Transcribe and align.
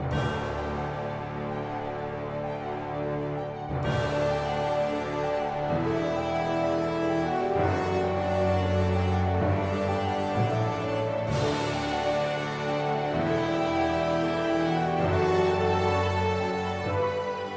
Thank 0.00 0.24
you. 0.24 0.29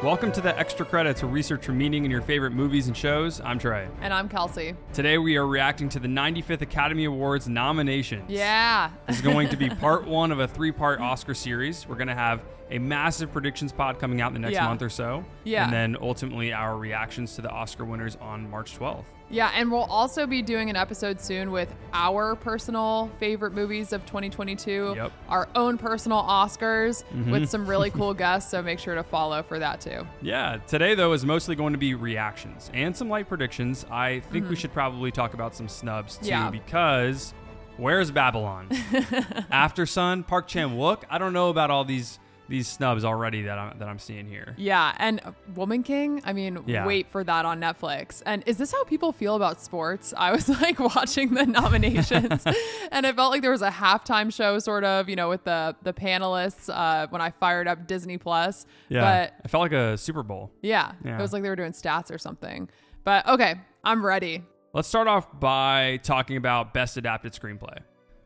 Welcome 0.04 0.34
to 0.34 0.42
the 0.42 0.58
Extra 0.60 0.86
Credits, 0.86 1.24
a 1.24 1.26
research 1.26 1.66
for 1.66 1.72
meaning 1.72 2.04
in 2.04 2.12
your 2.12 2.22
favorite 2.22 2.52
movies 2.52 2.88
and 2.88 2.98
shows. 2.98 3.40
I'm 3.40 3.58
Trey. 3.58 3.88
And 4.02 4.14
I'm 4.14 4.28
Kelsi. 4.28 4.76
Today 4.92 5.18
we 5.18 5.38
are 5.38 5.48
reacting 5.48 5.88
to 5.90 6.00
the 6.00 6.10
95th 6.10 6.60
Academy 6.60 7.06
Awards 7.06 7.48
nominations. 7.48 8.30
Yeah. 8.30 8.92
This 9.08 9.16
is 9.16 9.22
going 9.22 9.48
to 9.48 9.55
be 9.55 9.70
part 9.80 10.05
one 10.05 10.34
of 10.34 10.40
a 10.41 10.48
three 10.48 10.74
part 10.74 11.00
Oscar 11.00 11.34
series. 11.34 11.88
We're 11.88 11.96
going 11.96 12.10
to 12.10 12.16
have 12.16 12.41
a 12.70 12.80
massive 12.80 13.32
predictions 13.32 13.72
pod 13.72 13.98
coming 13.98 14.20
out 14.20 14.27
in 14.27 14.34
the 14.34 14.40
next 14.41 14.55
Yeah. 14.55 14.66
month 14.68 14.82
or 14.82 14.90
so. 14.90 15.24
Yeah. 15.46 15.63
And 15.63 15.72
then 15.72 15.96
ultimately 16.02 16.52
our 16.52 16.77
reactions 16.77 17.35
to 17.35 17.41
the 17.41 17.49
Oscar 17.49 17.85
winners 17.85 18.18
on 18.20 18.49
March 18.49 18.77
12th. 18.77 19.05
Yeah, 19.34 19.50
and 19.55 19.72
we'll 19.72 19.82
also 19.86 20.28
be 20.28 20.44
doing 20.44 20.70
an 20.70 20.76
episode 20.76 21.20
soon 21.20 21.50
with 21.52 21.74
our 21.91 22.36
personal 22.36 23.10
favorite 23.20 23.54
movies 23.54 23.91
of 23.91 24.05
2022, 24.05 24.94
Yep. 24.96 25.12
our 25.28 25.50
own 25.55 25.80
personal 25.80 26.22
Oscars 26.22 27.04
Mhm. 27.12 27.32
with 27.32 27.50
some 27.50 27.66
really 27.66 27.90
cool 28.00 28.14
guests. 28.14 28.52
So 28.52 28.62
make 28.62 28.77
sure 28.77 28.94
to 28.94 29.02
follow 29.04 29.41
for 29.41 29.58
that 29.58 29.82
too. 29.82 30.05
Yeah, 30.22 30.58
today 30.68 30.94
though 30.94 31.14
is 31.14 31.26
mostly 31.26 31.55
going 31.55 31.74
to 31.74 31.80
be 31.80 31.96
reactions 31.96 32.70
and 32.76 32.96
some 32.96 33.10
light 33.10 33.27
predictions. 33.27 33.86
I 33.90 34.20
think 34.32 34.48
we 34.50 34.55
Mhm. 34.55 34.60
should 34.60 34.74
probably 34.74 35.10
talk 35.12 35.34
about 35.34 35.55
some 35.55 35.68
snubs 35.68 36.18
too 36.18 36.27
Yeah. 36.27 36.52
because 36.52 37.34
where's 37.77 38.12
Babylon? 38.12 38.68
Aftersun, 39.52 40.27
Park 40.27 40.48
Chan 40.48 40.70
Wook. 40.77 41.04
I 41.10 41.18
don't 41.18 41.34
know 41.34 41.50
about 41.50 41.72
all 41.72 41.84
these 41.86 42.20
these 42.54 42.68
snubs 42.68 43.04
already 43.04 43.41
that 43.41 43.57
I'm 43.57 43.79
that 43.79 43.87
I'm 43.87 43.98
seeing 43.98 44.27
here. 44.27 44.54
Yeah, 44.57 44.93
and 44.99 45.20
Woman 45.55 45.82
King, 45.82 46.21
I 46.23 46.34
mean, 46.34 46.60
Yeah. 46.68 46.85
wait 46.85 47.10
for 47.10 47.23
that 47.23 47.45
on 47.45 47.60
Netflix. 47.60 48.21
And 48.27 48.43
is 48.45 48.57
this 48.57 48.71
how 48.71 48.84
people 48.84 49.12
feel 49.12 49.35
about 49.35 49.60
sports? 49.60 50.13
I 50.15 50.32
was 50.32 50.48
like 50.62 50.79
watching 50.79 51.34
the 51.34 51.48
nominations 51.48 52.45
and 52.91 53.05
it 53.07 53.15
felt 53.15 53.32
like 53.32 53.41
there 53.41 53.49
was 53.49 53.63
a 53.63 53.71
halftime 53.71 54.32
show 54.32 54.60
sort 54.60 54.84
of, 54.84 55.10
you 55.10 55.15
know, 55.15 55.29
with 55.29 55.43
the 55.45 55.76
the 55.82 55.93
panelists 55.93 56.70
uh, 56.71 57.07
when 57.10 57.21
I 57.23 57.32
fired 57.32 57.68
up 57.68 57.87
Disney 57.87 58.20
Plus. 58.20 58.67
Yeah, 58.88 59.01
But 59.01 59.45
it 59.45 59.49
felt 59.49 59.62
like 59.63 59.73
a 59.73 59.98
Super 59.98 60.21
Bowl. 60.21 60.51
Yeah, 60.62 60.91
Yeah. 61.04 61.17
It 61.17 61.21
was 61.21 61.34
like 61.34 61.41
they 61.41 61.49
were 61.49 61.55
doing 61.55 61.71
stats 61.71 62.12
or 62.13 62.20
something. 62.20 62.70
But 63.04 63.27
okay, 63.27 63.55
I'm 63.84 64.06
ready. 64.06 64.44
Let's 64.73 64.88
start 64.88 65.07
off 65.07 65.40
by 65.40 66.00
talking 66.03 66.38
about 66.38 66.73
best 66.73 66.97
adapted 66.97 67.34
screenplay. 67.34 67.79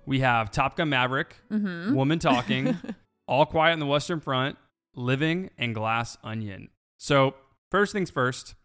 We 0.05 0.19
have 0.19 0.51
Top 0.51 0.75
Gun 0.75 0.89
Maverick, 0.89 1.35
Mhm. 1.49 1.93
Woman 1.93 2.19
Talking, 2.19 2.77
All 3.27 3.45
Quiet 3.45 3.73
on 3.73 3.79
the 3.79 3.85
Western 3.85 4.19
Front, 4.19 4.57
Living, 4.95 5.49
and 5.57 5.75
Glass 5.75 6.17
Onion. 6.23 6.69
So 6.97 7.35
first 7.69 7.93
things 7.93 8.09
first, 8.09 8.55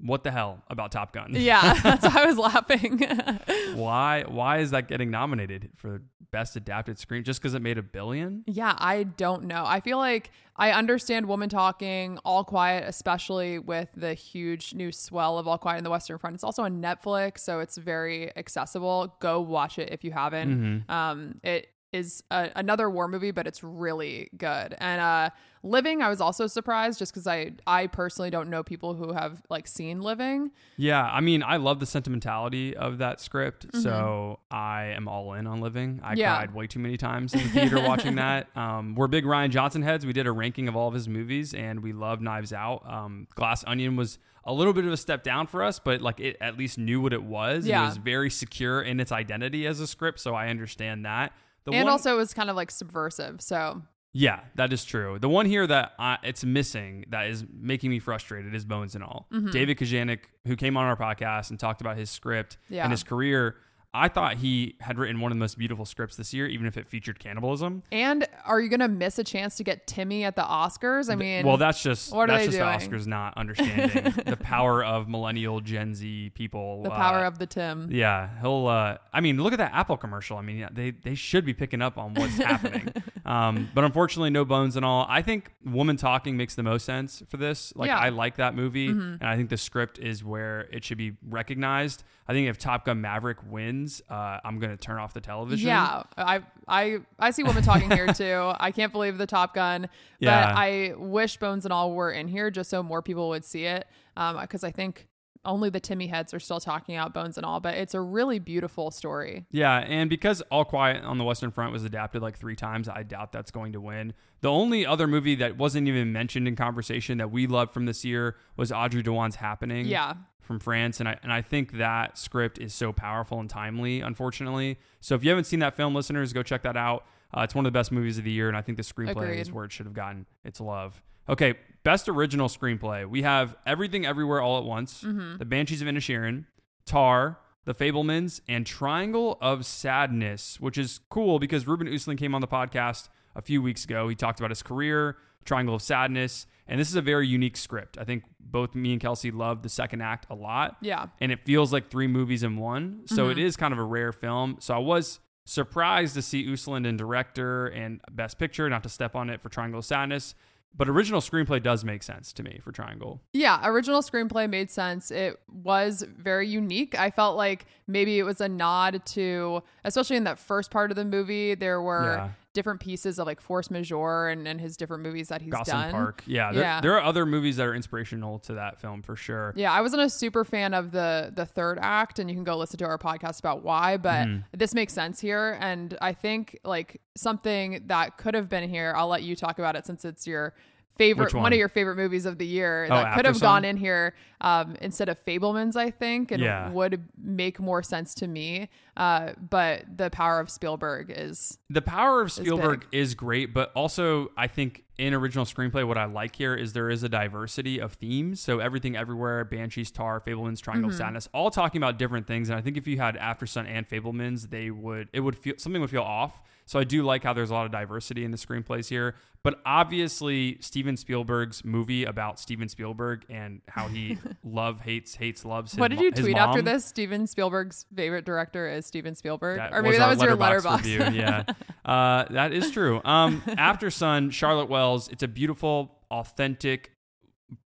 what 0.00 0.24
the 0.24 0.30
hell 0.32 0.62
about 0.68 0.90
Top 0.92 1.12
Gun? 1.12 1.30
Yeah, 1.34 1.74
that's 1.82 2.04
why 2.04 2.22
I 2.22 2.26
was 2.26 2.36
laughing. 2.38 2.98
why 3.74 4.24
why 4.26 4.58
is 4.58 4.70
that 4.72 4.88
getting 4.88 5.10
nominated 5.10 5.70
for 5.76 6.02
best 6.32 6.56
adapted 6.56 6.98
screen 6.98 7.22
just 7.24 7.40
because 7.42 7.52
it 7.52 7.60
made 7.60 7.76
a 7.76 7.82
billion 7.82 8.42
yeah, 8.46 8.74
I 8.78 9.02
don't 9.02 9.44
know. 9.44 9.64
I 9.66 9.80
feel 9.80 9.98
like 9.98 10.30
I 10.56 10.72
understand 10.72 11.26
Woman 11.26 11.48
Talking, 11.50 12.18
All 12.24 12.42
Quiet, 12.44 12.84
especially 12.88 13.58
with 13.58 13.88
the 13.94 14.14
huge 14.14 14.74
new 14.74 14.90
swell 14.92 15.38
of 15.38 15.46
All 15.46 15.58
Quiet 15.58 15.78
in 15.78 15.84
the 15.84 15.90
Western 15.90 16.18
Front. 16.18 16.34
It's 16.34 16.44
also 16.44 16.62
on 16.64 16.80
Netflix, 16.82 17.40
so 17.40 17.60
it's 17.60 17.76
very 17.76 18.34
accessible. 18.36 19.14
Go 19.20 19.40
watch 19.40 19.78
it 19.78 19.90
if 19.92 20.02
you 20.04 20.10
haven't. 20.12 20.84
Mhm. 20.88 20.90
Um, 20.92 21.40
it 21.44 21.68
is 21.92 22.22
a, 22.30 22.50
another 22.56 22.88
war 22.90 23.06
movie, 23.08 23.30
but 23.30 23.46
it's 23.46 23.62
really 23.62 24.30
good. 24.36 24.74
And 24.78 25.00
uh, 25.00 25.30
Living, 25.64 26.02
I 26.02 26.08
was 26.08 26.20
also 26.20 26.48
surprised 26.48 26.98
just 26.98 27.12
because 27.12 27.26
I 27.28 27.52
I 27.66 27.86
personally 27.86 28.30
don't 28.30 28.50
know 28.50 28.62
people 28.64 28.94
who 28.94 29.12
have 29.12 29.42
like 29.48 29.68
seen 29.68 30.00
Living. 30.00 30.50
yeah 30.76 31.04
i 31.04 31.20
mean 31.20 31.42
i 31.44 31.56
love 31.56 31.78
the 31.78 31.86
sentimentality 31.86 32.76
of 32.76 32.98
that 32.98 33.20
script 33.20 33.66
so 33.74 34.38
i 34.50 34.84
am 34.86 35.06
all 35.06 35.34
in 35.34 35.46
on 35.46 35.60
living 35.60 36.00
i 36.02 36.10
Mm-hmm. 36.12 36.18
Yeah. 36.20 36.36
cried 36.36 36.54
way 36.54 36.66
too 36.66 36.78
many 36.80 36.96
times 36.96 37.32
in 37.34 37.40
the 37.42 37.48
theater 37.48 37.80
watching 37.80 38.16
that 38.16 38.48
um, 38.56 38.94
we're 38.96 39.06
big 39.06 39.24
rian 39.24 39.50
johnson 39.50 39.82
heads 39.82 40.04
we 40.04 40.12
did 40.12 40.26
a 40.26 40.32
ranking 40.32 40.66
of 40.68 40.74
all 40.76 40.88
of 40.88 40.94
his 40.94 41.08
movies 41.08 41.54
and 41.54 41.80
we 41.82 41.92
love 41.92 42.20
knives 42.20 42.52
out 42.52 42.82
um, 42.90 43.26
glass 43.34 43.62
onion 43.66 43.94
was 43.96 44.18
a 44.44 44.52
little 44.52 44.72
bit 44.72 44.84
of 44.84 44.92
a 44.92 44.96
step 44.96 45.22
down 45.22 45.46
for 45.46 45.62
us 45.62 45.78
but 45.78 46.00
like 46.00 46.18
it 46.20 46.36
at 46.40 46.56
least 46.58 46.76
knew 46.78 47.00
what 47.00 47.12
it 47.12 47.22
was 47.22 47.66
Yeah. 47.66 47.82
it 47.84 47.86
was 47.86 47.96
very 47.98 48.30
secure 48.30 48.82
in 48.82 48.98
its 49.00 49.12
identity 49.12 49.66
as 49.66 49.78
a 49.80 49.86
script 49.86 50.18
so 50.20 50.34
i 50.34 50.48
understand 50.48 51.04
that 51.04 51.32
the 51.64 51.72
and 51.72 51.84
one- 51.84 51.92
also 51.92 52.14
it 52.14 52.16
was 52.16 52.34
kind 52.34 52.50
of 52.50 52.56
like 52.56 52.70
subversive. 52.70 53.40
So 53.40 53.82
Yeah, 54.12 54.40
that 54.56 54.72
is 54.72 54.84
true. 54.84 55.18
The 55.18 55.28
one 55.28 55.46
here 55.46 55.66
that 55.66 55.92
I, 55.98 56.18
it's 56.22 56.44
missing 56.44 57.04
that 57.08 57.28
is 57.28 57.44
making 57.52 57.88
me 57.90 57.98
frustrated 57.98 58.54
is 58.54 58.64
Bones 58.64 58.94
and 58.94 59.02
All. 59.02 59.26
Mhm. 59.32 59.50
David 59.52 59.78
Kajganich, 59.78 60.20
who 60.46 60.54
came 60.56 60.76
on 60.76 60.84
our 60.84 60.96
podcast 60.96 61.48
and 61.50 61.58
talked 61.58 61.80
about 61.80 61.96
his 61.96 62.10
script 62.10 62.58
Yeah. 62.68 62.82
and 62.84 62.90
his 62.90 63.02
career, 63.02 63.56
I 63.94 64.08
thought 64.08 64.36
he 64.36 64.76
had 64.80 64.98
written 64.98 65.20
one 65.20 65.30
of 65.32 65.36
the 65.36 65.40
most 65.40 65.58
beautiful 65.58 65.84
scripts 65.84 66.16
this 66.16 66.32
year, 66.32 66.46
even 66.46 66.66
if 66.66 66.78
it 66.78 66.86
featured 66.86 67.18
cannibalism. 67.18 67.82
And 67.92 68.26
are 68.46 68.58
you 68.58 68.70
gonna 68.70 68.88
miss 68.88 69.18
a 69.18 69.24
chance 69.24 69.56
to 69.56 69.64
get 69.64 69.86
Timmy 69.86 70.24
at 70.24 70.34
the 70.34 70.42
Oscars? 70.42 71.10
I 71.10 71.14
mean, 71.14 71.44
well, 71.46 71.58
that's 71.58 71.82
just 71.82 72.10
what 72.14 72.28
that's 72.28 72.46
just 72.46 72.56
doing? 72.56 72.70
the 72.70 72.78
Oscars 72.98 73.06
not 73.06 73.34
understanding 73.36 74.14
the 74.24 74.38
power 74.38 74.82
of 74.82 75.08
millennial 75.08 75.60
Gen 75.60 75.94
Z 75.94 76.30
people. 76.34 76.82
the 76.84 76.90
uh, 76.90 76.96
power 76.96 77.24
of 77.26 77.38
the 77.38 77.46
Tim. 77.46 77.88
Yeah, 77.92 78.30
he'll. 78.40 78.66
Uh, 78.66 78.96
I 79.12 79.20
mean, 79.20 79.42
look 79.42 79.52
at 79.52 79.58
that 79.58 79.74
Apple 79.74 79.98
commercial. 79.98 80.38
I 80.38 80.42
mean, 80.42 80.56
yeah, 80.56 80.68
they 80.72 80.92
they 80.92 81.14
should 81.14 81.44
be 81.44 81.52
picking 81.52 81.82
up 81.82 81.98
on 81.98 82.14
what's 82.14 82.36
happening. 82.38 82.92
Um, 83.26 83.68
but 83.74 83.84
unfortunately, 83.84 84.30
no 84.30 84.44
bones 84.46 84.74
and 84.76 84.84
all. 84.86 85.04
I 85.08 85.20
think 85.20 85.52
Woman 85.66 85.96
Talking 85.98 86.36
makes 86.38 86.54
the 86.54 86.62
most 86.62 86.86
sense 86.86 87.22
for 87.28 87.36
this. 87.36 87.72
Like, 87.76 87.88
Yeah. 87.88 87.98
I 87.98 88.08
like 88.08 88.36
that 88.36 88.54
movie, 88.54 88.88
Mhm. 88.88 89.20
and 89.20 89.24
I 89.24 89.36
think 89.36 89.50
the 89.50 89.56
script 89.58 89.98
is 89.98 90.24
where 90.24 90.62
it 90.72 90.82
should 90.82 90.98
be 90.98 91.12
recognized. 91.28 92.04
I 92.32 92.34
think 92.34 92.48
if 92.48 92.56
Top 92.56 92.86
Gun 92.86 93.02
Maverick 93.02 93.36
wins, 93.46 94.00
uh, 94.08 94.38
I'm 94.42 94.58
gonna 94.58 94.78
turn 94.78 94.96
off 94.98 95.12
the 95.12 95.20
television. 95.20 95.68
Yeah, 95.68 96.04
I 96.16 96.40
I 96.66 96.98
I 97.18 97.30
see 97.30 97.42
women 97.42 97.62
talking 97.62 97.90
here 97.90 98.06
too. 98.14 98.52
I 98.58 98.70
can't 98.70 98.90
believe 98.90 99.18
the 99.18 99.26
Top 99.26 99.54
Gun, 99.54 99.82
but 99.82 99.90
Yeah. 100.20 100.54
I 100.56 100.94
wish 100.96 101.36
Bones 101.36 101.66
and 101.66 101.72
All 101.74 101.92
were 101.92 102.10
in 102.10 102.28
here 102.28 102.50
just 102.50 102.70
so 102.70 102.82
more 102.82 103.02
people 103.02 103.28
would 103.28 103.44
see 103.44 103.66
it. 103.66 103.86
Um, 104.16 104.40
because 104.40 104.64
I 104.64 104.70
think 104.70 105.08
only 105.44 105.68
the 105.70 105.80
Timmy 105.80 106.06
heads 106.06 106.32
are 106.32 106.38
still 106.38 106.60
talking 106.60 106.94
out 106.94 107.12
Bones 107.12 107.36
and 107.36 107.44
All, 107.44 107.60
but 107.60 107.74
it's 107.74 107.94
a 107.94 108.00
really 108.00 108.38
beautiful 108.38 108.90
story. 108.90 109.44
Yeah, 109.50 109.78
and 109.78 110.08
because 110.08 110.40
All 110.52 110.64
Quiet 110.64 111.02
on 111.04 111.18
the 111.18 111.24
Western 111.24 111.50
Front 111.50 111.72
was 111.72 111.84
adapted 111.84 112.22
like 112.22 112.38
three 112.38 112.54
times, 112.56 112.88
I 112.88 113.02
doubt 113.02 113.32
that's 113.32 113.50
going 113.50 113.72
to 113.72 113.80
win. 113.80 114.14
The 114.40 114.50
only 114.50 114.86
other 114.86 115.06
movie 115.06 115.34
that 115.36 115.58
wasn't 115.58 115.88
even 115.88 116.12
mentioned 116.12 116.46
in 116.48 116.56
conversation 116.56 117.18
that 117.18 117.30
we 117.30 117.46
loved 117.46 117.72
from 117.72 117.86
this 117.86 118.04
year 118.04 118.36
was 118.56 118.70
Audrey 118.72 119.02
Diwan's 119.02 119.36
Happening. 119.36 119.86
Yeah. 119.86 120.14
From 120.42 120.58
France, 120.58 120.98
and 121.00 121.08
I 121.08 121.18
and 121.22 121.32
I 121.32 121.40
think 121.40 121.72
that 121.78 122.18
script 122.18 122.58
is 122.58 122.74
so 122.74 122.92
powerful 122.92 123.38
and 123.40 123.48
timely. 123.48 124.00
Unfortunately, 124.00 124.78
so 125.00 125.14
if 125.14 125.22
you 125.22 125.30
haven't 125.30 125.44
seen 125.44 125.60
that 125.60 125.74
film, 125.74 125.94
listeners, 125.94 126.32
go 126.32 126.42
check 126.42 126.62
that 126.62 126.76
out. 126.76 127.04
Uh, 127.32 127.42
it's 127.42 127.54
one 127.54 127.64
of 127.64 127.72
the 127.72 127.78
best 127.78 127.92
movies 127.92 128.18
of 128.18 128.24
the 128.24 128.30
year, 128.32 128.48
and 128.48 128.56
I 128.56 128.60
think 128.60 128.76
the 128.76 128.82
screenplay 128.84 129.36
is 129.36 129.50
where 129.52 129.64
it 129.64 129.72
should 129.72 129.86
have 129.86 129.94
gotten 129.94 130.26
its 130.44 130.60
love. 130.60 131.00
Okay, 131.28 131.54
best 131.84 132.08
original 132.08 132.48
screenplay. 132.48 133.08
We 133.08 133.22
have 133.22 133.56
Everything 133.64 134.04
Everywhere 134.04 134.40
All 134.42 134.58
at 134.58 134.64
Once, 134.64 135.02
Mhm. 135.02 135.38
The 135.38 135.44
Banshees 135.44 135.80
of 135.80 135.88
Inisherin, 135.88 136.44
Tar, 136.84 137.38
The 137.64 137.72
Fabelmans, 137.74 138.40
and 138.48 138.66
Triangle 138.66 139.38
of 139.40 139.64
Sadness, 139.64 140.60
which 140.60 140.76
is 140.76 140.98
cool 141.08 141.38
because 141.38 141.66
Ruben 141.68 141.86
Östlund 141.86 142.18
came 142.18 142.34
on 142.34 142.40
the 142.40 142.48
podcast 142.48 143.08
a 143.36 143.40
few 143.40 143.62
weeks 143.62 143.84
ago. 143.84 144.08
He 144.08 144.14
talked 144.16 144.40
about 144.40 144.50
his 144.50 144.62
career, 144.62 145.16
Triangle 145.44 145.74
of 145.74 145.82
Sadness, 145.82 146.46
and 146.66 146.78
this 146.80 146.88
is 146.88 146.94
a 146.96 147.02
very 147.02 147.26
unique 147.26 147.56
script. 147.56 147.98
I 147.98 148.04
think 148.04 148.24
both 148.40 148.74
me 148.74 148.92
and 148.92 149.00
Kelsi 149.00 149.32
love 149.34 149.62
the 149.62 149.68
second 149.68 150.02
act 150.02 150.26
a 150.30 150.34
lot. 150.34 150.76
Yeah. 150.80 151.06
And 151.20 151.32
it 151.32 151.44
feels 151.44 151.72
like 151.72 151.88
three 151.88 152.06
movies 152.06 152.42
in 152.42 152.56
one. 152.56 153.02
So 153.06 153.26
Mhm. 153.28 153.32
it 153.32 153.38
is 153.38 153.56
kind 153.56 153.72
of 153.72 153.78
a 153.78 153.84
rare 153.84 154.12
film. 154.12 154.56
So 154.60 154.74
I 154.74 154.78
was 154.78 155.20
surprised 155.44 156.14
to 156.14 156.22
see 156.22 156.46
Östlund 156.46 156.86
in 156.86 156.96
director 156.96 157.66
and 157.66 158.00
best 158.10 158.38
picture, 158.38 158.68
not 158.68 158.82
to 158.84 158.88
step 158.88 159.16
on 159.16 159.28
it 159.30 159.40
for 159.40 159.48
Triangle 159.48 159.78
of 159.80 159.84
Sadness. 159.84 160.34
But 160.74 160.88
original 160.88 161.20
screenplay 161.20 161.62
does 161.62 161.84
make 161.84 162.02
sense 162.02 162.32
to 162.32 162.42
me 162.42 162.58
for 162.62 162.72
Triangle. 162.72 163.20
Yeah, 163.34 163.60
original 163.62 164.00
screenplay 164.00 164.48
made 164.48 164.70
sense. 164.70 165.10
It 165.10 165.38
was 165.46 166.02
very 166.08 166.48
unique. 166.48 166.98
I 166.98 167.10
felt 167.10 167.36
like 167.36 167.66
maybe 167.86 168.18
it 168.18 168.22
was 168.22 168.40
a 168.40 168.48
nod 168.48 169.02
to, 169.06 169.62
especially 169.84 170.16
in 170.16 170.24
that 170.24 170.38
first 170.38 170.70
part 170.70 170.90
of 170.90 170.96
the 170.96 171.04
movie, 171.04 171.54
there 171.54 171.82
were 171.82 172.14
Yeah. 172.14 172.30
Different 172.54 172.80
pieces 172.80 173.18
of 173.18 173.26
like 173.26 173.40
Force 173.40 173.70
Majeure 173.70 174.28
and, 174.28 174.46
and 174.46 174.60
his 174.60 174.76
different 174.76 175.02
movies 175.02 175.28
that 175.28 175.40
he's 175.40 175.52
Gosling 175.52 175.76
done. 175.76 175.90
Park. 175.92 176.22
Yeah, 176.26 176.52
there, 176.52 176.62
yeah. 176.62 176.80
there 176.80 176.92
are 176.94 177.02
other 177.02 177.24
movies 177.24 177.56
that 177.56 177.66
are 177.66 177.74
inspirational 177.74 178.38
to 178.40 178.54
that 178.54 178.78
film 178.80 179.02
for 179.02 179.16
sure. 179.16 179.52
Yeah, 179.56 179.72
I 179.72 179.80
wasn't 179.80 180.02
a 180.02 180.10
super 180.10 180.44
fan 180.44 180.74
of 180.74 180.90
the 180.92 181.32
the 181.34 181.46
third 181.46 181.78
act, 181.80 182.18
and 182.18 182.28
you 182.30 182.36
can 182.36 182.44
go 182.44 182.56
listen 182.56 182.78
to 182.78 182.84
our 182.84 182.98
podcast 182.98 183.38
about 183.38 183.62
why. 183.62 183.96
But 183.96 184.26
Mhm. 184.28 184.44
this 184.56 184.74
makes 184.74 184.92
sense 184.92 185.20
here, 185.20 185.56
and 185.60 185.96
I 186.02 186.12
think 186.12 186.58
like 186.64 187.00
something 187.16 187.82
that 187.86 188.16
could 188.18 188.34
have 188.34 188.48
been 188.48 188.68
here. 188.68 188.92
I'll 188.96 189.08
let 189.08 189.22
you 189.22 189.34
talk 189.36 189.58
about 189.58 189.76
it 189.76 189.86
since 189.86 190.04
it's 190.04 190.26
your 190.26 190.54
favorite 190.98 191.32
one? 191.34 191.42
one? 191.44 191.52
of 191.52 191.58
your 191.58 191.68
favorite 191.68 191.96
movies 191.96 192.26
of 192.26 192.38
the 192.38 192.46
year 192.46 192.86
Oh, 192.90 192.94
that 192.94 193.14
could 193.16 193.24
have 193.26 193.40
gone 193.40 193.64
in 193.64 193.76
here 193.76 194.14
um, 194.40 194.76
instead 194.80 195.08
of 195.08 195.22
Fabelmans, 195.24 195.76
I 195.76 195.90
think, 195.90 196.30
and 196.30 196.42
Yeah. 196.42 196.70
would 196.70 197.08
make 197.22 197.58
more 197.60 197.82
sense 197.82 198.14
to 198.16 198.26
me. 198.26 198.68
Uh, 198.96 199.32
but 199.50 199.84
the 199.96 200.10
power 200.10 200.38
of 200.40 200.50
Spielberg 200.50 201.12
is 201.16 201.58
The 201.70 201.82
power 201.82 202.20
of. 202.22 202.30
Spielberg 202.32 202.86
is, 202.92 203.14
great, 203.14 203.54
but 203.54 203.72
also 203.74 204.30
I 204.36 204.46
think 204.48 204.84
in 204.98 205.14
original 205.14 205.44
screenplay, 205.46 205.86
what 205.86 205.96
I 205.98 206.04
like 206.04 206.36
here 206.36 206.54
is 206.54 206.74
there 206.74 206.90
is 206.90 207.02
a 207.02 207.08
diversity 207.08 207.80
of 207.80 207.94
themes. 207.94 208.40
So 208.40 208.58
everything, 208.58 208.94
everywhere, 208.96 209.44
Banshees, 209.44 209.90
Tar, 209.90 210.20
Fabelmans, 210.20 210.60
Triangle 210.60 210.90
Mm-hmm. 210.90 210.94
of 210.94 210.98
Sadness, 210.98 211.28
all 211.32 211.50
talking 211.50 211.80
about 211.82 211.98
different 211.98 212.26
things. 212.26 212.50
And 212.50 212.58
I 212.58 212.62
think 212.62 212.76
if 212.76 212.86
you 212.86 212.98
had 212.98 213.16
Aftersun 213.16 213.66
and 213.66 213.88
Fabelmans, 213.88 214.50
they 214.50 214.70
would 214.70 215.08
it 215.12 215.20
would 215.20 215.36
feel 215.38 215.54
something 215.56 215.80
would 215.80 215.90
feel 215.90 216.02
off. 216.02 216.42
So 216.66 216.78
I 216.78 216.84
do 216.84 217.02
like 217.02 217.22
how 217.24 217.32
there's 217.32 217.50
a 217.50 217.54
lot 217.54 217.66
of 217.66 217.72
diversity 217.72 218.24
in 218.24 218.30
the 218.30 218.36
screenplays 218.36 218.88
here. 218.88 219.14
But 219.42 219.60
obviously, 219.66 220.58
Steven 220.60 220.96
Spielberg's 220.96 221.64
movie 221.64 222.04
about 222.04 222.38
Steven 222.38 222.68
Spielberg 222.68 223.24
and 223.28 223.60
how 223.66 223.88
he 223.88 224.18
love 224.44 224.80
hates 224.80 225.16
hates 225.16 225.44
loves. 225.44 225.72
His 225.72 225.80
what 225.80 225.90
did 225.90 226.00
you 226.00 226.12
tweet 226.12 226.36
after 226.36 226.62
this? 226.62 226.84
Steven 226.84 227.26
Spielberg's 227.26 227.86
favorite 227.94 228.24
director 228.24 228.68
is 228.68 228.86
Steven 228.86 229.16
Spielberg, 229.16 229.58
That 229.58 229.72
or 229.72 229.82
maybe 229.82 229.98
that 229.98 230.08
was 230.08 230.22
your 230.22 230.36
Letterboxd. 230.36 230.76
review. 230.84 231.20
Yeah, 231.20 231.42
uh, 231.84 232.24
that 232.30 232.52
is 232.52 232.70
true. 232.70 233.00
Um, 233.04 233.40
Aftersun, 233.46 234.32
Charlotte 234.32 234.68
Wells. 234.68 235.08
It's 235.08 235.24
a 235.24 235.28
beautiful, 235.28 235.98
authentic, 236.10 236.92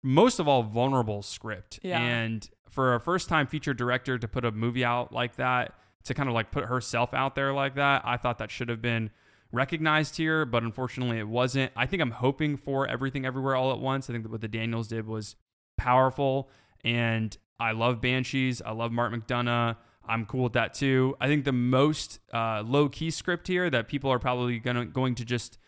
most 0.02 0.40
of 0.40 0.48
all 0.48 0.64
vulnerable 0.64 1.22
script. 1.22 1.78
Yeah. 1.82 2.00
And 2.00 2.48
for 2.68 2.94
a 2.94 3.00
first-time 3.00 3.46
feature 3.46 3.74
director 3.74 4.18
to 4.18 4.26
put 4.28 4.44
a 4.44 4.50
movie 4.50 4.84
out 4.84 5.12
like 5.12 5.36
that, 5.36 5.74
to 6.04 6.14
kind 6.14 6.28
of 6.28 6.34
like 6.34 6.50
put 6.50 6.64
herself 6.64 7.12
out 7.14 7.34
there 7.34 7.52
like 7.52 7.74
that, 7.74 8.02
I 8.04 8.16
thought 8.16 8.38
that 8.38 8.50
should 8.50 8.68
have 8.68 8.82
been 8.82 9.10
recognized 9.52 10.16
here, 10.16 10.44
but 10.44 10.62
unfortunately 10.62 11.18
it 11.18 11.28
wasn't. 11.28 11.72
I 11.76 11.86
think 11.86 12.02
I'm 12.02 12.12
hoping 12.12 12.56
for 12.56 12.86
everything 12.86 13.26
everywhere 13.26 13.56
all 13.56 13.72
at 13.72 13.78
once. 13.78 14.08
I 14.08 14.12
think 14.12 14.24
that 14.24 14.32
what 14.32 14.40
the 14.40 14.48
Daniels 14.48 14.88
did 14.88 15.06
was 15.06 15.36
powerful 15.76 16.50
and 16.84 17.36
I 17.58 17.72
love 17.72 18.00
Banshees. 18.00 18.62
I 18.62 18.72
love 18.72 18.92
Mark 18.92 19.12
McDonagh. 19.12 19.76
I'm 20.06 20.26
cool 20.26 20.44
with 20.44 20.54
that 20.54 20.74
too. 20.74 21.16
I 21.20 21.26
think 21.26 21.44
the 21.44 21.52
most 21.52 22.20
uh, 22.32 22.62
low 22.64 22.88
key 22.88 23.10
script 23.10 23.46
here 23.46 23.68
that 23.70 23.88
people 23.88 24.10
are 24.10 24.18
probably 24.18 24.58
gonna 24.58 24.86
going 24.86 25.14
to 25.16 25.24
just 25.24 25.58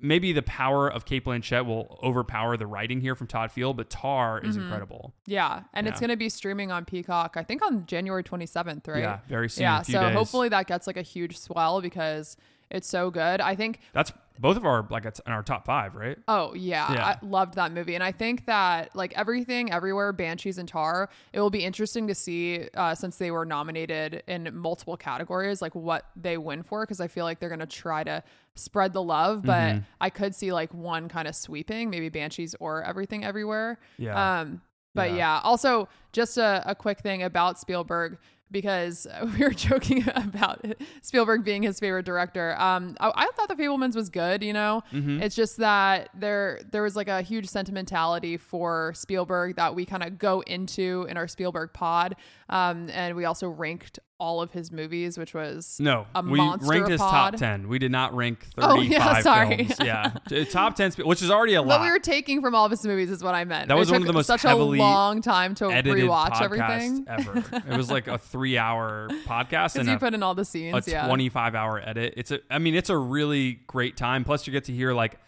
maybe 0.00 0.32
the 0.32 0.42
power 0.42 0.88
of 0.88 1.04
Cate 1.04 1.24
Blanchett 1.24 1.66
will 1.66 1.98
overpower 2.02 2.56
the 2.56 2.66
writing 2.66 3.00
here 3.00 3.14
from 3.14 3.26
Todd 3.26 3.50
Field, 3.52 3.76
but 3.76 3.90
Tar 3.90 4.40
is 4.40 4.54
mm-hmm. 4.54 4.64
incredible. 4.64 5.14
Yeah, 5.26 5.62
and 5.72 5.86
it's 5.86 6.00
going 6.00 6.10
to 6.10 6.16
be 6.16 6.28
streaming 6.28 6.70
on 6.70 6.84
Peacock. 6.84 7.36
I 7.36 7.42
think 7.42 7.62
on 7.62 7.86
January 7.86 8.22
27th, 8.22 8.86
right? 8.88 9.00
Yeah, 9.00 9.18
very 9.28 9.48
soon. 9.48 9.62
Yeah, 9.62 9.82
so 9.82 10.00
days. 10.00 10.14
hopefully 10.14 10.48
that 10.50 10.66
gets 10.66 10.86
like 10.86 10.96
a 10.96 11.02
huge 11.02 11.38
swell 11.38 11.80
because 11.80 12.36
it's 12.70 12.88
so 12.88 13.10
good. 13.10 13.40
I 13.40 13.54
think 13.54 13.80
that's 13.92 14.12
both 14.38 14.56
of 14.58 14.66
our 14.66 14.86
like 14.90 15.06
it's 15.06 15.18
in 15.26 15.32
our 15.32 15.42
top 15.42 15.64
five, 15.64 15.94
right? 15.94 16.18
Oh 16.28 16.52
yeah, 16.54 16.92
Yeah. 16.92 17.06
I 17.06 17.18
loved 17.24 17.54
that 17.54 17.72
movie, 17.72 17.94
and 17.94 18.04
I 18.04 18.12
think 18.12 18.44
that 18.46 18.94
like 18.94 19.14
everything, 19.16 19.72
everywhere, 19.72 20.12
Banshees 20.12 20.58
and 20.58 20.68
Tar, 20.68 21.08
it 21.32 21.40
will 21.40 21.48
be 21.50 21.64
interesting 21.64 22.06
to 22.08 22.14
see 22.14 22.68
uh, 22.74 22.94
since 22.94 23.16
they 23.16 23.30
were 23.30 23.46
nominated 23.46 24.22
in 24.26 24.54
multiple 24.54 24.96
categories, 24.96 25.62
like 25.62 25.74
what 25.74 26.06
they 26.16 26.36
win 26.36 26.62
for, 26.62 26.82
because 26.82 27.00
I 27.00 27.08
feel 27.08 27.24
like 27.24 27.38
they're 27.40 27.48
gonna 27.48 27.64
try 27.66 28.04
to 28.04 28.22
spread 28.56 28.92
the 28.92 29.02
love, 29.02 29.42
but 29.42 29.52
Mm-hmm. 29.74 29.84
I 30.00 30.10
could 30.10 30.34
see 30.34 30.52
like 30.52 30.72
one 30.74 31.08
kind 31.08 31.26
of 31.28 31.34
sweeping, 31.34 31.88
maybe 31.88 32.08
Banshees 32.10 32.54
or 32.60 32.82
Everything 32.84 33.24
Everywhere. 33.24 33.78
Yeah. 33.98 34.40
Um, 34.40 34.60
but 34.94 35.10
Yeah. 35.10 35.16
yeah. 35.16 35.40
also 35.44 35.88
just 36.12 36.36
a, 36.38 36.62
a 36.66 36.74
quick 36.74 37.00
thing 37.00 37.22
about 37.22 37.58
Spielberg 37.58 38.18
because 38.50 39.06
we 39.38 39.44
were 39.44 39.50
joking 39.50 40.04
about 40.14 40.64
Spielberg 41.02 41.44
being 41.44 41.62
his 41.62 41.80
favorite 41.80 42.06
director. 42.06 42.54
Um, 42.60 42.96
I, 43.00 43.12
I 43.14 43.30
thought 43.36 43.48
The 43.48 43.54
Fabelmans 43.56 43.94
was 43.96 44.08
good. 44.08 44.42
You 44.42 44.52
know, 44.52 44.82
Mm-hmm. 44.92 45.22
it's 45.22 45.34
just 45.36 45.56
that 45.58 46.10
there 46.14 46.60
there 46.70 46.82
was 46.82 46.96
like 46.96 47.08
a 47.08 47.22
huge 47.22 47.46
sentimentality 47.48 48.36
for 48.36 48.92
Spielberg 48.94 49.56
that 49.56 49.74
we 49.74 49.84
kind 49.84 50.02
of 50.02 50.18
go 50.18 50.40
into 50.42 51.06
in 51.10 51.16
our 51.16 51.28
Spielberg 51.28 51.72
pod, 51.72 52.16
um, 52.48 52.88
and 52.90 53.16
we 53.16 53.24
also 53.24 53.48
ranked 53.48 53.98
all 54.18 54.40
of 54.40 54.50
his 54.52 54.72
movies, 54.72 55.18
which 55.18 55.34
was 55.34 55.76
No, 55.78 56.06
a 56.14 56.22
we 56.22 56.40
ranked 56.40 56.88
his 56.88 57.00
top 57.00 57.36
ten. 57.36 57.68
We 57.68 57.78
did 57.78 57.90
not 57.92 58.14
rank 58.14 58.46
Oh, 58.58 58.76
thirty-five 58.76 58.90
yeah, 58.90 59.20
sorry. 59.20 59.56
films. 59.64 59.74
Yeah, 59.84 60.44
top 60.50 60.74
ten, 60.76 60.90
which 60.92 61.22
is 61.22 61.30
already 61.30 61.54
a 61.54 61.60
lot. 61.62 61.80
What 61.80 61.82
we 61.82 61.90
were 61.90 61.98
taking 61.98 62.40
from 62.40 62.54
all 62.54 62.64
of 62.64 62.70
his 62.70 62.84
movies 62.84 63.10
is 63.10 63.22
what 63.22 63.34
I 63.34 63.44
meant. 63.44 63.68
That 63.68 63.76
was 63.76 63.90
it 63.90 63.92
one 63.92 64.00
of 64.02 64.06
the 64.06 64.12
most 64.14 64.26
such 64.26 64.44
a 64.44 64.54
long 64.54 65.20
time 65.22 65.54
to 65.56 65.64
rewatch 65.64 66.40
everything 66.40 67.04
ever. 67.08 67.44
it 67.68 67.76
was 67.76 67.90
like 67.90 68.06
a 68.06 68.18
three-hour 68.36 69.08
podcast 69.26 69.76
and 69.76 69.88
you 69.88 69.96
a, 69.96 69.98
put 69.98 70.14
in 70.14 70.22
all 70.22 70.34
the 70.34 70.42
a 70.42 70.44
scenes. 70.44 70.88
yeah. 70.88 71.08
25-hour 71.08 71.82
edit. 71.86 72.14
It's 72.16 72.30
a, 72.30 72.40
I 72.50 72.58
mean, 72.58 72.74
it's 72.74 72.90
a 72.90 72.96
really 72.96 73.60
great 73.66 73.96
time. 73.96 74.24
Plus, 74.24 74.46
you 74.46 74.52
get 74.52 74.64
to 74.64 74.72
hear 74.72 74.92
like. 74.92 75.18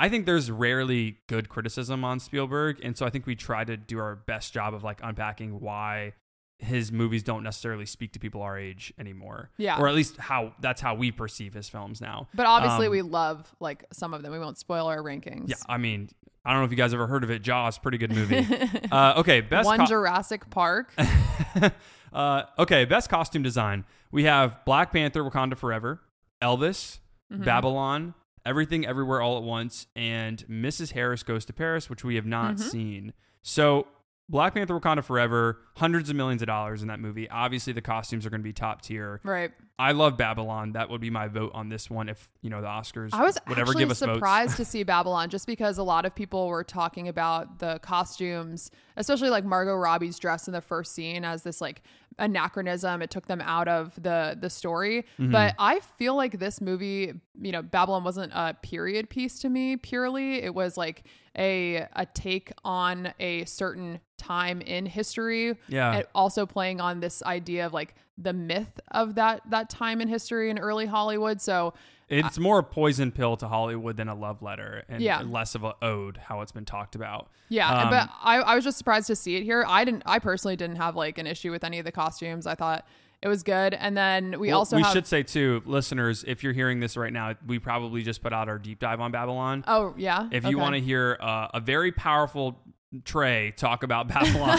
I 0.00 0.08
think 0.08 0.26
there's 0.26 0.48
rarely 0.48 1.18
good 1.26 1.48
criticism 1.48 2.04
on 2.04 2.20
Spielberg, 2.20 2.78
and 2.84 2.96
so 2.96 3.04
I 3.04 3.10
think 3.10 3.26
we 3.26 3.34
try 3.34 3.64
to 3.64 3.76
do 3.76 3.98
our 3.98 4.14
best 4.14 4.52
job 4.54 4.72
of 4.72 4.84
like 4.84 5.00
unpacking 5.02 5.58
why 5.58 6.12
his 6.60 6.90
movies 6.90 7.22
don't 7.22 7.42
necessarily 7.44 7.86
speak 7.86 8.12
to 8.14 8.18
people 8.18 8.42
our 8.42 8.58
age 8.58 8.92
anymore. 8.98 9.50
Yeah. 9.58 9.78
or 9.78 9.88
at 9.88 9.94
least 9.94 10.16
how 10.16 10.54
that's 10.60 10.80
how 10.80 10.94
we 10.96 11.12
perceive 11.12 11.54
his 11.54 11.68
films 11.68 12.00
now. 12.00 12.28
But 12.34 12.46
obviously, 12.46 12.86
Um, 12.86 12.92
we 12.92 13.02
love 13.02 13.54
like 13.60 13.84
some 13.92 14.12
of 14.14 14.22
them. 14.22 14.32
We 14.32 14.38
won't 14.40 14.58
spoil 14.58 14.86
our 14.86 14.98
rankings. 15.02 15.48
Yeah, 15.50 15.56
I 15.68 15.76
mean, 15.78 16.08
I 16.44 16.50
don't 16.52 16.60
know 16.60 16.64
if 16.64 16.70
you 16.72 16.76
guys 16.76 16.92
ever 16.94 17.06
heard 17.06 17.22
of 17.24 17.30
it. 17.30 17.42
Jaws, 17.42 17.78
pretty 17.78 17.98
good 17.98 18.12
movie. 18.12 18.44
uh, 18.92 19.14
okay, 19.18 19.40
best 19.40 19.66
One 19.66 19.78
co- 19.80 19.86
Jurassic 19.86 20.50
Park. 20.50 20.92
uh, 22.12 22.42
okay, 22.58 22.84
best 22.84 23.08
costume 23.08 23.42
design. 23.42 23.84
We 24.10 24.24
have 24.24 24.64
Black 24.64 24.92
Panther: 24.92 25.22
Wakanda 25.22 25.56
Forever, 25.56 26.00
Elvis, 26.42 26.98
Mm-hmm. 27.32 27.44
Babylon, 27.44 28.14
Everything 28.46 28.86
Everywhere 28.86 29.20
All 29.20 29.36
at 29.36 29.42
Once, 29.42 29.86
and 29.94 30.42
Mrs. 30.48 30.92
Harris 30.92 31.22
Goes 31.22 31.44
to 31.44 31.52
Paris, 31.52 31.90
which 31.90 32.02
we 32.02 32.14
have 32.14 32.24
not 32.26 32.54
Mm-hmm. 32.56 32.68
seen. 32.68 33.12
So. 33.42 33.86
Black 34.28 34.54
Panther 34.54 34.78
Wakanda 34.78 35.02
Forever, 35.02 35.58
hundreds 35.76 36.10
of 36.10 36.16
millions 36.16 36.42
of 36.42 36.46
dollars 36.46 36.82
in 36.82 36.88
that 36.88 37.00
movie. 37.00 37.28
Obviously, 37.30 37.72
the 37.72 37.80
costumes 37.80 38.26
are 38.26 38.30
going 38.30 38.40
to 38.40 38.44
be 38.44 38.52
top 38.52 38.82
tier. 38.82 39.20
right. 39.24 39.52
I 39.80 39.92
love 39.92 40.16
Babylon. 40.16 40.72
That 40.72 40.90
would 40.90 41.00
be 41.00 41.08
my 41.08 41.28
vote 41.28 41.52
on 41.54 41.68
this 41.68 41.88
one 41.88 42.08
if, 42.08 42.28
you 42.42 42.50
know, 42.50 42.60
the 42.60 42.66
Oscars 42.66 43.10
I 43.12 43.22
was 43.22 43.38
would 43.46 43.60
ever 43.60 43.72
give 43.74 43.92
us 43.92 44.00
votes. 44.00 44.14
surprised 44.16 44.56
to 44.56 44.64
see 44.66 44.82
Babylon 44.82 45.30
just 45.30 45.46
because 45.46 45.78
a 45.78 45.84
lot 45.84 46.04
of 46.04 46.16
people 46.16 46.48
were 46.48 46.64
talking 46.64 47.06
about 47.06 47.60
the 47.60 47.78
costumes, 47.78 48.72
especially 48.96 49.30
like 49.30 49.44
Margot 49.44 49.76
Robbie's 49.76 50.18
dress 50.18 50.48
in 50.48 50.52
the 50.52 50.60
first 50.60 50.94
scene 50.96 51.24
as 51.24 51.44
this 51.44 51.60
like 51.60 51.82
anachronism. 52.18 53.02
It 53.02 53.10
took 53.10 53.26
them 53.26 53.40
out 53.40 53.68
of 53.68 53.94
the 54.00 54.36
the 54.38 54.50
story. 54.50 55.04
Mm-hmm. 55.18 55.32
But 55.32 55.54
I 55.58 55.80
feel 55.80 56.14
like 56.14 56.38
this 56.38 56.60
movie, 56.60 57.12
you 57.40 57.52
know, 57.52 57.62
Babylon 57.62 58.04
wasn't 58.04 58.32
a 58.34 58.54
period 58.62 59.08
piece 59.10 59.38
to 59.40 59.48
me 59.48 59.76
purely. 59.76 60.42
It 60.42 60.54
was 60.54 60.76
like 60.76 61.04
a 61.36 61.86
a 61.94 62.06
take 62.14 62.52
on 62.64 63.12
a 63.20 63.44
certain 63.44 64.00
time 64.16 64.60
in 64.60 64.86
history. 64.86 65.56
Yeah. 65.68 65.92
And 65.92 66.06
also 66.14 66.46
playing 66.46 66.80
on 66.80 67.00
this 67.00 67.22
idea 67.22 67.66
of 67.66 67.72
like 67.72 67.94
the 68.16 68.32
myth 68.32 68.80
of 68.90 69.14
that 69.14 69.42
that 69.50 69.70
time 69.70 70.00
in 70.00 70.08
history 70.08 70.50
in 70.50 70.58
early 70.58 70.86
Hollywood. 70.86 71.40
So 71.40 71.74
It's 72.08 72.38
more 72.38 72.58
a 72.58 72.62
poison 72.62 73.12
pill 73.12 73.36
to 73.36 73.48
Hollywood 73.48 73.96
than 73.96 74.08
a 74.08 74.14
love 74.14 74.40
letter, 74.42 74.84
and 74.88 75.02
Yeah. 75.02 75.20
less 75.26 75.54
of 75.54 75.64
a 75.64 75.74
ode. 75.82 76.16
How 76.16 76.40
it's 76.40 76.52
been 76.52 76.64
talked 76.64 76.94
about. 76.94 77.28
Yeah, 77.50 77.70
Um, 77.70 77.90
but 77.90 78.08
I, 78.22 78.36
I 78.38 78.54
was 78.54 78.64
just 78.64 78.78
surprised 78.78 79.06
to 79.08 79.16
see 79.16 79.36
it 79.36 79.42
here. 79.42 79.64
I 79.68 79.84
didn't. 79.84 80.02
I 80.06 80.18
personally 80.18 80.56
didn't 80.56 80.76
have 80.76 80.96
like 80.96 81.18
an 81.18 81.26
issue 81.26 81.50
with 81.50 81.64
any 81.64 81.78
of 81.78 81.84
the 81.84 81.92
costumes. 81.92 82.46
I 82.46 82.54
thought 82.54 82.86
it 83.20 83.28
was 83.28 83.42
good. 83.42 83.74
And 83.74 83.96
then 83.96 84.38
we 84.38 84.48
Well, 84.48 84.58
also 84.58 84.76
we 84.76 84.82
have. 84.82 84.92
should 84.92 85.06
say 85.06 85.22
too, 85.22 85.62
listeners, 85.66 86.24
if 86.26 86.42
you're 86.44 86.52
hearing 86.52 86.80
this 86.80 86.96
right 86.96 87.12
now, 87.12 87.34
we 87.46 87.58
probably 87.58 88.02
just 88.02 88.22
put 88.22 88.32
out 88.32 88.48
our 88.48 88.58
deep 88.58 88.78
dive 88.78 89.00
on 89.00 89.10
Babylon. 89.12 89.64
oh 89.66 89.92
yeah. 89.98 90.28
if 90.30 90.44
you 90.46 90.56
want 90.56 90.74
to 90.76 90.80
hear 90.80 91.16
uh, 91.20 91.48
a 91.52 91.60
very 91.60 91.90
powerful 91.92 92.58
Trey 93.04 93.52
talk 93.56 93.82
about 93.82 94.08
Babylon. 94.08 94.58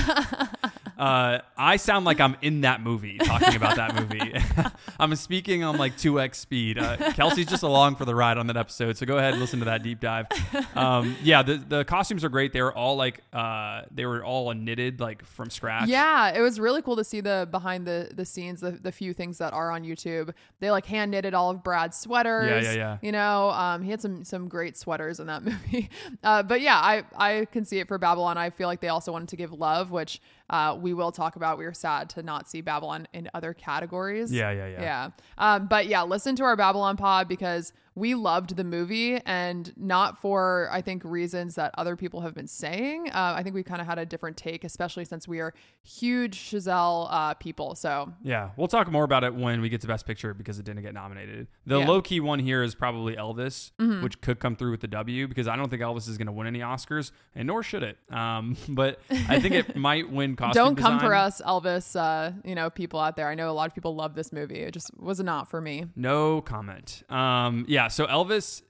Uh, 0.99 1.39
I 1.57 1.77
sound 1.77 2.05
like 2.05 2.19
I'm 2.19 2.35
in 2.41 2.61
that 2.61 2.81
movie 2.81 3.17
talking 3.17 3.55
about 3.55 3.77
that 3.77 3.95
movie. 3.95 4.33
I'm 4.99 5.15
speaking 5.15 5.63
on 5.63 5.77
like 5.77 5.95
2x 5.97 6.35
speed. 6.35 6.77
Uh, 6.77 6.97
Kelsi's 6.97 7.45
just 7.45 7.63
along 7.63 7.95
for 7.95 8.03
the 8.03 8.13
ride 8.13 8.37
on 8.37 8.47
that 8.47 8.57
episode, 8.57 8.97
so 8.97 9.05
go 9.05 9.17
ahead 9.17 9.31
and 9.31 9.41
listen 9.41 9.59
to 9.59 9.65
that 9.65 9.81
deep 9.81 10.01
dive. 10.01 10.27
Um, 10.75 11.15
yeah, 11.23 11.41
the, 11.41 11.55
the 11.55 11.85
costumes 11.85 12.23
are 12.23 12.29
great. 12.29 12.51
They 12.51 12.61
were 12.61 12.73
all 12.73 12.97
like 12.97 13.21
uh, 13.31 13.83
they 13.91 14.05
were 14.05 14.23
all 14.23 14.53
knitted 14.53 14.99
like 14.99 15.25
from 15.25 15.49
scratch. 15.49 15.87
Yeah, 15.87 16.33
it 16.37 16.41
was 16.41 16.59
really 16.59 16.81
cool 16.81 16.97
to 16.97 17.03
see 17.03 17.21
the 17.21 17.47
behind 17.49 17.87
the 17.87 18.11
the 18.13 18.25
scenes, 18.25 18.61
the, 18.61 18.71
the 18.71 18.91
few 18.91 19.13
things 19.13 19.37
that 19.37 19.53
are 19.53 19.71
on 19.71 19.83
YouTube. 19.83 20.33
They 20.59 20.69
like 20.71 20.85
hand 20.85 21.11
knitted 21.11 21.33
all 21.33 21.49
of 21.49 21.63
Brad's 21.63 21.97
sweaters. 21.97 22.65
Yeah, 22.65 22.71
yeah, 22.71 22.77
yeah. 22.77 22.97
You 23.01 23.11
know, 23.11 23.51
um, 23.51 23.83
he 23.83 23.91
had 23.91 24.01
some 24.01 24.23
some 24.25 24.47
great 24.47 24.77
sweaters 24.77 25.19
in 25.19 25.27
that 25.27 25.43
movie. 25.43 25.89
Uh, 26.23 26.43
but 26.43 26.61
yeah, 26.61 26.77
I 26.77 27.03
I 27.15 27.45
can 27.45 27.63
see 27.63 27.79
it 27.79 27.87
for 27.87 27.97
Babylon. 27.97 28.37
I 28.37 28.49
feel 28.49 28.67
like 28.67 28.81
they 28.81 28.89
also 28.89 29.11
wanted 29.11 29.29
to 29.29 29.37
give 29.37 29.53
love, 29.53 29.91
which 29.91 30.21
uh, 30.49 30.77
we 30.79 30.93
will 30.93 31.11
talk 31.11 31.35
about. 31.35 31.57
We 31.57 31.65
were 31.65 31.73
sad 31.73 32.09
to 32.11 32.23
not 32.23 32.49
see 32.49 32.61
Babylon 32.61 33.07
in 33.13 33.29
other 33.33 33.53
categories. 33.53 34.31
Yeah, 34.31 34.51
yeah, 34.51 34.67
yeah. 34.67 34.81
Yeah. 34.81 35.09
Um, 35.37 35.67
but 35.67 35.87
yeah, 35.87 36.03
listen 36.03 36.35
to 36.37 36.43
our 36.43 36.55
Babylon 36.55 36.97
pod 36.97 37.27
because 37.27 37.73
we 37.95 38.15
loved 38.15 38.55
the 38.55 38.63
movie 38.63 39.19
and 39.25 39.73
not 39.77 40.21
for 40.21 40.69
I 40.71 40.81
think 40.81 41.03
reasons 41.03 41.55
that 41.55 41.73
other 41.77 41.95
people 41.95 42.21
have 42.21 42.33
been 42.33 42.47
saying. 42.47 43.09
Uh, 43.09 43.33
I 43.35 43.43
think 43.43 43.55
we 43.55 43.63
kind 43.63 43.81
of 43.81 43.87
had 43.87 43.99
a 43.99 44.05
different 44.05 44.37
take, 44.37 44.63
especially 44.63 45.05
since 45.05 45.27
we 45.27 45.39
are 45.39 45.53
huge 45.83 46.37
Chazelle 46.37 47.07
uh, 47.09 47.33
people. 47.35 47.75
So 47.75 48.13
Yeah, 48.23 48.49
we'll 48.57 48.67
talk 48.67 48.91
more 48.91 49.03
about 49.03 49.23
it 49.23 49.33
when 49.33 49.61
we 49.61 49.69
get 49.69 49.81
to 49.81 49.87
Best 49.87 50.05
Picture 50.05 50.33
because 50.33 50.59
it 50.59 50.65
didn't 50.65 50.81
get 50.83 50.93
nominated. 50.93 51.47
The 51.65 51.79
Yeah. 51.79 51.87
low 51.87 52.01
key 52.01 52.19
one 52.19 52.39
here 52.39 52.63
is 52.63 52.75
probably 52.75 53.15
Elvis, 53.15 53.71
which 54.01 54.21
could 54.21 54.39
come 54.39 54.55
through 54.55 54.71
with 54.71 54.81
the 54.81 54.87
W 54.87 55.27
because 55.27 55.47
I 55.47 55.55
don't 55.55 55.69
think 55.69 55.81
Elvis 55.81 56.07
is 56.07 56.17
going 56.17 56.27
to 56.27 56.31
win 56.33 56.47
any 56.47 56.59
Oscars, 56.59 57.11
and 57.35 57.47
nor 57.47 57.63
should 57.63 57.83
it. 57.83 57.97
Um, 58.11 58.55
but 58.69 58.99
I 59.27 59.39
think 59.39 59.55
it 59.55 59.75
might 59.75 60.09
win 60.09 60.35
costume 60.35 60.63
don't 60.63 60.75
come 60.75 60.99
for 60.99 61.13
us, 61.13 61.41
Elvis. 61.41 61.95
Uh, 61.99 62.31
you 62.43 62.55
know, 62.55 62.69
people 62.69 62.99
out 62.99 63.15
there. 63.15 63.27
I 63.27 63.35
know 63.35 63.49
a 63.49 63.53
lot 63.53 63.67
of 63.67 63.75
people 63.75 63.95
love 63.95 64.15
this 64.15 64.31
movie. 64.31 64.59
It 64.59 64.71
just 64.71 64.91
was 64.97 65.19
not 65.19 65.49
for 65.49 65.59
me. 65.61 65.85
No 65.95 66.41
comment. 66.41 67.03
Um, 67.09 67.65
yeah, 67.67 67.87
so 67.89 68.05
Elvis 68.07 68.61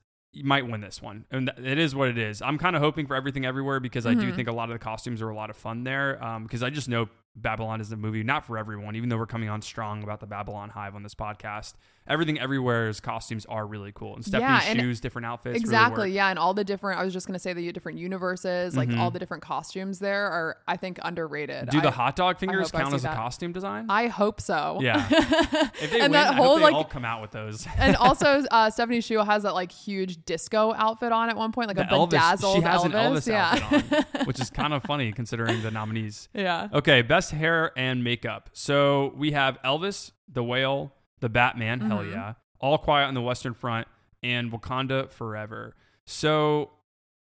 might 0.43 0.67
win 0.67 0.81
this 0.81 1.01
one, 1.01 1.25
and 1.31 1.51
th- 1.55 1.67
it 1.67 1.77
is 1.79 1.95
what 1.95 2.07
it 2.09 2.17
is. 2.17 2.41
I'm 2.41 2.57
kind 2.57 2.75
of 2.75 2.81
hoping 2.81 3.07
for 3.07 3.15
everything 3.15 3.45
everywhere 3.45 3.79
because 3.79 4.05
I 4.05 4.11
Mm-hmm. 4.13 4.21
do 4.29 4.33
think 4.33 4.47
a 4.47 4.51
lot 4.51 4.69
of 4.69 4.73
the 4.73 4.79
costumes 4.79 5.21
are 5.21 5.29
a 5.29 5.35
lot 5.35 5.49
of 5.49 5.57
fun 5.57 5.83
there. 5.83 6.19
Because 6.43 6.61
I 6.63 6.69
just 6.69 6.89
know 6.89 7.09
Babylon 7.41 7.81
is 7.81 7.91
a 7.91 7.97
movie 7.97 8.23
not 8.23 8.45
for 8.45 8.57
everyone, 8.57 8.95
even 8.95 9.09
though 9.09 9.17
we're 9.17 9.25
coming 9.25 9.49
on 9.49 9.61
strong 9.61 10.03
about 10.03 10.19
the 10.19 10.27
Babylon 10.27 10.69
Hive 10.69 10.95
on 10.95 11.03
this 11.03 11.15
podcast. 11.15 11.73
Everything 12.07 12.39
everywhere's 12.39 12.99
costumes 12.99 13.45
are 13.45 13.67
really 13.67 13.91
cool, 13.93 14.15
and 14.15 14.25
Stephanie's 14.25 14.63
and 14.67 14.79
shoes, 14.79 14.99
different 14.99 15.27
outfits, 15.27 15.53
really 15.53 15.59
exactly 15.59 16.07
work. 16.09 16.15
yeah 16.15 16.29
and 16.31 16.39
all 16.39 16.55
the 16.55 16.63
different 16.63 16.99
i 16.99 17.03
was 17.03 17.13
just 17.13 17.27
going 17.27 17.33
to 17.33 17.39
say 17.39 17.53
the 17.53 17.71
different 17.71 17.99
universes 17.99 18.75
like 18.75 18.89
Mm-hmm. 18.89 18.99
all 18.99 19.11
the 19.11 19.19
different 19.19 19.43
costumes 19.43 19.99
there 19.99 20.25
are 20.25 20.57
i 20.67 20.75
think 20.75 20.97
underrated 21.03 21.69
Do 21.69 21.79
the 21.81 21.89
I, 21.89 21.91
hot 21.91 22.15
dog 22.15 22.39
fingers 22.39 22.71
count 22.71 22.95
as 22.95 23.05
a 23.05 23.09
costume 23.09 23.51
design? 23.51 23.85
I 23.89 24.07
hope 24.07 24.41
so 24.41 24.79
yeah. 24.81 25.07
If 25.81 25.91
they 25.91 25.99
And 26.01 26.11
win, 26.11 26.11
that 26.13 26.33
whole, 26.35 26.55
they 26.57 26.63
like- 26.63 26.73
all 26.73 26.83
come 26.83 27.05
out 27.05 27.21
with 27.21 27.29
those. 27.31 27.67
and 27.77 27.95
also 27.97 28.43
uh, 28.51 28.71
stephanie 28.71 29.01
hsu 29.01 29.19
has 29.23 29.43
that 29.43 29.53
like 29.53 29.71
huge 29.71 30.25
disco 30.25 30.73
outfit 30.75 31.11
on 31.11 31.29
at 31.29 31.37
one 31.37 31.51
point 31.51 31.67
like 31.67 31.77
The 31.77 31.83
a 31.83 31.87
Elvis, 31.87 32.09
bedazzled 32.09 32.55
she 32.55 32.61
has 32.61 32.81
elvis 32.81 32.85
an 32.85 32.91
Elvis 32.93 33.27
yeah 33.27 33.59
outfit 33.71 34.05
on, 34.15 34.25
which 34.25 34.39
is 34.39 34.49
kind 34.49 34.73
of 34.73 34.81
funny 34.83 35.11
considering 35.11 35.61
the 35.61 35.69
nominees. 35.69 36.27
yeah 36.33 36.69
Okay, 36.73 37.03
best 37.03 37.28
hair 37.31 37.71
and 37.77 38.03
makeup. 38.03 38.49
So 38.53 39.13
we 39.15 39.31
have 39.31 39.57
Elvis, 39.63 40.11
the 40.31 40.43
whale, 40.43 40.93
the 41.19 41.29
Batman, 41.29 41.81
hell 41.81 41.99
Mm-hmm. 41.99 42.11
yeah, 42.11 42.33
All 42.59 42.77
Quiet 42.77 43.07
on 43.07 43.13
the 43.13 43.21
Western 43.21 43.53
Front, 43.53 43.87
and 44.23 44.51
Wakanda 44.51 45.09
Forever. 45.11 45.75
So 46.05 46.71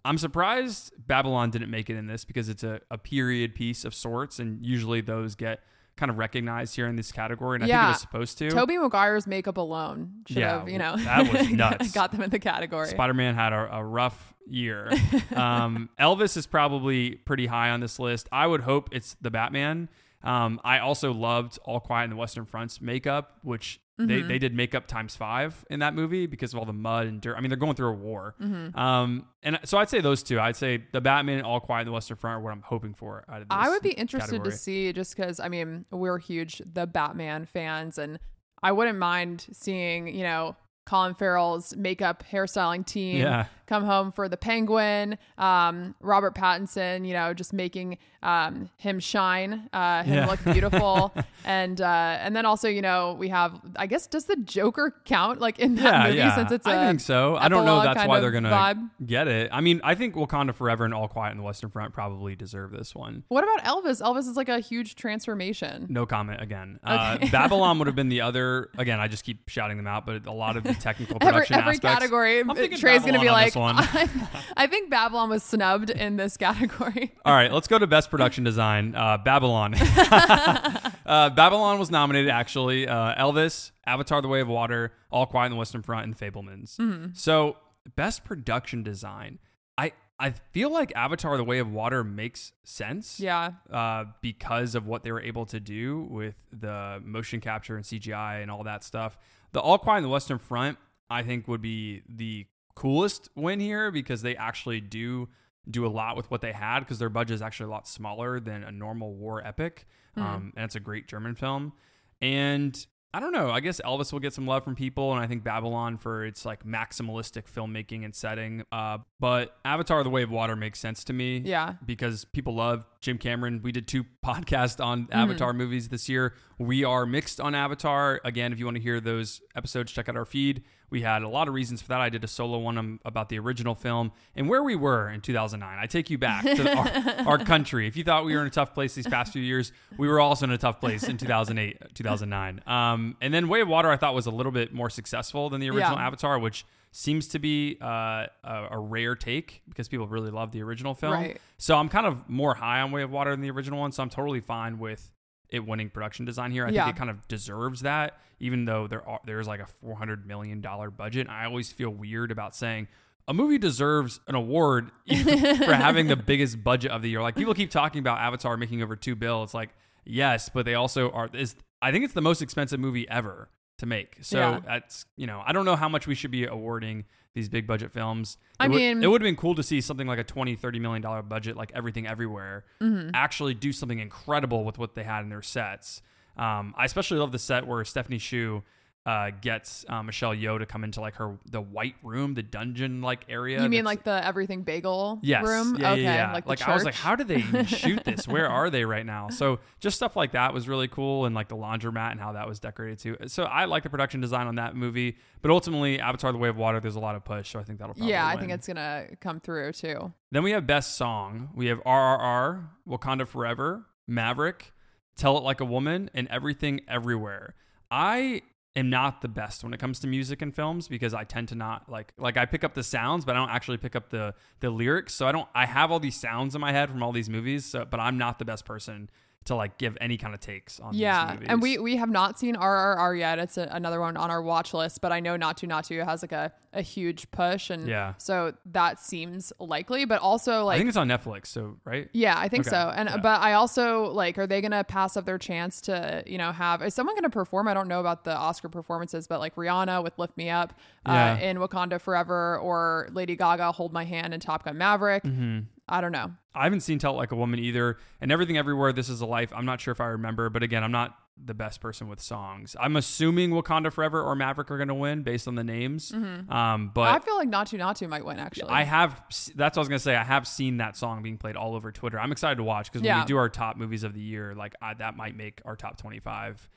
I'm 0.06 0.18
surprised 0.18 0.94
Babylon 0.98 1.50
didn't 1.52 1.70
make 1.70 1.90
it 1.90 1.96
in 1.96 2.08
this 2.08 2.24
because 2.26 2.48
it's 2.50 2.64
a, 2.64 2.80
a 2.90 2.98
period 2.98 3.56
piece 3.56 3.84
of 3.86 3.94
sorts, 3.94 4.40
and 4.40 4.66
usually 4.66 5.02
those 5.02 5.36
get 5.36 5.60
kind 5.98 6.10
of 6.10 6.18
recognized 6.18 6.76
here 6.76 6.88
in 6.88 6.96
this 6.96 7.12
category, 7.12 7.56
and 7.56 7.64
I 7.64 7.68
think 7.68 7.76
it 7.84 7.88
was 7.88 8.00
supposed 8.02 8.38
to. 8.38 8.50
tobey 8.50 8.78
maguire's 8.78 9.28
makeup 9.28 9.58
alone 9.58 10.12
should 10.28 10.38
Yeah, 10.38 10.60
have 10.60 10.70
you 10.70 10.78
know 10.78 10.96
that 10.98 11.32
was 11.32 11.50
nuts. 11.52 11.92
got 11.92 12.12
them 12.12 12.22
in 12.22 12.30
the 12.30 12.40
category 12.40 12.88
Spider 12.88 13.14
Man 13.14 13.36
had 13.36 13.52
a, 13.54 13.78
a 13.78 13.84
rough 13.84 14.34
year. 14.48 14.90
um, 15.36 15.90
Elvis 16.00 16.38
is 16.38 16.48
probably 16.48 17.16
pretty 17.16 17.48
high 17.48 17.70
on 17.72 17.80
this 17.82 18.00
list. 18.00 18.30
I 18.32 18.48
would 18.48 18.62
hope 18.62 18.90
it's 18.94 19.16
the 19.22 19.30
Batman. 19.32 19.90
Um, 20.24 20.60
I 20.64 20.80
also 20.80 21.14
loved 21.14 21.60
All 21.66 21.80
Quiet 21.80 22.06
in 22.06 22.10
the 22.12 22.16
Western 22.16 22.46
Front's 22.46 22.80
makeup, 22.82 23.38
which 23.44 23.80
Mm-hmm. 24.00 24.28
they 24.28 24.38
did 24.38 24.54
makeup 24.54 24.86
times 24.86 25.16
five 25.16 25.66
in 25.72 25.80
that 25.80 25.96
movie 25.96 26.28
because 26.28 26.54
of 26.54 26.60
all 26.60 26.66
the 26.66 26.74
mud 26.74 27.08
and 27.08 27.20
dirt. 27.20 27.36
I 27.36 27.42
mean, 27.42 27.50
they're 27.50 27.58
going 27.58 27.76
through 27.76 27.90
a 27.90 27.94
war. 27.94 28.36
Mm-hmm. 28.40 28.78
Um, 28.78 29.26
and 29.42 29.60
so 29.64 29.78
I'd 29.80 29.90
say 29.90 30.02
those 30.02 30.22
two. 30.22 30.40
I'd 30.40 30.56
say 30.56 30.84
the 30.92 31.02
Batman 31.02 31.38
and 31.40 31.48
All 31.48 31.60
Quiet 31.60 31.82
in 31.82 31.86
the 31.88 31.92
Western 31.94 32.18
Front 32.18 32.38
are 32.38 32.42
what 32.42 32.52
I'm 32.54 32.62
hoping 32.62 32.94
for 32.94 33.26
out 33.28 33.42
of 33.42 33.50
this. 33.50 33.58
I 33.58 33.70
would 33.70 33.82
be 33.82 33.92
interested 33.92 34.32
category. 34.34 34.52
to 34.52 34.58
see 34.58 34.94
just 34.94 35.16
because 35.16 35.40
I 35.40 35.48
mean 35.50 35.86
we're 35.90 36.20
huge 36.20 36.62
the 36.72 36.86
Batman 36.86 37.46
fans 37.46 37.98
and 37.98 38.20
I 38.62 38.72
wouldn't 38.72 39.00
mind 39.00 39.48
seeing 39.52 40.08
you 40.08 40.24
know 40.24 40.56
Colin 40.86 41.16
Farrell's 41.16 41.76
makeup 41.76 42.24
hairstyling 42.32 42.86
team 42.86 43.18
Yeah. 43.18 43.46
Come 43.68 43.84
home 43.84 44.12
for 44.12 44.28
the 44.30 44.38
Penguin, 44.38 45.18
um, 45.38 45.94
Robert 46.02 46.34
Pattinson, 46.36 47.06
you 47.06 47.14
know, 47.14 47.34
just 47.34 47.54
making 47.54 47.98
um, 48.24 48.70
him 48.78 49.00
shine, 49.00 49.70
uh, 49.74 50.04
him 50.04 50.14
Yeah. 50.16 50.26
look 50.28 50.44
beautiful, 50.44 51.14
and 51.46 51.80
uh, 51.80 52.18
and 52.20 52.36
then 52.36 52.46
also 52.46 52.68
you 52.68 52.82
know 52.82 53.16
we 53.20 53.30
have 53.30 53.60
I 53.76 53.86
guess 53.86 54.08
does 54.08 54.26
the 54.26 54.36
Joker 54.38 54.96
count 55.06 55.40
like 55.40 55.60
in 55.60 55.76
that 55.76 55.84
Yeah, 55.84 56.04
movie 56.08 56.18
yeah. 56.18 56.36
since 56.36 56.52
it's 56.52 56.66
a 56.66 56.70
I 56.72 56.88
think 56.88 57.00
so. 57.02 57.36
I 57.36 57.48
don't 57.50 57.66
know. 57.66 57.82
That's 57.84 58.06
why 58.08 58.20
they're 58.20 58.32
gonna 58.32 58.50
vibe? 58.50 58.90
get 59.06 59.28
it. 59.28 59.50
I 59.54 59.62
mean, 59.62 59.80
I 59.84 59.96
think 59.96 60.16
Wakanda 60.16 60.56
Forever 60.56 60.86
and 60.86 60.94
All 60.94 61.08
Quiet 61.08 61.32
in 61.32 61.38
the 61.38 61.44
Western 61.44 61.70
Front 61.70 61.94
probably 61.94 62.36
deserve 62.36 62.72
this 62.72 62.96
one. 62.96 63.24
What 63.28 63.44
about 63.44 63.64
Elvis? 63.64 64.02
Elvis 64.02 64.28
is 64.30 64.36
like 64.36 64.50
a 64.50 64.60
huge 64.60 64.96
transformation. 64.96 65.88
No 65.90 66.06
comment 66.06 66.42
again. 66.42 66.80
Uh, 66.84 67.18
Babylon 67.32 67.78
would 67.80 67.88
have 67.88 67.96
been 67.96 68.10
the 68.10 68.22
other. 68.22 68.70
Again, 68.78 69.00
I 69.00 69.08
just 69.08 69.24
keep 69.24 69.48
shouting 69.50 69.78
them 69.78 69.88
out, 69.88 70.06
but 70.06 70.26
a 70.26 70.32
lot 70.32 70.58
of 70.58 70.64
the 70.64 70.74
technical 70.74 71.18
every, 71.22 71.34
production 71.34 71.56
every 71.58 71.74
aspects. 71.76 72.00
category. 72.00 72.40
I'm 72.40 72.56
thinking 72.56 72.78
Trey's 72.80 73.02
going 73.02 73.14
to 73.14 73.20
be 73.20 73.30
like, 73.30 73.54
one. 73.58 73.76
I, 73.78 74.10
I 74.56 74.68
think 74.68 74.90
Babylon 74.90 75.30
was 75.30 75.44
snubbed 75.44 75.90
in 75.90 76.18
this 76.18 76.38
category. 76.38 77.14
All 77.26 77.34
right, 77.34 77.52
let's 77.52 77.68
go 77.68 77.80
to 77.80 77.88
best 77.88 78.10
production 78.10 78.44
design. 78.44 78.96
Uh, 78.96 79.18
Babylon. 79.18 79.74
uh, 81.06 81.30
Babylon 81.32 81.80
was 81.80 81.92
nominated 81.92 82.30
actually. 82.30 82.88
Uh, 82.88 83.16
Elvis, 83.16 83.72
Avatar: 83.86 84.22
The 84.22 84.28
Way 84.28 84.42
of 84.42 84.48
Water, 84.48 84.94
All 85.12 85.26
Quiet 85.26 85.46
on 85.46 85.52
the 85.52 85.58
Western 85.58 85.82
Front, 85.82 86.06
and 86.06 86.18
Fabelmans. 86.18 86.78
Mm-hmm. 86.78 87.08
So 87.14 87.58
best 87.96 88.24
production 88.24 88.84
design. 88.84 89.40
I 89.78 89.94
I 90.20 90.32
feel 90.32 90.70
like 90.72 90.92
Avatar: 90.96 91.38
The 91.38 91.44
Way 91.44 91.60
of 91.60 91.72
Water 91.72 92.04
makes 92.04 92.52
sense. 92.64 93.20
Yeah. 93.20 93.52
uh, 93.72 94.06
because 94.22 94.76
of 94.76 94.86
what 94.88 95.04
they 95.04 95.12
were 95.12 95.22
able 95.22 95.46
to 95.48 95.60
do 95.60 96.08
with 96.10 96.36
the 96.52 97.02
motion 97.04 97.40
capture 97.42 97.76
and 97.76 97.86
CGI 97.86 98.42
and 98.42 98.52
all 98.52 98.64
that 98.64 98.84
stuff. 98.84 99.18
The 99.54 99.60
All 99.62 99.78
Quiet 99.78 99.98
on 99.98 100.04
the 100.04 100.10
Western 100.10 100.40
Front, 100.40 100.78
I 101.10 101.24
think, 101.24 101.48
would 101.48 101.62
be 101.62 102.02
the 102.10 102.46
coolest 102.82 103.30
win 103.36 103.60
here 103.60 103.90
because 103.92 104.22
they 104.22 104.36
actually 104.36 104.80
do 104.82 105.28
do 105.70 105.86
a 105.86 105.90
lot 105.90 106.16
with 106.16 106.30
what 106.32 106.42
they 106.42 106.54
had 106.54 106.80
because 106.80 106.98
their 107.00 107.10
budget 107.10 107.36
is 107.36 107.42
actually 107.42 107.66
a 107.66 107.70
lot 107.72 107.88
smaller 107.88 108.40
than 108.40 108.64
a 108.64 108.72
normal 108.72 109.14
war 109.16 109.46
epic. 109.46 109.86
Um, 110.16 110.54
and 110.56 110.66
it's 110.66 110.76
a 110.76 110.80
great 110.80 111.08
German 111.08 111.36
film. 111.36 111.74
And 112.22 112.88
I 113.14 113.20
don't 113.20 113.32
know. 113.32 113.50
I 113.52 113.60
guess 113.60 113.80
Elvis 113.86 114.12
will 114.12 114.20
get 114.20 114.34
some 114.34 114.46
love 114.48 114.64
from 114.64 114.76
people, 114.76 115.12
and 115.14 115.20
I 115.22 115.28
think 115.28 115.44
Babylon 115.44 115.98
for 115.98 116.26
its 116.26 116.46
like 116.46 116.64
maximalistic 116.66 117.44
filmmaking 117.52 118.04
and 118.06 118.14
setting. 118.16 118.64
Uh, 118.72 119.00
but 119.20 119.58
Avatar: 119.66 120.04
The 120.04 120.10
Way 120.10 120.24
of 120.24 120.30
Water 120.32 120.56
makes 120.56 120.80
sense 120.80 121.04
to 121.06 121.14
me 121.14 121.40
Yeah. 121.40 121.74
because 121.86 122.26
people 122.26 122.56
love 122.56 122.86
Jim 123.02 123.18
Cameron. 123.18 123.62
We 123.64 123.72
did 123.72 123.88
two 123.88 124.06
podcasts 124.26 124.84
on 124.84 125.04
Mm-hmm. 125.08 125.14
Avatar 125.14 125.54
movies 125.54 125.90
this 125.90 126.10
year. 126.10 126.34
We 126.58 126.84
are 126.84 127.06
mixed 127.06 127.40
on 127.40 127.54
Avatar. 127.56 128.20
Again, 128.26 128.52
if 128.52 128.60
you 128.60 128.66
want 128.66 128.78
to 128.78 128.84
hear 128.84 129.00
those 129.00 129.42
episodes, 129.56 129.92
check 129.92 130.10
out 130.10 130.16
our 130.18 130.26
feed. 130.26 130.64
We 130.90 131.02
had 131.02 131.22
a 131.22 131.28
lot 131.28 131.48
of 131.50 131.54
reasons 131.54 131.82
for 131.82 131.90
that. 131.90 132.00
I 132.02 132.08
did 132.10 132.24
a 132.24 132.28
solo 132.28 132.58
one 132.60 133.00
about 133.04 133.28
the 133.28 133.38
original 133.40 133.76
film 133.76 134.14
and 134.36 134.48
where 134.48 134.64
we 134.64 134.76
were 134.76 135.10
in 135.10 135.20
2009. 135.20 135.78
I 135.78 135.86
take 135.86 136.10
you 136.10 136.18
back 136.18 136.46
to 136.46 136.78
our, 136.78 137.28
our 137.28 137.38
country. 137.38 137.88
If 137.88 137.98
you 137.98 138.06
thought 138.06 138.24
we 138.24 138.34
were 138.34 138.42
in 138.42 138.48
a 138.48 138.52
tough 138.52 138.74
place 138.74 138.96
these 138.96 139.06
past 139.08 139.34
few 139.34 139.42
years, 139.42 139.74
we 139.98 140.08
were 140.08 140.20
also 140.22 140.46
in 140.46 140.52
a 140.52 140.58
tough 140.58 140.80
place 140.80 141.04
in 141.04 141.18
2008, 141.18 141.94
2009. 141.94 142.62
Um, 142.66 143.18
and 143.20 143.34
then 143.34 143.50
Way 143.50 143.60
of 143.62 143.68
Water, 143.68 143.90
I 143.92 143.98
thought 143.98 144.16
was 144.16 144.28
a 144.28 144.32
little 144.32 144.52
bit 144.54 144.74
more 144.74 144.90
successful 144.90 145.50
than 145.50 145.60
the 145.60 145.70
original 145.70 145.98
Yeah. 145.98 146.08
Avatar, 146.08 146.40
which 146.40 146.66
seems 146.92 147.28
to 147.30 147.40
be 147.40 147.78
uh, 147.82 148.26
a, 148.44 148.68
a 148.72 148.80
rare 148.80 149.16
take 149.16 149.62
because 149.70 149.88
people 149.88 150.08
really 150.08 150.32
love 150.32 150.52
the 150.52 150.62
original 150.64 150.94
film. 150.96 151.14
Right. 151.14 151.42
So 151.58 151.76
I'm 151.78 151.90
kind 151.90 152.06
of 152.08 152.28
more 152.30 152.56
high 152.56 152.82
on 152.82 152.92
Way 152.92 153.04
of 153.04 153.12
Water 153.12 153.32
than 153.32 153.42
the 153.42 153.52
original 153.52 153.80
one. 153.80 153.92
So 153.92 154.02
I'm 154.04 154.10
totally 154.10 154.40
fine 154.40 154.80
with 154.80 155.12
it 155.50 155.66
winning 155.66 155.90
production 155.90 156.26
design 156.26 156.52
here. 156.52 156.66
I 156.66 156.70
Yeah. 156.70 156.86
think 156.86 156.96
it 156.96 157.00
kind 157.00 157.10
of 157.10 157.28
deserves 157.28 157.82
that, 157.82 158.20
even 158.40 158.66
though 158.66 158.88
there 158.88 159.08
are 159.08 159.20
there's 159.26 159.48
like 159.48 159.60
a 159.60 159.66
400 159.68 160.26
million 160.26 160.60
dollar 160.62 160.90
budget. 160.92 161.30
I 161.30 161.46
always 161.46 161.72
feel 161.72 161.90
weird 161.90 162.32
about 162.32 162.56
saying 162.56 162.88
a 163.30 163.34
movie 163.34 163.58
deserves 163.58 164.20
an 164.28 164.36
award 164.36 164.92
for 165.08 165.74
having 165.74 166.08
the 166.08 166.16
biggest 166.26 166.64
budget 166.64 166.92
of 166.92 167.02
the 167.02 167.10
year. 167.10 167.22
Like 167.22 167.36
people 167.36 167.54
keep 167.54 167.70
talking 167.72 168.00
about 168.00 168.20
Avatar 168.20 168.58
making 168.58 168.82
over 168.82 168.96
two 168.96 169.16
bill. 169.16 169.44
It's 169.44 169.54
like 169.54 169.70
yes, 170.06 170.50
but 170.50 170.66
they 170.66 170.74
also 170.76 171.12
are. 171.12 171.30
Is 171.34 171.56
I 171.82 171.92
think 171.92 172.04
it's 172.06 172.14
the 172.14 172.22
most 172.22 172.42
expensive 172.42 172.80
movie 172.80 173.08
ever 173.10 173.50
to 173.78 173.86
make. 173.86 174.18
So 174.22 174.40
Yeah. 174.40 174.60
that's 174.66 175.06
you 175.16 175.28
know 175.28 175.42
I 175.46 175.52
don't 175.54 175.66
know 175.66 175.76
how 175.76 175.90
much 175.90 176.08
we 176.08 176.16
should 176.16 176.32
be 176.32 176.46
awarding 176.46 177.06
these 177.34 177.50
big 177.50 177.68
budget 177.68 177.92
films. 177.92 178.38
I 178.60 178.66
It 178.66 178.70
would- 178.70 178.76
mean- 178.78 179.04
it 179.04 179.08
would 179.08 179.22
have 179.22 179.28
been 179.28 179.36
cool 179.36 179.54
to 179.56 179.62
see 179.64 179.80
something 179.82 180.08
like 180.08 180.18
a 180.20 180.24
20 180.24 180.56
30 180.56 180.80
million 180.80 181.02
dollar 181.02 181.22
budget 181.22 181.56
like 181.56 181.72
everything 181.76 182.08
everywhere 182.08 182.66
Mm-hmm. 182.82 183.12
actually 183.14 183.54
do 183.54 183.72
something 183.72 184.00
incredible 184.00 184.64
with 184.66 184.78
what 184.80 184.96
they 184.96 185.04
had 185.04 185.22
in 185.22 185.30
their 185.30 185.44
sets 185.44 186.02
um, 186.38 186.74
i 186.78 186.86
especially 186.86 187.18
love 187.20 187.32
the 187.32 187.40
set 187.40 187.68
where 187.68 187.84
stephanie 187.86 188.18
hsu 188.18 188.64
uh, 189.08 189.32
gets 189.42 189.86
uh, 189.88 190.04
michelle 190.04 190.36
yeoh 190.36 190.60
to 190.60 190.66
come 190.66 190.84
into 190.84 191.00
like 191.00 191.16
her 191.16 191.38
the 191.50 191.62
white 191.62 191.96
room 192.04 192.34
the 192.34 192.44
dungeon 192.44 193.02
like 193.02 193.24
area 193.30 193.64
You 193.64 193.70
mean 193.70 193.86
like 193.86 194.04
the 194.04 194.24
everything 194.26 194.64
bagel 194.64 195.20
Yes. 195.24 195.46
room? 195.46 195.78
Yeah, 195.80 195.94
okay. 195.94 196.04
yeah, 196.04 196.16
yeah. 196.16 196.34
Like, 196.34 196.46
the 196.60 196.70
I 196.70 196.74
was 196.74 196.84
like, 196.84 196.94
how 196.94 197.16
did 197.16 197.30
they 197.30 197.42
shoot 197.66 198.04
this? 198.04 198.28
Where 198.36 198.50
are 198.50 198.70
they 198.70 198.84
right 198.84 199.06
now? 199.06 199.30
So 199.30 199.60
just 199.80 199.96
stuff 199.96 200.18
like 200.18 200.34
that 200.34 200.54
was 200.54 200.68
really 200.68 200.90
cool, 200.90 201.26
and 201.26 201.34
like 201.34 201.48
the 201.48 201.56
laundromat 201.56 202.12
and 202.12 202.20
how 202.20 202.34
that 202.34 202.48
was 202.48 202.60
decorated 202.60 203.00
too. 203.00 203.16
So 203.28 203.44
I 203.46 203.64
like 203.66 203.84
the 203.84 203.90
production 203.90 204.20
design 204.20 204.46
on 204.48 204.56
that 204.56 204.76
movie, 204.76 205.16
but 205.42 205.52
ultimately, 205.52 206.02
Avatar: 206.02 206.34
The 206.34 206.38
Way 206.38 206.50
of 206.50 206.58
Water, 206.58 206.82
there's 206.82 206.98
a 206.98 207.00
lot 207.00 207.16
of 207.16 207.24
push, 207.24 207.50
so 207.50 207.60
I 207.60 207.64
think 207.64 207.80
that'll 207.80 207.96
probably 207.96 208.12
yeah, 208.12 208.26
I 208.26 208.32
win. 208.36 208.40
think 208.42 208.52
it's 208.54 208.68
gonna 208.68 209.08
come 209.22 209.40
through 209.40 209.72
too. 209.72 210.12
Then 210.32 210.44
we 210.44 210.52
have 210.52 210.68
best 210.68 210.98
song. 210.98 211.50
We 211.56 211.68
have 211.68 211.80
RRR, 211.86 212.68
Wakanda 212.88 213.26
Forever, 213.26 213.86
Maverick, 214.06 214.74
Tell 215.16 215.38
It 215.38 215.44
Like 215.44 215.62
a 215.62 215.66
Woman, 215.66 216.10
and 216.14 216.28
Everything 216.30 216.82
Everywhere. 216.90 217.56
I 217.90 218.42
am 218.78 218.90
not 218.90 219.22
the 219.22 219.28
best 219.28 219.64
when 219.64 219.74
it 219.74 219.80
comes 219.80 220.00
to 220.00 220.08
music 220.08 220.42
and 220.42 220.56
films 220.56 220.88
because 220.88 221.14
I 221.14 221.24
tend 221.24 221.50
to 221.50 221.56
not 221.56 221.90
like 221.90 222.14
like 222.18 222.38
I 222.38 222.46
pick 222.46 222.64
up 222.64 222.74
the 222.74 222.84
sounds, 222.84 223.26
but 223.26 223.36
I 223.36 223.40
don't 223.40 223.50
actually 223.50 223.78
pick 223.78 223.96
up 223.96 224.10
the 224.10 224.34
the 224.60 224.70
lyrics. 224.70 225.14
So 225.14 225.28
I 225.28 225.32
don't 225.32 225.48
I 225.54 225.66
have 225.66 225.92
all 225.92 226.00
these 226.00 226.16
sounds 226.16 226.56
in 226.56 226.62
my 226.62 226.72
head 226.72 226.90
from 226.90 227.04
all 227.04 227.12
these 227.12 227.30
movies, 227.30 227.66
so, 227.66 227.86
but 227.86 228.00
I'm 228.00 228.18
not 228.18 228.40
the 228.40 228.46
best 228.46 228.66
person 228.66 229.10
to 229.46 229.56
like 229.56 229.78
give 229.78 229.98
any 230.02 230.18
kind 230.18 230.34
of 230.34 230.42
takes 230.42 230.78
on 230.82 230.92
these 230.92 231.00
Yeah, 231.00 231.32
movies. 231.34 231.48
and 231.50 231.62
we 231.62 231.78
we 231.78 231.96
have 231.96 232.10
not 232.10 232.38
seen 232.38 232.56
RRR 232.56 233.18
yet. 233.18 233.40
It's 233.40 233.58
a, 233.58 233.70
another 233.72 234.02
one 234.02 234.18
on 234.18 234.30
our 234.30 234.42
watch 234.42 234.74
list, 234.74 235.00
but 235.00 235.14
I 235.14 235.22
know 235.22 235.38
Naatu 235.38 235.66
Naatu 235.70 236.04
has 236.04 236.22
like 236.22 236.34
a, 236.34 236.52
a 236.74 236.82
huge 236.82 237.32
push, 237.32 237.70
and 237.70 237.88
Yeah. 237.88 238.16
so 238.18 238.54
that 238.74 239.00
seems 239.00 239.54
likely. 239.58 240.04
But 240.04 240.20
also 240.22 240.66
like 240.66 240.76
I 240.76 240.78
think 240.80 240.90
it's 240.90 240.98
on 240.98 241.08
Netflix, 241.08 241.48
so 241.48 241.78
right? 241.86 242.10
Yeah, 242.12 242.36
I 242.38 242.50
think 242.50 242.68
Okay. 242.68 242.72
so. 242.76 242.92
And 242.94 243.08
Yeah. 243.08 243.18
but 243.18 243.40
I 243.40 243.54
also 243.54 244.12
like, 244.12 244.38
are 244.38 244.48
they 244.48 244.60
gonna 244.60 244.84
pass 244.84 245.16
up 245.16 245.24
their 245.26 245.38
chance 245.38 245.80
to, 245.82 246.24
you 246.28 246.38
know, 246.38 246.52
have 246.52 246.82
is 246.82 246.94
someone 246.94 247.16
gonna 247.16 247.30
perform? 247.30 247.70
I 247.70 247.74
don't 247.74 247.88
know 247.88 248.02
about 248.02 248.26
the 248.26 248.36
Oscar 248.36 248.68
performances, 248.68 249.28
but 249.28 249.40
like 249.40 249.56
Rihanna 249.56 250.04
with 250.04 250.20
"Lift 250.20 250.36
Me 250.36 250.50
Up" 250.50 250.74
Yeah. 251.06 251.34
uh, 251.36 251.38
in 251.38 251.58
Wakanda 251.58 252.02
Forever, 252.02 252.58
or 252.60 253.08
Lady 253.14 253.38
Gaga 253.38 253.72
"Hold 253.72 253.94
My 253.94 254.04
Hand" 254.04 254.34
in 254.34 254.42
Top 254.42 254.66
Gun 254.66 254.78
Maverick. 254.78 255.24
Mm-hmm. 255.24 255.60
I 255.90 256.02
don't 256.02 256.12
know. 256.12 256.32
I 256.54 256.64
haven't 256.66 256.82
seen 256.82 257.00
Tell 257.00 257.14
Like 257.14 257.32
a 257.32 257.36
Woman 257.36 257.60
either. 257.60 257.98
And 258.20 258.32
Everything 258.32 258.58
Everywhere, 258.58 258.92
This 258.94 259.10
Is 259.10 259.22
a 259.22 259.26
Life. 259.26 259.52
I'm 259.56 259.66
not 259.66 259.80
sure 259.80 259.92
if 259.92 260.02
I 260.02 260.06
remember, 260.08 260.50
but 260.50 260.64
again, 260.64 260.84
I'm 260.84 260.92
not 260.92 261.16
the 261.42 261.54
best 261.54 261.80
person 261.82 262.08
with 262.08 262.20
songs. 262.20 262.76
I'm 262.80 262.96
assuming 262.96 263.52
Wakanda 263.52 263.94
Forever 263.94 264.22
or 264.24 264.36
Maverick 264.36 264.72
are 264.72 264.78
going 264.78 264.88
to 264.88 264.96
win 264.96 265.22
based 265.22 265.48
on 265.48 265.54
the 265.56 265.64
names. 265.64 266.12
Um, 266.12 266.92
but 266.94 267.08
Mm-hmm. 267.08 267.16
I 267.16 267.20
feel 267.20 267.36
like 267.38 267.50
"Naatu 267.50 267.78
Naatu" 267.80 268.10
might 268.10 268.26
win 268.26 268.40
actually. 268.40 268.70
I 268.70 268.84
have. 268.84 269.24
That's 269.56 269.78
what 269.78 269.78
I 269.78 269.80
was 269.80 269.88
gonna 269.88 270.00
say. 270.00 270.16
I 270.16 270.24
have 270.24 270.48
seen 270.48 270.78
that 270.78 270.98
song 270.98 271.22
being 271.22 271.38
played 271.38 271.56
all 271.56 271.76
over 271.76 271.92
Twitter. 271.92 272.20
I'm 272.20 272.32
excited 272.32 272.56
to 272.56 272.64
watch 272.64 272.88
because 272.92 273.02
when 273.02 273.08
Yeah. 273.08 273.22
we 273.22 273.28
do 273.28 273.38
our 273.38 273.50
top 273.50 273.78
movies 273.78 274.04
of 274.04 274.14
the 274.16 274.20
year, 274.20 274.56
like 274.56 274.74
I, 274.82 274.96
that 274.96 275.16
might 275.16 275.36
make 275.38 275.62
our 275.64 275.76
top 275.76 275.98
25. 275.98 276.68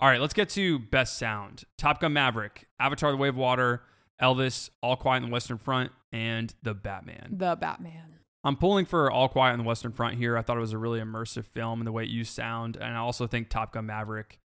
All 0.00 0.08
right, 0.08 0.20
let's 0.20 0.34
get 0.34 0.50
to 0.50 0.78
best 0.78 1.16
sound. 1.18 1.64
Top 1.78 2.00
Gun 2.00 2.12
Maverick, 2.12 2.68
Avatar: 2.78 3.10
The 3.12 3.16
Way 3.16 3.28
of 3.28 3.36
Water, 3.38 3.82
Elvis, 4.20 4.68
All 4.82 4.96
Quiet 4.96 5.22
on 5.22 5.30
the 5.30 5.32
Western 5.32 5.56
Front, 5.58 5.92
and 6.12 6.52
The 6.62 6.74
Batman. 6.74 7.36
the 7.38 7.56
Batman. 7.58 8.16
I'm 8.44 8.56
pulling 8.56 8.86
for 8.86 9.10
All 9.10 9.28
Quiet 9.28 9.52
on 9.52 9.58
the 9.58 9.64
Western 9.64 9.92
Front 9.92 10.16
here. 10.16 10.36
I 10.36 10.42
thought 10.42 10.56
it 10.56 10.60
was 10.60 10.72
a 10.72 10.78
really 10.78 11.00
immersive 11.00 11.44
film 11.46 11.80
in 11.80 11.84
the 11.84 11.92
way 11.92 12.04
it 12.04 12.08
used 12.10 12.32
sound, 12.32 12.76
and 12.76 12.94
I 12.94 12.98
also 12.98 13.26
think 13.26 13.48
Top 13.50 13.72
Gun 13.74 13.86
Maverick 13.86 14.38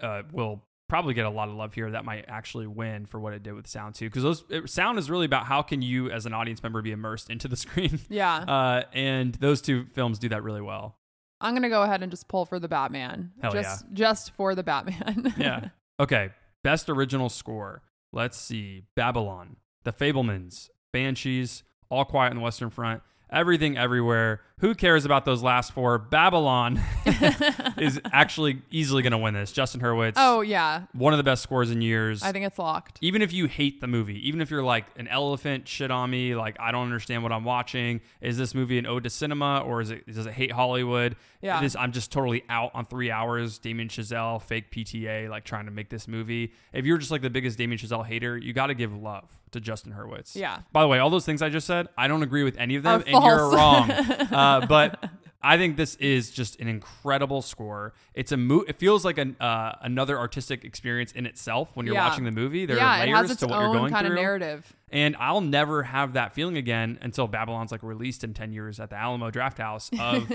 uh, 0.00 0.22
will 0.32 0.62
probably 0.88 1.14
get 1.14 1.24
a 1.26 1.30
lot 1.30 1.48
of 1.48 1.54
love 1.54 1.74
here. 1.74 1.90
That 1.90 2.04
might 2.04 2.24
actually 2.28 2.66
win 2.66 3.06
for 3.06 3.18
what 3.20 3.32
it 3.32 3.42
did 3.42 3.54
with 3.54 3.66
sound 3.66 3.94
too, 3.96 4.06
because 4.06 4.22
those 4.22 4.44
it, 4.50 4.68
sound 4.70 4.98
is 4.98 5.10
really 5.10 5.26
about 5.26 5.46
how 5.46 5.62
can 5.62 5.82
you 5.82 6.10
as 6.10 6.26
an 6.26 6.32
audience 6.34 6.62
member 6.62 6.80
be 6.82 6.92
immersed 6.92 7.28
into 7.30 7.48
the 7.48 7.56
screen, 7.64 7.98
Yeah, 8.08 8.36
uh, 8.36 8.82
and 8.92 9.34
those 9.36 9.60
two 9.60 9.86
films 9.94 10.18
do 10.18 10.28
that 10.28 10.42
really 10.42 10.60
well. 10.62 10.96
I'm 11.40 11.54
gonna 11.54 11.68
go 11.70 11.82
ahead 11.82 12.02
and 12.02 12.10
just 12.10 12.28
pull 12.28 12.44
for 12.44 12.60
the 12.60 12.68
Batman. 12.68 13.32
Hell 13.40 13.52
just 13.52 13.86
just 13.92 14.32
for 14.34 14.54
the 14.54 14.62
Batman. 14.62 15.34
Yeah. 15.38 15.68
okay. 15.98 16.30
Best 16.62 16.90
original 16.90 17.30
score. 17.30 17.82
Let's 18.12 18.36
see. 18.38 18.82
Babylon, 18.94 19.56
The 19.84 19.92
Fabelmans, 19.92 20.68
Banshees, 20.92 21.62
All 21.88 22.04
Quiet 22.04 22.30
on 22.30 22.36
the 22.36 22.42
Western 22.42 22.68
Front, 22.68 23.02
Everything 23.30 23.76
Everywhere. 23.78 24.40
Who 24.58 24.74
cares 24.74 25.06
about 25.06 25.24
those 25.24 25.42
last 25.42 25.72
four? 25.72 25.96
Babylon 25.96 26.82
is 27.78 27.98
actually 28.12 28.60
easily 28.70 29.02
going 29.02 29.12
to 29.12 29.18
win 29.18 29.32
this. 29.32 29.52
Justin 29.52 29.80
Hurwitz, 29.80 30.14
oh 30.16 30.42
yeah, 30.42 30.82
one 30.92 31.14
of 31.14 31.16
the 31.16 31.22
best 31.22 31.42
scores 31.42 31.70
in 31.70 31.80
years. 31.80 32.22
I 32.22 32.32
think 32.32 32.44
it's 32.44 32.58
locked. 32.58 32.98
even 33.00 33.22
if 33.22 33.32
you 33.32 33.46
hate 33.46 33.80
the 33.80 33.86
movie, 33.86 34.28
even 34.28 34.42
if 34.42 34.50
you're 34.50 34.62
like 34.62 34.84
an 34.96 35.08
elephant 35.08 35.66
shit 35.66 35.90
on 35.90 36.10
me, 36.10 36.34
like 36.34 36.58
I 36.60 36.72
don't 36.72 36.84
understand 36.84 37.22
what 37.22 37.32
I'm 37.32 37.44
watching. 37.44 38.02
Is 38.20 38.36
this 38.36 38.54
movie 38.54 38.78
an 38.78 38.84
ode 38.86 39.04
to 39.04 39.10
cinema 39.10 39.60
or 39.60 39.80
is 39.80 39.90
it 39.90 40.06
does 40.06 40.26
it 40.26 40.34
hate 40.34 40.52
Hollywood? 40.52 41.16
Yeah. 41.40 41.60
It 41.60 41.64
is, 41.64 41.74
I'm 41.74 41.92
just 41.92 42.12
totally 42.12 42.44
out 42.50 42.70
on 42.74 42.84
three 42.84 43.10
hours. 43.10 43.58
Damien 43.58 43.88
Chazelle, 43.88 44.42
fake 44.42 44.70
PTA, 44.70 45.30
like 45.30 45.44
trying 45.44 45.64
to 45.64 45.70
make 45.70 45.88
this 45.88 46.06
movie. 46.06 46.52
If 46.74 46.84
you're 46.84 46.98
just 46.98 47.10
like 47.10 47.22
the 47.22 47.30
biggest 47.30 47.56
Damien 47.56 47.78
Chazelle 47.78 48.04
hater, 48.04 48.36
you 48.36 48.52
got 48.52 48.66
to 48.66 48.74
give 48.74 48.92
love 48.92 49.39
to 49.52 49.60
Justin 49.60 49.92
Hurwitz. 49.92 50.34
Yeah. 50.36 50.60
By 50.72 50.82
the 50.82 50.88
way, 50.88 50.98
all 50.98 51.10
those 51.10 51.24
things 51.26 51.42
I 51.42 51.48
just 51.48 51.66
said, 51.66 51.88
I 51.96 52.08
don't 52.08 52.22
agree 52.22 52.44
with 52.44 52.56
any 52.58 52.76
of 52.76 52.82
them, 52.82 53.00
Are 53.00 53.04
and 53.06 53.24
you're 53.24 53.50
wrong. 53.50 53.90
uh, 54.32 54.66
but 54.66 55.02
I 55.42 55.56
think 55.56 55.76
this 55.76 55.94
is 55.96 56.30
just 56.30 56.60
an 56.60 56.68
incredible 56.68 57.40
score. 57.42 57.94
It's 58.14 58.30
a 58.32 58.36
mo- 58.36 58.64
It 58.68 58.76
feels 58.78 59.04
like 59.04 59.16
an 59.18 59.36
uh, 59.40 59.72
another 59.80 60.18
artistic 60.18 60.64
experience 60.64 61.12
in 61.12 61.24
itself 61.26 61.70
when 61.74 61.86
you're 61.86 61.94
Yeah. 61.94 62.08
watching 62.08 62.24
the 62.24 62.30
movie. 62.30 62.66
There 62.66 62.76
yeah, 62.76 63.00
are 63.00 63.02
it 63.02 63.06
layers 63.06 63.18
has 63.18 63.30
its 63.32 63.40
to 63.40 63.46
what 63.46 63.58
you're 63.58 63.68
own 63.68 63.76
going 63.76 63.92
kind 63.92 64.06
through. 64.06 64.16
of 64.16 64.22
narrative. 64.22 64.76
And 64.92 65.14
I'll 65.20 65.40
never 65.40 65.84
have 65.84 66.14
that 66.14 66.34
feeling 66.34 66.56
again 66.56 66.98
until 67.00 67.28
Babylon's 67.28 67.70
like 67.70 67.82
released 67.82 68.24
in 68.24 68.34
10 68.34 68.52
years 68.52 68.80
at 68.80 68.90
the 68.90 68.96
Alamo 68.96 69.30
Drafthouse 69.30 69.96
of 70.00 70.28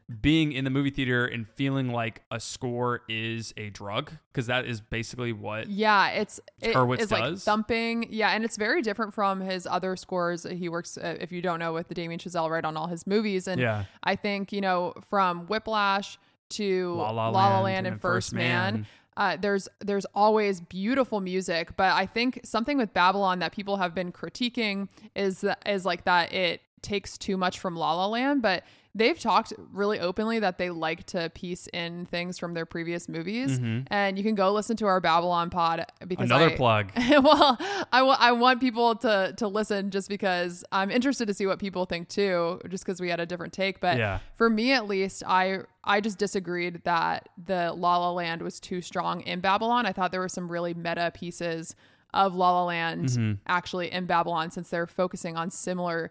being 0.20 0.52
in 0.52 0.64
the 0.64 0.70
movie 0.70 0.90
theater 0.90 1.24
and 1.26 1.46
feeling 1.54 1.90
like 1.92 2.22
a 2.30 2.40
score 2.40 3.02
is 3.08 3.54
a 3.56 3.70
drug 3.70 4.10
because 4.32 4.46
that 4.48 4.64
is 4.66 4.80
basically 4.80 5.32
what 5.32 5.68
Yeah, 5.68 6.08
it's 6.10 6.40
it 6.60 6.74
Hurwitz 6.74 7.00
is 7.00 7.10
like 7.12 7.22
does. 7.22 7.44
thumping. 7.44 8.08
Yeah, 8.10 8.30
and 8.30 8.44
it's 8.44 8.56
very 8.56 8.82
different 8.82 9.14
from 9.14 9.40
his 9.40 9.66
other 9.66 9.94
scores. 9.96 10.44
He 10.44 10.68
works, 10.68 10.98
uh, 10.98 11.16
if 11.20 11.30
you 11.30 11.40
don't 11.40 11.58
know, 11.60 11.72
with 11.72 11.86
the 11.88 11.94
Damien 11.94 12.18
Chazelle 12.18 12.50
right 12.50 12.64
on 12.64 12.76
all 12.76 12.88
his 12.88 13.06
movies. 13.06 13.46
And 13.46 13.60
Yeah. 13.60 13.84
I 14.02 14.16
think 14.16 14.52
you 14.52 14.60
know 14.60 14.92
from 15.08 15.46
Whiplash 15.46 16.18
to 16.50 16.94
La 16.94 17.10
La 17.10 17.28
La 17.28 17.30
Land 17.60 17.62
Land 17.64 17.86
and 17.86 17.94
and 17.94 18.02
First 18.02 18.32
Man. 18.32 18.74
Man. 18.74 18.86
Uh, 19.20 19.36
there's 19.36 19.68
there's 19.80 20.06
always 20.14 20.62
beautiful 20.62 21.20
music, 21.20 21.76
but 21.76 21.92
I 21.92 22.06
think 22.06 22.40
something 22.42 22.78
with 22.78 22.94
Babylon 22.94 23.40
that 23.40 23.52
people 23.52 23.76
have 23.76 23.94
been 23.94 24.12
critiquing 24.12 24.88
is 25.14 25.44
is 25.66 25.84
like 25.84 26.04
that 26.06 26.32
it 26.32 26.62
takes 26.80 27.18
too 27.18 27.36
much 27.36 27.58
from 27.58 27.76
La 27.76 27.92
La 27.92 28.06
Land, 28.06 28.40
but 28.40 28.64
they've 28.94 29.18
talked 29.18 29.52
really 29.72 30.00
openly 30.00 30.40
that 30.40 30.58
they 30.58 30.68
like 30.70 31.04
to 31.06 31.30
piece 31.30 31.68
in 31.68 32.06
things 32.06 32.38
from 32.38 32.54
their 32.54 32.66
previous 32.66 33.08
movies, 33.08 33.60
and 33.88 34.18
you 34.18 34.24
can 34.24 34.34
go 34.34 34.52
listen 34.52 34.76
to 34.78 34.86
our 34.86 35.00
Babylon 35.00 35.48
pod 35.50 35.86
because 36.06 36.28
Mm-hmm. 36.28 36.34
Another 36.36 36.50
I- 36.52 36.56
plug. 36.56 36.92
well, 37.24 37.56
I 37.92 38.00
I 38.00 38.32
want 38.32 38.60
people 38.60 38.96
to 38.96 39.32
to 39.36 39.46
listen 39.48 39.90
just 39.90 40.08
because 40.08 40.64
I'm 40.72 40.90
interested 40.90 41.26
to 41.26 41.34
see 41.34 41.46
what 41.46 41.58
people 41.58 41.84
think 41.86 42.08
too, 42.08 42.60
just 42.68 42.84
because 42.84 43.00
we 43.00 43.08
had 43.08 43.20
a 43.20 43.26
different 43.26 43.52
take. 43.52 43.80
But 43.80 43.96
Yeah. 43.98 44.18
for 44.34 44.50
me 44.50 44.72
at 44.72 44.86
least, 44.88 45.22
I 45.26 45.60
I 45.84 46.00
just 46.00 46.18
disagreed 46.18 46.82
that 46.84 47.28
the 47.42 47.72
La 47.72 47.96
La 47.98 48.10
Land 48.12 48.42
was 48.42 48.58
too 48.60 48.82
strong 48.82 49.20
in 49.22 49.40
Babylon. 49.40 49.86
I 49.86 49.92
thought 49.92 50.10
there 50.10 50.20
were 50.20 50.28
some 50.28 50.50
really 50.50 50.74
meta 50.74 51.12
pieces 51.14 51.74
of 52.12 52.34
La 52.34 52.50
La 52.50 52.64
Land 52.64 53.04
Mm-hmm. 53.10 53.32
actually 53.46 53.92
in 53.92 54.06
Babylon 54.06 54.50
since 54.50 54.68
they're 54.70 54.86
focusing 54.88 55.36
on 55.36 55.48
similar, 55.50 56.10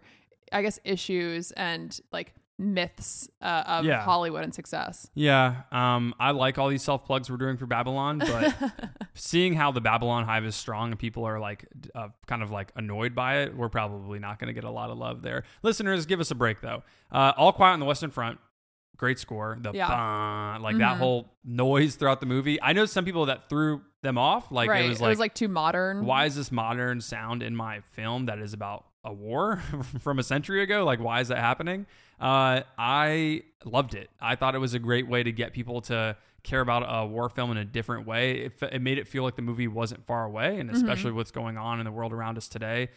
I 0.50 0.62
guess, 0.62 0.78
issues 0.82 1.52
and 1.52 2.00
like 2.10 2.32
myths 2.60 3.28
uh, 3.40 3.62
of 3.66 3.84
Yeah. 3.84 4.02
Hollywood 4.02 4.44
and 4.44 4.54
success. 4.54 5.08
Yeah, 5.14 5.62
um, 5.72 6.14
I 6.20 6.30
like 6.32 6.58
all 6.58 6.68
these 6.68 6.82
self 6.82 7.04
plugs 7.06 7.30
we're 7.30 7.38
doing 7.38 7.56
for 7.56 7.66
Babylon, 7.66 8.18
but 8.18 8.54
seeing 9.14 9.54
how 9.54 9.72
the 9.72 9.80
Babylon 9.80 10.24
hive 10.24 10.44
is 10.44 10.54
strong 10.54 10.90
and 10.90 10.98
people 10.98 11.24
are 11.24 11.40
like 11.40 11.66
uh, 11.94 12.08
kind 12.26 12.42
of 12.42 12.50
like 12.50 12.70
annoyed 12.76 13.14
by 13.14 13.38
it, 13.38 13.56
we're 13.56 13.68
probably 13.70 14.18
not 14.18 14.38
going 14.38 14.48
to 14.48 14.52
get 14.54 14.64
a 14.64 14.70
lot 14.70 14.90
of 14.90 14.98
love 14.98 15.22
there. 15.22 15.44
Listeners, 15.62 16.06
give 16.06 16.20
us 16.20 16.30
a 16.30 16.34
break 16.34 16.60
though. 16.60 16.82
Uh, 17.10 17.32
all 17.36 17.52
Quiet 17.52 17.72
on 17.72 17.80
the 17.80 17.86
Western 17.86 18.10
Front, 18.10 18.38
great 18.96 19.18
score. 19.18 19.58
The 19.60 19.72
Yeah. 19.72 19.88
bah, 19.88 20.58
like 20.60 20.76
that 20.78 20.98
whole 20.98 21.32
noise 21.44 21.96
throughout 21.96 22.20
the 22.20 22.26
movie. 22.26 22.60
I 22.62 22.74
know 22.74 22.84
some 22.84 23.04
people 23.04 23.26
that 23.26 23.48
threw 23.48 23.80
them 24.02 24.18
off. 24.18 24.52
Like 24.52 24.68
right. 24.68 24.84
it 24.84 25.00
was 25.00 25.18
like, 25.18 25.34
too 25.34 25.48
modern. 25.48 26.04
why 26.04 26.26
is 26.26 26.36
this 26.36 26.52
modern 26.52 27.00
sound 27.00 27.42
in 27.42 27.56
my 27.56 27.80
film 27.80 28.26
that 28.26 28.38
is 28.38 28.52
about 28.52 28.84
a 29.02 29.12
war 29.12 29.56
from 30.00 30.18
a 30.18 30.22
century 30.22 30.62
ago? 30.62 30.84
Like, 30.84 31.00
why 31.00 31.20
is 31.20 31.28
that 31.28 31.38
happening? 31.38 31.86
Uh, 32.20 32.62
I 32.78 33.42
loved 33.64 33.94
it. 33.94 34.10
I 34.20 34.36
thought 34.36 34.54
it 34.54 34.58
was 34.58 34.74
a 34.74 34.78
great 34.78 35.08
way 35.08 35.22
to 35.22 35.32
get 35.32 35.52
people 35.52 35.80
to 35.82 36.16
care 36.42 36.60
about 36.60 36.84
a 36.86 37.06
war 37.06 37.28
film 37.28 37.50
in 37.50 37.56
a 37.56 37.64
different 37.64 38.06
way. 38.06 38.32
It, 38.46 38.52
it 38.72 38.82
made 38.82 38.98
it 38.98 39.08
feel 39.08 39.22
like 39.22 39.36
the 39.36 39.42
movie 39.42 39.68
wasn't 39.68 40.06
far 40.06 40.24
away, 40.24 40.58
and 40.60 40.70
especially 40.70 41.12
what's 41.12 41.30
going 41.30 41.56
on 41.56 41.78
in 41.80 41.84
the 41.84 41.92
world 41.92 42.12
around 42.12 42.36
us 42.38 42.48
today. 42.48 42.88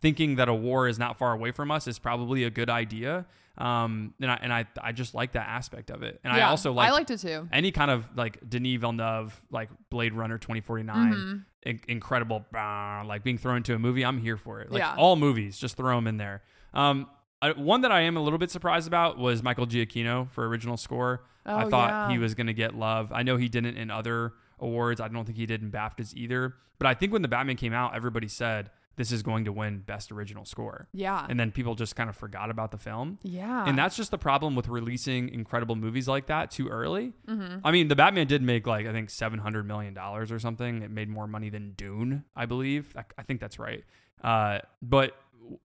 Thinking 0.00 0.36
that 0.36 0.48
a 0.48 0.54
war 0.54 0.88
is 0.88 0.98
not 0.98 1.18
far 1.18 1.32
away 1.34 1.50
from 1.50 1.70
us 1.70 1.86
is 1.86 1.98
probably 1.98 2.44
a 2.44 2.50
good 2.50 2.70
idea. 2.70 3.26
Um, 3.58 4.14
and 4.20 4.30
I 4.30 4.38
and 4.40 4.52
I 4.52 4.64
I 4.80 4.92
just 4.92 5.14
like 5.14 5.32
that 5.32 5.46
aspect 5.46 5.90
of 5.90 6.02
it. 6.02 6.20
And 6.24 6.32
I 6.32 6.42
also 6.42 6.72
like 6.72 6.88
I 6.88 6.92
liked 6.92 7.10
it 7.10 7.18
too. 7.18 7.46
any 7.52 7.70
kind 7.72 7.90
of 7.90 8.16
like 8.16 8.38
Denis 8.48 8.78
Villeneuve, 8.80 9.38
like 9.50 9.68
Blade 9.90 10.14
Runner 10.14 10.38
2049, 10.38 11.12
Mm-hmm. 11.12 11.38
in- 11.68 11.80
incredible, 11.88 12.46
bah, 12.50 13.02
like 13.06 13.22
being 13.22 13.36
thrown 13.36 13.58
into 13.58 13.74
a 13.74 13.78
movie. 13.78 14.04
I'm 14.06 14.18
here 14.18 14.38
for 14.38 14.60
it. 14.60 14.70
Like 14.72 14.80
Yeah. 14.80 14.94
all 14.96 15.16
movies, 15.16 15.58
just 15.58 15.76
throw 15.76 15.94
them 15.96 16.06
in 16.06 16.16
there. 16.16 16.42
Um, 16.72 17.08
I, 17.42 17.52
one 17.52 17.80
that 17.82 17.92
I 17.92 18.02
am 18.02 18.16
a 18.16 18.20
little 18.22 18.38
bit 18.38 18.50
surprised 18.50 18.86
about 18.86 19.18
was 19.18 19.42
Michael 19.42 19.66
Giacchino 19.66 20.30
for 20.30 20.46
original 20.46 20.76
score. 20.76 21.24
I 21.46 21.64
Oh, 21.64 21.70
thought 21.70 21.88
yeah. 21.90 22.10
he 22.10 22.18
was 22.18 22.34
going 22.34 22.48
to 22.48 22.52
get 22.54 22.74
love. 22.74 23.10
I 23.12 23.22
know 23.22 23.36
he 23.36 23.48
didn't 23.48 23.76
in 23.76 23.90
other 23.90 24.34
awards. 24.58 25.00
I 25.00 25.08
don't 25.08 25.24
think 25.24 25.38
he 25.38 25.46
did 25.46 25.62
in 25.62 25.70
BAFTAs 25.70 26.14
either. 26.14 26.54
But 26.78 26.86
I 26.86 26.94
think 26.94 27.12
when 27.12 27.22
the 27.22 27.28
Batman 27.28 27.56
came 27.56 27.72
out, 27.72 27.94
everybody 27.96 28.28
said 28.28 28.70
this 28.96 29.10
is 29.12 29.22
going 29.22 29.46
to 29.46 29.52
win 29.52 29.78
Best 29.78 30.12
Original 30.12 30.44
Score. 30.44 30.88
Yeah. 30.92 31.24
And 31.30 31.40
then 31.40 31.50
people 31.50 31.74
just 31.74 31.96
kind 31.96 32.10
of 32.10 32.16
forgot 32.16 32.50
about 32.50 32.70
the 32.72 32.76
film. 32.78 33.18
yeah. 33.22 33.64
And 33.66 33.78
that's 33.78 33.96
just 33.96 34.10
the 34.10 34.18
problem 34.18 34.54
with 34.54 34.68
releasing 34.68 35.30
incredible 35.30 35.76
movies 35.76 36.06
like 36.08 36.26
that 36.26 36.50
too 36.50 36.68
early. 36.68 37.14
Mm-hmm. 37.26 37.60
I 37.64 37.70
mean, 37.70 37.88
the 37.88 37.96
Batman 37.96 38.26
did 38.26 38.42
make 38.42 38.66
like 38.66 38.86
I 38.86 38.92
think 38.92 39.08
seven 39.08 39.38
hundred 39.38 39.66
million 39.66 39.94
dollars 39.94 40.30
or 40.30 40.38
something. 40.38 40.82
It 40.82 40.90
made 40.90 41.08
more 41.08 41.26
money 41.26 41.48
than 41.48 41.72
Dune, 41.72 42.24
I 42.36 42.44
believe. 42.44 42.94
I, 42.96 43.04
I 43.16 43.22
think 43.22 43.40
that's 43.40 43.58
right. 43.58 43.82
Uh, 44.22 44.58
but 44.82 45.16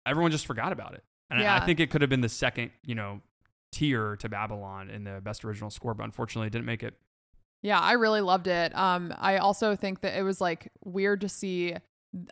everyone 0.06 0.32
just 0.32 0.46
forgot 0.46 0.74
about 0.74 0.94
it, 0.96 1.04
and 1.32 1.42
I- 1.48 1.58
I, 1.62 1.66
think 1.66 1.80
it 1.80 1.90
could 1.90 2.02
have 2.02 2.10
been 2.10 2.22
the 2.22 2.30
second, 2.30 2.72
you 2.86 2.96
know, 2.96 3.22
tier 3.72 4.16
to 4.18 4.30
Babylon 4.30 4.90
in 4.90 5.04
the 5.04 5.22
best 5.22 5.46
original 5.46 5.70
score. 5.70 5.94
But 5.94 6.04
unfortunately, 6.04 6.48
it 6.48 6.52
didn't 6.52 6.66
make 6.66 6.84
it. 6.84 6.94
Yeah, 7.64 7.80
I 7.80 7.94
really 7.94 8.22
loved 8.22 8.48
it. 8.48 8.76
Um, 8.76 9.14
I 9.20 9.38
also 9.38 9.76
think 9.76 10.02
that 10.02 10.18
it 10.18 10.24
was 10.24 10.42
like 10.42 10.72
weird 10.84 11.22
to 11.22 11.30
see 11.30 11.76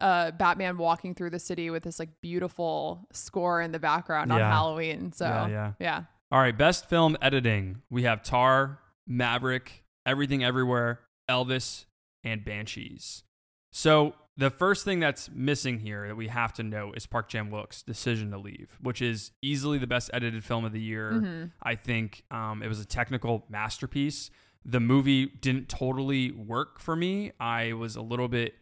uh 0.01 0.31
Batman 0.31 0.77
walking 0.77 1.15
through 1.15 1.29
the 1.29 1.39
city 1.39 1.69
with 1.69 1.83
this 1.83 1.99
like 1.99 2.09
beautiful 2.21 3.07
score 3.13 3.61
in 3.61 3.71
the 3.71 3.79
background 3.79 4.29
on 4.31 4.39
Halloween. 4.41 5.13
So 5.13 5.25
Yeah, 5.25 5.47
yeah. 5.47 5.71
yeah. 5.79 6.03
All 6.31 6.39
right, 6.39 6.55
best 6.57 6.89
film 6.89 7.15
editing. 7.21 7.81
We 7.89 8.03
have 8.03 8.21
Tar, 8.21 8.79
Maverick, 9.07 9.83
Everything 10.05 10.43
Everywhere, 10.43 10.99
Elvis, 11.29 11.85
and 12.23 12.43
Banshees. 12.43 13.23
So 13.71 14.15
the 14.39 14.49
first 14.49 14.85
thing 14.85 14.99
that's 14.99 15.29
missing 15.31 15.79
here 15.79 16.07
that 16.07 16.15
we 16.15 16.27
have 16.29 16.53
to 16.53 16.63
know 16.63 16.93
is 16.93 17.05
Park 17.05 17.27
Chan 17.27 17.51
Wook's 17.51 17.81
decision 17.83 18.31
to 18.31 18.37
leave, 18.37 18.77
which 18.81 19.01
is 19.01 19.31
easily 19.41 19.77
the 19.77 19.87
best 19.87 20.09
edited 20.13 20.43
film 20.45 20.63
of 20.65 20.71
the 20.71 20.81
year. 20.81 21.11
Mhm. 21.11 21.51
I 21.61 21.75
think 21.75 22.23
um, 22.31 22.63
it 22.63 22.67
was 22.67 22.79
a 22.79 22.85
technical 22.85 23.45
masterpiece. 23.49 24.31
The 24.63 24.79
movie 24.79 25.25
didn't 25.25 25.67
totally 25.67 26.31
work 26.31 26.79
for 26.79 26.95
me. 26.95 27.31
I 27.39 27.73
was 27.73 27.95
a 27.97 28.01
little 28.01 28.27
bit. 28.29 28.55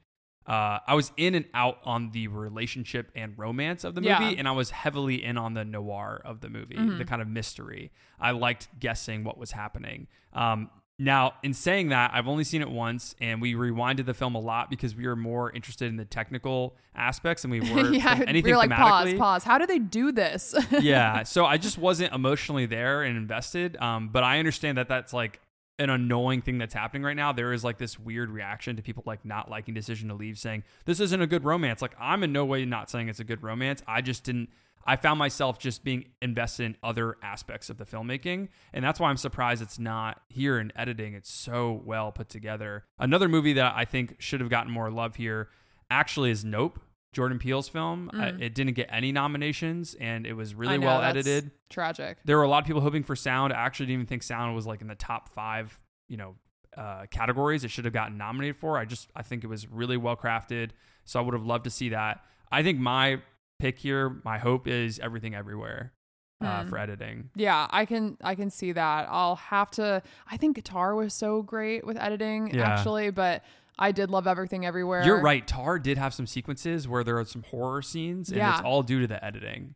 Uh, 0.48 0.80
I 0.88 0.96
was 0.96 1.12
in 1.18 1.36
and 1.36 1.46
out 1.54 1.80
on 1.84 2.12
the 2.12 2.28
relationship 2.30 3.12
and 3.16 3.38
romance 3.38 3.84
of 3.84 3.96
the 3.96 4.02
movie, 4.02 4.12
Yeah. 4.14 4.36
and 4.40 4.48
I 4.48 4.52
was 4.52 4.70
heavily 4.72 5.22
in 5.24 5.38
on 5.38 5.54
the 5.56 5.66
noir 5.66 6.22
of 6.24 6.40
the 6.40 6.50
movie, 6.50 6.76
Mhm. 6.76 6.98
the 6.98 7.06
kind 7.06 7.22
of 7.22 7.28
mystery. 7.28 7.92
I 8.20 8.32
liked 8.32 8.80
guessing 8.80 9.24
what 9.26 9.38
was 9.38 9.52
happening. 9.52 10.08
Um, 10.34 10.70
now, 11.00 11.36
in 11.44 11.54
saying 11.54 11.90
that, 11.90 12.12
I've 12.14 12.28
only 12.28 12.44
seen 12.44 12.62
it 12.62 12.70
once, 12.70 13.16
and 13.22 13.40
we 13.40 13.54
rewinded 13.54 14.08
the 14.08 14.16
film 14.16 14.34
a 14.34 14.40
lot 14.40 14.70
because 14.70 14.96
we 14.96 15.06
were 15.06 15.16
more 15.16 15.52
interested 15.52 15.90
in 15.90 15.98
the 15.98 16.06
technical 16.06 16.76
aspects 16.96 17.44
than 17.44 17.52
we 17.52 17.60
were 17.74 17.94
yeah, 17.94 18.24
anything 18.26 18.46
we 18.46 18.52
were 18.52 18.58
like 18.58 18.72
pause, 18.72 19.14
pause. 19.14 19.44
How 19.44 19.60
do 19.60 19.68
they 19.68 19.78
do 19.78 20.12
this? 20.12 20.56
yeah 20.82 21.24
so 21.24 21.46
i 21.46 21.58
just 21.58 21.78
wasn't 21.78 22.12
emotionally 22.14 22.66
there 22.66 23.04
and 23.04 23.18
invested 23.18 23.78
um, 23.78 24.10
but 24.10 24.24
i 24.24 24.40
understand 24.40 24.78
that 24.78 24.88
that's 24.88 25.14
like 25.14 25.40
an 25.80 25.90
annoying 25.90 26.42
thing 26.42 26.58
that's 26.58 26.74
happening 26.74 27.04
right 27.04 27.16
now 27.16 27.32
there 27.32 27.54
is 27.54 27.64
like 27.64 27.78
this 27.78 28.00
weird 28.00 28.30
reaction 28.30 28.76
to 28.76 28.82
people 28.82 29.04
like 29.06 29.24
not 29.24 29.50
liking 29.50 29.74
decision 29.74 30.10
to 30.10 30.16
leave 30.16 30.38
saying 30.38 30.64
this 30.86 31.00
isn't 31.00 31.22
a 31.22 31.28
good 31.28 31.44
romance 31.44 31.82
like 31.82 31.94
i'm 32.00 32.24
in 32.24 32.32
no 32.32 32.46
way 32.46 32.66
not 32.66 32.90
saying 32.90 33.10
it's 33.10 33.20
a 33.20 33.24
good 33.24 33.44
romance 33.44 33.84
i 33.88 34.02
just 34.02 34.24
didn't 34.24 34.50
i 34.88 34.96
found 34.96 35.20
myself 35.20 35.60
just 35.60 35.84
being 35.84 36.06
invested 36.22 36.64
in 36.66 36.78
other 36.82 37.16
aspects 37.22 37.70
of 37.70 37.78
the 37.78 37.86
filmmaking 37.86 38.48
and 38.74 38.84
that's 38.84 39.00
why 39.00 39.10
i'm 39.10 39.18
surprised 39.18 39.62
it's 39.62 39.78
not 39.78 40.22
here 40.30 40.58
in 40.60 40.72
editing 40.76 41.14
it's 41.14 41.32
so 41.32 41.82
well 41.86 42.12
put 42.12 42.30
together 42.30 42.84
another 42.98 43.28
movie 43.28 43.54
that 43.54 43.74
i 43.76 43.86
think 43.86 44.16
should 44.20 44.40
have 44.40 44.50
gotten 44.50 44.72
more 44.72 44.90
love 44.90 45.16
here 45.18 45.50
actually 45.92 46.32
is 46.32 46.44
nope 46.44 46.80
jordan 47.14 47.38
peele's 47.40 47.68
film 47.70 48.10
Uh, 48.14 48.18
Mm. 48.18 48.42
it 48.42 48.54
didn't 48.56 48.74
get 48.74 48.88
any 48.92 49.12
nominations 49.12 49.96
and 50.00 50.26
it 50.26 50.34
was 50.34 50.54
really 50.56 50.78
know, 50.78 50.88
well 50.88 51.02
edited 51.02 51.52
Tragic. 51.70 52.18
there 52.26 52.38
were 52.38 52.44
a 52.44 52.48
lot 52.50 52.64
of 52.64 52.66
people 52.68 52.82
hoping 52.82 53.04
for 53.04 53.16
sound. 53.16 53.52
I 53.54 53.58
actually 53.58 53.88
didn't 53.88 53.94
even 54.02 54.06
think 54.08 54.24
sound 54.24 54.56
was 54.56 54.66
like 54.66 54.82
in 54.82 54.88
the 54.88 54.96
top 54.96 55.28
five, 55.30 55.78
you 56.08 56.16
know, 56.18 56.36
uh, 56.78 57.06
categories 57.12 57.64
it 57.66 57.72
should 57.72 57.84
have 57.86 57.94
gotten 57.94 58.18
nominated 58.18 58.56
for. 58.56 58.78
I 58.78 58.86
just 58.86 59.10
I 59.16 59.22
think 59.24 59.44
it 59.44 59.48
was 59.48 59.68
really 59.68 59.98
well 59.98 60.16
crafted. 60.16 60.70
So 61.06 61.20
I 61.20 61.24
would 61.24 61.34
have 61.34 61.46
loved 61.46 61.64
to 61.66 61.70
see 61.70 61.90
that. 61.90 62.24
I 62.52 62.64
think 62.64 62.80
my 62.80 63.22
pick 63.60 63.80
here, 63.80 64.22
my 64.24 64.38
hope 64.38 64.68
is 64.68 65.00
everything 65.00 65.36
everywhere 65.36 65.94
uh, 66.42 66.64
Hmm. 66.64 66.70
for 66.70 66.78
editing. 66.78 67.30
Yeah, 67.36 67.68
I 67.70 67.86
can 67.86 68.18
I 68.24 68.36
can 68.36 68.50
see 68.50 68.72
that. 68.72 69.08
I'll 69.10 69.38
have 69.38 69.72
to 69.72 70.04
I 70.30 70.38
think 70.38 70.56
guitar 70.56 70.94
was 70.96 71.14
so 71.14 71.42
great 71.42 71.86
with 71.86 71.98
editing 71.98 72.54
Yeah. 72.54 72.70
actually, 72.70 73.10
but 73.12 73.44
I 73.80 73.92
did 73.92 74.10
love 74.10 74.28
everything 74.28 74.66
everywhere. 74.66 75.04
You're 75.04 75.22
right. 75.22 75.46
Tar 75.48 75.78
did 75.80 75.98
have 75.98 76.14
some 76.14 76.26
sequences 76.28 76.88
where 76.88 77.04
there 77.04 77.18
are 77.20 77.26
some 77.26 77.44
horror 77.44 77.82
scenes, 77.82 78.30
and 78.30 78.38
Yeah. 78.38 78.54
it's 78.58 78.64
all 78.66 78.82
due 78.84 79.02
to 79.02 79.08
the 79.08 79.24
editing. 79.24 79.76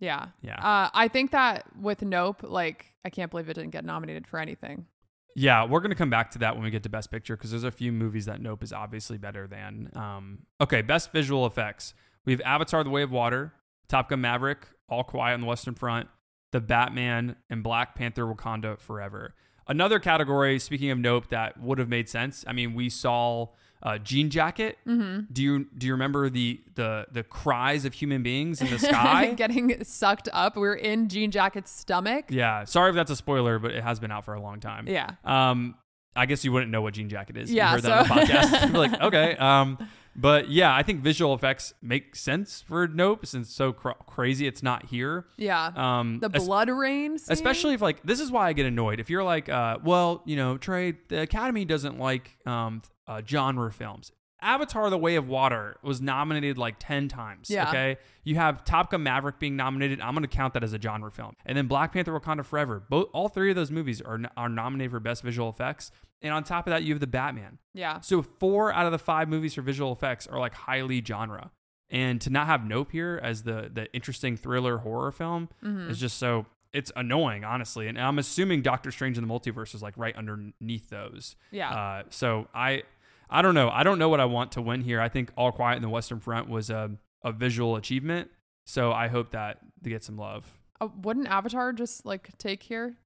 Yeah. 0.00 0.28
Yeah. 0.42 0.56
Uh, 0.56 0.90
I 0.92 1.06
think 1.08 1.30
that 1.30 1.64
with 1.76 2.02
Nope, 2.02 2.42
like 2.42 2.86
I 3.04 3.10
can't 3.10 3.30
believe 3.30 3.48
it 3.48 3.54
didn't 3.54 3.70
get 3.70 3.84
nominated 3.84 4.26
for 4.26 4.38
anything. 4.40 4.86
Yeah, 5.34 5.64
we're 5.64 5.80
gonna 5.80 5.94
come 5.94 6.10
back 6.10 6.30
to 6.32 6.38
that 6.40 6.54
when 6.56 6.64
we 6.64 6.70
get 6.70 6.82
to 6.82 6.88
Best 6.90 7.10
Picture 7.10 7.36
because 7.36 7.50
there's 7.52 7.64
a 7.64 7.70
few 7.70 7.90
movies 7.92 8.26
that 8.26 8.40
Nope 8.40 8.62
is 8.64 8.72
obviously 8.72 9.18
better 9.18 9.46
than. 9.46 9.90
Um, 9.94 10.40
okay, 10.60 10.82
Best 10.82 11.10
Visual 11.12 11.46
Effects. 11.46 11.94
We 12.24 12.32
have 12.32 12.40
Avatar: 12.42 12.84
The 12.84 12.90
Way 12.90 13.02
of 13.02 13.10
Water, 13.10 13.52
Top 13.88 14.08
Gun: 14.10 14.20
Maverick, 14.20 14.66
All 14.88 15.04
Quiet 15.04 15.34
on 15.34 15.40
the 15.40 15.46
Western 15.46 15.74
Front, 15.74 16.08
The 16.52 16.60
Batman, 16.60 17.36
and 17.50 17.62
Black 17.62 17.94
Panther: 17.94 18.24
Wakanda 18.26 18.78
Forever. 18.78 19.34
Another 19.68 19.98
category, 20.00 20.58
speaking 20.58 20.90
of 20.90 20.98
Nope, 20.98 21.28
that 21.28 21.60
would 21.60 21.78
have 21.78 21.88
made 21.88 22.08
sense. 22.08 22.44
I 22.48 22.52
mean, 22.52 22.74
we 22.74 22.88
saw 22.90 23.46
uh, 23.80 23.96
Jean 23.98 24.28
Jacket. 24.28 24.76
Mm-hmm. 24.86 25.32
Do 25.32 25.40
you 25.42 25.66
do 25.78 25.86
you 25.86 25.92
remember 25.92 26.28
the 26.28 26.60
the 26.74 27.06
the 27.12 27.22
cries 27.22 27.84
of 27.84 27.94
human 27.94 28.22
beings 28.24 28.60
in 28.60 28.70
the 28.70 28.78
sky? 28.80 29.32
Getting 29.34 29.82
sucked 29.84 30.28
up. 30.32 30.56
We 30.56 30.66
are 30.68 30.74
in 30.74 31.08
Jean 31.08 31.30
Jacket's 31.30 31.70
stomach. 31.70 32.26
yeah, 32.28 32.64
sorry 32.64 32.90
if 32.90 32.96
that's 32.96 33.10
a 33.10 33.16
spoiler, 33.16 33.58
but 33.60 33.70
it 33.70 33.82
has 33.84 34.00
been 34.00 34.10
out 34.10 34.24
for 34.24 34.34
a 34.34 34.40
long 34.40 34.58
time. 34.60 34.86
Yeah. 34.88 35.10
Um, 35.24 35.76
I 36.14 36.26
guess 36.26 36.44
you 36.44 36.52
wouldn't 36.52 36.70
know 36.72 36.82
what 36.82 36.94
Jean 36.94 37.08
Jacket 37.08 37.36
is. 37.38 37.48
if 37.50 37.56
Yeah, 37.56 37.68
you 37.68 37.74
heard 37.76 37.82
that 37.84 38.10
on 38.10 38.18
the 38.18 38.26
so- 38.26 38.32
podcast. 38.34 38.72
Like, 38.74 39.00
okay. 39.00 39.36
Um, 39.36 39.78
but 40.14 40.50
yeah, 40.50 40.74
I 40.74 40.82
think 40.82 41.00
visual 41.00 41.34
effects 41.34 41.74
make 41.82 42.14
sense 42.16 42.62
for 42.62 42.86
Nope 42.86 43.26
since 43.26 43.48
it's 43.48 43.56
so 43.56 43.72
cr- 43.72 43.90
crazy 44.06 44.46
it's 44.46 44.62
not 44.62 44.86
here. 44.86 45.26
Yeah. 45.36 45.70
Um, 45.74 46.20
the 46.20 46.30
es- 46.34 46.44
blood 46.44 46.68
rain. 46.68 47.18
scene? 47.18 47.32
especially 47.32 47.74
if 47.74 47.80
like 47.80 48.02
this 48.02 48.20
is 48.20 48.30
why 48.30 48.48
I 48.48 48.52
get 48.52 48.66
annoyed. 48.66 49.00
If 49.00 49.10
you're 49.10 49.24
like, 49.24 49.48
uh, 49.48 49.78
well, 49.82 50.22
you 50.26 50.36
know, 50.36 50.58
Trey, 50.58 50.94
the 51.08 51.22
Academy 51.22 51.64
doesn't 51.64 51.98
like 51.98 52.36
um 52.46 52.82
uh, 53.06 53.22
genre 53.26 53.70
films. 53.72 54.12
Avatar: 54.42 54.90
The 54.90 54.98
Way 54.98 55.14
of 55.16 55.28
Water 55.28 55.76
was 55.82 56.00
nominated 56.02 56.58
like 56.58 56.76
ten 56.78 57.08
times. 57.08 57.48
Yeah. 57.48 57.68
Okay, 57.68 57.96
you 58.24 58.34
have 58.36 58.64
Top 58.64 58.90
Gun: 58.90 59.02
Maverick 59.02 59.38
being 59.38 59.56
nominated. 59.56 60.00
I'm 60.00 60.12
going 60.14 60.22
to 60.22 60.28
count 60.28 60.54
that 60.54 60.62
as 60.64 60.72
a 60.72 60.80
genre 60.80 61.10
film, 61.10 61.34
and 61.46 61.56
then 61.56 61.66
Black 61.68 61.92
Panther: 61.92 62.12
Wakanda 62.18 62.44
Forever. 62.44 62.82
Both 62.88 63.08
all 63.12 63.28
three 63.28 63.50
of 63.50 63.56
those 63.56 63.70
movies 63.70 64.00
are 64.00 64.20
are 64.36 64.48
nominated 64.48 64.90
for 64.90 65.00
best 65.00 65.22
visual 65.22 65.48
effects. 65.48 65.90
And 66.24 66.32
on 66.32 66.44
top 66.44 66.68
of 66.68 66.70
that, 66.70 66.84
you 66.84 66.92
have 66.94 67.00
the 67.00 67.06
Batman. 67.08 67.58
Yeah. 67.74 67.98
So 68.00 68.22
four 68.22 68.72
out 68.72 68.86
of 68.86 68.92
the 68.92 68.98
five 68.98 69.28
movies 69.28 69.54
for 69.54 69.62
visual 69.62 69.92
effects 69.92 70.26
are 70.28 70.38
like 70.38 70.54
highly 70.54 71.02
genre. 71.04 71.50
And 71.90 72.20
to 72.20 72.30
not 72.30 72.46
have 72.46 72.64
Nope 72.64 72.92
here 72.92 73.18
as 73.22 73.42
the 73.42 73.68
the 73.72 73.92
interesting 73.92 74.36
thriller 74.36 74.78
horror 74.78 75.10
film 75.12 75.48
Mhm. 75.64 75.90
is 75.90 75.98
just 75.98 76.18
so 76.18 76.46
it's 76.72 76.90
annoying, 76.96 77.44
honestly. 77.44 77.86
And 77.88 78.00
I'm 78.00 78.18
assuming 78.18 78.62
Doctor 78.62 78.90
Strange 78.90 79.18
in 79.18 79.26
the 79.26 79.34
Multiverse 79.34 79.74
is 79.74 79.82
like 79.82 79.94
right 79.98 80.16
underneath 80.16 80.88
those. 80.88 81.36
Yeah. 81.50 81.70
Uh, 81.70 82.02
so 82.08 82.46
I 82.54 82.84
I 83.32 83.42
don't 83.42 83.54
know. 83.54 83.70
I 83.70 83.82
don't 83.82 83.98
know 83.98 84.08
what 84.08 84.20
I 84.20 84.26
want 84.26 84.52
to 84.52 84.62
win 84.62 84.82
here. 84.82 85.00
I 85.00 85.08
think 85.08 85.30
All 85.36 85.50
Quiet 85.52 85.76
in 85.76 85.82
the 85.82 85.88
Western 85.88 86.20
Front 86.20 86.48
was 86.48 86.70
a 86.70 86.90
a 87.24 87.32
visual 87.32 87.76
achievement. 87.76 88.30
So 88.66 88.92
I 88.92 89.08
hope 89.08 89.30
that 89.32 89.58
they 89.80 89.90
get 89.90 90.04
some 90.04 90.16
love. 90.16 90.46
Uh, 90.80 90.88
wouldn't 91.02 91.28
Avatar 91.28 91.72
just 91.72 92.04
like 92.04 92.36
take 92.38 92.62
here? 92.62 92.96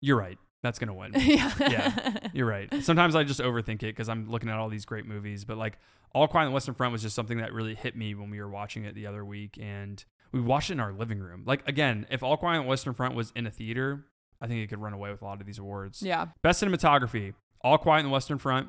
You're 0.00 0.18
right. 0.18 0.38
That's 0.62 0.78
gonna 0.78 0.94
win. 0.94 1.12
yeah. 1.16 1.52
Yeah. 1.60 2.18
You're 2.34 2.46
right. 2.46 2.68
Sometimes 2.82 3.14
I 3.14 3.24
just 3.24 3.40
overthink 3.40 3.76
it 3.82 3.94
because 3.94 4.08
I'm 4.08 4.30
looking 4.30 4.50
at 4.50 4.56
all 4.56 4.68
these 4.68 4.84
great 4.84 5.06
movies, 5.06 5.44
but 5.44 5.56
like 5.56 5.78
All 6.12 6.26
Quiet 6.28 6.46
on 6.46 6.50
the 6.50 6.54
Western 6.54 6.74
Front 6.74 6.92
was 6.92 7.02
just 7.02 7.14
something 7.14 7.38
that 7.38 7.52
really 7.52 7.74
hit 7.74 7.96
me 7.96 8.14
when 8.14 8.28
we 8.30 8.40
were 8.40 8.48
watching 8.50 8.84
it 8.84 8.94
the 8.94 9.06
other 9.06 9.24
week, 9.24 9.58
and 9.60 10.04
we 10.32 10.40
watched 10.40 10.70
it 10.70 10.74
in 10.74 10.80
our 10.80 10.92
living 10.92 11.18
room. 11.18 11.44
Like 11.46 11.66
again, 11.68 12.06
if 12.10 12.22
All 12.22 12.36
Quiet 12.36 12.58
on 12.58 12.64
the 12.64 12.68
Western 12.68 12.92
Front 12.94 13.14
was 13.14 13.32
in 13.34 13.46
a 13.46 13.50
theater, 13.50 14.04
I 14.40 14.46
think 14.48 14.60
it 14.62 14.66
could 14.68 14.80
run 14.82 14.92
away 14.92 15.10
with 15.10 15.22
a 15.22 15.24
lot 15.24 15.40
of 15.40 15.46
these 15.46 15.58
awards. 15.58 16.02
yeah. 16.02 16.26
Best 16.42 16.62
cinematography: 16.62 17.34
All 17.62 17.78
Quiet 17.78 18.00
on 18.00 18.04
the 18.06 18.10
Western 18.10 18.38
Front, 18.38 18.68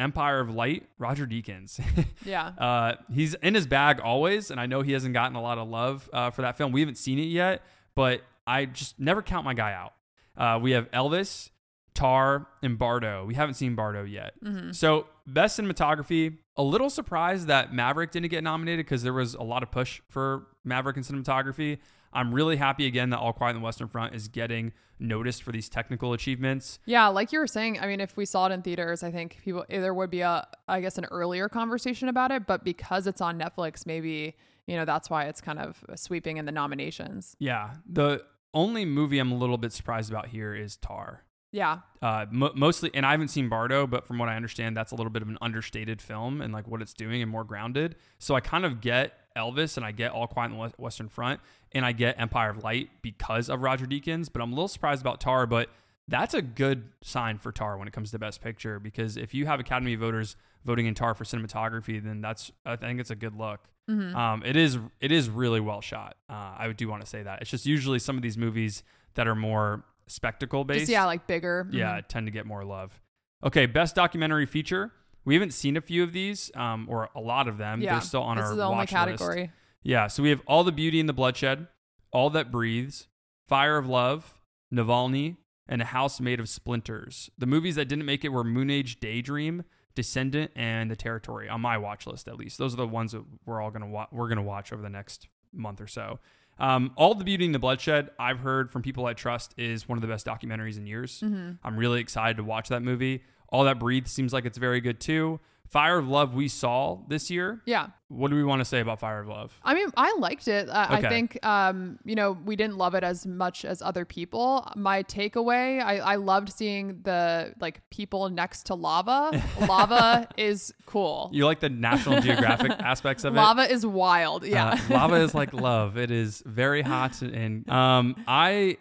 Empire 0.00 0.40
of 0.40 0.50
Light, 0.50 0.88
Roger 0.98 1.26
Deakins. 1.26 1.80
Yeah. 2.24 2.48
Uh, 2.58 2.94
he's 3.12 3.34
in 3.34 3.54
his 3.54 3.66
bag 3.66 4.00
always, 4.00 4.50
and 4.50 4.60
I 4.60 4.66
know 4.66 4.82
he 4.82 4.92
hasn't 4.92 5.14
gotten 5.14 5.36
a 5.36 5.40
lot 5.42 5.58
of 5.58 5.68
love 5.68 6.08
uh, 6.12 6.30
for 6.30 6.42
that 6.42 6.56
film. 6.56 6.70
We 6.72 6.80
haven't 6.80 6.98
seen 6.98 7.18
it 7.18 7.24
yet, 7.28 7.62
but 7.94 8.22
I 8.46 8.66
just 8.66 8.98
never 9.00 9.22
count 9.22 9.44
my 9.44 9.54
guy 9.54 9.72
out. 9.72 9.94
Uh, 10.36 10.58
we 10.60 10.72
have 10.72 10.90
Elvis, 10.90 11.50
Tar, 11.94 12.46
and 12.62 12.78
Bardo. 12.78 13.24
We 13.24 13.34
haven't 13.34 13.54
seen 13.54 13.74
Bardo 13.74 14.04
yet. 14.04 14.34
Mhm. 14.44 14.74
So, 14.74 15.06
best 15.26 15.58
cinematography. 15.58 16.38
A 16.56 16.62
little 16.62 16.90
surprised 16.90 17.46
that 17.48 17.72
Maverick 17.72 18.10
didn't 18.10 18.28
get 18.30 18.44
nominated 18.44 18.84
because 18.86 19.02
there 19.02 19.12
was 19.14 19.34
a 19.34 19.42
lot 19.42 19.62
of 19.62 19.70
push 19.70 20.00
for 20.08 20.46
Maverick 20.64 20.96
in 20.96 21.02
cinematography. 21.02 21.78
I'm 22.12 22.34
really 22.34 22.56
happy 22.56 22.86
again 22.86 23.10
that 23.10 23.18
All 23.18 23.32
Quiet 23.32 23.54
on 23.54 23.60
the 23.60 23.64
Western 23.64 23.88
Front 23.88 24.14
is 24.14 24.28
getting 24.28 24.72
noticed 24.98 25.42
for 25.42 25.52
these 25.52 25.68
technical 25.68 26.12
achievements. 26.12 26.78
Yeah, 26.86 27.08
like 27.08 27.32
you 27.32 27.38
were 27.38 27.46
saying, 27.46 27.80
I 27.80 27.86
mean, 27.86 28.00
if 28.00 28.16
we 28.16 28.24
saw 28.24 28.46
it 28.46 28.52
in 28.52 28.62
theaters, 28.62 29.02
I 29.02 29.10
think 29.10 29.38
people 29.42 29.64
there 29.68 29.94
would 29.94 30.10
be 30.10 30.20
a, 30.20 30.46
I 30.68 30.80
guess, 30.80 30.98
an 30.98 31.06
earlier 31.06 31.48
conversation 31.48 32.08
about 32.08 32.30
it. 32.30 32.46
But 32.46 32.64
because 32.64 33.06
it's 33.06 33.20
on 33.20 33.38
Netflix, 33.38 33.86
maybe 33.86 34.36
you 34.66 34.76
know 34.76 34.84
that's 34.84 35.08
why 35.08 35.24
it's 35.24 35.40
kind 35.40 35.58
of 35.58 35.82
sweeping 35.94 36.36
in 36.36 36.44
the 36.44 36.52
nominations. 36.52 37.36
Yeah, 37.38 37.74
the 37.88 38.22
only 38.52 38.84
movie 38.84 39.18
I'm 39.18 39.32
a 39.32 39.36
little 39.36 39.58
bit 39.58 39.72
surprised 39.72 40.10
about 40.10 40.28
here 40.28 40.54
is 40.54 40.76
Tar. 40.76 41.24
Yeah, 41.52 41.80
uh, 42.00 42.26
mo 42.30 42.52
mostly, 42.54 42.90
and 42.94 43.04
I 43.04 43.10
haven't 43.10 43.28
seen 43.28 43.48
Bardo, 43.48 43.86
but 43.86 44.06
from 44.06 44.18
what 44.18 44.28
I 44.28 44.36
understand, 44.36 44.76
that's 44.76 44.92
a 44.92 44.94
little 44.94 45.10
bit 45.10 45.22
of 45.22 45.28
an 45.28 45.38
understated 45.40 46.00
film 46.00 46.40
and 46.40 46.52
like 46.52 46.68
what 46.68 46.80
it's 46.80 46.94
doing 46.94 47.22
and 47.22 47.30
more 47.30 47.42
grounded. 47.42 47.96
So 48.18 48.36
I 48.36 48.40
kind 48.40 48.64
of 48.64 48.80
get 48.80 49.14
Elvis 49.36 49.76
and 49.76 49.84
I 49.84 49.92
get 49.92 50.12
All 50.12 50.26
Quiet 50.26 50.52
on 50.52 50.58
the 50.58 50.72
Western 50.76 51.08
Front 51.08 51.40
and 51.72 51.84
I 51.84 51.92
get 51.92 52.18
Empire 52.20 52.50
of 52.50 52.62
Light 52.64 52.90
because 53.02 53.48
of 53.48 53.62
Roger 53.62 53.86
Deakins, 53.86 54.28
but 54.32 54.42
I'm 54.42 54.52
a 54.52 54.54
little 54.54 54.68
surprised 54.68 55.00
about 55.00 55.20
Tar, 55.20 55.46
but 55.46 55.68
that's 56.08 56.34
a 56.34 56.42
good 56.42 56.84
sign 57.02 57.38
for 57.38 57.52
Tar 57.52 57.76
when 57.78 57.86
it 57.86 57.92
comes 57.92 58.10
to 58.10 58.18
Best 58.18 58.40
Picture 58.42 58.80
because 58.80 59.16
if 59.16 59.32
you 59.34 59.46
have 59.46 59.60
Academy 59.60 59.94
voters 59.94 60.36
voting 60.64 60.86
in 60.86 60.94
Tar 60.94 61.14
for 61.14 61.24
cinematography, 61.24 62.02
then 62.02 62.20
that's 62.20 62.50
I 62.66 62.76
think 62.76 63.00
it's 63.00 63.10
a 63.10 63.14
good 63.16 63.34
look. 63.36 63.60
Mhm. 63.88 64.14
Um, 64.14 64.42
it 64.44 64.56
is 64.56 64.78
it 65.00 65.12
is 65.12 65.28
really 65.30 65.60
well 65.60 65.80
shot. 65.80 66.16
Uh, 66.28 66.54
I 66.58 66.72
do 66.76 66.88
want 66.88 67.02
to 67.02 67.08
say 67.08 67.22
that 67.22 67.40
it's 67.42 67.50
just 67.50 67.66
usually 67.66 67.98
some 67.98 68.16
of 68.16 68.22
these 68.22 68.36
movies 68.36 68.82
that 69.14 69.26
are 69.28 69.34
more 69.34 69.84
spectacle 70.08 70.64
based 70.64 70.80
just 70.80 70.90
yeah, 70.92 71.04
like 71.04 71.26
bigger. 71.28 71.68
yeah, 71.70 71.98
Mhm. 72.00 72.08
tend 72.08 72.26
to 72.26 72.30
get 72.32 72.44
more 72.46 72.64
love. 72.64 73.00
Okay, 73.44 73.66
best 73.66 73.94
documentary 73.94 74.46
feature. 74.46 74.92
We 75.24 75.34
haven't 75.34 75.52
seen 75.52 75.76
a 75.76 75.80
few 75.80 76.02
of 76.02 76.12
these, 76.12 76.50
um, 76.56 76.86
or 76.90 77.08
a 77.14 77.20
lot 77.20 77.46
of 77.46 77.58
them. 77.58 77.80
Yeah, 77.80 77.92
They're 77.92 78.00
still 78.00 78.22
on 78.22 78.36
this 78.36 78.46
our 78.46 78.50
is 78.52 78.56
the 78.56 78.64
only 78.64 78.86
category. 78.86 79.40
list. 79.42 79.52
Yeah, 79.82 80.06
so 80.08 80.22
we 80.22 80.30
have 80.30 80.42
All 80.46 80.64
the 80.64 80.72
Beauty 80.72 81.00
and 81.00 81.08
the 81.08 81.12
Bloodshed, 81.14 81.66
All 82.12 82.30
That 82.30 82.50
Breathes, 82.52 83.08
Fire 83.48 83.76
of 83.78 83.88
Love, 83.88 84.40
Navalny, 84.72 85.36
and 85.68 85.80
A 85.80 85.86
House 85.86 86.20
Made 86.20 86.40
of 86.40 86.48
Splinters. 86.48 87.30
The 87.38 87.46
movies 87.46 87.76
that 87.76 87.86
didn't 87.88 88.04
make 88.04 88.24
it 88.24 88.28
were 88.30 88.44
Moon 88.44 88.70
Age 88.70 89.00
Daydream, 89.00 89.64
Descendant, 89.94 90.50
and 90.54 90.90
The 90.90 90.96
Territory 90.96 91.48
on 91.48 91.60
my 91.60 91.78
watch 91.78 92.06
list 92.06 92.28
at 92.28 92.36
least. 92.36 92.58
Those 92.58 92.74
are 92.74 92.78
the 92.78 92.86
ones 92.86 93.12
that 93.12 93.24
we're 93.46 93.60
all 93.60 93.70
gonna 93.70 93.88
wa- 93.88 94.06
we're 94.12 94.28
gonna 94.28 94.42
watch 94.42 94.72
over 94.72 94.82
the 94.82 94.90
next 94.90 95.28
month 95.52 95.80
or 95.80 95.86
so. 95.86 96.18
Um, 96.58 96.92
all 96.96 97.14
the 97.14 97.24
Beauty 97.24 97.46
and 97.46 97.54
the 97.54 97.58
Bloodshed, 97.58 98.10
I've 98.18 98.40
heard 98.40 98.70
from 98.70 98.82
people 98.82 99.06
I 99.06 99.14
trust, 99.14 99.54
is 99.56 99.88
one 99.88 99.96
of 99.96 100.02
the 100.02 100.08
best 100.08 100.26
documentaries 100.26 100.76
in 100.76 100.86
years. 100.86 101.20
Mm-hmm. 101.20 101.52
I'm 101.64 101.76
really 101.78 102.00
excited 102.00 102.36
to 102.36 102.44
watch 102.44 102.68
that 102.68 102.82
movie. 102.82 103.22
All 103.48 103.64
That 103.64 103.78
Breathes 103.78 104.12
seems 104.12 104.32
like 104.32 104.44
it's 104.44 104.58
very 104.58 104.80
good 104.80 105.00
too. 105.00 105.40
Fire 105.70 105.98
of 105.98 106.08
Love 106.08 106.34
we 106.34 106.48
saw 106.48 106.98
this 107.06 107.30
year. 107.30 107.62
Yeah. 107.64 107.86
What 108.08 108.30
do 108.32 108.36
we 108.36 108.42
want 108.42 108.58
to 108.60 108.64
say 108.64 108.80
about 108.80 108.98
Fire 108.98 109.20
of 109.20 109.28
Love? 109.28 109.56
I 109.62 109.72
mean, 109.74 109.88
I 109.96 110.16
liked 110.18 110.48
it. 110.48 110.68
I, 110.68 110.96
Okay. 110.98 111.06
I 111.06 111.08
think, 111.08 111.46
um, 111.46 112.00
you 112.04 112.16
know, 112.16 112.32
we 112.32 112.56
didn't 112.56 112.76
love 112.76 112.96
it 112.96 113.04
as 113.04 113.24
much 113.24 113.64
as 113.64 113.80
other 113.80 114.04
people. 114.04 114.68
My 114.74 115.04
takeaway, 115.04 115.80
I, 115.80 115.98
I 115.98 116.16
loved 116.16 116.50
seeing 116.52 117.02
the 117.02 117.54
like 117.60 117.88
people 117.90 118.28
next 118.30 118.66
to 118.66 118.74
lava. 118.74 119.40
lava 119.68 120.26
is 120.36 120.74
cool. 120.86 121.30
You 121.32 121.44
like 121.44 121.60
the 121.60 121.68
National 121.68 122.20
Geographic 122.20 122.72
aspects 122.80 123.22
of 123.22 123.34
it? 123.34 123.36
Lava 123.36 123.70
is 123.70 123.86
wild. 123.86 124.44
Yeah. 124.44 124.70
Uh, 124.70 124.78
lava 124.94 125.16
is 125.16 125.36
like 125.36 125.52
love. 125.52 125.96
It 125.96 126.10
is 126.10 126.42
very 126.44 126.82
hot, 126.82 127.22
and 127.22 127.68
um, 127.70 128.16
I 128.26 128.78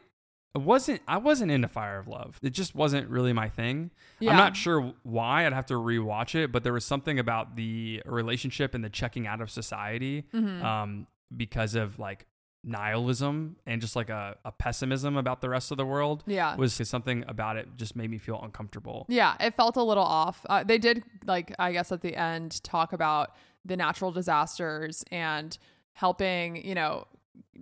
wasn't. 0.58 1.02
I 1.08 1.18
wasn't 1.18 1.52
into 1.52 1.68
Fire 1.68 2.00
of 2.00 2.08
Love. 2.08 2.40
It 2.42 2.50
just 2.52 2.74
wasn't 2.74 3.08
really 3.10 3.34
my 3.34 3.50
thing. 3.50 3.92
Yeah. 4.20 4.32
I'm 4.32 4.38
not 4.38 4.58
sure 4.58 4.94
why. 5.04 5.46
I'd 5.46 5.54
have 5.54 5.68
to 5.68 5.76
rewatch 5.76 6.34
it, 6.36 6.52
but 6.52 6.64
there 6.64 6.74
was 6.74 6.84
something 6.86 7.20
about 7.20 7.56
the 7.56 8.02
relationship 8.06 8.74
and 8.74 8.84
the 8.84 8.90
checking 8.90 9.28
out 9.28 9.42
of 9.42 9.50
society, 9.52 10.26
Mm-hmm. 10.34 10.66
um, 10.66 11.08
because 11.36 11.76
of 11.76 12.00
like 12.00 12.26
nihilism 12.64 13.56
and 13.66 13.82
just 13.82 13.96
like 13.96 14.10
a, 14.10 14.36
a 14.46 14.52
pessimism 14.52 15.16
about 15.18 15.42
the 15.42 15.50
rest 15.50 15.72
of 15.72 15.78
the 15.78 15.86
world. 15.86 16.24
Yeah. 16.28 16.56
was 16.56 16.74
something 16.74 17.24
about 17.28 17.56
it 17.58 17.68
just 17.78 17.96
made 17.96 18.10
me 18.10 18.18
feel 18.18 18.40
uncomfortable. 18.42 19.06
Yeah, 19.10 19.36
it 19.40 19.56
felt 19.56 19.76
a 19.78 19.84
little 19.84 20.04
off. 20.04 20.46
Uh, 20.50 20.64
they 20.64 20.78
did, 20.78 21.04
like, 21.26 21.54
I 21.60 21.72
guess 21.72 21.92
at 21.92 22.02
the 22.02 22.16
end, 22.16 22.62
talk 22.64 22.94
about 22.94 23.36
the 23.66 23.78
natural 23.78 24.12
disasters 24.12 25.04
and 25.12 25.58
helping, 25.94 26.66
you 26.66 26.76
know, 26.76 27.06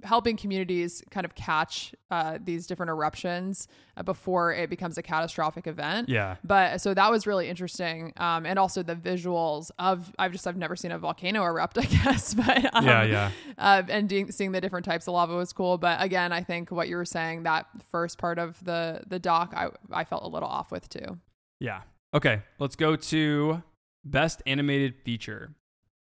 helping 0.03 0.37
communities 0.37 1.03
kind 1.09 1.25
of 1.25 1.35
catch 1.35 1.93
uh, 2.11 2.37
these 2.43 2.67
different 2.67 2.89
eruptions 2.89 3.67
uh, 3.95 4.03
before 4.03 4.53
it 4.53 4.69
becomes 4.69 4.97
a 4.97 5.01
catastrophic 5.01 5.67
event. 5.67 6.09
Yeah. 6.09 6.35
But 6.43 6.81
so 6.81 6.93
that 6.93 7.09
was 7.11 7.25
really 7.25 7.49
interesting. 7.49 8.13
Um, 8.17 8.45
and 8.45 8.59
also 8.59 8.83
the 8.83 8.95
visuals 8.95 9.71
of, 9.79 10.13
I've 10.19 10.31
just, 10.31 10.47
I've 10.47 10.57
never 10.57 10.75
seen 10.75 10.91
a 10.91 10.99
volcano 10.99 11.43
erupt, 11.43 11.77
I 11.79 11.85
guess. 11.85 12.33
But 12.33 12.73
um, 12.73 12.85
Yeah, 12.85 13.03
yeah. 13.03 13.31
Uh, 13.57 13.83
and 13.89 14.07
de- 14.07 14.31
seeing 14.31 14.51
the 14.51 14.61
different 14.61 14.85
types 14.85 15.07
of 15.07 15.13
lava 15.13 15.35
was 15.35 15.53
cool. 15.53 15.77
But 15.77 16.01
again, 16.01 16.31
I 16.31 16.43
think 16.43 16.71
what 16.71 16.87
you 16.87 16.95
were 16.95 17.05
saying, 17.05 17.43
that 17.43 17.65
first 17.91 18.17
part 18.17 18.39
of 18.39 18.63
the, 18.63 19.01
the 19.07 19.19
doc, 19.19 19.53
I, 19.55 19.69
I 19.91 20.03
felt 20.03 20.23
a 20.23 20.27
little 20.27 20.49
off 20.49 20.71
with 20.71 20.87
too. 20.89 21.17
Yeah. 21.59 21.81
Okay, 22.13 22.41
let's 22.59 22.75
go 22.75 22.95
to 22.95 23.63
best 24.05 24.41
animated 24.45 24.95
feature. 25.03 25.53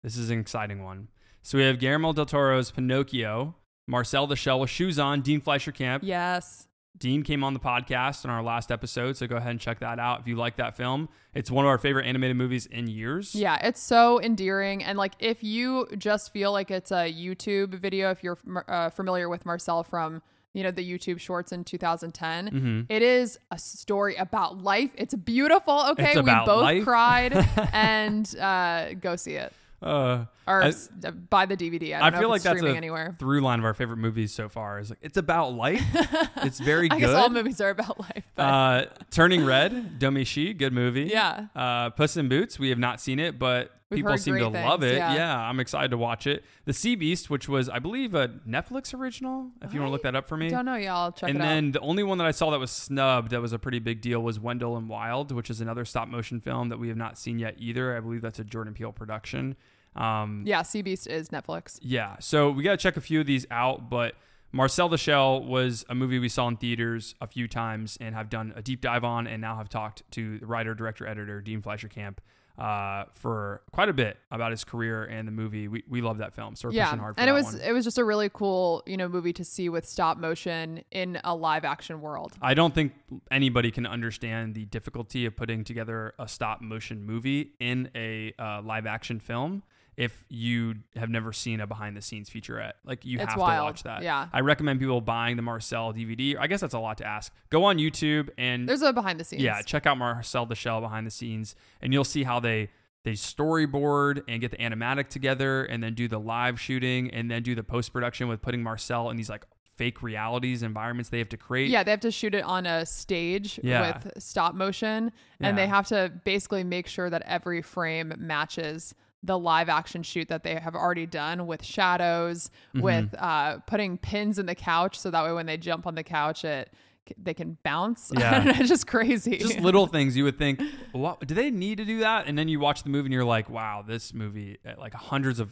This 0.02 0.16
is 0.16 0.30
an 0.30 0.40
exciting 0.40 0.82
one. 0.82 1.08
So 1.42 1.58
we 1.58 1.64
have 1.64 1.78
Guillermo 1.78 2.12
del 2.12 2.26
Toro's 2.26 2.70
Pinocchio, 2.70 3.54
Marcel 3.86 4.26
the 4.26 4.36
Shell 4.36 4.60
with 4.60 4.70
Shoes 4.70 4.98
On, 4.98 5.20
Dean 5.20 5.40
Fleischer 5.40 5.72
Camp. 5.72 6.02
Yes. 6.04 6.66
Dean 6.98 7.22
came 7.22 7.42
on 7.42 7.54
the 7.54 7.60
podcast 7.60 8.24
in 8.24 8.30
our 8.30 8.42
last 8.42 8.70
episode, 8.70 9.16
so 9.16 9.26
go 9.26 9.36
ahead 9.36 9.52
and 9.52 9.58
check 9.60 9.78
that 9.80 9.98
out 9.98 10.20
if 10.20 10.26
you 10.26 10.36
like 10.36 10.56
that 10.56 10.76
film. 10.76 11.08
It's 11.32 11.50
one 11.50 11.64
of 11.64 11.70
our 11.70 11.78
favorite 11.78 12.04
animated 12.04 12.36
movies 12.36 12.66
in 12.66 12.88
years. 12.88 13.34
Yeah, 13.34 13.56
it's 13.66 13.80
so 13.80 14.20
endearing. 14.20 14.84
And 14.84 14.98
like, 14.98 15.14
if 15.18 15.42
you 15.42 15.86
just 15.96 16.30
feel 16.30 16.52
like 16.52 16.70
it's 16.70 16.90
a 16.90 17.10
YouTube 17.10 17.70
video, 17.74 18.10
if 18.10 18.22
you're 18.22 18.38
uh, 18.68 18.90
familiar 18.90 19.30
with 19.30 19.46
Marcel 19.46 19.82
from, 19.82 20.20
you 20.52 20.62
know, 20.62 20.70
the 20.72 20.86
YouTube 20.86 21.20
shorts 21.20 21.52
in 21.52 21.64
2010, 21.64 22.48
Mm-hmm. 22.50 22.80
it 22.92 23.00
is 23.02 23.38
a 23.50 23.56
story 23.58 24.16
about 24.16 24.62
life. 24.62 24.90
It's 24.96 25.14
beautiful. 25.14 25.82
Okay. 25.92 26.10
It's 26.12 26.16
we 26.22 26.30
both 26.44 26.62
life. 26.62 26.84
cried 26.84 27.32
and 27.72 28.36
uh, 28.38 28.92
go 29.00 29.16
see 29.16 29.34
it 29.36 29.54
Uh, 29.82 30.24
or 30.46 30.62
I- 30.62 30.68
s- 30.68 30.88
buy 31.30 31.46
the 31.46 31.56
DVD. 31.56 31.94
I, 31.94 31.98
don't 31.98 32.02
I 32.02 32.10
know 32.10 32.18
feel 32.20 32.28
like 32.28 32.42
that's 32.42 32.58
streaming 32.58 32.74
a 32.74 32.76
anywhere. 32.76 33.16
through 33.18 33.40
line 33.40 33.58
of 33.60 33.64
our 33.64 33.72
favorite 33.74 33.96
movies 33.96 34.32
so 34.32 34.48
far. 34.48 34.78
Is 34.78 34.90
like 34.90 34.98
it's 35.02 35.16
about 35.16 35.54
life. 35.54 35.82
it's 36.38 36.60
very 36.60 36.90
I 36.90 36.94
good. 36.94 37.06
guess 37.06 37.14
all 37.14 37.30
movies 37.30 37.60
are 37.60 37.70
about 37.70 37.98
life. 37.98 38.24
But 38.34 38.42
uh, 38.42 38.86
Turning 39.10 39.44
Red, 39.44 39.98
Domee 39.98 40.24
Shi, 40.24 40.52
good 40.54 40.72
movie. 40.72 41.04
Yeah. 41.04 41.46
Uh, 41.54 41.90
Puss 41.90 42.16
in 42.16 42.28
Boots, 42.28 42.58
we 42.58 42.68
have 42.68 42.78
not 42.78 43.00
seen 43.00 43.18
it, 43.18 43.38
but 43.38 43.70
We've 43.90 44.04
people 44.04 44.16
seem 44.18 44.34
to 44.34 44.50
great 44.50 44.64
love 44.64 44.84
it. 44.84 44.96
yeah. 44.96 45.36
I'm 45.36 45.58
excited 45.58 45.90
to 45.90 45.98
watch 45.98 46.26
it. 46.26 46.44
The 46.64 46.72
Sea 46.72 46.94
Beast, 46.94 47.28
which 47.28 47.48
was, 47.48 47.68
I 47.68 47.80
believe, 47.80 48.14
a 48.14 48.28
Netflix 48.48 48.94
original. 48.94 49.48
If 49.62 49.74
you 49.74 49.80
want 49.80 49.88
to 49.88 49.92
look 49.92 50.02
that 50.02 50.14
up 50.14 50.28
for 50.28 50.36
me. 50.36 50.48
don't 50.48 50.64
know. 50.64 50.76
Yeah, 50.76 50.96
I'll 50.96 51.10
check 51.12 51.28
it 51.28 51.36
out. 51.36 51.36
and 51.36 51.38
it 51.38 51.42
then 51.42 51.66
out. 51.68 51.72
the 51.72 51.80
only 51.80 52.02
one 52.04 52.18
that 52.18 52.26
I 52.26 52.30
saw 52.30 52.50
that 52.50 52.60
was 52.60 52.70
snubbed 52.70 53.32
that 53.32 53.40
was 53.40 53.52
a 53.52 53.58
pretty 53.58 53.80
big 53.80 54.00
deal 54.00 54.20
was 54.22 54.38
Wendell 54.38 54.76
and 54.76 54.88
Wild, 54.88 55.32
which 55.32 55.50
is 55.50 55.60
another 55.60 55.84
stop 55.84 56.06
motion 56.08 56.40
film 56.40 56.68
that 56.68 56.78
we 56.78 56.86
have 56.88 56.96
not 56.96 57.18
seen 57.18 57.38
yet 57.40 57.56
either. 57.58 57.96
I 57.96 58.00
believe 58.00 58.22
that's 58.22 58.38
a 58.38 58.44
Jordan 58.44 58.74
Peele 58.74 58.92
production. 58.92 59.56
Um, 59.96 60.44
Yeah, 60.46 60.62
Sea 60.62 60.82
Beast 60.82 61.08
is 61.08 61.30
Netflix. 61.30 61.78
yeah, 61.82 62.14
so 62.20 62.50
we 62.50 62.62
got 62.62 62.70
to 62.70 62.76
check 62.76 62.96
a 62.96 63.00
few 63.00 63.18
of 63.20 63.26
these 63.26 63.44
out, 63.50 63.90
but 63.90 64.14
Marcel 64.52 64.88
the 64.88 64.98
Shell 64.98 65.42
was 65.44 65.84
a 65.88 65.94
movie 65.96 66.18
we 66.20 66.28
saw 66.28 66.46
in 66.46 66.56
theaters 66.56 67.16
a 67.20 67.26
few 67.26 67.48
times 67.48 67.98
and 68.00 68.14
have 68.14 68.30
done 68.30 68.52
a 68.54 68.62
deep 68.62 68.80
dive 68.80 69.02
on, 69.02 69.26
and 69.26 69.40
now 69.40 69.56
have 69.56 69.68
talked 69.68 70.02
to 70.12 70.38
the 70.38 70.46
writer, 70.46 70.74
director, 70.74 71.06
editor 71.08 71.40
Dean 71.40 71.60
Fleischer 71.60 71.88
Camp 71.88 72.20
uh, 72.58 73.04
for 73.14 73.62
quite 73.72 73.88
a 73.88 73.92
bit 73.92 74.18
about 74.30 74.50
his 74.50 74.64
career 74.64 75.04
and 75.04 75.26
the 75.26 75.32
movie. 75.32 75.68
We, 75.68 75.84
we 75.88 76.00
love 76.00 76.18
that 76.18 76.34
film, 76.34 76.56
so 76.56 76.68
we're 76.68 76.74
yeah 76.74 76.86
pushing 76.86 76.98
hard 77.00 77.14
for 77.14 77.20
and 77.20 77.30
it 77.30 77.32
was 77.32 77.46
one. 77.46 77.60
it 77.60 77.72
was 77.72 77.84
just 77.84 77.98
a 77.98 78.04
really 78.04 78.30
cool 78.32 78.82
you 78.86 78.96
know 78.96 79.08
movie 79.08 79.32
to 79.34 79.44
see 79.44 79.68
with 79.68 79.86
stop 79.86 80.18
motion 80.18 80.82
in 80.90 81.18
a 81.24 81.34
live 81.34 81.64
action 81.64 82.00
world 82.00 82.32
I 82.42 82.54
don't 82.54 82.74
think 82.74 82.92
anybody 83.30 83.70
can 83.70 83.86
understand 83.86 84.54
the 84.54 84.64
difficulty 84.66 85.26
of 85.26 85.36
putting 85.36 85.64
together 85.64 86.14
a 86.18 86.28
stop 86.28 86.60
motion 86.60 87.04
movie 87.04 87.52
in 87.60 87.90
a 87.94 88.32
uh, 88.38 88.62
live 88.62 88.86
action 88.86 89.20
film 89.20 89.62
if 90.00 90.24
you 90.30 90.76
have 90.96 91.10
never 91.10 91.30
seen 91.30 91.60
a 91.60 91.66
behind 91.66 91.94
the 91.94 92.00
scenes 92.00 92.30
featurette. 92.30 92.72
Like 92.84 93.04
you 93.04 93.18
It's 93.20 93.28
have 93.32 93.38
wild. 93.38 93.58
to 93.60 93.64
watch 93.64 93.82
that. 93.82 94.02
Yeah. 94.02 94.28
I 94.32 94.40
recommend 94.40 94.80
people 94.80 95.00
buying 95.02 95.36
the 95.36 95.42
Marcel 95.42 95.92
DVD. 95.92 96.36
I 96.40 96.46
guess 96.46 96.62
that's 96.62 96.72
a 96.72 96.78
lot 96.78 96.96
to 96.98 97.06
ask. 97.06 97.30
Go 97.50 97.64
on 97.64 97.76
YouTube 97.76 98.30
and 98.38 98.66
there's 98.66 98.80
a 98.80 98.94
behind 98.94 99.20
the 99.20 99.24
scenes 99.24 99.42
yeah, 99.42 99.60
check 99.60 99.84
out 99.86 99.98
Marcel 99.98 100.46
the 100.46 100.54
Shell 100.54 100.80
behind 100.80 101.06
the 101.06 101.10
scenes 101.10 101.54
and 101.82 101.92
you'll 101.92 102.04
see 102.04 102.22
how 102.22 102.40
they 102.40 102.70
they 103.04 103.12
storyboard 103.12 104.22
and 104.28 104.40
get 104.40 104.50
the 104.50 104.56
animatic 104.58 105.08
together 105.08 105.64
and 105.64 105.82
then 105.82 105.94
do 105.94 106.08
the 106.08 106.18
live 106.18 106.60
shooting 106.60 107.10
and 107.10 107.30
then 107.30 107.42
do 107.42 107.54
the 107.54 107.62
post 107.62 107.92
production 107.92 108.28
with 108.28 108.40
putting 108.40 108.62
Marcel 108.62 109.10
in 109.10 109.16
these 109.16 109.28
like 109.30 109.44
fake 109.76 110.02
realities 110.02 110.62
environments 110.62 111.08
they 111.10 111.18
have 111.18 111.28
to 111.30 111.36
create. 111.38 111.70
yeah 111.70 111.82
they 111.82 111.90
have 111.90 112.00
to 112.00 112.10
shoot 112.10 112.34
it 112.34 112.44
on 112.44 112.66
a 112.66 112.84
stage 112.84 113.58
Yeah. 113.62 113.98
with 114.04 114.22
stop 114.22 114.54
motion 114.54 115.10
and 115.40 115.56
Yeah. 115.56 115.64
they 115.64 115.66
have 115.66 115.86
to 115.88 116.12
basically 116.24 116.64
make 116.64 116.86
sure 116.86 117.08
that 117.08 117.22
every 117.22 117.62
frame 117.62 118.12
matches 118.18 118.94
the 119.22 119.38
live 119.38 119.68
action 119.68 120.02
shoot 120.02 120.28
that 120.28 120.42
they 120.42 120.54
have 120.54 120.74
already 120.74 121.06
done 121.06 121.46
with 121.46 121.62
shadows 121.64 122.50
Mm-hmm. 122.74 122.80
with 122.84 123.14
uh, 123.18 123.58
putting 123.66 123.98
pins 123.98 124.38
in 124.38 124.46
the 124.46 124.54
couch 124.54 124.98
so 124.98 125.10
that 125.10 125.24
way 125.24 125.32
when 125.32 125.46
they 125.46 125.56
jump 125.56 125.86
on 125.86 125.94
the 125.94 126.02
couch 126.04 126.44
it 126.44 126.72
they 127.18 127.34
can 127.34 127.58
bounce 127.64 128.12
Yeah. 128.18 128.44
it's 128.60 128.68
just 128.68 128.86
crazy 128.86 129.38
just 129.38 129.58
little 129.60 129.86
things 129.88 130.16
you 130.16 130.24
would 130.24 130.38
think, 130.38 130.62
what 130.92 131.26
do 131.26 131.34
they 131.34 131.50
need 131.50 131.78
to 131.78 131.84
do 131.84 131.98
that? 132.00 132.26
And 132.28 132.38
then 132.38 132.46
you 132.48 132.60
watch 132.60 132.84
the 132.84 132.88
movie 132.90 133.06
and 133.06 133.12
you're 133.12 133.24
like, 133.24 133.50
wow, 133.50 133.82
this 133.86 134.14
movie, 134.14 134.58
uh, 134.64 134.74
like 134.78 134.94
hundreds 134.94 135.40
of 135.40 135.50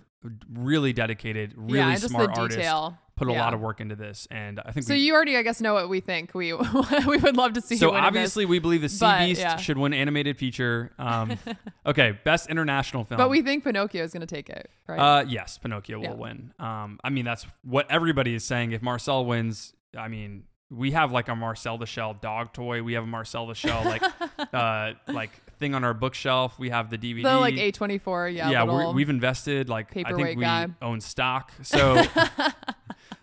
really 0.52 0.92
dedicated, 0.92 1.54
really 1.57 1.78
yeah 1.81 1.94
smart 1.96 2.31
artists 2.38 2.57
detail 2.57 2.96
put 3.18 3.28
a 3.28 3.33
Yeah. 3.33 3.40
lot 3.44 3.52
of 3.54 3.61
work 3.61 3.81
into 3.81 3.96
this. 3.96 4.26
And 4.31 4.61
I 4.61 4.70
think 4.72 4.87
So 4.87 4.94
we, 4.94 5.00
you 5.00 5.14
already, 5.14 5.37
I 5.37 5.42
guess, 5.42 5.61
know 5.61 5.74
what 5.74 5.88
we 5.88 6.00
think. 6.00 6.35
We 6.35 6.52
we 7.07 7.16
would 7.18 7.37
love 7.37 7.52
to 7.54 7.61
see. 7.61 7.76
so 7.76 7.92
obviously 7.92 8.46
we 8.46 8.59
believe 8.61 8.81
the 8.81 8.88
Sea 8.88 8.98
but, 9.00 9.26
Beast 9.26 9.40
yeah. 9.40 9.57
should 9.57 9.76
win 9.76 9.92
animated 9.92 10.38
feature. 10.38 10.92
Um, 10.98 11.37
okay, 11.87 12.18
best 12.24 12.48
international 12.48 13.04
film. 13.04 13.18
but 13.18 13.28
we 13.28 13.42
think 13.42 13.64
Pinocchio 13.64 14.04
is 14.04 14.12
going 14.12 14.20
to 14.20 14.26
take 14.26 14.48
it, 14.48 14.70
right? 14.87 14.98
uh, 14.98 15.24
yes, 15.26 15.59
Pinocchio 15.59 15.98
will 15.98 16.16
win. 16.16 16.52
Um, 16.59 16.98
I 17.02 17.11
mean 17.11 17.24
that's 17.24 17.46
what 17.62 17.90
everybody 17.90 18.35
is 18.35 18.44
saying. 18.44 18.72
If 18.72 18.83
Marcel 18.83 19.26
wins, 19.26 19.74
I 19.96 20.09
mean 20.09 20.44
we 20.70 20.90
have 20.90 21.12
like 21.12 21.28
a 21.28 21.35
Marcel 21.35 21.78
the 21.78 21.87
Shell 21.87 22.18
dog 22.20 22.52
toy. 22.52 22.83
We 22.83 22.92
have 22.92 23.04
a 23.04 23.07
Marcel 23.07 23.46
the 23.46 23.54
Shell 23.54 23.85
like 23.85 24.02
uh, 24.52 24.92
like 25.09 25.31
thing 25.59 25.74
on 25.74 25.83
our 25.83 25.94
bookshelf. 25.94 26.59
We 26.59 26.68
have 26.68 26.90
the 26.90 26.98
DVD. 26.98 27.22
the 27.22 27.37
like 27.38 27.57
A 27.57 27.70
twenty 27.72 27.96
four, 27.98 28.28
yeah, 28.28 28.50
yeah, 28.50 28.64
we're, 28.64 28.92
we've 28.92 29.09
invested 29.09 29.68
like 29.70 29.96
I 29.96 30.12
think 30.12 30.37
we 30.37 30.44
guy. 30.44 30.68
own 30.83 31.00
stock. 31.00 31.52
So, 31.62 32.02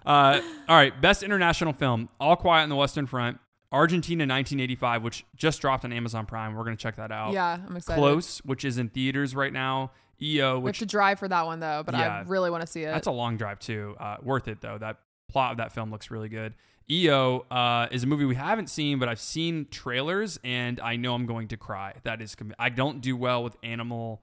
uh, 0.06 0.42
all 0.68 0.76
right, 0.76 1.00
best 1.02 1.24
international 1.24 1.74
film: 1.74 2.10
All 2.20 2.36
Quiet 2.36 2.64
on 2.64 2.70
the 2.70 2.76
Western 2.76 3.06
Front, 3.08 3.40
Argentina 3.72 4.22
1985, 4.22 5.04
which 5.04 5.26
just 5.36 5.62
dropped 5.62 5.86
on 5.86 5.92
Amazon 5.94 6.26
Prime. 6.26 6.54
We're 6.56 6.64
gonna 6.64 6.76
check 6.76 6.96
that 6.98 7.12
out. 7.12 7.34
yeah, 7.34 7.60
I'm 7.68 7.76
excited. 7.78 8.00
Close, 8.00 8.40
which 8.40 8.64
is 8.66 8.78
in 8.78 8.90
theaters 8.90 9.36
right 9.36 9.52
now. 9.54 9.92
EO, 10.22 10.54
We 10.54 10.56
have 10.56 10.64
which 10.64 10.80
to 10.80 10.86
drive 10.86 11.20
for 11.20 11.28
that 11.28 11.46
one 11.46 11.60
though, 11.60 11.84
but 11.86 11.94
Yeah. 11.94 12.20
I 12.20 12.22
really 12.22 12.50
want 12.50 12.62
to 12.62 12.68
see 12.68 12.84
it. 12.84 12.92
that's 12.92 13.08
a 13.08 13.12
long 13.12 13.36
drive 13.36 13.60
too. 13.60 13.96
Uh, 14.00 14.16
worth 14.24 14.48
it 14.48 14.62
though. 14.62 14.78
That 14.78 14.98
plot 15.28 15.52
of 15.52 15.58
that 15.58 15.74
film 15.74 15.92
looks 15.92 16.10
really 16.10 16.30
good. 16.30 16.54
EO 16.90 17.46
uh, 17.52 17.88
is 17.92 18.04
a 18.04 18.08
movie 18.08 18.24
we 18.26 18.36
haven't 18.36 18.70
seen, 18.70 18.98
but 19.00 19.10
I've 19.10 19.20
seen 19.20 19.68
trailers 19.72 20.40
and 20.44 20.80
I 20.80 20.96
know 20.96 21.16
I'm 21.16 21.26
going 21.26 21.50
to 21.50 21.58
cry. 21.58 21.96
That 22.04 22.22
is, 22.22 22.34
com- 22.36 22.54
I 22.60 22.70
don't 22.70 23.02
do 23.02 23.18
well 23.18 23.44
with 23.44 23.58
animal 23.64 24.22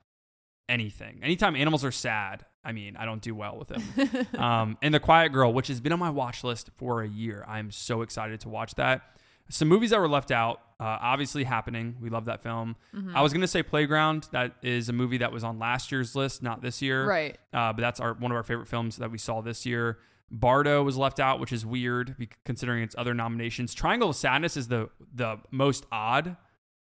anything. 0.69 1.19
Anytime 1.23 1.57
animals 1.57 1.85
are 1.85 1.93
sad, 1.93 2.45
I 2.65 2.73
mean, 2.73 2.97
I 2.97 3.05
don't 3.05 3.21
do 3.23 3.35
well 3.35 3.59
with 3.59 3.69
them. 3.69 4.27
um, 4.41 4.79
and 4.83 4.95
The 4.95 5.01
Quiet 5.01 5.31
Girl, 5.31 5.53
which 5.53 5.69
has 5.69 5.81
been 5.81 5.93
on 5.93 5.99
my 5.99 6.11
watch 6.11 6.45
list 6.45 6.71
for 6.77 7.03
a 7.03 7.09
year. 7.09 7.45
I'm 7.49 7.71
so 7.71 8.03
excited 8.03 8.41
to 8.41 8.49
watch 8.49 8.75
that. 8.77 9.03
Some 9.49 9.69
movies 9.69 9.91
that 9.91 9.99
were 10.01 10.09
left 10.09 10.31
out, 10.31 10.61
uh, 10.81 10.99
obviously 11.01 11.45
happening. 11.45 11.97
We 12.01 12.09
love 12.09 12.27
that 12.27 12.43
film. 12.43 12.77
Mm-hmm. 12.95 13.17
I 13.17 13.21
was 13.23 13.33
gonna 13.33 13.49
say 13.49 13.63
Playground. 13.63 14.29
That 14.33 14.55
is 14.63 14.89
a 14.89 14.93
movie 14.93 15.19
that 15.19 15.33
was 15.33 15.43
on 15.45 15.59
last 15.59 15.91
year's 15.93 16.15
list, 16.15 16.43
not 16.43 16.63
this 16.63 16.81
year. 16.81 17.05
Right. 17.07 17.37
Uh, 17.53 17.73
but 17.73 17.79
that's 17.83 18.01
our 18.01 18.15
one 18.15 18.31
of 18.31 18.37
our 18.37 18.43
favorite 18.45 18.69
films 18.69 18.97
that 18.99 19.11
we 19.11 19.19
saw 19.19 19.41
this 19.41 19.67
year. 19.67 19.99
Bardo 20.31 20.83
was 20.83 20.97
left 20.97 21.21
out, 21.21 21.41
which 21.41 21.53
is 21.53 21.67
weird 21.67 22.29
considering 22.47 22.83
its 22.83 22.95
other 22.97 23.13
nominations. 23.13 23.75
Triangle 23.75 24.11
of 24.11 24.17
Sadness 24.17 24.57
is 24.57 24.69
the 24.69 24.89
the 25.13 25.39
most 25.51 25.85
odd 25.93 26.37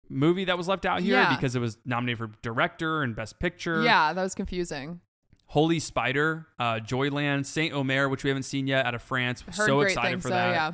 movie 0.07 0.45
that 0.45 0.57
was 0.57 0.67
left 0.67 0.85
out 0.85 1.01
here 1.01 1.15
Yeah. 1.15 1.35
because 1.35 1.55
it 1.55 1.59
was 1.59 1.77
nominated 1.85 2.19
for 2.19 2.27
director 2.41 3.01
and 3.03 3.15
best 3.15 3.39
picture. 3.39 3.81
Yeah, 3.83 4.13
that 4.13 4.21
was 4.23 4.35
confusing. 4.35 5.01
Holy 5.53 5.77
Spider, 5.77 6.47
uh, 6.57 6.79
Joyland, 6.79 7.45
Saint 7.45 7.75
Omer, 7.75 8.09
which 8.09 8.23
we 8.23 8.31
haven't 8.31 8.41
seen 8.41 8.65
yet 8.65 8.87
out 8.87 8.95
of 8.95 9.03
France. 9.03 9.41
Heard 9.41 9.53
so 9.53 9.81
excited 9.81 10.09
things, 10.09 10.23
for 10.23 10.29
so, 10.29 10.33
that. 10.33 10.51
yeah. 10.51 10.71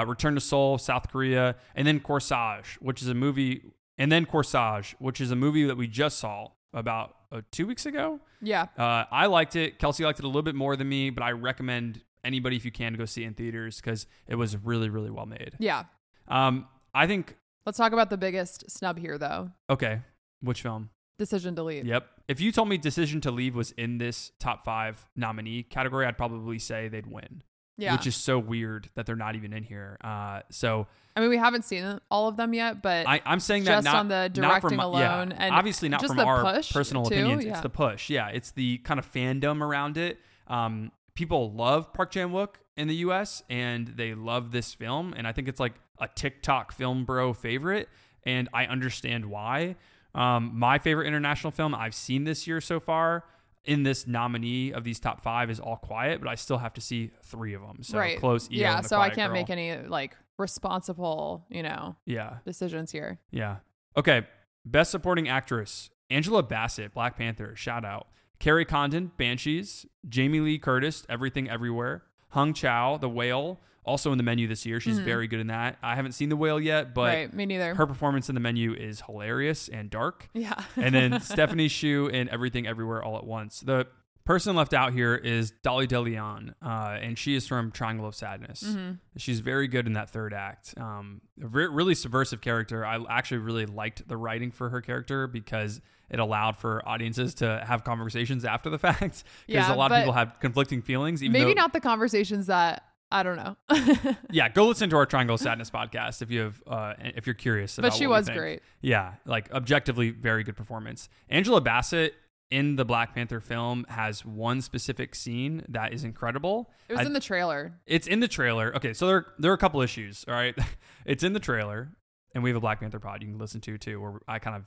Uh, 0.00 0.04
Return 0.06 0.36
to 0.36 0.40
Seoul, 0.40 0.78
South 0.78 1.10
Korea, 1.10 1.56
and 1.74 1.84
then 1.88 1.98
Corsage, 1.98 2.74
which 2.74 3.02
is 3.02 3.08
a 3.08 3.14
movie, 3.14 3.62
and 3.98 4.12
then 4.12 4.24
Corsage, 4.24 4.94
which 5.00 5.20
is 5.20 5.32
a 5.32 5.34
movie 5.34 5.64
that 5.64 5.76
we 5.76 5.88
just 5.88 6.20
saw 6.20 6.46
about 6.72 7.16
uh, 7.32 7.40
two 7.50 7.66
weeks 7.66 7.84
ago. 7.84 8.20
Yeah. 8.40 8.66
Uh, 8.78 9.06
I 9.10 9.26
liked 9.26 9.56
it. 9.56 9.80
Kelsi 9.80 10.04
liked 10.04 10.20
it 10.20 10.24
a 10.24 10.28
little 10.28 10.42
bit 10.42 10.54
more 10.54 10.76
than 10.76 10.88
me, 10.88 11.10
but 11.10 11.24
I 11.24 11.32
recommend 11.32 12.00
anybody 12.22 12.54
if 12.54 12.64
you 12.64 12.70
can 12.70 12.92
to 12.92 12.98
go 12.98 13.06
see 13.06 13.24
it 13.24 13.26
in 13.26 13.34
theaters 13.34 13.80
because 13.80 14.06
it 14.28 14.36
was 14.36 14.56
really, 14.56 14.88
really 14.88 15.10
well 15.10 15.26
made. 15.26 15.56
Yeah. 15.58 15.82
Um, 16.28 16.68
I 16.94 17.08
think 17.08 17.34
Let's 17.66 17.76
talk 17.76 17.92
about 17.92 18.08
the 18.08 18.16
biggest 18.16 18.70
snub 18.70 19.00
here, 19.00 19.18
though. 19.18 19.50
okay, 19.68 20.02
which 20.42 20.62
film? 20.62 20.90
Decision 21.22 21.54
to 21.54 21.62
leave. 21.62 21.86
Yep. 21.86 22.04
If 22.26 22.40
you 22.40 22.50
told 22.50 22.68
me 22.68 22.78
Decision 22.78 23.20
to 23.20 23.30
Leave 23.30 23.54
was 23.54 23.70
in 23.72 23.98
this 23.98 24.32
top 24.40 24.64
five 24.64 25.08
nominee 25.14 25.62
category, 25.62 26.04
I'd 26.04 26.18
probably 26.18 26.58
say 26.58 26.88
they'd 26.88 27.06
win. 27.06 27.44
Yeah. 27.78 27.92
Which 27.92 28.08
is 28.08 28.16
so 28.16 28.38
weird 28.38 28.90
that 28.94 29.06
they're 29.06 29.16
not 29.16 29.36
even 29.36 29.52
in 29.52 29.62
here. 29.62 29.98
Uh, 30.02 30.40
so 30.50 30.88
I 31.14 31.20
mean, 31.20 31.30
we 31.30 31.36
haven't 31.36 31.64
seen 31.64 32.00
all 32.10 32.26
of 32.26 32.36
them 32.36 32.54
yet, 32.54 32.82
but 32.82 33.06
I, 33.06 33.20
I'm 33.24 33.40
saying 33.40 33.64
that 33.64 33.76
just 33.76 33.84
not 33.84 33.96
on 33.96 34.08
the 34.08 34.30
not 34.34 34.60
from 34.60 34.70
directing 34.70 34.78
alone 34.80 35.30
yeah, 35.30 35.36
and 35.38 35.54
obviously 35.54 35.88
not 35.88 36.00
just 36.00 36.10
from 36.10 36.16
the 36.16 36.24
our 36.24 36.42
push, 36.42 36.72
personal 36.72 37.04
too, 37.04 37.14
opinions. 37.14 37.44
yeah. 37.44 37.52
It's 37.52 37.60
the 37.60 37.70
push. 37.70 38.10
Yeah, 38.10 38.28
it's 38.28 38.50
the 38.50 38.78
kind 38.78 38.98
of 38.98 39.10
fandom 39.10 39.62
around 39.62 39.96
it. 39.96 40.18
Um, 40.48 40.90
people 41.14 41.52
love 41.52 41.92
Park 41.92 42.10
Chan 42.10 42.30
Wook 42.30 42.56
in 42.76 42.88
the 42.88 42.96
U.S. 42.96 43.42
and 43.48 43.88
they 43.88 44.14
love 44.14 44.52
this 44.52 44.74
film, 44.74 45.14
and 45.16 45.26
I 45.26 45.32
think 45.32 45.48
it's 45.48 45.60
like 45.60 45.74
a 45.98 46.08
TikTok 46.08 46.72
film 46.72 47.04
bro 47.04 47.32
favorite, 47.32 47.88
and 48.24 48.48
I 48.52 48.66
understand 48.66 49.26
why. 49.26 49.76
Um, 50.14 50.52
my 50.54 50.78
favorite 50.78 51.06
international 51.06 51.50
film 51.50 51.74
I've 51.74 51.94
seen 51.94 52.24
this 52.24 52.46
year 52.46 52.60
so 52.60 52.80
far 52.80 53.24
in 53.64 53.82
this 53.84 54.06
nominee 54.06 54.72
of 54.72 54.84
these 54.84 54.98
top 54.98 55.20
five 55.20 55.50
is 55.50 55.60
All 55.60 55.76
Quiet, 55.76 56.20
but 56.20 56.28
I 56.28 56.34
still 56.34 56.58
have 56.58 56.74
to 56.74 56.80
see 56.80 57.10
three 57.22 57.54
of 57.54 57.62
them. 57.62 57.82
So 57.82 57.98
right. 57.98 58.18
close. 58.18 58.50
EO 58.50 58.58
yeah. 58.60 58.80
So 58.80 58.98
I 58.98 59.08
can't 59.08 59.32
Girl. 59.32 59.40
make 59.40 59.50
any 59.50 59.76
like 59.86 60.16
responsible, 60.38 61.46
you 61.48 61.62
know, 61.62 61.96
Yeah. 62.04 62.38
decisions 62.44 62.90
here. 62.90 63.18
Yeah. 63.30 63.56
Okay. 63.96 64.26
Best 64.64 64.90
supporting 64.90 65.28
actress 65.28 65.90
Angela 66.10 66.42
Bassett, 66.42 66.92
Black 66.92 67.16
Panther, 67.16 67.56
shout 67.56 67.84
out. 67.86 68.06
Kerry 68.38 68.66
Condon, 68.66 69.12
Banshees. 69.16 69.86
Jamie 70.08 70.40
Lee 70.40 70.58
Curtis, 70.58 71.06
Everything 71.08 71.48
Everywhere. 71.48 72.02
Hong 72.30 72.52
Chau, 72.52 72.98
The 72.98 73.08
Whale, 73.08 73.60
also 73.84 74.12
in 74.12 74.18
the 74.18 74.24
menu 74.24 74.46
this 74.46 74.64
year. 74.64 74.78
She's 74.80 74.98
very 74.98 75.26
good 75.26 75.40
in 75.40 75.48
that. 75.48 75.76
I 75.82 75.94
haven't 75.96 76.12
seen 76.12 76.28
The 76.28 76.36
Whale 76.36 76.60
yet, 76.60 76.94
but 76.94 77.02
Mm-hmm. 77.02 77.20
right. 77.20 77.34
Me 77.34 77.46
neither. 77.46 77.74
her 77.74 77.86
performance 77.86 78.28
in 78.28 78.34
the 78.34 78.40
menu 78.40 78.72
is 78.74 79.00
hilarious 79.06 79.68
and 79.68 79.90
dark. 79.90 80.28
yeah. 80.34 80.62
And 80.76 80.94
then 80.94 81.20
Stephanie 81.22 81.68
Hsu 81.68 82.06
in 82.12 82.28
Everything 82.28 82.66
Everywhere 82.66 83.02
All 83.02 83.16
at 83.16 83.24
Once. 83.24 83.60
The 83.60 83.86
person 84.24 84.54
left 84.54 84.72
out 84.72 84.92
here 84.92 85.16
is 85.16 85.50
Dolly 85.64 85.88
de 85.88 85.98
Leon, 86.00 86.54
uh, 86.64 86.96
and 87.00 87.18
she 87.18 87.34
is 87.34 87.48
from 87.48 87.72
Triangle 87.72 88.06
of 88.06 88.14
Sadness. 88.14 88.62
Mm-hmm. 88.62 88.92
She's 89.16 89.40
very 89.40 89.66
good 89.66 89.88
in 89.88 89.94
that 89.94 90.08
third 90.10 90.32
act. 90.32 90.74
Um, 90.76 91.20
a 91.42 91.48
re- 91.48 91.66
really 91.66 91.96
subversive 91.96 92.40
character. 92.40 92.86
I 92.86 93.00
actually 93.10 93.38
really 93.38 93.66
liked 93.66 94.06
the 94.06 94.16
writing 94.16 94.52
for 94.52 94.68
her 94.68 94.80
character 94.80 95.26
because 95.26 95.80
it 96.08 96.20
allowed 96.20 96.56
for 96.56 96.86
audiences 96.88 97.34
to 97.36 97.64
have 97.66 97.82
conversations 97.82 98.44
after 98.44 98.70
the 98.70 98.78
fact. 98.86 99.00
Because 99.00 99.24
Yeah, 99.48 99.74
a 99.74 99.76
lot 99.76 99.90
of 99.90 99.98
people 99.98 100.12
have 100.12 100.38
conflicting 100.38 100.82
feelings. 100.82 101.20
Even 101.24 101.32
Maybe 101.32 101.46
though, 101.54 101.62
not 101.62 101.72
the 101.72 101.80
conversations 101.80 102.46
that 102.46 102.84
I 103.12 103.22
don't 103.22 103.36
know. 103.36 103.56
Yeah, 104.30 104.48
go 104.48 104.66
listen 104.66 104.88
to 104.90 104.96
our 104.96 105.04
Triangle 105.06 105.36
Sadness 105.36 105.70
podcast 105.70 106.22
if 106.22 106.30
you 106.30 106.40
have, 106.40 106.62
uh, 106.66 106.94
if 106.98 107.26
you're 107.26 107.34
curious. 107.34 107.76
About 107.76 107.90
but 107.90 107.96
she 107.98 108.06
was 108.06 108.28
great. 108.30 108.62
Yeah, 108.80 109.14
like 109.26 109.52
objectively 109.52 110.10
very 110.10 110.42
good 110.42 110.56
performance. 110.56 111.08
Angela 111.28 111.60
Bassett 111.60 112.14
in 112.50 112.76
the 112.76 112.84
Black 112.84 113.14
Panther 113.14 113.40
film 113.40 113.84
has 113.88 114.24
one 114.24 114.60
specific 114.62 115.14
scene 115.14 115.64
that 115.68 115.92
is 115.92 116.02
incredible. 116.04 116.70
It 116.88 116.94
was 116.94 117.02
I- 117.02 117.04
in 117.04 117.12
the 117.12 117.20
trailer. 117.20 117.74
it's 117.86 118.06
in 118.06 118.20
the 118.20 118.28
trailer. 118.28 118.74
Okay, 118.76 118.94
so 118.94 119.06
there 119.06 119.26
there 119.38 119.50
are 119.50 119.54
a 119.54 119.58
couple 119.58 119.82
issues. 119.82 120.24
All 120.26 120.34
right, 120.34 120.54
it's 121.04 121.22
in 121.22 121.34
the 121.34 121.40
trailer, 121.40 121.90
and 122.34 122.42
we 122.42 122.48
have 122.50 122.56
a 122.56 122.60
Black 122.60 122.80
Panther 122.80 122.98
pod 123.00 123.22
you 123.22 123.28
can 123.28 123.38
listen 123.38 123.60
to 123.62 123.76
too, 123.76 124.00
where 124.00 124.20
I 124.26 124.38
kind 124.38 124.56
of 124.56 124.64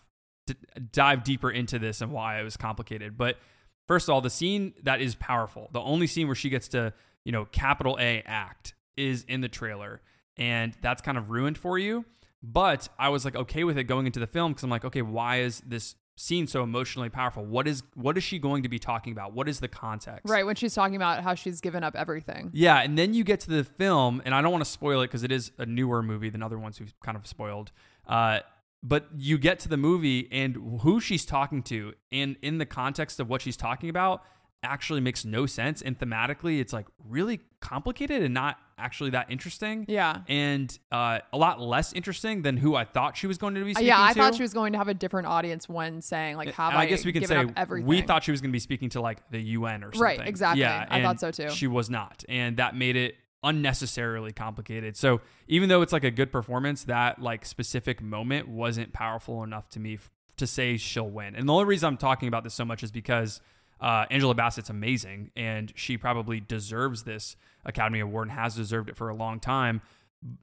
d- 0.47 0.55
dive 0.91 1.23
deeper 1.23 1.49
into 1.49 1.79
this 1.79 2.01
and 2.01 2.11
why 2.11 2.39
it 2.39 2.43
was 2.43 2.55
complicated. 2.57 3.17
But 3.17 3.37
first 3.87 4.07
of 4.07 4.13
all, 4.13 4.21
the 4.21 4.29
scene 4.29 4.73
that 4.83 5.01
is 5.01 5.15
powerful, 5.15 5.69
the 5.73 5.81
only 5.81 6.05
scene 6.07 6.27
where 6.27 6.35
she 6.35 6.49
gets 6.49 6.67
to 6.69 6.93
you 7.25 7.31
know 7.31 7.45
capital 7.45 7.97
A 7.99 8.21
act 8.25 8.73
is 8.95 9.23
in 9.27 9.41
the 9.41 9.49
trailer, 9.49 10.01
and 10.37 10.73
that's 10.81 11.01
kind 11.01 11.17
of 11.17 11.29
ruined 11.29 11.57
for 11.57 11.77
you. 11.77 12.05
But 12.41 12.87
I 12.97 13.09
was 13.09 13.25
like 13.25 13.35
okay 13.35 13.63
with 13.63 13.77
it 13.77 13.83
going 13.85 14.05
into 14.05 14.19
the 14.19 14.27
film 14.27 14.53
because 14.53 14.63
I'm 14.63 14.69
like, 14.69 14.85
okay, 14.85 15.01
why 15.01 15.41
is 15.41 15.61
this 15.65 15.95
scene 16.17 16.47
so 16.47 16.63
emotionally 16.63 17.09
powerful? 17.09 17.45
What 17.45 17.67
is 17.67 17.83
what 17.95 18.17
is 18.17 18.23
she 18.23 18.39
going 18.39 18.63
to 18.63 18.69
be 18.69 18.79
talking 18.79 19.11
about? 19.11 19.33
What 19.33 19.49
is 19.49 19.59
the 19.59 19.67
context? 19.67 20.29
Right. 20.29 20.45
When 20.45 20.55
she's 20.55 20.73
talking 20.73 20.95
about 20.95 21.23
how 21.23 21.35
she's 21.35 21.61
given 21.61 21.83
up 21.83 21.95
everything. 21.95 22.51
Yeah, 22.53 22.81
and 22.81 22.97
then 22.97 23.13
you 23.13 23.23
get 23.23 23.41
to 23.41 23.49
the 23.49 23.63
film, 23.63 24.21
and 24.25 24.33
I 24.33 24.41
don't 24.41 24.51
want 24.51 24.63
to 24.63 24.69
spoil 24.69 25.01
it 25.01 25.07
because 25.07 25.23
it 25.23 25.31
is 25.31 25.51
a 25.57 25.65
newer 25.65 26.01
movie 26.01 26.29
than 26.29 26.41
other 26.41 26.57
ones 26.57 26.79
we've 26.79 26.93
kind 27.03 27.17
of 27.17 27.27
spoiled. 27.27 27.71
Uh, 28.07 28.39
but 28.83 29.07
you 29.17 29.37
get 29.37 29.59
to 29.61 29.69
the 29.69 29.77
movie, 29.77 30.27
and 30.31 30.79
who 30.81 30.99
she's 30.99 31.25
talking 31.25 31.63
to, 31.63 31.93
and 32.11 32.35
in 32.43 32.59
the 32.59 32.65
context 32.67 33.19
of 33.19 33.27
what 33.27 33.41
she's 33.41 33.57
talking 33.57 33.89
about, 33.89 34.21
actually 34.65 35.01
makes 35.01 35.23
no 35.25 35.45
sense. 35.45 35.81
And 35.81 35.97
thematically, 35.97 36.59
it's 36.59 36.73
like 36.73 36.87
really 37.07 37.39
complicated 37.59 38.21
and 38.21 38.33
not 38.33 38.57
actually 38.77 39.11
that 39.11 39.31
interesting. 39.31 39.85
Yeah. 39.87 40.21
And 40.27 40.77
uh, 40.91 41.19
a 41.31 41.37
lot 41.37 41.61
less 41.61 41.93
interesting 41.93 42.41
than 42.41 42.57
who 42.57 42.75
I 42.75 42.83
thought 42.83 43.15
she 43.15 43.27
was 43.27 43.37
going 43.37 43.55
to 43.55 43.63
be 43.63 43.71
Uh, 43.71 43.73
speaking 43.75 43.87
yeah, 43.87 44.03
I 44.03 44.13
to. 44.13 44.19
thought 44.19 44.35
she 44.35 44.41
was 44.41 44.53
going 44.53 44.73
to 44.73 44.77
have 44.77 44.87
a 44.87 44.93
different 44.93 45.27
audience 45.27 45.69
when 45.69 46.01
saying 46.01 46.35
like, 46.35 46.53
"Have 46.53 46.73
And 46.73 46.81
I, 46.81 46.85
guess 46.85 47.05
we 47.05 47.13
can 47.13 47.25
say 47.25 47.45
everything?" 47.55 47.85
we 47.87 48.01
thought 48.01 48.23
she 48.23 48.31
was 48.31 48.41
going 48.41 48.51
to 48.51 48.55
be 48.55 48.59
speaking 48.59 48.89
to 48.89 49.01
like 49.01 49.29
the 49.31 49.39
UN 49.41 49.83
or 49.83 49.87
something. 49.87 50.01
Right, 50.01 50.19
exactly. 50.27 50.61
Yeah, 50.61 50.85
I 50.89 51.01
thought 51.01 51.19
so, 51.19 51.31
too. 51.31 51.49
She 51.49 51.67
was 51.67 51.89
not, 51.89 52.23
and 52.27 52.57
that 52.57 52.75
made 52.75 52.95
it 52.95 53.15
unnecessarily 53.43 54.33
complicated. 54.33 54.97
So 54.97 55.21
even 55.47 55.69
though 55.69 55.81
it's 55.81 55.93
like 55.93 56.03
a 56.03 56.11
good 56.11 56.31
performance, 56.31 56.83
that 56.85 57.21
like 57.21 57.45
specific 57.45 58.01
moment 58.01 58.47
wasn't 58.47 58.91
powerful 58.91 59.43
enough 59.43 59.69
to 59.69 59.79
me 59.79 59.95
f- 59.95 60.11
to 60.37 60.47
say 60.47 60.77
she'll 60.77 61.09
win. 61.09 61.35
And 61.35 61.47
the 61.47 61.53
only 61.53 61.65
reason 61.65 61.87
I'm 61.87 61.97
talking 61.97 62.27
about 62.27 62.43
this 62.43 62.53
so 62.53 62.65
much 62.65 62.83
is 62.83 62.91
because 62.91 63.39
uh, 63.85 64.05
Angela 64.09 64.33
Bassett's 64.33 64.71
amazing, 64.71 65.29
and 65.35 65.71
she 65.75 65.95
probably 65.95 66.39
deserves 66.39 67.03
this 67.03 67.35
Academy 67.65 67.99
Award 67.99 68.29
and 68.29 68.37
has 68.37 68.55
deserved 68.55 68.89
it 68.89 68.97
for 68.97 69.09
a 69.09 69.15
long 69.15 69.39
time. 69.39 69.81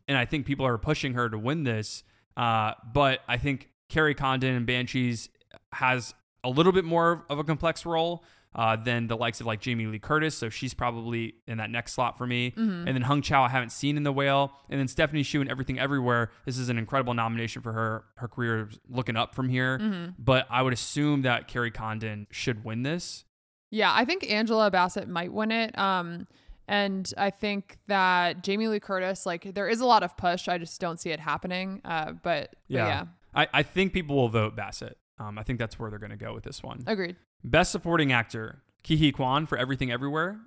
And 0.06 0.16
I 0.16 0.26
think 0.26 0.46
people 0.46 0.64
are 0.64 0.78
pushing 0.78 1.14
her 1.14 1.28
to 1.28 1.36
win 1.36 1.64
this. 1.64 2.04
Uh, 2.36 2.74
but 2.94 3.18
I 3.26 3.38
think 3.38 3.70
Kerry 3.88 4.14
Condon 4.14 4.54
and 4.54 4.64
Banshees 4.64 5.28
has 5.72 6.14
a 6.44 6.50
little 6.50 6.70
bit 6.70 6.84
more 6.84 7.24
of 7.28 7.40
a 7.40 7.44
complex 7.44 7.84
role 7.84 8.22
uh, 8.54 8.76
than 8.76 9.08
the 9.08 9.16
likes 9.16 9.40
of 9.40 9.46
like 9.46 9.60
Jamie 9.60 9.86
Lee 9.86 9.98
Curtis. 9.98 10.36
So 10.36 10.48
she's 10.48 10.72
probably 10.72 11.34
in 11.48 11.58
that 11.58 11.68
next 11.70 11.94
slot 11.94 12.18
for 12.18 12.28
me. 12.28 12.52
And 12.86 12.94
then 12.94 13.02
Hong 13.02 13.22
Chau, 13.22 13.42
I 13.42 13.48
haven't 13.48 13.70
seen 13.72 13.96
in 13.96 14.04
The 14.04 14.12
Whale. 14.12 14.52
And 14.70 14.78
then 14.78 14.86
Stephanie 14.86 15.24
Hsu 15.24 15.40
and 15.40 15.50
Everything 15.50 15.80
Everywhere. 15.80 16.30
This 16.46 16.58
is 16.58 16.68
an 16.68 16.78
incredible 16.78 17.14
nomination 17.14 17.60
for 17.60 17.72
her. 17.72 18.04
Her 18.18 18.28
career 18.28 18.68
is 18.70 18.78
looking 18.88 19.16
up 19.16 19.34
from 19.34 19.48
here. 19.48 19.78
But 20.16 20.46
I 20.48 20.62
would 20.62 20.72
assume 20.72 21.22
that 21.22 21.48
Kerry 21.48 21.72
Condon 21.72 22.28
should 22.30 22.64
win 22.64 22.84
this. 22.84 23.24
Yeah, 23.72 23.92
I 23.92 24.04
think 24.04 24.30
Angela 24.30 24.70
Bassett 24.70 25.08
might 25.08 25.32
win 25.32 25.50
it. 25.50 25.76
Um, 25.76 26.28
and 26.68 27.12
I 27.18 27.30
think 27.30 27.78
that 27.88 28.44
Jamie 28.44 28.68
Lee 28.68 28.78
Curtis, 28.78 29.26
like, 29.26 29.54
there 29.54 29.68
is 29.68 29.80
a 29.80 29.86
lot 29.86 30.04
of 30.04 30.16
push. 30.16 30.46
I 30.46 30.58
just 30.58 30.80
don't 30.80 31.00
see 31.00 31.10
it 31.10 31.18
happening. 31.18 31.80
Uh, 31.84 32.12
but, 32.12 32.22
but 32.22 32.56
yeah. 32.68 33.06
I, 33.34 33.48
I 33.52 33.62
think 33.64 33.92
people 33.92 34.14
will 34.14 34.28
vote 34.28 34.54
Bassett. 34.54 34.98
Um, 35.18 35.38
I 35.38 35.42
think 35.42 35.58
that's 35.58 35.78
where 35.78 35.90
they're 35.90 35.98
going 35.98 36.10
to 36.10 36.16
go 36.16 36.34
with 36.34 36.44
this 36.44 36.62
one. 36.62 36.84
agreed. 36.86 37.16
Best 37.42 37.72
Supporting 37.72 38.12
Actor: 38.12 38.62
Ke 38.84 38.98
Huy 38.98 39.10
Quan 39.10 39.46
for 39.46 39.58
Everything 39.58 39.90
Everywhere, 39.90 40.38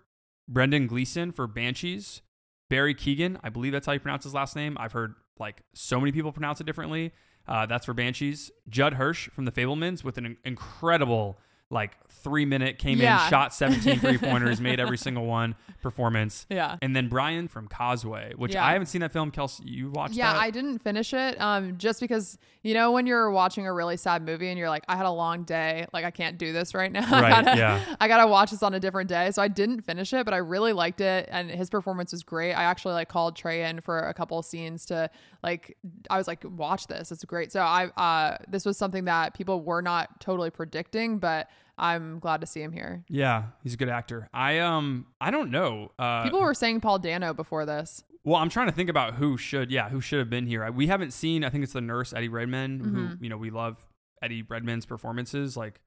Brendan 0.47 0.88
Gleeson 0.88 1.31
for 1.31 1.47
Banshees, 1.47 2.21
Barry 2.69 2.95
Keoghan, 2.95 3.39
I 3.43 3.49
believe 3.49 3.71
that's 3.71 3.85
how 3.85 3.93
you 3.93 3.99
pronounce 3.99 4.23
his 4.23 4.33
last 4.33 4.55
name. 4.55 4.77
I've 4.79 4.91
heard 4.91 5.15
like 5.39 5.61
so 5.73 5.99
many 5.99 6.11
people 6.11 6.31
pronounce 6.31 6.61
it 6.61 6.65
differently. 6.65 7.12
Uh, 7.47 7.65
that's 7.65 7.85
for 7.85 7.93
Banshees. 7.93 8.52
Judd 8.69 8.95
Hirsch 8.95 9.29
from 9.29 9.45
The 9.45 9.52
Fabelmans 9.52 10.04
with 10.04 10.17
an 10.17 10.37
incredible 10.43 11.37
like 11.71 11.97
three 12.09 12.45
minute 12.45 12.77
came 12.77 12.99
Yeah. 12.99 13.23
in, 13.23 13.29
shot 13.29 13.53
17 13.53 13.99
three 13.99 14.17
pointers, 14.19 14.61
made 14.61 14.79
every 14.79 14.97
single 14.99 15.25
one 15.25 15.55
performance. 15.81 16.45
Yeah. 16.49 16.77
And 16.81 16.95
then 16.95 17.07
Brian 17.09 17.47
from 17.47 17.67
Causeway, 17.67 18.33
which 18.35 18.53
Yeah. 18.53 18.65
I 18.65 18.73
haven't 18.73 18.87
seen 18.87 19.01
that 19.01 19.11
film. 19.11 19.31
Kelsi, 19.31 19.61
you 19.65 19.89
watched 19.91 20.13
Yeah, 20.15 20.33
that? 20.33 20.41
I 20.41 20.49
didn't 20.51 20.79
finish 20.79 21.13
it. 21.13 21.39
Um, 21.41 21.77
just 21.77 21.99
because 21.99 22.37
you 22.63 22.73
know 22.73 22.91
when 22.91 23.05
you're 23.05 23.29
watching 23.31 23.67
a 23.67 23.73
really 23.73 23.97
sad 23.97 24.23
movie 24.23 24.47
and 24.49 24.57
you're 24.57 24.69
like, 24.69 24.83
I 24.87 24.95
had 24.95 25.05
a 25.05 25.11
long 25.11 25.43
day, 25.43 25.85
like 25.93 26.05
I 26.05 26.11
can't 26.11 26.37
do 26.37 26.53
this 26.53 26.73
right 26.73 26.91
now. 26.91 27.01
Right, 27.11 27.31
I 27.33 27.41
gotta, 27.43 27.57
yeah. 27.57 27.95
I 27.99 28.07
gotta 28.07 28.27
watch 28.27 28.51
this 28.51 28.63
on 28.63 28.73
a 28.73 28.79
different 28.79 29.09
day. 29.09 29.31
So 29.31 29.41
I 29.41 29.47
didn't 29.47 29.81
finish 29.81 30.13
it, 30.13 30.25
but 30.25 30.33
I 30.33 30.37
really 30.37 30.73
liked 30.73 31.01
it, 31.01 31.27
and 31.31 31.49
his 31.49 31.69
performance 31.69 32.11
was 32.11 32.23
great. 32.23 32.53
I 32.53 32.63
actually 32.63 32.93
like 32.93 33.09
called 33.09 33.35
Trey 33.35 33.63
in 33.69 33.81
for 33.81 33.97
a 33.99 34.13
couple 34.13 34.37
of 34.39 34.45
scenes 34.45 34.85
to 34.87 35.09
like. 35.43 35.77
I 36.09 36.17
was 36.17 36.27
like, 36.27 36.43
watch 36.43 36.87
this, 36.87 37.11
it's 37.11 37.23
great. 37.25 37.51
So 37.51 37.61
I, 37.61 37.85
uh, 37.97 38.37
this 38.47 38.65
was 38.65 38.77
something 38.77 39.05
that 39.05 39.33
people 39.35 39.61
were 39.61 39.81
not 39.81 40.19
totally 40.19 40.49
predicting, 40.49 41.17
but 41.19 41.47
I'm 41.78 42.19
glad 42.19 42.42
to 42.42 42.48
see 42.48 42.62
him 42.62 42.71
here. 42.71 43.04
yeah, 43.10 43.44
he's 43.63 43.73
a 43.73 43.78
good 43.78 43.90
actor. 43.90 44.30
I 44.34 44.60
um, 44.60 45.08
I 45.19 45.32
don't 45.32 45.52
know. 45.52 45.92
Uh, 46.00 46.23
People 46.23 46.42
were 46.42 46.54
saying 46.54 46.82
Paul 46.82 47.00
Dano 47.00 47.34
before 47.34 47.65
this. 47.65 48.04
Well, 48.23 48.38
I'm 48.38 48.50
trying 48.50 48.67
to 48.67 48.71
think 48.73 48.90
about 48.90 49.15
who 49.15 49.38
should, 49.38 49.69
yeah, 49.71 49.90
who 49.90 50.02
should 50.02 50.17
have 50.19 50.30
been 50.30 50.48
here. 50.48 50.63
I- 50.63 50.69
We 50.71 50.88
haven't 50.88 51.12
seen. 51.12 51.44
I 51.44 51.50
think 51.50 51.63
it's 51.63 51.73
the 51.73 51.82
nurse 51.82 52.12
Eddie 52.13 52.30
Redmayne 52.30 52.80
who 52.80 52.86
Mm-hmm. 53.10 53.23
you 53.23 53.30
know 53.30 53.38
we 53.38 53.50
love 53.52 53.86
Eddie 54.21 54.42
Redmayne's 54.42 54.86
performances. 54.86 55.56
Like, 55.58 55.82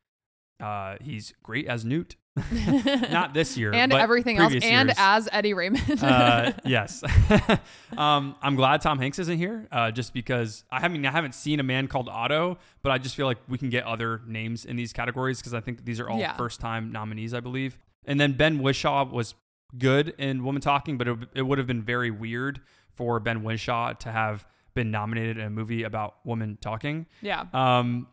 uh, 0.62 0.96
he's 1.00 1.32
great 1.42 1.66
as 1.66 1.84
Newt. 1.84 2.16
Not 3.10 3.34
this 3.34 3.56
year, 3.56 3.72
and 3.74 3.92
everything 3.92 4.38
else, 4.38 4.52
and 4.52 4.88
years. 4.88 4.96
as 4.98 5.28
Eddie 5.32 5.54
Raymond. 5.54 6.02
uh, 6.02 6.52
yes. 6.64 7.02
um, 7.96 8.36
I'm 8.42 8.56
glad 8.56 8.80
Tom 8.80 8.98
Hanks 8.98 9.18
isn't 9.18 9.38
here, 9.38 9.66
uh, 9.72 9.90
just 9.90 10.12
because 10.12 10.64
I 10.70 10.88
mean 10.88 11.04
I 11.06 11.10
haven't 11.10 11.34
seen 11.34 11.60
a 11.60 11.62
man 11.62 11.86
called 11.88 12.08
Otto, 12.08 12.58
but 12.82 12.92
I 12.92 12.98
just 12.98 13.14
feel 13.16 13.26
like 13.26 13.38
we 13.48 13.58
can 13.58 13.70
get 13.70 13.84
other 13.84 14.20
names 14.26 14.64
in 14.64 14.76
these 14.76 14.92
categories 14.92 15.38
because 15.38 15.54
I 15.54 15.60
think 15.60 15.84
these 15.84 16.00
are 16.00 16.08
all 16.08 16.18
Yeah. 16.18 16.36
first 16.36 16.60
time 16.60 16.92
nominees, 16.92 17.34
I 17.34 17.40
believe. 17.40 17.78
And 18.04 18.18
then 18.20 18.32
Ben 18.32 18.58
Whishaw 18.60 19.10
was 19.10 19.34
good 19.76 20.14
in 20.18 20.44
Woman 20.44 20.62
Talking, 20.62 20.96
but 20.96 21.08
it, 21.08 21.18
it 21.34 21.42
would 21.42 21.58
have 21.58 21.66
been 21.66 21.82
very 21.82 22.10
weird 22.10 22.60
for 22.94 23.20
Ben 23.20 23.42
Whishaw 23.42 23.98
to 24.00 24.10
have 24.10 24.46
been 24.74 24.90
nominated 24.90 25.38
in 25.38 25.44
a 25.44 25.50
movie 25.50 25.82
about 25.82 26.16
woman 26.24 26.56
talking. 26.60 27.06
yeah. 27.20 27.44
Um, 27.52 28.06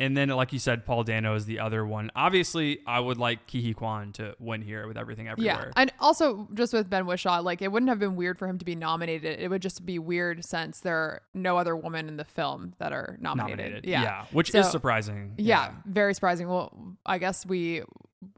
and 0.00 0.16
then, 0.16 0.30
like 0.30 0.52
you 0.52 0.58
said, 0.58 0.84
Paul 0.84 1.04
Dano 1.04 1.34
is 1.36 1.44
the 1.44 1.60
other 1.60 1.86
one. 1.86 2.10
Obviously, 2.16 2.80
I 2.86 2.98
would 2.98 3.18
like 3.18 3.46
Ke 3.46 3.60
Huy 3.62 3.74
Quan 3.74 4.12
to 4.14 4.34
win 4.40 4.62
here 4.62 4.88
with 4.88 4.96
everything 4.96 5.28
everywhere. 5.28 5.66
Yeah, 5.66 5.72
and 5.76 5.92
also 6.00 6.48
just 6.54 6.72
with 6.72 6.90
Ben 6.90 7.04
Whishaw, 7.04 7.40
like 7.44 7.62
it 7.62 7.70
wouldn't 7.70 7.88
have 7.90 7.98
been 8.00 8.16
weird 8.16 8.38
for 8.38 8.48
him 8.48 8.58
to 8.58 8.64
be 8.64 8.74
nominated. 8.74 9.38
It 9.38 9.48
would 9.48 9.62
just 9.62 9.86
be 9.86 9.98
weird 10.00 10.44
since 10.44 10.80
there 10.80 10.96
are 10.96 11.22
no 11.34 11.56
other 11.58 11.76
women 11.76 12.08
in 12.08 12.16
the 12.16 12.24
film 12.24 12.72
that 12.78 12.92
are 12.92 13.16
nominated. 13.20 13.58
nominated. 13.58 13.86
Yeah, 13.86 14.24
which 14.32 14.50
So- 14.50 14.60
is 14.60 14.70
surprising. 14.70 15.34
Yeah, 15.36 15.72
very 15.84 16.14
surprising. 16.14 16.48
Well, 16.48 16.96
I 17.06 17.18
guess 17.18 17.44
we, 17.46 17.82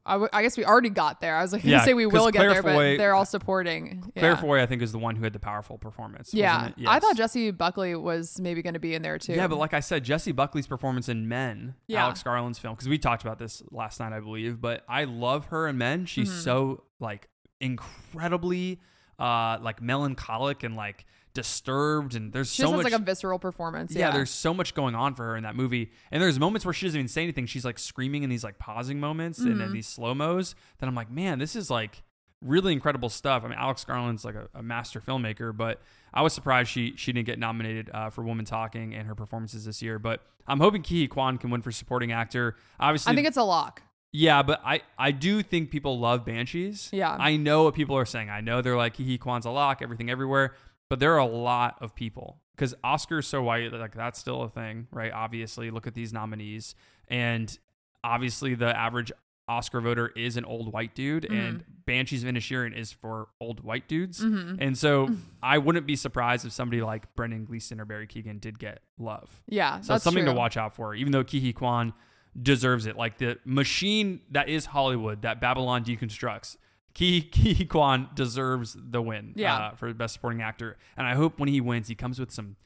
I, 0.06 0.12
w- 0.12 0.28
I 0.32 0.42
guess 0.42 0.56
we 0.56 0.64
already 0.64 0.90
got 0.90 1.20
there. 1.20 1.34
I 1.36 1.42
was 1.42 1.52
like, 1.52 1.64
Yeah, 1.64 1.84
say 1.84 1.92
we 1.94 2.06
will 2.06 2.30
get 2.30 2.38
Claire 2.38 2.52
there, 2.52 2.62
Foy- 2.62 2.92
but 2.92 2.98
they're 2.98 3.14
all 3.14 3.24
supporting. 3.24 4.12
Claire 4.16 4.32
yeah. 4.32 4.36
Foy, 4.40 4.62
I 4.62 4.66
think, 4.66 4.80
is 4.82 4.92
the 4.92 4.98
one 4.98 5.16
who 5.16 5.24
had 5.24 5.32
the 5.32 5.40
powerful 5.40 5.76
performance. 5.78 6.32
Yeah, 6.32 6.68
it? 6.68 6.74
I 6.86 7.00
thought 7.00 7.16
Jessie 7.16 7.50
Buckley 7.50 7.96
was 7.96 8.38
maybe 8.40 8.62
going 8.62 8.74
to 8.74 8.80
be 8.80 8.94
in 8.94 9.02
there 9.02 9.18
too. 9.18 9.32
Yeah, 9.32 9.48
but 9.48 9.58
like 9.58 9.74
I 9.74 9.80
said, 9.80 10.04
Jessie 10.04 10.30
Buckley's 10.32 10.66
performance 10.68 11.08
in 11.08 11.26
Men, 11.28 11.74
Yeah. 11.88 12.04
Alex 12.04 12.22
Garland's 12.22 12.58
film, 12.60 12.74
because 12.74 12.88
we 12.88 12.96
talked 12.98 13.22
about 13.22 13.38
this 13.40 13.60
last 13.72 13.98
night, 13.98 14.12
I 14.12 14.20
believe. 14.20 14.60
But 14.60 14.84
I 14.88 15.04
love 15.04 15.46
her 15.46 15.66
in 15.66 15.78
Men. 15.78 16.06
She's 16.06 16.28
Mm-hmm. 16.30 16.40
so 16.40 16.84
like 17.00 17.28
incredibly, 17.60 18.80
uh, 19.18 19.58
like 19.60 19.80
melancholic 19.82 20.62
and 20.62 20.76
like 20.76 21.04
disturbed, 21.34 22.14
and 22.14 22.32
there's 22.32 22.52
she 22.52 22.62
so 22.62 22.72
much. 22.72 22.84
like 22.84 22.92
a 22.92 22.98
visceral 22.98 23.38
performance. 23.38 23.94
yeah, 23.94 24.06
Yeah, 24.08 24.12
there's 24.12 24.30
so 24.30 24.52
much 24.54 24.74
going 24.74 24.94
on 24.94 25.14
for 25.14 25.24
her 25.24 25.36
in 25.36 25.42
that 25.42 25.56
movie, 25.56 25.90
and 26.10 26.22
there's 26.22 26.38
moments 26.38 26.64
where 26.64 26.72
she 26.74 26.86
doesn't 26.86 26.98
even 26.98 27.08
say 27.08 27.22
anything. 27.22 27.46
She's 27.46 27.64
like 27.64 27.78
screaming 27.78 28.22
in 28.22 28.30
these 28.30 28.44
like 28.44 28.58
pausing 28.58 29.00
moments 29.00 29.38
and 29.38 29.48
Mm-hmm. 29.50 29.58
then 29.58 29.72
these 29.72 29.86
slow 29.86 30.14
mos. 30.14 30.54
That 30.78 30.86
I'm 30.88 30.94
like, 30.94 31.10
man, 31.10 31.38
this 31.38 31.54
is 31.56 31.70
like 31.70 32.02
really 32.40 32.72
incredible 32.72 33.08
stuff. 33.08 33.44
I 33.44 33.48
mean, 33.48 33.58
Alex 33.58 33.84
Garland's 33.84 34.24
like 34.24 34.34
a, 34.34 34.48
a 34.54 34.62
master 34.62 35.00
filmmaker, 35.00 35.56
but 35.56 35.80
I 36.12 36.22
was 36.22 36.32
surprised 36.32 36.70
she 36.70 36.94
she 36.96 37.12
didn't 37.12 37.26
get 37.26 37.38
nominated 37.38 37.90
uh, 37.92 38.10
for 38.10 38.22
Woman 38.22 38.44
Talking 38.44 38.94
and 38.94 39.06
her 39.06 39.14
performances 39.14 39.64
this 39.64 39.80
year. 39.82 39.98
But 39.98 40.22
I'm 40.46 40.60
hoping 40.60 40.82
Ke 40.82 40.88
Huy 40.88 41.08
Quan 41.08 41.38
can 41.38 41.50
win 41.50 41.62
for 41.62 41.70
supporting 41.72 42.12
actor. 42.12 42.56
Obviously, 42.80 43.12
I 43.12 43.14
think 43.14 43.28
it's 43.28 43.36
a 43.36 43.44
lock. 43.44 43.82
yeah, 44.12 44.42
but 44.42 44.60
I, 44.64 44.80
I 44.98 45.12
do 45.12 45.42
think 45.42 45.70
people 45.70 45.98
love 46.00 46.24
Banshees. 46.24 46.90
Yeah. 46.92 47.16
I 47.18 47.36
know 47.36 47.62
what 47.62 47.74
people 47.74 47.96
are 47.96 48.04
saying. 48.04 48.28
I 48.28 48.40
know 48.40 48.60
they're 48.60 48.76
like, 48.76 48.94
Ke 48.94 48.98
Huy 49.06 49.18
Quan's 49.18 49.46
a 49.46 49.50
lock, 49.50 49.80
everything 49.80 50.10
everywhere. 50.10 50.54
But 50.92 51.00
there 51.00 51.14
are 51.14 51.18
a 51.18 51.24
lot 51.24 51.78
of 51.80 51.94
people 51.94 52.36
because 52.54 52.74
Oscar's 52.84 53.26
so 53.26 53.42
white, 53.42 53.72
like 53.72 53.94
that's 53.94 54.18
still 54.18 54.42
a 54.42 54.50
thing, 54.50 54.88
right? 54.90 55.10
Obviously, 55.10 55.70
look 55.70 55.86
at 55.86 55.94
these 55.94 56.12
nominees. 56.12 56.74
And 57.08 57.58
obviously, 58.04 58.54
the 58.54 58.76
average 58.78 59.10
Oscar 59.48 59.80
voter 59.80 60.12
is 60.16 60.36
an 60.36 60.44
old 60.44 60.70
white 60.70 60.94
dude, 60.94 61.22
Mm-hmm. 61.24 61.34
and 61.34 61.64
Banshees 61.86 62.22
of 62.24 62.28
Inisherin 62.28 62.76
is 62.76 62.92
for 62.92 63.28
old 63.40 63.60
white 63.64 63.88
dudes. 63.88 64.20
Mm-hmm. 64.22 64.56
And 64.62 64.76
so 64.76 65.08
I 65.42 65.56
wouldn't 65.56 65.86
be 65.86 65.96
surprised 65.96 66.44
if 66.44 66.52
somebody 66.52 66.82
like 66.82 67.12
Brendan 67.16 67.46
Gleeson 67.46 67.80
or 67.80 67.86
Barry 67.86 68.06
Keoghan 68.06 68.38
did 68.40 68.58
get 68.58 68.82
love. 68.98 69.42
Yeah, 69.48 69.80
So 69.80 69.94
that's 69.94 69.98
it's 70.00 70.04
something 70.04 70.24
true. 70.24 70.34
to 70.34 70.38
watch 70.38 70.58
out 70.58 70.74
for, 70.76 70.94
even 70.94 71.12
though 71.12 71.24
Ke 71.24 71.40
Huy 71.40 71.54
Quan 71.54 71.94
deserves 72.40 72.84
it. 72.86 72.96
Like 72.96 73.16
the 73.18 73.38
machine 73.46 74.20
that 74.30 74.48
is 74.50 74.66
Hollywood, 74.66 75.22
that 75.22 75.40
Babylon 75.40 75.84
deconstructs. 75.84 76.56
Ke 76.94 76.98
Huy, 76.98 77.22
Kihi 77.30 77.68
Kwan 77.68 78.08
deserves 78.14 78.76
the 78.78 79.00
win 79.02 79.32
Yeah. 79.36 79.56
uh, 79.56 79.74
for 79.74 79.92
best 79.94 80.14
supporting 80.14 80.42
actor. 80.42 80.76
And 80.96 81.06
I 81.06 81.14
hope 81.14 81.38
when 81.38 81.48
he 81.48 81.60
wins, 81.60 81.88
he 81.88 81.94
comes 81.94 82.18
with 82.18 82.30
some, 82.30 82.56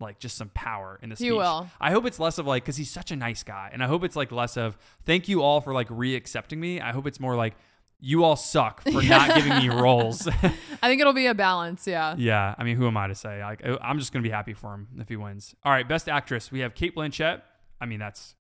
like, 0.00 0.18
just 0.18 0.36
some 0.36 0.50
power 0.50 0.98
in 1.02 1.08
the 1.10 1.14
He 1.14 1.24
speech. 1.26 1.32
will. 1.32 1.68
I 1.80 1.90
hope 1.90 2.06
it's 2.06 2.18
less 2.20 2.38
of 2.38 2.46
like, 2.46 2.62
because 2.64 2.76
he's 2.76 2.90
such 2.90 3.10
a 3.10 3.16
nice 3.16 3.42
guy. 3.42 3.70
And 3.72 3.82
I 3.82 3.86
hope 3.86 4.04
it's 4.04 4.16
like 4.16 4.30
less 4.32 4.56
of, 4.56 4.76
thank 5.04 5.28
you 5.28 5.42
all 5.42 5.60
for 5.60 5.72
like 5.74 5.88
re 5.90 6.14
accepting 6.14 6.60
me. 6.60 6.80
I 6.80 6.92
hope 6.92 7.06
it's 7.06 7.18
more 7.20 7.34
like, 7.36 7.54
you 8.04 8.24
all 8.24 8.34
suck 8.34 8.82
for 8.82 9.00
not 9.02 9.34
giving 9.36 9.56
me 9.58 9.68
roles. 9.68 10.26
I 10.82 10.88
think 10.88 11.00
it'll 11.00 11.12
be 11.12 11.26
a 11.26 11.34
balance. 11.34 11.86
Yeah. 11.86 12.16
Yeah, 12.18 12.52
I 12.58 12.64
mean, 12.64 12.76
who 12.76 12.88
am 12.88 12.96
I 12.96 13.06
to 13.06 13.14
say? 13.14 13.40
Like, 13.44 13.62
I'm 13.80 13.98
just 14.00 14.12
gonna 14.12 14.24
be 14.24 14.30
happy 14.30 14.54
for 14.54 14.74
him 14.74 14.88
if 14.98 15.08
he 15.08 15.14
wins. 15.16 15.54
All 15.64 15.70
right, 15.70 15.88
best 15.88 16.08
actress. 16.08 16.50
We 16.50 16.60
have 16.60 16.74
Cate 16.74 16.96
Blanchett. 16.96 17.42
I 17.80 17.86
mean, 17.86 18.00
that's 18.00 18.34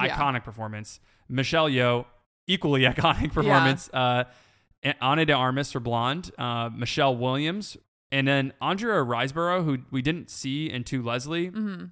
Yeah. 0.00 0.16
iconic 0.16 0.44
performance. 0.44 1.00
Michelle 1.28 1.68
Yeoh, 1.68 2.06
equally 2.46 2.82
iconic 2.92 3.32
performance. 3.32 3.90
Uh, 3.92 4.24
A- 4.84 5.02
Ana 5.02 5.24
de 5.24 5.32
Armas 5.32 5.72
for 5.72 5.80
Blonde. 5.80 6.30
Uh, 6.38 6.70
Michelle 6.74 7.16
Williams, 7.16 7.76
and 8.10 8.26
then 8.26 8.52
Andrea 8.60 9.04
Riseborough, 9.04 9.64
who 9.64 9.78
we 9.90 10.02
didn't 10.02 10.30
see 10.30 10.70
in 10.70 10.84
To 10.84 11.02
Leslie. 11.02 11.50
Mm-hmm. 11.50 11.84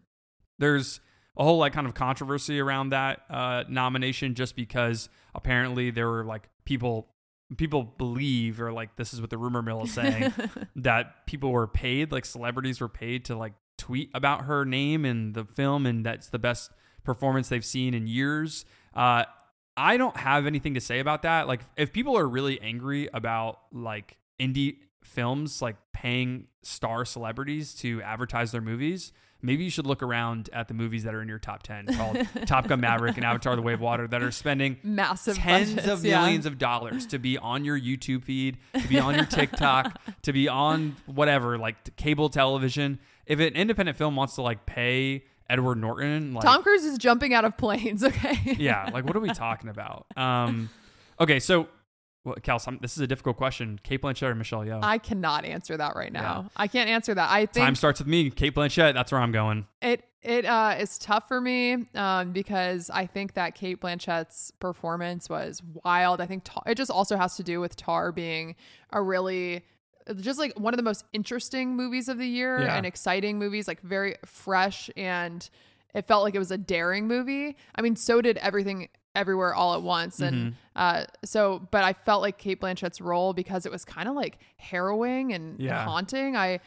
There's 0.59 1.01
a 1.37 1.45
whole 1.45 1.59
like 1.59 1.73
kind 1.73 1.87
of 1.87 1.95
controversy 1.95 2.61
around 2.61 2.91
that 2.91 3.23
uh, 3.31 3.65
nomination, 3.69 4.35
just 4.35 4.57
because 4.57 5.09
apparently 5.35 5.91
there 5.91 6.09
were 6.09 6.25
like 6.25 6.49
people 6.65 7.09
people 7.57 7.83
believe 7.83 8.61
or 8.61 8.73
like 8.73 8.95
this 8.97 9.13
is 9.13 9.21
what 9.21 9.31
the 9.31 9.39
rumor 9.39 9.61
mill 9.61 9.83
is 9.83 9.93
saying 9.93 10.33
that 10.77 11.27
people 11.27 11.51
were 11.51 11.67
paid 11.67 12.13
like 12.13 12.25
celebrities 12.25 12.81
were 12.81 12.89
paid 12.89 13.25
to 13.25 13.35
like 13.37 13.55
tweet 13.77 14.09
about 14.15 14.45
her 14.45 14.65
name 14.65 15.05
in 15.05 15.33
the 15.33 15.45
film 15.45 15.85
and 15.85 16.07
that's 16.07 16.29
the 16.29 16.39
best 16.39 16.71
performance 17.03 17.49
they've 17.49 17.65
seen 17.65 17.93
in 17.93 18.07
years 18.07 18.65
uh 18.95 19.25
i 19.81 19.97
don't 19.97 20.17
have 20.17 20.47
anything 20.47 20.75
to 20.75 20.81
say 20.81 20.99
about 20.99 21.23
that 21.23 21.49
like 21.49 21.61
if 21.77 21.93
people 21.93 22.17
are 22.17 22.29
really 22.29 22.61
angry 22.61 23.09
about 23.13 23.61
like 23.73 24.17
indie 24.39 24.77
films 25.03 25.63
like 25.63 25.77
paying 25.93 26.47
star 26.63 27.05
celebrities 27.05 27.75
to 27.75 28.03
advertise 28.03 28.53
their 28.53 28.61
movies 28.61 29.13
maybe 29.43 29.65
you 29.65 29.71
should 29.71 29.87
look 29.87 30.03
around 30.03 30.51
at 30.53 30.69
the 30.69 30.75
movies 30.75 31.05
that 31.05 31.15
are 31.15 31.23
in 31.23 31.29
your 31.29 31.39
top 31.39 31.63
10 31.63 31.87
called 31.87 32.19
top 32.47 32.69
gun 32.69 32.81
maverick 32.81 33.17
and 33.17 33.25
avatar 33.25 33.57
the 33.57 33.63
way 33.63 33.73
of 33.73 33.81
water 33.81 34.07
that 34.07 34.23
are 34.23 34.31
spending 34.31 34.77
Massive 34.83 35.37
tens 35.37 35.71
budgets, 35.71 35.89
of 35.89 36.05
yeah. 36.05 36.21
millions 36.21 36.47
of 36.47 36.59
dollars 36.59 37.07
to 37.07 37.19
be 37.19 37.39
on 37.39 37.65
your 37.65 37.79
YouTube 37.79 38.25
feed, 38.25 38.59
to 38.75 38.87
be 38.87 38.99
on 38.99 39.15
your 39.15 39.25
TikTok, 39.27 39.99
to 40.23 40.33
be 40.33 40.49
on 40.49 40.97
whatever, 41.07 41.59
like 41.59 41.97
cable 41.97 42.29
television. 42.29 42.99
If 43.27 43.41
an 43.41 43.55
independent 43.55 43.97
film 43.97 44.17
wants 44.17 44.35
to 44.35 44.43
like 44.43 44.67
pay 44.67 45.25
Edward 45.51 45.79
Norton, 45.79 46.33
like 46.33 46.45
Tom 46.45 46.63
Cruise 46.63 46.85
is 46.85 46.97
jumping 46.99 47.35
out 47.35 47.45
of 47.45 47.57
planes. 47.59 48.05
Okay. 48.11 48.57
yeah, 48.59 48.89
like 48.93 49.05
what 49.05 49.17
are 49.17 49.21
we 49.21 49.31
talking 49.31 49.69
about? 49.69 50.07
Um, 50.17 50.69
okay, 51.21 51.39
so 51.39 51.69
well, 52.25 52.35
Cal, 52.43 52.59
some, 52.59 52.79
this 52.83 52.97
is 52.97 53.01
a 53.01 53.07
difficult 53.07 53.37
question. 53.37 53.81
Cate 53.83 54.03
Blanchett 54.03 54.31
or 54.31 54.35
Michelle 54.35 54.61
Yeoh? 54.61 54.81
I 54.83 54.99
cannot 54.99 55.45
answer 55.45 55.77
that 55.77 55.97
right 55.97 56.13
now. 56.13 56.43
Yeah. 56.43 56.49
I 56.57 56.67
can't 56.67 56.91
answer 56.91 57.15
that. 57.15 57.31
I 57.31 57.47
think 57.47 57.65
Time 57.65 57.75
starts 57.75 58.01
with 58.01 58.09
me. 58.09 58.31
Cate 58.31 58.55
Blanchett. 58.55 58.95
That's 58.95 59.11
where 59.13 59.21
I'm 59.21 59.33
going. 59.33 59.67
It 59.81 60.05
it 60.23 60.45
uh, 60.45 60.77
is 60.79 60.99
tough 60.99 61.29
for 61.29 61.41
me 61.41 61.87
um, 61.95 62.33
because 62.33 62.91
I 62.91 63.07
think 63.07 63.35
that 63.35 63.55
Cate 63.55 63.81
Blanchett's 63.81 64.51
performance 64.61 65.31
was 65.31 65.63
wild. 65.83 66.21
I 66.21 66.27
think 66.27 66.45
Tar, 66.45 66.63
it 66.67 66.75
just 66.75 66.91
also 66.91 67.17
has 67.17 67.37
to 67.37 67.43
do 67.43 67.59
with 67.59 67.75
Tar 67.77 68.13
being 68.13 68.55
a 68.91 69.01
really 69.01 69.65
just 70.21 70.39
like 70.39 70.59
one 70.59 70.73
of 70.75 70.79
the 70.79 70.83
most 70.83 71.05
interesting 71.13 71.77
movies 71.77 72.09
of 72.09 72.19
the 72.19 72.27
year 72.27 72.63
Yeah. 72.63 72.77
and 72.77 72.87
exciting 72.87 73.39
movies, 73.39 73.69
like 73.69 73.81
very 73.83 74.17
fresh 74.25 74.91
and 74.97 75.49
it 75.95 76.07
felt 76.07 76.23
like 76.23 76.35
it 76.35 76.39
was 76.39 76.51
a 76.53 76.59
daring 76.59 77.09
movie. 77.09 77.57
I 77.75 77.83
mean, 77.83 77.97
so 77.97 78.21
did 78.21 78.37
everything 78.39 78.89
everywhere 79.17 79.53
all 79.55 79.75
at 79.75 79.83
once 79.83 80.21
and 80.21 80.37
Mm-hmm. 80.37 80.55
uh 80.77 81.05
so 81.25 81.67
but 81.73 81.83
I 81.83 81.93
felt 81.95 82.23
like 82.23 82.39
Cate 82.39 82.61
Blanchett's 82.61 83.01
role 83.01 83.33
because 83.33 83.67
it 83.67 83.73
was 83.73 83.85
kind 83.85 84.09
of 84.09 84.15
like 84.15 84.39
harrowing 84.57 85.33
and, 85.33 85.55
and 85.59 85.61
Yeah. 85.61 85.85
haunting. 85.85 86.37
I 86.37 86.61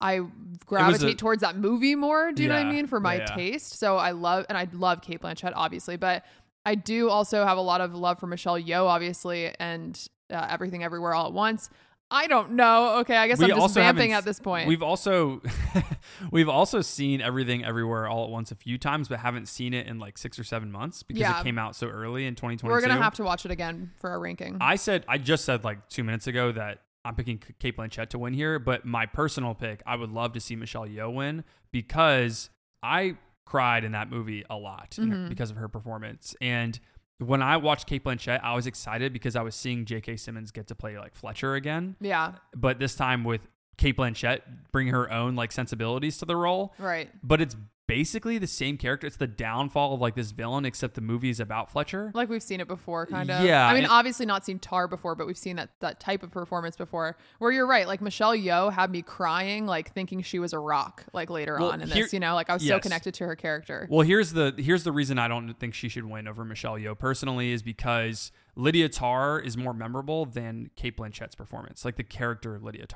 I 0.00 0.20
gravitate 0.64 1.18
towards 1.18 1.42
that 1.42 1.56
movie 1.58 1.94
more. 1.94 2.32
Do 2.32 2.42
you 2.42 2.48
know 2.48 2.54
what 2.56 2.66
I 2.66 2.70
mean? 2.70 2.86
For 2.86 3.00
my 3.00 3.16
Yeah, 3.16 3.26
yeah. 3.28 3.34
taste. 3.36 3.78
So 3.78 3.98
I 3.98 4.12
love, 4.12 4.46
and 4.48 4.56
I 4.56 4.66
love 4.72 5.02
Cate 5.02 5.20
Blanchett, 5.20 5.52
obviously, 5.54 5.98
but 5.98 6.24
I 6.64 6.74
do 6.74 7.10
also 7.10 7.44
have 7.44 7.58
a 7.58 7.60
lot 7.60 7.82
of 7.82 7.94
love 7.94 8.18
for 8.18 8.26
Michelle 8.26 8.58
Yeoh, 8.58 8.86
obviously, 8.86 9.54
and 9.60 10.02
uh, 10.30 10.46
Everything 10.48 10.82
Everywhere 10.82 11.12
All 11.14 11.26
at 11.26 11.32
Once. 11.34 11.68
I 12.10 12.26
don't 12.26 12.52
know. 12.52 12.98
Okay, 12.98 13.16
I 13.16 13.28
guess 13.28 13.38
We 13.38 13.52
I'm 13.52 13.58
just 13.58 13.74
vamping 13.74 14.12
at 14.12 14.24
this 14.24 14.40
point. 14.40 14.66
We've 14.66 14.82
also 14.82 15.42
we've 16.32 16.48
also 16.48 16.80
seen 16.80 17.20
everything 17.20 17.64
everywhere 17.64 18.08
all 18.08 18.24
at 18.24 18.30
once 18.30 18.50
a 18.50 18.56
few 18.56 18.78
times, 18.78 19.08
but 19.08 19.20
haven't 19.20 19.46
seen 19.46 19.74
it 19.74 19.86
in 19.86 19.98
like 19.98 20.18
six 20.18 20.38
or 20.38 20.44
seven 20.44 20.72
months 20.72 21.02
because 21.02 21.20
Yeah. 21.20 21.40
it 21.40 21.44
came 21.44 21.58
out 21.58 21.76
so 21.76 21.86
early 21.88 22.26
in 22.26 22.34
2022. 22.34 22.72
We're 22.72 22.80
gonna 22.80 23.00
have 23.02 23.14
to 23.14 23.22
watch 23.22 23.44
it 23.44 23.50
again 23.50 23.92
for 24.00 24.10
our 24.10 24.18
ranking. 24.18 24.56
I 24.60 24.76
said 24.76 25.04
I 25.08 25.18
just 25.18 25.44
said 25.44 25.62
like 25.64 25.88
two 25.88 26.02
minutes 26.04 26.26
ago 26.26 26.50
that 26.52 26.78
I'm 27.04 27.14
picking 27.14 27.42
Cate 27.58 27.76
Blanchett 27.76 28.08
to 28.10 28.18
win 28.18 28.34
here, 28.34 28.58
but 28.58 28.84
my 28.84 29.06
personal 29.06 29.54
pick, 29.54 29.82
I 29.86 29.96
would 29.96 30.10
love 30.10 30.32
to 30.34 30.40
see 30.40 30.56
Michelle 30.56 30.86
Yeoh 30.86 31.14
win 31.14 31.44
because 31.72 32.50
I 32.82 33.16
cried 33.46 33.84
in 33.84 33.92
that 33.92 34.10
movie 34.10 34.44
a 34.50 34.56
lot 34.56 34.96
in 34.98 35.10
her- 35.10 35.16
mm-hmm. 35.16 35.28
because 35.28 35.50
of 35.50 35.56
her 35.56 35.68
performance. 35.68 36.34
And 36.40 36.78
when 37.20 37.42
I 37.42 37.56
watched 37.56 37.86
Cate 37.86 38.04
Blanchett, 38.04 38.40
I 38.42 38.54
was 38.54 38.66
excited 38.66 39.12
because 39.12 39.36
I 39.36 39.42
was 39.42 39.54
seeing 39.54 39.84
J.K. 39.84 40.16
Simmons 40.16 40.50
get 40.50 40.66
to 40.68 40.74
play 40.74 40.98
like 40.98 41.14
Fletcher 41.14 41.54
again, 41.54 41.96
yeah, 42.00 42.32
but 42.54 42.78
this 42.78 42.94
time 42.94 43.24
with 43.24 43.42
Cate 43.76 43.96
Blanchett 43.96 44.40
bring 44.72 44.88
her 44.88 45.10
own 45.10 45.36
like 45.36 45.52
sensibilities 45.52 46.18
to 46.18 46.24
the 46.24 46.36
role. 46.36 46.74
right. 46.78 47.10
But 47.22 47.40
it's 47.40 47.56
basically 47.90 48.38
the 48.38 48.46
same 48.46 48.76
character. 48.76 49.06
It's 49.06 49.16
the 49.16 49.26
downfall 49.26 49.94
of 49.94 50.00
like 50.00 50.14
this 50.14 50.30
villain, 50.30 50.64
except 50.64 50.94
the 50.94 51.00
movie 51.00 51.28
is 51.30 51.40
about 51.40 51.70
Fletcher. 51.72 52.12
Like 52.14 52.28
we've 52.28 52.42
seen 52.42 52.60
it 52.60 52.68
before, 52.68 53.06
kind 53.06 53.30
of. 53.30 53.44
Yeah, 53.44 53.66
I 53.66 53.74
mean, 53.74 53.86
obviously 53.86 54.26
not 54.26 54.44
seen 54.44 54.58
Tar 54.60 54.86
before, 54.86 55.14
but 55.14 55.26
we've 55.26 55.36
seen 55.36 55.56
that 55.56 55.70
that 55.80 55.98
type 56.00 56.22
of 56.22 56.30
performance 56.30 56.76
before. 56.76 57.16
Where 57.38 57.50
you're 57.50 57.66
right, 57.66 57.86
like 57.86 58.00
Michelle 58.00 58.34
Yeoh 58.36 58.72
had 58.72 58.90
me 58.90 59.02
crying, 59.02 59.66
like 59.66 59.92
thinking 59.92 60.22
she 60.22 60.38
was 60.38 60.52
a 60.52 60.58
rock, 60.58 61.04
like 61.12 61.30
later 61.30 61.56
Well, 61.58 61.70
on 61.72 61.80
in 61.80 61.88
here- 61.88 62.04
this. 62.04 62.12
You 62.12 62.20
know, 62.20 62.34
like 62.34 62.48
I 62.48 62.54
was 62.54 62.66
so 62.66 62.78
connected 62.78 63.14
to 63.14 63.26
her 63.26 63.34
character. 63.36 63.88
Well, 63.90 64.06
here's 64.06 64.32
the 64.32 64.54
here's 64.56 64.84
the 64.84 64.92
reason 64.92 65.18
I 65.18 65.26
don't 65.28 65.52
think 65.54 65.74
she 65.74 65.88
should 65.88 66.04
win 66.04 66.28
over 66.28 66.44
Michelle 66.44 66.74
Yeoh 66.76 66.98
personally 66.98 67.50
is 67.52 67.62
because 67.62 68.30
Lydia 68.56 68.88
Tar 68.88 69.40
is 69.40 69.56
more 69.56 69.74
memorable 69.74 70.26
than 70.26 70.70
Cate 70.76 70.96
Blanchett's 70.96 71.34
performance, 71.34 71.84
like 71.84 71.96
the 71.96 72.04
character 72.04 72.54
of 72.54 72.62
Lydia 72.62 72.86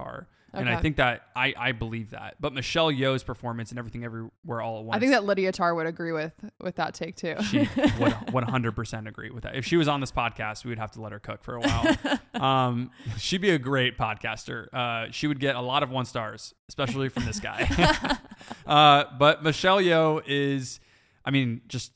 Tar. 0.54 0.60
And 0.62 0.70
I 0.70 0.80
think 0.80 0.96
that 0.96 1.28
I 1.34 1.54
I 1.56 1.72
believe 1.72 2.10
that. 2.10 2.36
But 2.40 2.52
Michelle 2.52 2.90
Yeoh's 2.90 3.22
performance 3.22 3.70
and 3.70 3.78
everything 3.78 4.04
everywhere 4.04 4.60
all 4.60 4.78
at 4.78 4.84
once. 4.84 4.96
I 4.96 5.00
think 5.00 5.12
that 5.12 5.24
Lydia 5.24 5.52
Tar 5.52 5.74
would 5.74 5.86
agree 5.86 6.12
with 6.12 6.32
with 6.60 6.76
that 6.76 6.94
take 6.94 7.16
too. 7.16 7.36
she 7.42 7.58
would 7.98 8.12
100% 8.12 9.08
agree 9.08 9.30
with 9.30 9.44
that. 9.44 9.56
If 9.56 9.64
she 9.64 9.76
was 9.76 9.88
on 9.88 10.00
this 10.00 10.12
podcast, 10.12 10.64
we 10.64 10.70
would 10.70 10.78
have 10.78 10.92
to 10.92 11.00
let 11.00 11.12
her 11.12 11.18
cook 11.18 11.42
for 11.42 11.56
a 11.56 11.60
while. 11.60 11.96
um, 12.34 12.90
she'd 13.18 13.40
be 13.40 13.50
a 13.50 13.58
great 13.58 13.98
podcaster. 13.98 14.72
Uh, 14.72 15.10
she 15.10 15.26
would 15.26 15.40
get 15.40 15.56
a 15.56 15.60
lot 15.60 15.82
of 15.82 15.90
one 15.90 16.04
stars, 16.04 16.54
especially 16.68 17.08
from 17.08 17.24
this 17.24 17.40
guy. 17.40 18.18
uh, 18.66 19.04
but 19.18 19.42
Michelle 19.42 19.78
Yeoh 19.78 20.22
is, 20.26 20.80
I 21.24 21.30
mean, 21.30 21.62
just 21.68 21.92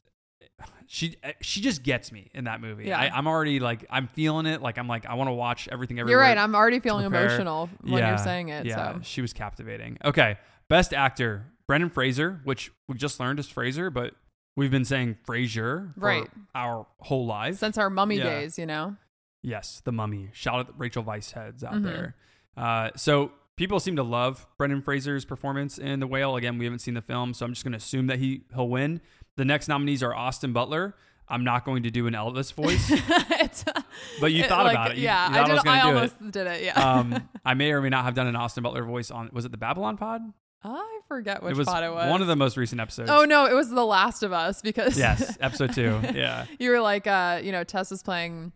she 0.91 1.17
she 1.43 1.61
just 1.61 1.83
gets 1.83 2.11
me 2.11 2.31
in 2.35 2.45
that 2.45 2.61
movie. 2.63 2.87
Yeah. 2.87 2.99
I, 2.99 3.11
I'm 3.17 3.27
already 3.27 3.61
like 3.61 3.85
I'm 3.91 4.09
feeling 4.09 4.47
it. 4.47 4.63
Like 4.63 4.79
I'm 4.79 4.89
like 4.89 5.05
I 5.07 5.15
want 5.15 5.29
to 5.29 5.35
watch 5.35 5.69
everything 5.71 5.99
everywhere. 6.01 6.23
You're 6.23 6.29
right. 6.29 6.39
I'm 6.39 6.55
already 6.55 6.81
feeling 6.81 7.05
emotional 7.05 7.69
when 7.83 7.99
Yeah, 7.99 8.09
you're 8.09 8.19
saying 8.19 8.49
it. 8.49 8.65
Yeah, 8.67 8.95
So 8.95 9.01
she 9.03 9.21
was 9.21 9.33
captivating. 9.35 9.99
Okay, 10.05 10.39
best 10.69 10.95
actor 10.95 11.45
Brendan 11.67 11.91
Fraser, 11.91 12.41
which 12.45 12.73
we 12.89 12.95
just 12.97 13.21
learned 13.21 13.39
is 13.39 13.47
Fraser, 13.49 13.91
but 13.91 14.15
we've 14.57 14.71
been 14.71 14.87
saying 14.87 15.19
Fraser 15.27 15.93
for 15.99 16.07
Right. 16.07 16.31
our 16.55 16.87
whole 17.01 17.27
lives. 17.27 17.59
since 17.59 17.77
our 17.77 17.91
mummy 17.91 18.17
Yeah. 18.17 18.25
days, 18.25 18.59
you 18.59 18.65
know. 18.65 18.97
Yes, 19.43 19.83
the 19.85 19.93
mummy. 19.93 20.31
Shout 20.33 20.55
out 20.61 20.67
to 20.69 20.73
Rachel 20.79 21.05
Weisz 21.05 21.33
heads 21.35 21.63
out 21.63 21.75
Mhm. 21.75 21.83
there. 21.85 22.17
Uh, 22.57 22.91
so 22.97 23.31
people 23.57 23.79
seem 23.79 23.95
to 23.97 24.03
love 24.03 24.47
Brendan 24.57 24.81
Fraser's 24.83 25.25
performance 25.27 25.77
in 25.79 26.01
The 26.01 26.07
Whale. 26.07 26.35
Again, 26.37 26.57
we 26.59 26.65
haven't 26.65 26.79
seen 26.81 26.95
the 26.95 27.03
film, 27.03 27.35
so 27.35 27.45
I'm 27.45 27.53
just 27.53 27.63
going 27.63 27.73
to 27.73 27.77
assume 27.79 28.07
that 28.07 28.19
he 28.19 28.45
he'll 28.55 28.69
win. 28.71 29.01
The 29.39 29.45
next 29.45 29.69
nominees 29.69 30.03
are 30.03 30.13
Austin 30.13 30.53
Butler. 30.53 30.97
I'm 31.29 31.45
not 31.45 31.65
going 31.65 31.85
to 31.85 31.93
do 31.93 32.09
an 32.09 32.15
Elvis 32.15 32.53
voice, 32.53 32.91
but 34.21 34.33
you 34.33 34.43
it- 34.43 34.49
thought 34.49 34.65
like, 34.65 34.75
about 34.75 34.91
it. 34.91 34.97
You, 34.97 35.05
yeah, 35.05 35.31
you 35.31 35.39
I 35.39 35.47
did. 35.47 35.59
I 35.59 35.83
do 35.83 35.89
almost 35.89 36.31
did 36.33 36.47
it. 36.49 36.65
Yeah. 36.65 36.73
Um, 36.73 37.29
I 37.45 37.55
may 37.55 37.71
or 37.71 37.81
may 37.81 37.89
not 37.89 38.05
have 38.05 38.15
done 38.15 38.27
an 38.27 38.35
Austin 38.35 38.65
Butler 38.65 38.83
voice 38.83 39.13
on. 39.13 39.31
Was 39.33 39.45
it 39.45 39.53
the 39.53 39.57
Babylon 39.57 39.97
Pod? 39.97 40.23
I 40.65 41.01
forget 41.07 41.41
which 41.41 41.53
it 41.53 41.57
was, 41.57 41.69
pod 41.69 41.85
it 41.85 41.93
was. 41.93 42.11
one 42.11 42.21
of 42.21 42.27
the 42.27 42.35
most 42.35 42.57
recent 42.57 42.81
episodes. 42.81 43.11
Oh 43.13 43.25
no, 43.25 43.47
it 43.47 43.55
was 43.55 43.71
The 43.71 43.87
Last 43.87 44.25
of 44.25 44.33
Us 44.33 44.61
because 44.61 44.99
yes, 44.99 45.39
episode 45.41 45.73
two. 45.73 46.01
Yeah, 46.15 46.47
you 46.59 46.71
were 46.71 46.81
like, 46.81 47.07
uh, 47.07 47.41
you 47.41 47.53
know, 47.53 47.63
Tess 47.63 47.93
is 47.93 48.03
playing 48.03 48.51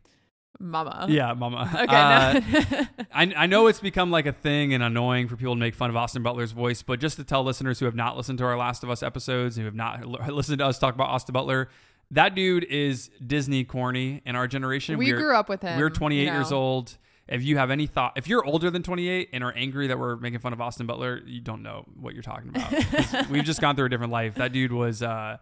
Mama. 0.62 1.06
yeah, 1.08 1.34
Mama. 1.34 1.68
Okay. 1.82 1.96
Uh, 1.96 2.40
no. 2.70 3.04
I, 3.14 3.32
I 3.44 3.46
know 3.46 3.66
it's 3.66 3.80
become 3.80 4.10
like 4.10 4.26
a 4.26 4.32
thing 4.32 4.72
and 4.72 4.82
annoying 4.82 5.28
for 5.28 5.36
people 5.36 5.54
to 5.54 5.60
make 5.60 5.74
fun 5.74 5.90
of 5.90 5.96
Austin 5.96 6.22
Butler's 6.22 6.52
voice, 6.52 6.82
but 6.82 7.00
just 7.00 7.16
to 7.16 7.24
tell 7.24 7.42
listeners 7.42 7.78
who 7.80 7.84
have 7.86 7.94
not 7.96 8.16
listened 8.16 8.38
to 8.38 8.44
our 8.44 8.56
Last 8.56 8.82
of 8.84 8.90
Us 8.90 9.02
episodes, 9.02 9.56
who 9.56 9.64
have 9.64 9.74
not 9.74 10.02
l- 10.02 10.10
listened 10.34 10.58
to 10.60 10.66
us 10.66 10.78
talk 10.78 10.94
about 10.94 11.08
Austin 11.08 11.32
Butler, 11.32 11.68
that 12.12 12.34
dude 12.34 12.64
is 12.64 13.10
Disney 13.26 13.64
corny 13.64 14.22
in 14.24 14.36
our 14.36 14.46
generation. 14.46 14.96
we 14.98 15.06
We're- 15.12 15.20
grew 15.22 15.34
up 15.34 15.48
with 15.48 15.62
him. 15.62 15.78
We're 15.78 15.90
28 15.90 16.20
you 16.22 16.26
know. 16.30 16.36
years 16.38 16.52
old. 16.52 16.96
If 17.28 17.42
you 17.44 17.56
have 17.56 17.70
any 17.70 17.86
thought, 17.86 18.12
if 18.16 18.28
you're 18.28 18.44
older 18.44 18.70
than 18.70 18.82
28 18.82 19.30
and 19.32 19.42
are 19.44 19.52
angry 19.56 19.86
that 19.86 19.98
we're 19.98 20.16
making 20.16 20.40
fun 20.40 20.52
of 20.52 20.60
Austin 20.60 20.86
Butler, 20.86 21.20
you 21.24 21.40
don't 21.40 21.62
know 21.62 21.86
what 21.98 22.14
you're 22.14 22.22
talking 22.22 22.50
about. 22.50 23.30
We've 23.30 23.44
just 23.44 23.60
gone 23.60 23.74
through 23.76 23.86
a 23.86 23.88
different 23.88 24.12
life. 24.12 24.34
That 24.34 24.52
dude 24.52 24.72
was, 24.72 25.02
uh, 25.02 25.38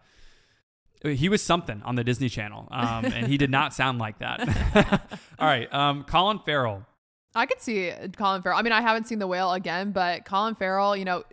he 1.02 1.28
was 1.28 1.42
something 1.42 1.82
on 1.82 1.94
the 1.94 2.04
Disney 2.04 2.28
Channel, 2.28 2.68
um, 2.70 3.04
and 3.06 3.26
he 3.26 3.36
did 3.38 3.50
not 3.50 3.72
sound 3.72 3.98
like 3.98 4.18
that. 4.18 5.02
All 5.38 5.46
right, 5.46 5.72
um, 5.72 6.04
Colin 6.04 6.40
Farrell, 6.44 6.86
I 7.34 7.46
could 7.46 7.60
see 7.60 7.92
Colin 8.16 8.42
Farrell. 8.42 8.58
I 8.58 8.62
mean, 8.62 8.72
I 8.72 8.80
haven't 8.80 9.06
seen 9.06 9.18
The 9.18 9.26
Whale 9.26 9.52
again, 9.52 9.92
but 9.92 10.24
Colin 10.24 10.54
Farrell, 10.54 10.96
you 10.96 11.04
know, 11.04 11.24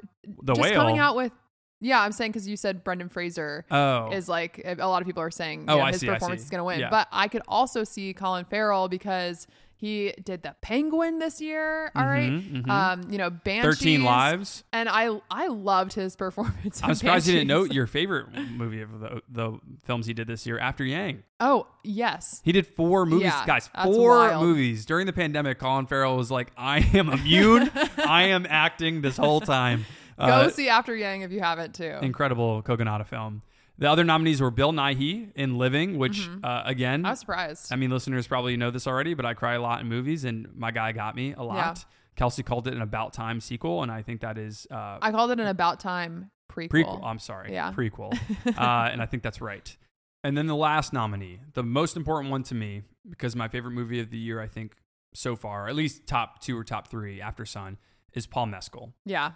the 0.41 0.53
just 0.53 0.61
whale. 0.61 0.79
coming 0.79 0.99
out 0.99 1.15
with. 1.15 1.31
Yeah, 1.79 2.01
I'm 2.01 2.11
saying 2.11 2.31
because 2.31 2.47
you 2.47 2.57
said 2.57 2.83
Brendan 2.83 3.07
Fraser 3.09 3.63
Oh, 3.69 4.09
is 4.11 4.27
like 4.27 4.61
a 4.65 4.87
lot 4.87 5.03
of 5.03 5.05
people 5.05 5.21
are 5.21 5.29
saying 5.29 5.65
Oh, 5.67 5.77
know, 5.77 5.85
his 5.85 6.01
see, 6.01 6.07
performance 6.07 6.41
is 6.41 6.49
going 6.49 6.57
to 6.59 6.63
win. 6.63 6.79
Yeah. 6.79 6.89
But 6.89 7.07
I 7.11 7.27
could 7.27 7.43
also 7.47 7.83
see 7.83 8.13
Colin 8.15 8.45
Farrell 8.45 8.87
because 8.87 9.45
he 9.79 10.11
did 10.23 10.41
the 10.43 10.55
Penguin 10.61 11.19
this 11.19 11.39
year. 11.39 11.91
All 11.95 12.05
right, 12.05 12.31
Mhm, 12.31 12.63
mhm. 12.63 12.69
um, 12.69 13.11
you 13.11 13.17
know, 13.19 13.29
Banshees, 13.29 13.77
13 13.77 14.03
Lives. 14.03 14.63
and 14.73 14.89
I 14.89 15.19
I 15.29 15.47
loved 15.47 15.93
his 15.93 16.15
performance. 16.15 16.81
I'm 16.83 16.95
surprised 16.95 17.27
you 17.27 17.33
didn't 17.33 17.47
note 17.47 17.71
your 17.71 17.85
favorite 17.87 18.27
movie 18.51 18.81
of 18.81 18.99
the, 18.99 19.21
the 19.29 19.59
films 19.85 20.07
he 20.07 20.13
did 20.13 20.27
this 20.27 20.45
year, 20.47 20.57
After 20.59 20.83
Yang. 20.83 21.23
Oh 21.39 21.67
yes, 21.83 22.41
He 22.43 22.51
did 22.51 22.65
four 22.65 23.05
movies, 23.05 23.25
Yeah, 23.25 23.45
guys. 23.45 23.69
Four 23.83 24.09
wild. 24.17 24.43
movies 24.43 24.85
during 24.85 25.05
the 25.05 25.13
pandemic. 25.13 25.59
Colin 25.59 25.85
Farrell 25.85 26.17
was 26.17 26.31
like, 26.31 26.51
"I 26.57 26.79
am 26.95 27.09
immune. 27.09 27.69
I 27.97 28.23
am 28.29 28.47
acting 28.49 29.01
this 29.01 29.17
whole 29.17 29.41
time." 29.41 29.85
go 30.19 30.25
Uh, 30.25 30.49
see 30.49 30.67
After 30.67 30.95
Yang 30.95 31.21
if 31.21 31.31
you 31.31 31.39
haven't 31.41 31.75
too. 31.75 31.95
incredible 32.01 32.63
Kogonada 32.63 33.05
film. 33.05 33.41
The 33.79 33.89
other 33.89 34.03
nominees 34.03 34.41
were 34.41 34.49
Bill 34.51 34.71
Nighy 34.73 35.31
in 35.35 35.57
Living, 35.57 35.97
which 35.97 36.27
uh, 36.43 36.63
again, 36.65 36.99
Mm-hmm. 37.01 37.05
I 37.05 37.09
was 37.11 37.19
surprised. 37.19 37.71
I 37.71 37.75
mean, 37.75 37.91
listeners 37.91 38.25
probably 38.27 38.57
know 38.57 38.71
this 38.71 38.87
already, 38.87 39.13
but 39.13 39.25
I 39.25 39.33
cry 39.35 39.53
a 39.53 39.61
lot 39.61 39.81
in 39.81 39.87
movies, 39.87 40.23
and 40.23 40.47
my 40.55 40.71
guy 40.71 40.91
got 40.93 41.15
me 41.15 41.33
a 41.33 41.43
lot. 41.43 41.85
Kelsi 42.17 42.43
called 42.43 42.67
it 42.67 42.73
an 42.73 42.81
About 42.81 43.13
Time 43.13 43.39
sequel, 43.39 43.83
and 43.83 43.91
I 43.91 44.01
think 44.01 44.21
that 44.21 44.37
is 44.39 44.65
uh, 44.71 44.97
I 45.01 45.11
called 45.11 45.29
it 45.31 45.39
an 45.39 45.45
About 45.47 45.79
Time 45.79 46.31
prequel. 46.51 46.69
prequel. 46.69 47.03
I'm 47.03 47.19
sorry, 47.19 47.53
Yeah. 47.53 47.71
prequel, 47.71 48.13
uh, 48.57 48.89
and 48.91 49.01
I 49.01 49.05
think 49.05 49.21
that's 49.21 49.39
right. 49.41 49.77
And 50.23 50.35
then 50.35 50.47
the 50.47 50.55
last 50.55 50.91
nominee, 50.93 51.39
the 51.53 51.63
most 51.63 51.95
important 51.95 52.31
one 52.31 52.41
to 52.43 52.55
me, 52.55 52.81
because 53.07 53.35
my 53.35 53.47
favorite 53.47 53.71
movie 53.73 53.99
of 53.99 54.09
the 54.09 54.17
year, 54.17 54.41
I 54.41 54.47
think 54.47 54.73
so 55.13 55.35
far, 55.35 55.67
at 55.67 55.75
least 55.75 56.07
top 56.07 56.41
two 56.41 56.57
or 56.57 56.63
top 56.63 56.87
three 56.87 57.19
Aftersun, 57.19 57.77
is 58.13 58.25
Paul 58.25 58.47
Mescal, 58.47 58.93
Yeah, 59.05 59.33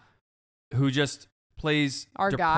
who 0.73 0.89
just 0.89 1.27
plays 1.57 2.07
Our 2.15 2.31
guy. 2.31 2.55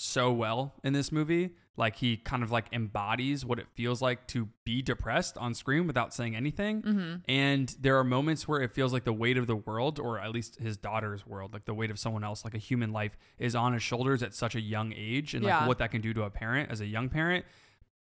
So 0.00 0.32
well 0.32 0.74
in 0.82 0.92
this 0.92 1.12
movie. 1.12 1.50
Like 1.76 1.96
he 1.96 2.16
kind 2.18 2.42
of 2.42 2.50
like 2.50 2.66
embodies 2.72 3.44
what 3.44 3.58
it 3.58 3.66
feels 3.74 4.02
like 4.02 4.26
to 4.28 4.48
be 4.64 4.82
depressed 4.82 5.38
on 5.38 5.54
screen 5.54 5.86
without 5.86 6.12
saying 6.12 6.36
anything. 6.36 6.82
Mm-hmm. 6.82 7.14
And 7.28 7.74
there 7.80 7.96
are 7.98 8.04
moments 8.04 8.46
where 8.46 8.60
it 8.60 8.72
feels 8.74 8.92
like 8.92 9.04
the 9.04 9.12
weight 9.14 9.38
of 9.38 9.46
the 9.46 9.56
world, 9.56 9.98
or 9.98 10.18
at 10.18 10.30
least 10.30 10.58
his 10.58 10.76
daughter's 10.76 11.26
world, 11.26 11.52
like 11.54 11.64
the 11.64 11.72
weight 11.72 11.90
of 11.90 11.98
someone 11.98 12.22
else, 12.22 12.44
like 12.44 12.54
a 12.54 12.58
human 12.58 12.92
life, 12.92 13.16
is 13.38 13.54
on 13.54 13.72
his 13.72 13.82
shoulders 13.82 14.22
at 14.22 14.34
such 14.34 14.54
a 14.54 14.60
young 14.60 14.92
age, 14.94 15.32
and 15.34 15.42
like 15.44 15.50
Yeah. 15.52 15.66
what 15.66 15.78
that 15.78 15.90
can 15.90 16.02
do 16.02 16.12
to 16.12 16.22
a 16.24 16.30
parent 16.30 16.70
as 16.70 16.80
a 16.82 16.86
young 16.86 17.08
parent. 17.08 17.46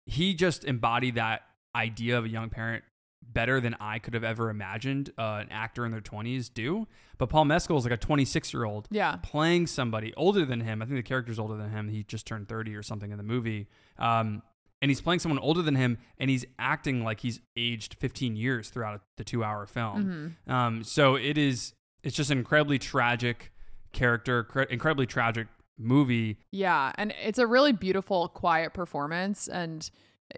He 0.05 0.35
just 0.35 0.65
embodied 0.65 1.15
that 1.15 1.43
idea 1.75 2.19
of 2.19 2.25
a 2.27 2.29
young 2.29 2.51
parent 2.51 2.85
better 3.23 3.61
than 3.61 3.75
I 3.81 3.99
could 3.99 4.15
have 4.15 4.25
ever 4.25 4.51
imagined 4.51 5.11
uh, 5.19 5.39
an 5.43 5.49
actor 5.51 5.85
in 5.87 5.91
their 5.93 6.01
20s 6.01 6.53
do. 6.53 6.87
But 7.19 7.29
Paul 7.29 7.45
Mescal 7.47 7.77
is 7.79 7.85
like 7.85 7.93
a 7.93 7.97
26 7.97 8.53
year 8.53 8.65
old 8.65 8.89
yeah, 8.91 9.17
playing 9.23 9.67
somebody 9.69 10.13
older 10.17 10.45
than 10.45 10.61
him. 10.61 10.83
I 10.83 10.87
think 10.87 10.97
the 10.97 11.03
character's 11.03 11.39
older 11.39 11.57
than 11.57 11.71
him. 11.71 11.89
He 11.89 12.03
just 12.03 12.27
turned 12.27 12.49
30 12.49 12.75
or 12.75 12.83
something 12.83 13.11
in 13.11 13.17
the 13.17 13.23
movie. 13.25 13.69
Um, 13.99 14.43
and 14.81 14.91
he's 14.91 15.01
playing 15.01 15.21
someone 15.21 15.39
older 15.39 15.63
than 15.63 15.77
him, 15.77 15.99
and 16.19 16.29
he's 16.29 16.45
acting 16.59 17.05
like 17.05 17.21
he's 17.21 17.41
aged 17.57 17.95
15 17.95 18.35
years 18.35 18.69
throughout 18.69 19.03
the 19.17 19.23
two 19.25 19.45
hour 19.45 19.65
film. 19.67 20.35
Mhm. 20.49 20.53
Um, 20.53 20.83
so 20.83 21.15
it 21.15 21.39
is, 21.39 21.73
it's 22.03 22.17
just 22.17 22.31
an 22.33 22.39
incredibly 22.39 22.81
tragic 22.81 23.53
character, 23.93 24.43
cr- 24.43 24.63
incredibly 24.63 25.07
tragic 25.07 25.47
movie. 25.79 26.39
yeah, 26.51 26.93
and 26.97 27.15
it's 27.23 27.39
a 27.39 27.47
really 27.47 27.73
beautiful, 27.73 28.29
quiet 28.29 28.73
performance. 28.75 29.47
And 29.49 29.89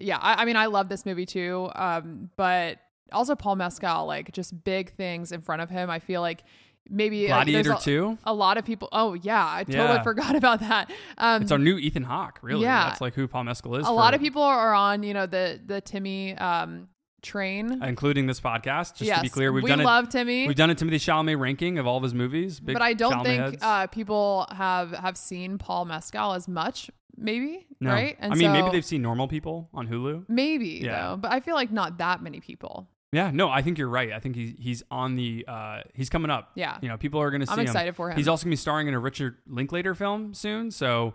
yeah, 0.01 0.19
I, 0.19 0.43
I 0.43 0.45
mean, 0.45 0.57
I 0.57 0.67
love 0.67 0.89
this 0.89 1.05
movie 1.07 1.27
too. 1.27 1.71
Um, 1.75 2.31
but 2.37 2.79
also 3.13 3.35
Paul 3.35 3.57
Mescal, 3.57 4.07
like 4.07 4.33
just 4.33 4.65
big 4.65 4.93
things 4.95 5.33
in 5.33 5.41
front 5.41 5.63
of 5.63 5.71
him. 5.71 5.91
I 5.91 5.99
feel 5.99 6.21
like 6.21 6.43
maybe 6.91 7.27
Gladiator 7.27 7.73
a, 7.73 7.79
2. 7.79 8.19
a 8.25 8.35
lot 8.35 8.57
of 8.59 8.65
people. 8.65 8.89
Oh 8.93 9.15
yeah, 9.15 9.45
I 9.47 9.65
totally 9.65 9.95
Yeah. 9.95 10.03
forgot 10.03 10.37
about 10.43 10.61
that. 10.61 10.91
Um, 11.19 11.43
It's 11.43 11.53
our 11.53 11.59
new 11.59 11.79
Ethan 11.79 12.03
Hawke, 12.05 12.39
really. 12.43 12.63
Yeah. 12.63 12.89
That's 12.89 13.01
like 13.01 13.15
who 13.15 13.27
Paul 13.29 13.45
Mescal 13.45 13.77
is. 13.77 13.87
a 13.87 13.91
lot 13.93 14.15
of 14.15 14.21
people 14.21 14.43
are 14.43 14.75
on 14.75 15.03
you 15.03 15.15
know 15.15 15.27
the 15.27 15.61
the 15.65 15.81
Timmy 15.81 16.37
um, 16.37 16.89
train. 17.23 17.83
including 17.83 18.27
this 18.27 18.41
podcast. 18.41 18.97
Just 18.97 19.03
yes, 19.03 19.19
to 19.19 19.23
be 19.23 19.29
clear, 19.31 19.51
we've 19.53 19.65
we 19.65 19.71
done 19.71 19.83
love 19.83 20.05
it. 20.05 20.11
Timmy. 20.11 20.47
We've 20.47 20.57
done 20.57 20.71
a 20.71 20.75
Timothée 20.75 20.95
Chalamet 20.95 21.39
ranking 21.39 21.79
of 21.79 21.87
all 21.87 21.97
of 21.97 22.03
his 22.03 22.13
movies. 22.15 22.61
Big 22.61 22.75
but 22.75 22.83
I 22.83 22.93
don't 22.95 23.13
Chalamet 23.15 23.25
think 23.51 23.59
uh, 23.63 23.87
people 23.87 24.47
have 24.51 24.91
have 24.93 25.17
seen 25.17 25.57
Paul 25.59 25.87
Mescal 25.87 26.33
as 26.35 26.49
much. 26.49 26.91
Maybe 27.17 27.67
no. 27.81 27.91
right? 27.91 28.17
I 28.21 28.35
mean, 28.35 28.53
maybe 28.53 28.71
they've 28.71 28.85
seen 28.85 29.03
Normal 29.03 29.29
People 29.29 29.69
on 29.75 29.87
Hulu. 29.89 30.25
maybe 30.29 30.81
Yeah. 30.85 31.11
though. 31.11 31.17
But 31.17 31.33
I 31.33 31.41
feel 31.41 31.55
like 31.55 31.71
not 31.71 31.99
that 31.99 32.23
many 32.23 32.41
people. 32.41 32.89
Yeah, 33.13 33.31
no, 33.33 33.49
I 33.49 33.63
think 33.63 33.79
you're 33.79 33.89
right. 33.89 34.13
I 34.13 34.19
think 34.19 34.35
he's 34.35 34.55
he's 34.59 34.83
on 34.91 35.15
the 35.15 35.45
uh 35.47 35.83
he's 35.95 36.11
coming 36.11 36.31
up. 36.33 36.51
Yeah. 36.57 36.79
You 36.83 36.89
know, 36.89 36.97
people 36.97 37.21
are 37.21 37.31
going 37.31 37.43
to 37.43 37.47
see 37.47 37.53
I'm 37.53 37.61
him. 37.61 37.67
excited 37.67 37.95
for 37.95 38.11
him. 38.11 38.17
He's 38.17 38.27
also 38.27 38.45
going 38.45 38.51
to 38.51 38.57
be 38.59 38.61
starring 38.61 38.89
in 38.89 38.95
a 38.95 38.99
Richard 38.99 39.37
Linklater 39.47 39.95
film 39.95 40.35
soon, 40.35 40.71
so 40.73 41.15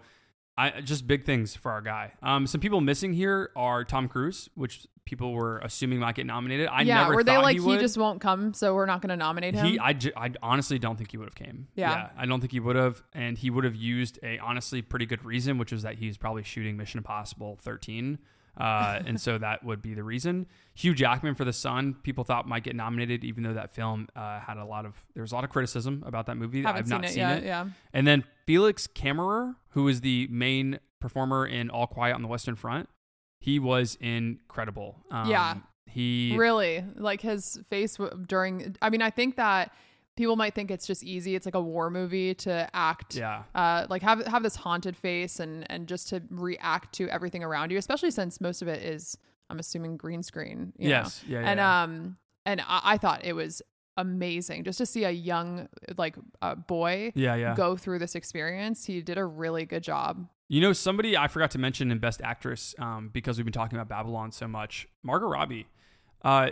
I 0.59 0.81
just 0.81 1.07
big 1.07 1.25
things 1.25 1.55
for 1.55 1.71
our 1.71 1.81
guy. 1.81 2.13
Um 2.21 2.47
some 2.47 2.61
people 2.61 2.81
missing 2.81 3.13
here 3.13 3.51
are 3.55 3.83
Tom 3.83 4.07
Cruise, 4.07 4.49
which 4.55 4.87
people 5.09 5.33
were 5.33 5.57
assuming 5.59 5.99
might 5.99 6.13
get 6.13 6.27
nominated. 6.27 6.67
I 6.71 6.81
yeah, 6.81 7.01
never 7.01 7.15
were 7.15 7.23
they 7.23 7.37
like 7.37 7.57
he, 7.59 7.63
he, 7.63 7.77
just 7.79 7.97
won't 7.97 8.21
come, 8.21 8.53
so 8.53 8.75
we're 8.75 8.85
not 8.85 9.01
going 9.01 9.09
to 9.09 9.17
nominate 9.17 9.55
him? 9.55 9.65
He, 9.65 9.79
I, 9.79 9.93
ju- 9.93 10.11
I 10.15 10.31
honestly 10.43 10.77
don't 10.77 10.97
think 10.97 11.09
he 11.09 11.17
would 11.17 11.25
have 11.25 11.35
came. 11.35 11.67
Yeah. 11.73 12.09
I 12.15 12.27
don't 12.27 12.39
think 12.39 12.51
he 12.51 12.59
would 12.59 12.75
have, 12.75 13.01
and 13.11 13.35
he 13.35 13.49
would 13.49 13.63
have 13.63 13.75
used 13.75 14.19
a 14.21 14.37
honestly 14.37 14.83
pretty 14.83 15.07
good 15.07 15.25
reason, 15.25 15.57
which 15.57 15.71
was 15.71 15.81
that 15.81 15.95
he's 15.95 16.15
probably 16.15 16.43
shooting 16.43 16.77
Mission 16.77 16.99
Impossible 16.99 17.57
13, 17.63 18.19
uh, 18.59 19.01
and 19.05 19.19
so 19.19 19.37
that 19.37 19.63
would 19.63 19.81
be 19.81 19.93
the 19.93 20.03
reason. 20.03 20.45
Hugh 20.75 20.93
Jackman 20.93 21.35
for 21.35 21.45
The 21.45 21.53
Son, 21.53 21.95
people 22.03 22.23
thought 22.23 22.47
might 22.47 22.63
get 22.63 22.75
nominated, 22.75 23.23
even 23.23 23.43
though 23.43 23.53
that 23.53 23.71
film 23.71 24.07
uh, 24.15 24.39
had 24.39 24.57
a 24.57 24.65
lot 24.65 24.85
of 24.85 24.95
there 25.13 25.21
was 25.21 25.31
a 25.31 25.35
lot 25.35 25.43
of 25.43 25.49
criticism 25.49 26.03
about 26.05 26.25
that 26.27 26.37
movie. 26.37 26.65
I've 26.65 26.85
seen 26.85 26.89
not 26.89 27.05
it 27.05 27.09
seen 27.09 27.17
yet. 27.19 27.37
it. 27.39 27.45
Yeah, 27.45 27.67
And 27.93 28.05
then 28.07 28.23
Felix 28.45 28.87
Kammerer, 28.87 29.55
who 29.69 29.87
is 29.87 30.01
the 30.01 30.27
main 30.31 30.79
performer 30.99 31.45
in 31.45 31.69
All 31.69 31.87
Quiet 31.87 32.15
on 32.15 32.21
the 32.21 32.27
Western 32.27 32.55
Front, 32.55 32.89
he 33.39 33.59
was 33.59 33.97
incredible. 34.01 34.97
Um, 35.11 35.29
Yeah. 35.29 35.55
he 35.85 36.35
really. 36.37 36.83
Like 36.95 37.21
his 37.21 37.59
face 37.69 37.95
w- 37.97 38.25
during. 38.27 38.75
I 38.81 38.89
mean, 38.89 39.01
I 39.01 39.09
think 39.09 39.35
that 39.37 39.73
people 40.19 40.35
might 40.35 40.53
think 40.53 40.69
it's 40.69 40.85
just 40.85 41.01
easy. 41.01 41.33
It's 41.33 41.45
like 41.45 41.55
a 41.55 41.61
war 41.61 41.89
movie 41.89 42.33
to 42.35 42.69
act. 42.73 43.15
yeah. 43.15 43.43
Uh, 43.55 43.87
like 43.89 44.01
have 44.01 44.27
have 44.27 44.43
this 44.43 44.57
haunted 44.57 44.97
face 44.97 45.39
and 45.39 45.65
and 45.71 45.87
just 45.87 46.09
to 46.09 46.21
react 46.29 46.93
to 46.95 47.07
everything 47.09 47.41
around 47.41 47.71
you, 47.71 47.77
especially 47.77 48.11
since 48.11 48.41
most 48.41 48.61
of 48.61 48.67
it 48.67 48.83
is, 48.83 49.17
I'm 49.49 49.59
assuming, 49.59 49.95
green 49.95 50.21
screen. 50.21 50.73
know? 50.77 50.89
Yes. 50.89 51.23
Yeah. 51.25 51.39
yeah, 51.39 51.49
and 51.49 51.57
yeah. 51.57 51.83
um 51.83 52.17
and 52.45 52.59
I, 52.59 52.81
I 52.83 52.97
thought 52.97 53.23
it 53.23 53.31
was 53.31 53.61
amazing 53.95 54.65
just 54.65 54.77
to 54.79 54.85
see 54.85 55.05
a 55.05 55.09
young 55.09 55.69
like 55.97 56.15
uh, 56.41 56.55
boy 56.55 57.11
yeah. 57.15 57.35
Yeah. 57.35 57.55
go 57.55 57.77
through 57.77 57.99
this 57.99 58.13
experience. 58.13 58.85
He 58.85 59.01
did 59.01 59.17
a 59.17 59.25
really 59.25 59.65
good 59.65 59.83
job. 59.83 60.27
You 60.49 60.59
know, 60.59 60.73
somebody 60.73 61.15
I 61.15 61.29
forgot 61.29 61.51
to 61.51 61.59
mention 61.59 61.91
in 61.91 61.99
Best 61.99 62.21
Actress 62.21 62.75
um, 62.77 63.09
because 63.13 63.37
we've 63.37 63.45
been 63.45 63.53
talking 63.53 63.77
about 63.77 63.87
Babylon 63.87 64.33
so 64.33 64.49
much. 64.49 64.85
Margot 65.01 65.27
Robbie, 65.27 65.67
uh, 66.23 66.49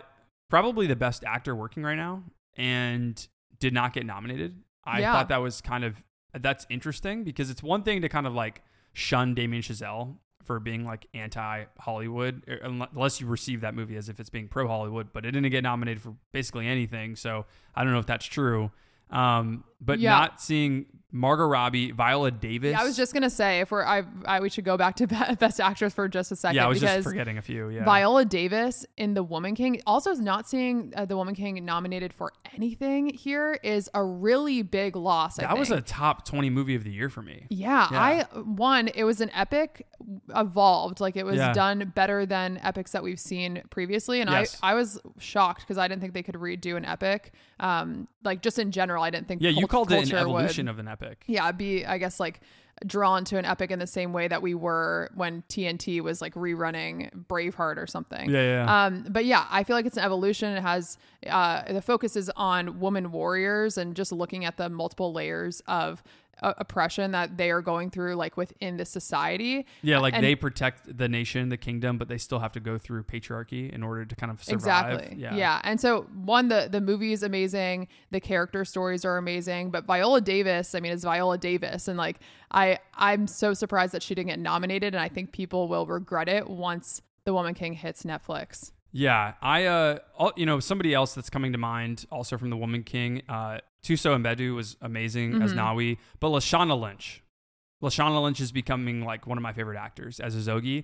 probably 0.50 0.88
the 0.88 0.96
best 0.96 1.26
actor 1.26 1.54
working 1.54 1.84
right 1.84 1.96
now, 1.96 2.24
and 2.56 3.28
did 3.60 3.74
not 3.74 3.94
get 3.94 4.06
nominated. 4.06 4.62
I 4.84 5.00
Yeah. 5.02 5.14
thought 5.14 5.30
that 5.30 5.38
was 5.38 5.62
kind 5.62 5.84
of 5.84 6.04
that's 6.34 6.66
interesting 6.70 7.24
because 7.24 7.50
it's 7.50 7.64
one 7.64 7.84
thing 7.84 8.02
to 8.02 8.10
kind 8.10 8.28
of 8.28 8.34
like 8.34 8.62
shun 8.94 9.34
Damien 9.34 9.62
Chazelle 9.64 10.18
for 10.44 10.60
being 10.60 10.86
like 10.86 11.08
anti 11.14 11.66
Hollywood, 11.80 12.44
unless 12.64 13.20
you 13.20 13.28
receive 13.28 13.62
that 13.62 13.74
movie 13.76 13.98
as 13.98 14.08
if 14.08 14.20
it's 14.20 14.30
being 14.30 14.48
pro 14.48 14.68
Hollywood, 14.68 15.12
but 15.14 15.26
it 15.26 15.32
didn't 15.32 15.50
get 15.52 15.64
nominated 15.64 16.02
for 16.02 16.16
basically 16.32 16.68
anything. 16.68 17.16
So 17.16 17.46
I 17.76 17.84
don't 17.84 17.92
know 17.92 18.00
if 18.00 18.06
that's 18.06 18.26
true. 18.26 18.72
Um, 19.10 19.64
but 19.82 20.00
Yeah. 20.00 20.12
not 20.12 20.42
seeing 20.42 20.86
Margot 21.10 21.46
Robbie, 21.46 21.92
Viola 21.92 22.32
Davis. 22.32 22.72
Yeah, 22.72 22.82
I 22.82 22.84
was 22.84 22.98
just 22.98 23.14
gonna 23.14 23.30
say 23.30 23.62
if 23.62 23.72
we're 23.72 23.84
I, 23.86 24.04
I 24.26 24.42
we 24.42 24.50
should 24.50 24.66
go 24.66 24.76
back 24.76 24.96
to 24.98 25.08
best 25.40 25.60
actress 25.62 25.94
for 25.94 26.08
just 26.10 26.32
a 26.34 26.36
second 26.36 26.58
yeah, 26.58 26.66
I 26.66 26.68
was 26.68 26.82
because 26.82 26.98
just 26.98 27.08
forgetting 27.08 27.38
a 27.38 27.42
few. 27.42 27.70
Yeah, 27.70 27.86
Viola 27.86 28.26
Davis 28.26 28.86
in 28.98 29.14
The 29.14 29.24
Woman 29.24 29.56
King, 29.56 29.82
also 29.88 30.12
is 30.12 30.20
not 30.20 30.50
seeing 30.50 30.92
uh, 30.98 31.06
The 31.06 31.16
Woman 31.16 31.34
King 31.34 31.64
nominated 31.64 32.14
for 32.14 32.34
anything 32.54 33.14
here 33.16 33.58
is 33.64 33.90
a 33.94 34.04
really 34.04 34.64
big 34.64 34.98
loss. 34.98 35.40
I 35.40 35.44
that 35.44 35.58
was 35.58 35.72
a 35.72 35.82
top 35.82 36.26
twenty 36.26 36.50
movie 36.50 36.76
of 36.76 36.84
the 36.84 36.92
year 36.92 37.10
for 37.10 37.22
me. 37.22 37.46
Yeah, 37.50 37.88
Yeah. 37.90 38.02
I 38.02 38.24
one 38.42 38.90
it 38.90 39.06
was 39.06 39.22
an 39.22 39.32
epic 39.34 39.88
evolved 40.36 41.00
like 41.00 41.16
it 41.16 41.26
was 41.26 41.38
Yeah. 41.38 41.54
done 41.54 41.92
better 41.96 42.26
than 42.26 42.60
epics 42.64 42.92
that 42.92 43.04
we've 43.04 43.20
seen 43.20 43.64
previously 43.70 44.22
and 44.22 44.30
Yes. 44.30 44.58
I 44.62 44.72
I 44.72 44.74
was 44.74 45.00
shocked 45.20 45.62
because 45.62 45.78
I 45.78 45.88
didn't 45.88 46.02
think 46.02 46.14
they 46.14 46.24
could 46.24 46.36
redo 46.36 46.76
an 46.76 46.84
epic 46.86 47.32
um 47.60 48.08
like 48.24 48.42
just 48.42 48.60
in 48.60 48.72
general 48.72 49.04
I 49.04 49.10
didn't 49.10 49.28
think 49.28 49.42
Yeah, 49.42 49.50
you 49.52 49.67
cult- 49.68 49.90
called 49.90 50.04
it 50.04 50.12
an 50.12 50.18
evolution 50.18 50.66
would, 50.66 50.72
of 50.72 50.80
an 50.80 50.88
epic. 50.88 51.24
yeah 51.28 51.52
be 51.52 51.86
I 51.86 51.98
guess 51.98 52.20
like 52.20 52.42
drawn 52.86 53.26
to 53.26 53.38
an 53.40 53.46
epic 53.46 53.72
in 53.72 53.80
the 53.80 53.88
same 53.88 54.14
way 54.14 54.28
that 54.28 54.42
we 54.44 54.54
were 54.54 55.10
when 55.16 55.42
TNT 55.50 56.00
was 56.02 56.22
like 56.22 56.36
rerunning 56.36 57.10
Braveheart 57.26 57.78
or 57.78 57.88
something 57.88 58.30
Yeah, 58.30 58.42
yeah, 58.42 58.66
yeah. 58.66 58.86
um, 58.86 59.06
but 59.10 59.26
yeah, 59.26 59.48
I 59.50 59.64
feel 59.64 59.76
like 59.76 59.88
it's 59.88 59.98
an 59.98 60.04
evolution. 60.04 60.56
It 60.56 60.62
has 60.62 61.00
uh, 61.28 61.74
the 61.74 61.82
focus 61.82 62.16
is 62.16 62.30
on 62.36 62.80
woman 62.80 63.12
warriors 63.12 63.80
and 63.80 63.96
just 63.96 64.12
looking 64.12 64.46
at 64.46 64.58
the 64.58 64.70
multiple 64.70 65.12
layers 65.12 65.62
of 65.68 66.04
uh, 66.42 66.54
oppression 66.58 67.12
that 67.12 67.38
they 67.38 67.52
are 67.52 67.62
going 67.62 67.90
through, 67.90 68.16
like 68.16 68.38
within 68.38 68.78
the 68.78 68.86
society. 68.86 69.66
Yeah, 69.82 70.00
like 70.00 70.14
and- 70.14 70.24
they 70.24 70.36
protect 70.36 70.98
the 70.98 71.08
nation, 71.08 71.50
the 71.50 71.58
kingdom, 71.58 71.98
but 71.98 72.08
they 72.08 72.18
still 72.18 72.40
have 72.40 72.52
to 72.54 72.60
go 72.60 72.78
through 72.78 73.04
patriarchy 73.04 73.70
in 73.72 73.84
order 73.84 74.06
to 74.06 74.16
kind 74.16 74.32
of 74.32 74.44
survive. 74.44 74.94
Exactly. 74.94 75.18
Yeah. 75.22 75.36
Yeah. 75.36 75.62
And 75.64 75.80
so 75.80 76.04
one, 76.14 76.48
the 76.48 76.68
the 76.70 76.82
movie 76.82 77.14
is 77.14 77.24
amazing. 77.24 77.88
The 78.12 78.20
character 78.20 78.66
stories 78.66 79.06
are 79.06 79.18
amazing. 79.18 79.72
But 79.72 79.86
Viola 79.86 80.22
Davis, 80.22 80.76
I 80.76 80.80
mean, 80.80 80.92
it's 80.92 81.04
Viola 81.04 81.38
Davis, 81.38 81.88
and 81.88 81.98
like 81.98 82.20
I 82.52 82.80
I'm 82.94 83.28
so 83.28 83.54
surprised 83.54 83.94
that 83.94 84.04
she 84.04 84.16
didn't 84.16 84.30
get 84.30 84.40
nominated, 84.40 84.94
and 84.94 85.02
I 85.02 85.10
think 85.10 85.32
people 85.32 85.68
will 85.68 85.86
regret 85.86 86.30
it 86.30 86.50
once 86.50 87.02
The 87.26 87.34
Woman 87.34 87.54
King 87.54 87.74
hits 87.74 88.04
Netflix. 88.04 88.72
Yeah, 88.94 89.34
I 89.42 89.66
uh, 89.66 90.00
you 90.36 90.46
know, 90.46 90.60
somebody 90.60 90.94
else 90.94 91.14
that's 91.14 91.30
coming 91.30 91.52
to 91.52 91.58
mind, 91.58 92.06
also 92.12 92.38
from 92.38 92.50
The 92.50 92.58
Woman 92.58 92.84
King, 92.84 93.22
uh, 93.28 93.60
Thuso 93.88 94.22
Mbedu 94.22 94.56
was 94.56 94.76
amazing 94.82 95.42
as 95.42 95.54
Mm-hmm. 95.54 95.60
Nawi, 95.60 95.98
but 96.20 96.30
Lashana 96.30 96.80
Lynch, 96.80 97.24
Lashana 97.82 98.22
Lynch 98.22 98.40
is 98.42 98.52
becoming 98.52 99.02
like 99.06 99.26
one 99.28 99.38
of 99.38 99.42
my 99.42 99.54
favorite 99.54 99.78
actors 99.78 100.20
as 100.20 100.36
Izogie. 100.36 100.84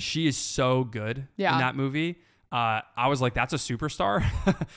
She 0.00 0.26
is 0.26 0.36
so 0.36 0.84
good 0.84 1.16
Mm-hmm. 1.18 1.40
Yeah. 1.40 1.52
in 1.54 1.58
that 1.60 1.76
movie. 1.76 2.18
Uh, 2.52 2.82
I 2.96 3.08
was 3.08 3.20
like, 3.20 3.34
that's 3.34 3.52
a 3.52 3.56
superstar 3.56 4.22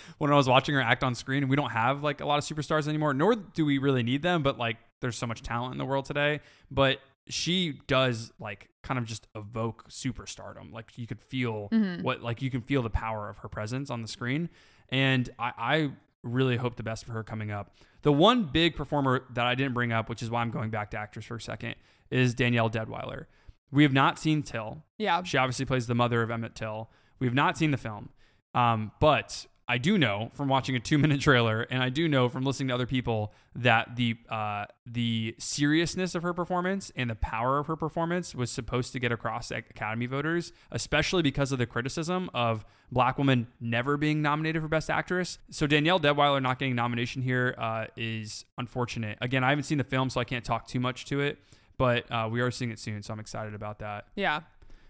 when 0.17 0.31
I 0.31 0.35
was 0.35 0.47
watching 0.47 0.73
her 0.75 0.81
act 0.81 1.03
on 1.03 1.13
screen. 1.13 1.47
We 1.47 1.55
don't 1.55 1.69
have 1.69 2.01
like 2.03 2.21
a 2.21 2.25
lot 2.25 2.39
of 2.39 2.43
superstars 2.45 2.87
anymore, 2.87 3.13
nor 3.13 3.35
do 3.35 3.65
we 3.65 3.77
really 3.77 4.01
need 4.01 4.23
them. 4.23 4.41
But 4.41 4.57
like, 4.57 4.77
there's 5.01 5.15
so 5.17 5.27
much 5.27 5.43
talent 5.43 5.73
in 5.73 5.77
the 5.77 5.85
world 5.85 6.05
today. 6.05 6.39
But 6.71 6.99
she 7.29 7.81
does 7.85 8.31
like 8.39 8.69
kind 8.81 8.97
of 8.97 9.05
just 9.05 9.27
evoke 9.35 9.89
superstardom. 9.89 10.71
Like 10.71 10.97
you 10.97 11.05
could 11.05 11.21
feel 11.21 11.67
what, 12.01 12.23
like 12.23 12.41
you 12.41 12.49
can 12.49 12.61
feel 12.61 12.81
the 12.81 12.89
power 12.89 13.29
of 13.29 13.37
her 13.39 13.49
presence 13.49 13.91
on 13.91 14.01
the 14.01 14.07
screen. 14.07 14.49
And 14.89 15.29
I, 15.37 15.51
I 15.57 15.91
really 16.33 16.57
hope 16.57 16.75
the 16.75 16.83
best 16.83 17.05
for 17.05 17.13
her 17.13 17.23
coming 17.23 17.51
up. 17.51 17.75
The 18.01 18.11
one 18.11 18.45
big 18.45 18.75
performer 18.75 19.23
that 19.33 19.45
I 19.45 19.55
didn't 19.55 19.73
bring 19.73 19.91
up, 19.91 20.09
which 20.09 20.21
is 20.21 20.29
why 20.29 20.41
I'm 20.41 20.51
going 20.51 20.69
back 20.69 20.91
to 20.91 20.97
actors 20.97 21.25
for 21.25 21.35
a 21.35 21.41
second, 21.41 21.75
is 22.09 22.33
Danielle 22.33 22.69
Deadwyler. 22.69 23.25
We 23.71 23.83
have 23.83 23.93
not 23.93 24.17
seen 24.17 24.43
Till. 24.43 24.83
Yeah. 24.97 25.23
She 25.23 25.37
obviously 25.37 25.65
plays 25.65 25.87
the 25.87 25.95
mother 25.95 26.21
of 26.21 26.31
Emmett 26.31 26.55
Till. 26.55 26.89
We 27.19 27.27
have 27.27 27.33
not 27.33 27.57
seen 27.57 27.71
the 27.71 27.77
film, 27.77 28.09
um, 28.53 28.91
but 28.99 29.45
I 29.69 29.77
do 29.77 29.97
know 29.97 30.29
from 30.33 30.47
watching 30.47 30.75
a 30.75 30.79
two-minute 30.79 31.19
trailer, 31.21 31.61
and 31.69 31.83
I 31.83 31.89
do 31.89 32.07
know 32.07 32.29
from 32.29 32.43
listening 32.43 32.69
to 32.69 32.73
other 32.73 32.85
people 32.85 33.33
that 33.55 33.95
the 33.95 34.15
uh, 34.29 34.65
the 34.85 35.35
seriousness 35.39 36.15
of 36.15 36.23
her 36.23 36.33
performance 36.33 36.91
and 36.95 37.09
the 37.09 37.15
power 37.15 37.59
of 37.59 37.67
her 37.67 37.75
performance 37.75 38.33
was 38.33 38.49
supposed 38.49 38.93
to 38.93 38.99
get 38.99 39.11
across 39.11 39.51
Academy 39.51 40.05
voters, 40.05 40.53
especially 40.71 41.21
because 41.21 41.51
of 41.51 41.57
the 41.57 41.65
criticism 41.65 42.29
of 42.33 42.65
black 42.91 43.17
women 43.17 43.47
never 43.59 43.97
being 43.97 44.21
nominated 44.21 44.61
for 44.61 44.67
Best 44.69 44.89
Actress. 44.89 45.37
So 45.49 45.67
Danielle 45.67 45.99
Deadwyler 45.99 46.41
not 46.41 46.59
getting 46.59 46.75
nomination 46.75 47.21
here 47.21 47.53
uh, 47.57 47.85
is 47.97 48.45
unfortunate. 48.57 49.17
Again, 49.21 49.43
I 49.43 49.49
haven't 49.49 49.65
seen 49.65 49.77
the 49.77 49.83
film, 49.83 50.09
so 50.09 50.21
I 50.21 50.23
can't 50.23 50.45
talk 50.45 50.67
too 50.67 50.79
much 50.79 51.05
to 51.05 51.19
it, 51.19 51.39
but 51.77 52.09
uh, 52.09 52.29
we 52.31 52.39
are 52.41 52.51
seeing 52.51 52.71
it 52.71 52.79
soon, 52.79 53.03
so 53.03 53.13
I'm 53.13 53.19
excited 53.19 53.53
about 53.53 53.79
that. 53.79 54.05
Yeah. 54.15 54.41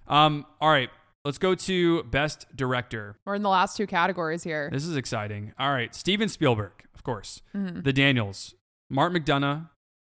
Um, 0.07 0.45
all 0.61 0.69
right, 0.69 0.89
let's 1.27 1.37
go 1.37 1.53
to 1.53 2.03
best 2.03 2.45
director. 2.55 3.17
We're 3.25 3.35
in 3.35 3.41
the 3.41 3.49
last 3.49 3.75
two 3.75 3.85
categories 3.85 4.43
here. 4.43 4.69
This 4.71 4.85
is 4.85 4.95
exciting. 4.95 5.51
All 5.59 5.71
right, 5.71 5.93
Steven 5.93 6.29
Spielberg, 6.29 6.85
of 6.95 7.03
course. 7.03 7.41
Mm-hmm. 7.53 7.81
The 7.81 7.91
Daniels, 7.91 8.55
Mark 8.89 9.11
McDonagh, 9.11 9.69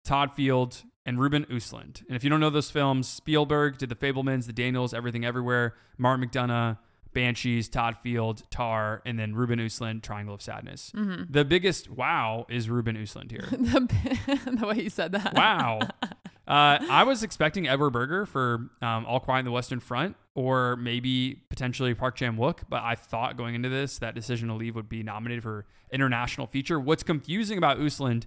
Todd 0.05 0.36
Field, 0.36 0.84
and 1.07 1.20
Ruben 1.20 1.45
Östlund. 1.45 2.05
And 2.07 2.16
if 2.16 2.24
you 2.24 2.30
don't 2.30 2.39
know 2.39 2.51
those 2.51 2.70
films, 2.70 3.10
Spielberg 3.10 3.80
did 3.80 3.89
The 3.89 3.95
Fabelmans, 3.95 4.45
The 4.45 4.53
Daniels, 4.53 4.93
Everything 4.93 5.26
Everywhere, 5.26 5.74
Mark 5.97 6.22
McDonagh, 6.22 6.78
Banshees, 7.12 7.68
Todd 7.70 7.97
Field, 7.97 8.43
Tar, 8.51 9.01
and 9.03 9.18
then 9.18 9.34
Ruben 9.34 9.57
Östlund, 9.57 10.03
Triangle 10.03 10.36
of 10.36 10.43
Sadness. 10.43 10.91
Mm-hmm. 10.95 11.24
The 11.32 11.43
biggest 11.43 11.89
wow 11.89 12.45
is 12.49 12.70
Ruben 12.70 12.95
Östlund 12.95 13.32
here. 13.32 13.47
the, 13.51 14.51
the 14.60 14.68
way 14.68 14.84
you 14.84 14.91
said 14.91 15.14
that. 15.14 15.34
Wow. 15.34 15.80
Uh, 16.50 16.80
I 16.89 17.04
was 17.04 17.22
expecting 17.22 17.68
Edward 17.68 17.91
Berger 17.91 18.26
for 18.26 18.70
um, 18.82 19.06
All 19.06 19.20
Quiet 19.20 19.39
in 19.39 19.45
the 19.45 19.52
Western 19.52 19.80
Front, 19.80 20.16
or 20.34 20.76
maybe 20.78 21.43
potentially 21.50 21.93
Park 21.93 22.16
Chan 22.16 22.38
Wook. 22.38 22.62
But 22.68 22.82
I 22.82 22.95
thought 22.95 23.38
going 23.38 23.54
into 23.54 23.70
this 23.70 24.00
that 24.00 24.16
Decision 24.16 24.47
to 24.47 24.56
Leave 24.56 24.76
would 24.76 24.89
be 24.89 25.04
nominated 25.04 25.43
for 25.43 25.66
international 25.91 26.47
feature. 26.47 26.80
What's 26.80 27.04
confusing 27.04 27.60
about 27.60 27.78
Östlund 27.78 28.24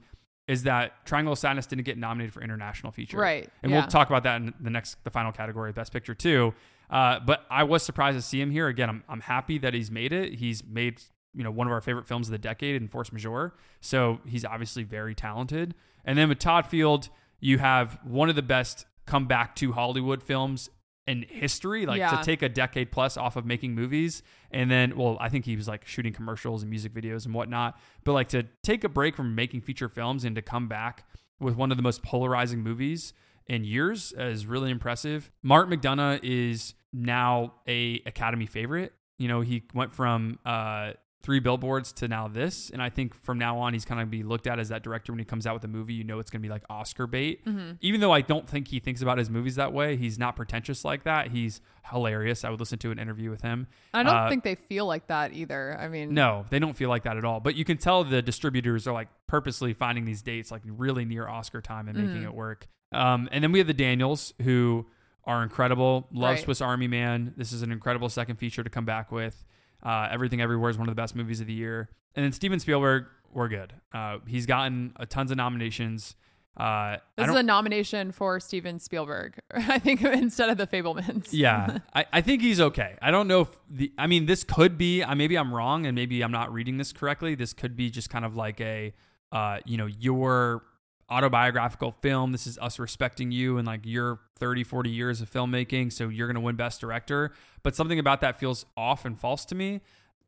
is 0.47 0.63
that 0.65 1.05
Triangle 1.05 1.33
of 1.33 1.39
Sadness 1.39 1.67
didn't 1.67 1.85
get 1.85 1.99
nominated 1.99 2.33
for 2.33 2.43
international 2.43 2.93
feature, 2.93 3.17
Right, 3.17 3.49
And 3.63 3.71
yeah. 3.73 3.79
we'll 3.79 3.89
talk 3.89 4.09
about 4.09 4.23
that 4.25 4.37
in 4.41 4.53
the 4.61 4.71
next, 4.71 5.03
the 5.05 5.11
final 5.11 5.33
category, 5.33 5.73
Best 5.73 5.93
Picture 5.93 6.15
too. 6.15 6.55
Uh, 6.91 7.19
but 7.21 7.45
I 7.51 7.65
was 7.65 7.83
surprised 7.83 8.19
to 8.19 8.23
see 8.23 8.41
him 8.41 8.51
here. 8.51 8.69
Again, 8.69 8.89
I'm, 8.89 9.05
I'm 9.09 9.21
happy 9.21 9.59
that 9.59 9.73
he's 9.75 9.91
made 9.91 10.13
it. 10.13 10.35
He's 10.35 10.63
made 10.65 11.01
you 11.35 11.43
know 11.43 11.51
one 11.51 11.67
of 11.67 11.73
our 11.73 11.81
favorite 11.81 12.07
films 12.07 12.29
of 12.29 12.33
the 12.33 12.39
decade 12.39 12.77
in 12.77 12.87
Force 12.89 13.11
Majeure, 13.13 13.55
so 13.81 14.21
he's 14.27 14.45
obviously 14.45 14.83
very 14.85 15.15
talented. 15.15 15.75
And 16.05 16.19
then 16.19 16.29
with 16.29 16.39
Todd 16.39 16.67
Field, 16.67 17.09
you 17.43 17.59
have 17.59 17.99
one 18.05 18.31
of 18.31 18.37
the 18.37 18.43
best 18.43 18.87
comeback 19.05 19.55
to 19.57 19.73
Hollywood 19.73 20.23
films 20.23 20.71
in 21.07 21.27
history. 21.29 21.85
Like 21.85 21.99
Yeah. 21.99 22.17
to 22.17 22.25
take 22.25 22.41
a 22.41 22.49
decade 22.49 22.93
plus 22.93 23.17
off 23.17 23.35
of 23.37 23.45
making 23.45 23.75
movies, 23.75 24.23
and 24.53 24.71
then 24.71 24.97
well, 24.97 25.19
I 25.21 25.29
think 25.29 25.45
he 25.45 25.57
was 25.57 25.67
like 25.69 25.85
shooting 25.87 26.13
commercials 26.13 26.63
and 26.63 26.71
music 26.71 26.95
videos 26.95 27.27
and 27.27 27.35
whatnot. 27.35 27.79
But 28.05 28.13
like 28.13 28.29
to 28.29 28.45
take 28.63 28.85
a 28.85 28.89
break 28.89 29.17
from 29.17 29.35
making 29.35 29.63
feature 29.63 29.89
films 29.89 30.25
and 30.25 30.35
to 30.37 30.43
come 30.43 30.69
back 30.69 31.05
with 31.41 31.57
one 31.57 31.71
of 31.73 31.77
the 31.77 31.83
most 31.83 32.03
polarizing 32.05 32.61
movies 32.61 33.13
in 33.49 33.65
years 33.65 34.13
is 34.17 34.47
really 34.47 34.71
impressive. 34.71 35.31
Mark 35.43 35.69
McDonagh 35.69 36.21
is 36.23 36.75
now 36.93 37.55
a 37.67 38.01
Academy 38.07 38.47
favorite. 38.47 38.93
You 39.19 39.27
know, 39.27 39.41
he 39.41 39.65
went 39.75 39.93
from 39.93 40.39
uh, 40.47 40.93
three 41.23 41.39
billboards 41.41 41.93
to 41.93 42.09
now 42.09 42.27
this, 42.29 42.69
and 42.71 42.83
I 42.83 42.91
think 42.91 43.15
from 43.15 43.39
now 43.39 43.59
on 43.59 43.73
he's 43.73 43.85
kind 43.85 44.01
of 44.01 44.11
be 44.11 44.23
looked 44.23 44.47
at 44.47 44.59
as 44.59 44.71
that 44.71 44.83
director 44.83 45.13
when 45.13 45.19
he 45.21 45.25
comes 45.25 45.47
out 45.47 45.55
with 45.55 45.65
a 45.65 45.69
movie. 45.69 45.95
You 45.95 46.05
know, 46.05 46.19
it's 46.19 46.31
going 46.31 46.41
to 46.43 46.47
be 46.47 46.51
like 46.51 46.65
Oscar 46.69 47.07
bait. 47.07 47.45
Mm-hmm. 47.45 47.73
Even 47.81 48.01
though 48.01 48.13
I 48.13 48.21
don't 48.23 48.49
think 48.49 48.69
he 48.69 48.81
thinks 48.81 49.03
about 49.03 49.19
his 49.19 49.31
movies 49.31 49.55
that 49.57 49.73
way, 49.73 49.97
he's 49.97 50.19
not 50.19 50.35
pretentious 50.37 50.85
like 50.85 51.05
that. 51.05 51.31
He's 51.31 51.61
hilarious. 51.91 52.45
I 52.45 52.51
would 52.51 52.61
listen 52.61 52.79
to 52.81 52.91
an 52.91 52.99
interview 52.99 53.31
with 53.31 53.43
him. 53.43 53.67
I 53.95 54.03
don't 54.03 54.15
Uh, 54.15 54.29
think 54.29 54.45
they 54.45 54.55
feel 54.55 54.87
like 54.87 55.07
that 55.09 55.33
either. 55.33 55.77
I 55.81 55.89
mean, 55.89 56.15
no, 56.15 56.45
they 56.51 56.59
don't 56.59 56.77
feel 56.77 56.89
like 56.89 57.05
that 57.05 57.17
at 57.17 57.25
all. 57.25 57.41
But 57.41 57.55
you 57.55 57.65
can 57.65 57.77
tell 57.77 58.05
the 58.05 58.23
distributors 58.23 58.87
are 58.87 58.93
like 58.93 59.09
purposely 59.27 59.73
finding 59.75 60.05
these 60.05 60.23
dates 60.23 60.51
like 60.51 60.63
really 60.67 61.05
near 61.05 61.29
Oscar 61.29 61.61
time 61.61 61.89
and 61.89 61.97
making 61.99 62.23
Mm. 62.23 62.27
it 62.27 62.35
work. 62.35 62.67
Um, 62.93 63.29
and 63.33 63.43
then 63.43 63.53
we 63.53 63.59
have 63.59 63.67
the 63.69 63.75
Daniels 63.75 64.35
who 64.43 64.87
are 65.25 65.43
incredible. 65.43 66.09
Love 66.13 66.33
Right. 66.35 66.41
Swiss 66.45 66.61
Army 66.61 66.89
Man. 66.89 67.33
This 67.37 67.53
is 67.53 67.63
an 67.63 67.71
incredible 67.73 68.09
second 68.09 68.37
feature 68.37 68.63
to 68.65 68.71
come 68.71 68.85
back 68.85 69.13
with. 69.13 69.45
Uh, 69.83 70.09
Everything 70.11 70.41
Everywhere 70.41 70.71
is 70.71 70.79
one 70.79 70.89
of 70.89 70.95
the 70.95 71.01
best 71.01 71.15
movies 71.17 71.41
of 71.41 71.47
the 71.47 71.53
year. 71.53 71.89
And 72.15 72.25
then 72.25 72.33
Steven 72.33 72.61
Spielberg, 72.61 73.07
we're 73.33 73.49
good. 73.49 73.73
Uh, 73.93 74.19
he's 74.27 74.47
gotten 74.47 74.93
a 74.97 75.07
tons 75.07 75.31
of 75.31 75.37
nominations. 75.37 76.15
Uh, 76.55 76.99
This 77.17 77.31
is 77.31 77.35
a 77.35 77.43
nomination 77.43 78.13
for 78.13 78.39
Steven 78.39 78.79
Spielberg, 78.79 79.39
I 79.55 79.79
think, 79.79 80.03
instead 80.03 80.51
of 80.51 80.59
the 80.59 80.67
Fabelmans. 80.67 81.29
yeah, 81.33 81.79
I, 81.95 82.05
I 82.13 82.21
think 82.21 82.43
he's 82.43 82.61
okay. 82.61 82.97
I 83.01 83.11
don't 83.11 83.27
know 83.27 83.41
if 83.41 83.49
the. 83.71 83.91
I 83.97 84.07
mean, 84.07 84.27
this 84.27 84.45
could 84.45 84.77
be. 84.77 85.03
I 85.03 85.15
maybe 85.15 85.37
I'm 85.37 85.55
wrong, 85.55 85.87
and 85.87 85.95
maybe 85.95 86.23
I'm 86.23 86.31
not 86.33 86.53
reading 86.53 86.77
this 86.77 86.93
correctly. 86.93 87.35
This 87.35 87.55
could 87.55 87.75
be 87.75 87.89
just 87.89 88.11
kind 88.11 88.27
of 88.27 88.37
like 88.37 88.61
a, 88.61 88.93
uh, 89.33 89.61
you 89.65 89.79
know, 89.79 89.87
your 89.87 90.63
autobiographical 91.11 91.93
film. 92.01 92.33
This 92.33 92.47
is 92.47 92.59
us 92.59 92.79
respecting 92.79 93.31
you 93.31 93.59
and 93.59 93.67
like 93.67 93.81
your 93.85 94.21
30, 94.39 94.65
40 94.65 94.91
years 94.91 95.21
of 95.21 95.31
filmmaking. 95.31 95.93
So 95.93 96.09
you're 96.09 96.27
gonna 96.27 96.41
win 96.41 96.57
Best 96.57 96.81
Director. 96.81 97.33
But 97.63 97.77
something 97.77 97.99
about 97.99 98.21
that 98.23 98.39
feels 98.39 98.67
off 98.77 99.05
and 99.05 99.19
false 99.19 99.45
to 99.47 99.55
me. 99.55 99.81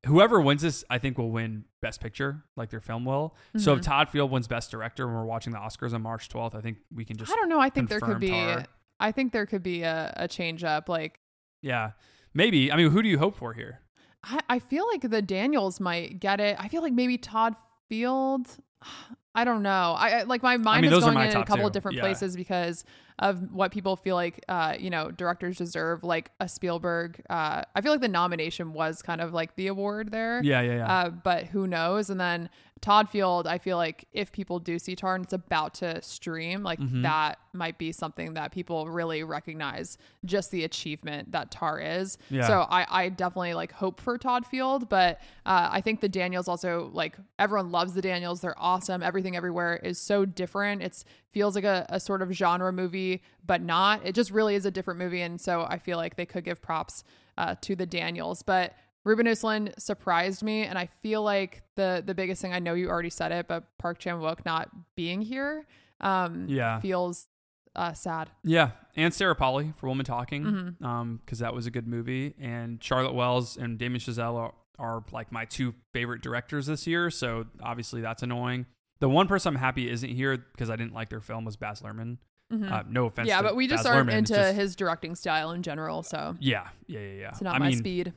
Whoever 0.06 0.38
wins 0.40 0.60
this, 0.60 0.84
I 0.90 0.98
think, 0.98 1.16
will 1.16 1.30
win 1.30 1.64
Best 1.80 2.00
Picture, 2.02 2.44
like 2.56 2.68
their 2.68 2.80
film 2.80 3.06
will. 3.06 3.34
So 3.56 3.72
if 3.72 3.80
Mhm. 3.80 3.84
Todd 3.84 4.08
Field 4.10 4.30
wins 4.30 4.46
Best 4.46 4.70
Director 4.70 5.06
when 5.06 5.16
we're 5.16 5.24
watching 5.24 5.52
the 5.54 5.58
Oscars 5.58 5.94
on 5.94 6.02
March 6.02 6.28
12th, 6.28 6.54
I 6.54 6.60
think 6.60 6.78
we 6.94 7.04
can 7.06 7.16
just 7.16 7.32
I 7.32 7.36
don't 7.36 7.48
know. 7.48 7.58
I 7.60 7.70
think 7.70 7.88
there 7.88 8.00
could 8.00 8.20
be. 8.20 8.28
Tar. 8.28 8.66
I 9.00 9.12
think 9.12 9.32
there 9.32 9.46
could 9.46 9.62
be 9.62 9.82
a, 9.82 10.12
a 10.16 10.28
change 10.28 10.62
up. 10.62 10.88
Like 10.90 11.20
yeah, 11.62 11.92
maybe. 12.34 12.70
I 12.70 12.76
mean, 12.76 12.90
who 12.90 13.02
do 13.02 13.08
you 13.08 13.18
hope 13.18 13.34
for 13.36 13.54
here? 13.54 13.80
I, 14.22 14.40
I 14.48 14.58
feel 14.58 14.86
like 14.92 15.10
the 15.10 15.22
Daniels 15.22 15.80
might 15.80 16.20
get 16.20 16.38
it. 16.40 16.56
I 16.58 16.68
feel 16.68 16.82
like 16.82 16.92
maybe 16.92 17.16
Todd 17.16 17.54
Field. 17.88 18.46
I 19.34 19.44
don't 19.44 19.62
know. 19.62 19.94
I 19.98 20.20
I- 20.20 20.22
like 20.22 20.42
my 20.42 20.56
mind 20.56 20.82
mean, 20.82 20.92
is 20.92 21.00
going 21.04 21.16
in 21.18 21.36
a 21.36 21.44
couple 21.44 21.56
two. 21.58 21.66
of 21.66 21.72
different 21.72 21.96
Yeah. 21.96 22.02
places 22.02 22.36
because 22.36 22.84
of 23.18 23.52
what 23.52 23.72
people 23.72 23.96
feel 23.96 24.14
like. 24.16 24.44
Uh, 24.48 24.74
you 24.78 24.90
know, 24.90 25.10
directors 25.10 25.56
deserve 25.58 26.04
like 26.04 26.30
a 26.40 26.48
Spielberg. 26.48 27.20
Uh, 27.28 27.62
I 27.74 27.80
feel 27.80 27.90
like 27.92 28.00
the 28.00 28.08
nomination 28.08 28.72
was 28.72 29.02
kind 29.02 29.20
of 29.20 29.32
like 29.32 29.56
the 29.56 29.66
award 29.66 30.10
there. 30.12 30.40
Yeah, 30.42 30.60
yeah, 30.62 30.76
yeah. 30.76 30.92
Uh, 30.92 31.10
but 31.10 31.46
who 31.46 31.66
knows? 31.66 32.10
And 32.10 32.20
then 32.20 32.48
Todd 32.84 33.08
Field, 33.08 33.46
I 33.46 33.56
feel 33.56 33.78
like 33.78 34.04
if 34.12 34.30
people 34.30 34.58
do 34.58 34.78
see 34.78 34.94
Tar 34.94 35.14
and 35.14 35.24
it's 35.24 35.32
about 35.32 35.72
to 35.76 36.02
stream, 36.02 36.62
like 36.62 36.78
Mhm. 36.78 37.00
that 37.02 37.38
might 37.54 37.78
be 37.78 37.92
something 37.92 38.34
that 38.34 38.52
people 38.52 38.90
really 38.90 39.22
recognize 39.24 39.96
just 40.26 40.50
the 40.50 40.64
achievement 40.64 41.32
that 41.32 41.50
Tar 41.50 41.80
is. 41.80 42.18
Yeah. 42.28 42.46
So 42.46 42.66
I, 42.68 42.86
I 42.90 43.08
definitely 43.08 43.54
like 43.54 43.72
hope 43.72 44.02
for 44.02 44.18
Todd 44.18 44.44
Field, 44.44 44.90
but 44.90 45.18
uh, 45.46 45.70
I 45.72 45.80
think 45.80 46.02
the 46.02 46.10
Daniels 46.10 46.46
also 46.46 46.90
like 46.92 47.16
everyone 47.38 47.70
loves 47.70 47.94
the 47.94 48.02
Daniels. 48.02 48.42
They're 48.42 48.58
awesome. 48.58 49.02
Everything 49.02 49.34
everywhere 49.34 49.76
is 49.76 49.98
so 49.98 50.26
different. 50.26 50.82
It's 50.82 51.06
feels 51.32 51.54
like 51.54 51.64
a, 51.64 51.86
a 51.88 51.98
sort 51.98 52.20
of 52.20 52.32
genre 52.32 52.70
movie, 52.70 53.22
but 53.46 53.62
not. 53.62 54.04
It 54.04 54.14
just 54.14 54.30
really 54.30 54.56
is 54.56 54.66
a 54.66 54.70
different 54.70 54.98
movie. 55.00 55.22
And 55.22 55.40
so 55.40 55.66
I 55.70 55.78
feel 55.78 55.96
like 55.96 56.16
they 56.16 56.26
could 56.26 56.44
give 56.44 56.60
props 56.60 57.02
uh, 57.38 57.54
to 57.62 57.74
the 57.74 57.86
Daniels. 57.86 58.42
But 58.42 58.74
Ruben 59.04 59.26
Östlund 59.26 59.78
surprised 59.78 60.42
me, 60.42 60.64
and 60.64 60.78
I 60.78 60.86
feel 60.86 61.22
like 61.22 61.62
the 61.76 62.02
the 62.04 62.14
biggest 62.14 62.40
thing 62.42 62.52
I 62.52 62.58
know 62.58 62.74
you 62.74 62.88
already 62.88 63.10
said 63.10 63.32
it, 63.32 63.46
but 63.48 63.64
Park 63.78 63.98
Chan 63.98 64.16
Wook 64.18 64.44
not 64.46 64.70
being 64.96 65.20
here, 65.22 65.66
um, 66.00 66.46
Yeah. 66.48 66.80
feels 66.80 67.28
uh, 67.76 67.92
sad. 67.92 68.30
Yeah, 68.44 68.70
and 68.94 69.12
Sarah 69.12 69.34
Polley 69.34 69.72
for 69.76 69.88
Woman 69.88 70.06
Talking, 70.06 70.44
Mhm. 70.44 70.82
um, 70.84 71.20
because 71.24 71.40
that 71.40 71.52
was 71.54 71.66
a 71.66 71.70
good 71.72 71.88
movie. 71.88 72.34
And 72.40 72.80
Charlotte 72.82 73.14
Wells 73.14 73.56
and 73.56 73.78
Damien 73.80 73.98
Chazelle 74.00 74.36
are, 74.36 74.54
are 74.78 75.04
like 75.10 75.32
my 75.32 75.44
two 75.44 75.74
favorite 75.92 76.22
directors 76.22 76.66
this 76.66 76.86
year. 76.86 77.10
So 77.10 77.46
obviously 77.60 78.00
that's 78.00 78.22
annoying. 78.22 78.66
The 79.00 79.08
one 79.08 79.26
person 79.26 79.54
I'm 79.56 79.60
happy 79.60 79.90
isn't 79.90 80.08
here 80.08 80.36
because 80.36 80.70
I 80.70 80.76
didn't 80.76 80.94
like 80.94 81.08
their 81.08 81.20
film 81.20 81.44
was 81.44 81.56
Baz 81.56 81.82
Luhrmann. 81.82 82.18
Mhm. 82.52 82.70
Uh, 82.70 82.84
no 82.88 83.06
offense. 83.06 83.26
yeah, 83.26 83.42
but 83.42 83.56
we 83.56 83.66
just 83.66 83.82
Baz 83.84 83.92
aren't 83.92 84.08
it's 84.10 84.30
into 84.30 84.34
just- 84.34 84.54
his 84.56 84.76
directing 84.76 85.16
style 85.16 85.50
in 85.50 85.62
general, 85.64 86.04
so 86.04 86.36
Yeah, 86.38 86.68
yeah, 86.86 87.00
yeah, 87.00 87.12
yeah. 87.22 87.28
it's 87.30 87.42
not 87.42 87.56
I 87.56 87.58
my 87.58 87.68
mean, 87.70 87.78
speed. 87.78 88.12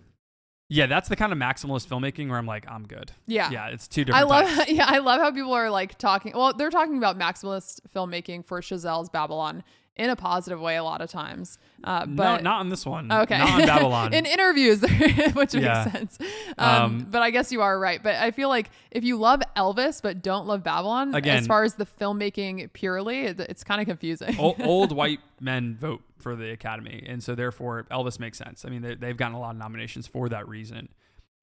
Yeah, 0.69 0.85
that's 0.85 1.09
the 1.09 1.15
kind 1.15 1.31
of 1.31 1.37
maximalist 1.39 1.87
filmmaking 1.87 2.29
where 2.29 2.37
I'm 2.37 2.45
like, 2.45 2.69
I'm 2.69 2.85
good. 2.85 3.11
Yeah. 3.25 3.49
Yeah, 3.51 3.67
it's 3.67 3.87
two 3.87 4.03
different. 4.05 4.25
I 4.25 4.27
love 4.29 4.49
types. 4.49 4.71
yeah, 4.71 4.85
I 4.87 4.99
love 4.99 5.21
how 5.21 5.31
people 5.31 5.53
are 5.53 5.69
like 5.69 5.97
talking 5.97 6.33
well, 6.35 6.53
they're 6.53 6.69
talking 6.69 6.97
about 6.97 7.17
maximalist 7.17 7.79
filmmaking 7.95 8.45
for 8.45 8.59
Chazelle's 8.61 9.09
Babylon 9.09 9.63
in 9.95 10.11
a 10.11 10.15
positive 10.15 10.59
way 10.61 10.75
a 10.75 10.83
lot 10.83 11.01
of 11.01 11.09
times. 11.09 11.57
Uh, 11.83 12.05
but 12.05 12.37
no, 12.37 12.43
not 12.51 12.59
on 12.59 12.69
this 12.69 12.85
one. 12.85 13.11
Okay. 13.11 13.35
not 13.37 13.49
on 13.61 13.65
Babylon. 13.65 14.13
in 14.13 14.27
interviews, 14.27 14.81
which 15.33 15.55
Yeah. 15.55 15.85
makes 15.85 15.91
sense. 16.17 16.17
Um, 16.57 16.69
Um, 16.83 17.07
but 17.09 17.23
I 17.23 17.31
guess 17.31 17.51
you 17.51 17.61
are 17.63 17.79
right. 17.79 18.03
But 18.03 18.15
I 18.17 18.29
feel 18.29 18.47
like 18.47 18.69
if 18.91 19.03
you 19.03 19.17
love 19.17 19.41
Elvis 19.55 19.99
but 20.03 20.21
don't 20.21 20.45
love 20.45 20.61
Babylon, 20.63 21.15
Again- 21.15 21.37
as 21.39 21.47
far 21.47 21.63
as 21.63 21.75
the 21.75 21.85
filmmaking 21.87 22.71
purely, 22.73 23.21
it, 23.25 23.39
it's 23.39 23.63
kind 23.63 23.81
of 23.81 23.87
confusing. 23.87 24.37
old, 24.37 24.61
old 24.61 24.91
white 24.95 25.19
men 25.39 25.75
vote 25.75 26.01
for 26.19 26.35
the 26.35 26.51
Academy, 26.51 27.03
and 27.07 27.23
so 27.23 27.35
therefore 27.35 27.85
Elvis 27.91 28.19
makes 28.19 28.37
sense. 28.37 28.65
I 28.65 28.69
mean, 28.69 28.81
they, 28.81 28.95
they've 28.95 29.17
gotten 29.17 29.35
a 29.35 29.39
lot 29.39 29.51
of 29.51 29.57
nominations 29.57 30.07
for 30.07 30.29
that 30.29 30.47
reason. 30.47 30.89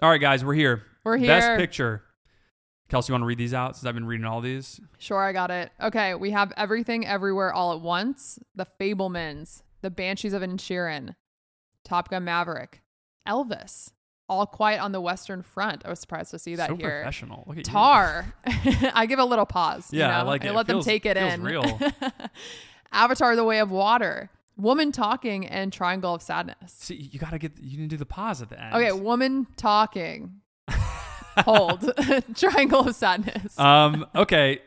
All 0.03 0.11
right, 0.11 0.21
guys, 0.21 0.45
we're 0.45 0.55
here. 0.55 0.83
We're 1.05 1.17
here. 1.17 1.29
Best. 1.29 1.59
Picture. 1.59 2.03
Kelsi, 2.91 3.09
you 3.09 3.13
want 3.15 3.23
to 3.23 3.27
read 3.27 3.39
these 3.39 3.55
out 3.55 3.77
since 3.77 3.87
I've 3.87 3.95
been 3.95 4.05
reading 4.07 4.27
all 4.27 4.41
these? 4.43 4.79
Sure, 4.99 5.23
I 5.23 5.33
got 5.33 5.51
it. 5.51 5.71
Okay, 5.83 6.15
we 6.15 6.33
have 6.33 6.53
Everything 6.57 7.07
Everywhere 7.07 7.53
All 7.53 7.73
at 7.73 7.81
Once, 7.81 8.39
The 8.55 8.67
Fabelmans, 8.79 9.63
The 9.81 9.91
Banshees 9.91 10.35
of 10.35 10.43
Inisherin, 10.43 11.15
Top 11.85 12.11
Gun 12.11 12.25
Maverick, 12.25 12.83
Elvis, 13.27 13.93
All 14.29 14.45
Quiet 14.47 14.83
on 14.83 14.93
the 14.93 15.01
Western 15.01 15.43
Front. 15.43 15.87
I 15.87 15.89
was 15.91 15.99
surprised 15.99 16.31
to 16.33 16.39
see 16.39 16.57
that 16.57 16.69
so 16.69 16.77
here. 16.77 17.01
professional. 17.01 17.45
Look 17.47 17.57
at 17.57 17.67
you. 17.67 17.73
Tar. 17.73 18.35
I 18.95 19.07
give 19.07 19.19
a 19.19 19.25
little 19.25 19.47
pause. 19.47 19.91
you 19.91 20.01
Yeah, 20.01 20.19
I 20.19 20.23
like 20.23 20.45
it. 20.45 20.53
let 20.53 20.69
It 20.69 20.73
them 20.75 20.83
take 20.83 21.07
it 21.07 21.17
feels 21.17 21.33
in. 21.33 21.43
real. 21.43 21.81
Avatar: 22.93 23.35
The 23.35 23.45
Way 23.45 23.59
of 23.61 23.71
Water, 23.71 24.31
Woman 24.57 24.93
Talking, 24.93 25.47
and 25.47 25.73
Triangle 25.73 26.15
of 26.15 26.23
Sadness. 26.23 26.73
See, 26.73 26.95
you 26.95 27.19
gotta 27.19 27.39
get. 27.39 27.53
You 27.61 27.79
need 27.79 27.91
to 27.91 27.95
do 27.95 27.99
the 27.99 28.07
pause 28.07 28.41
at 28.43 28.51
the 28.51 28.63
end. 28.63 28.75
Okay, 28.75 28.93
Woman 28.93 29.47
Talking. 29.57 30.41
Hold. 31.39 31.93
Triangle 32.37 32.89
of 32.89 32.95
Sadness. 32.95 33.59
Um. 33.59 34.07
Okay. 34.15 34.61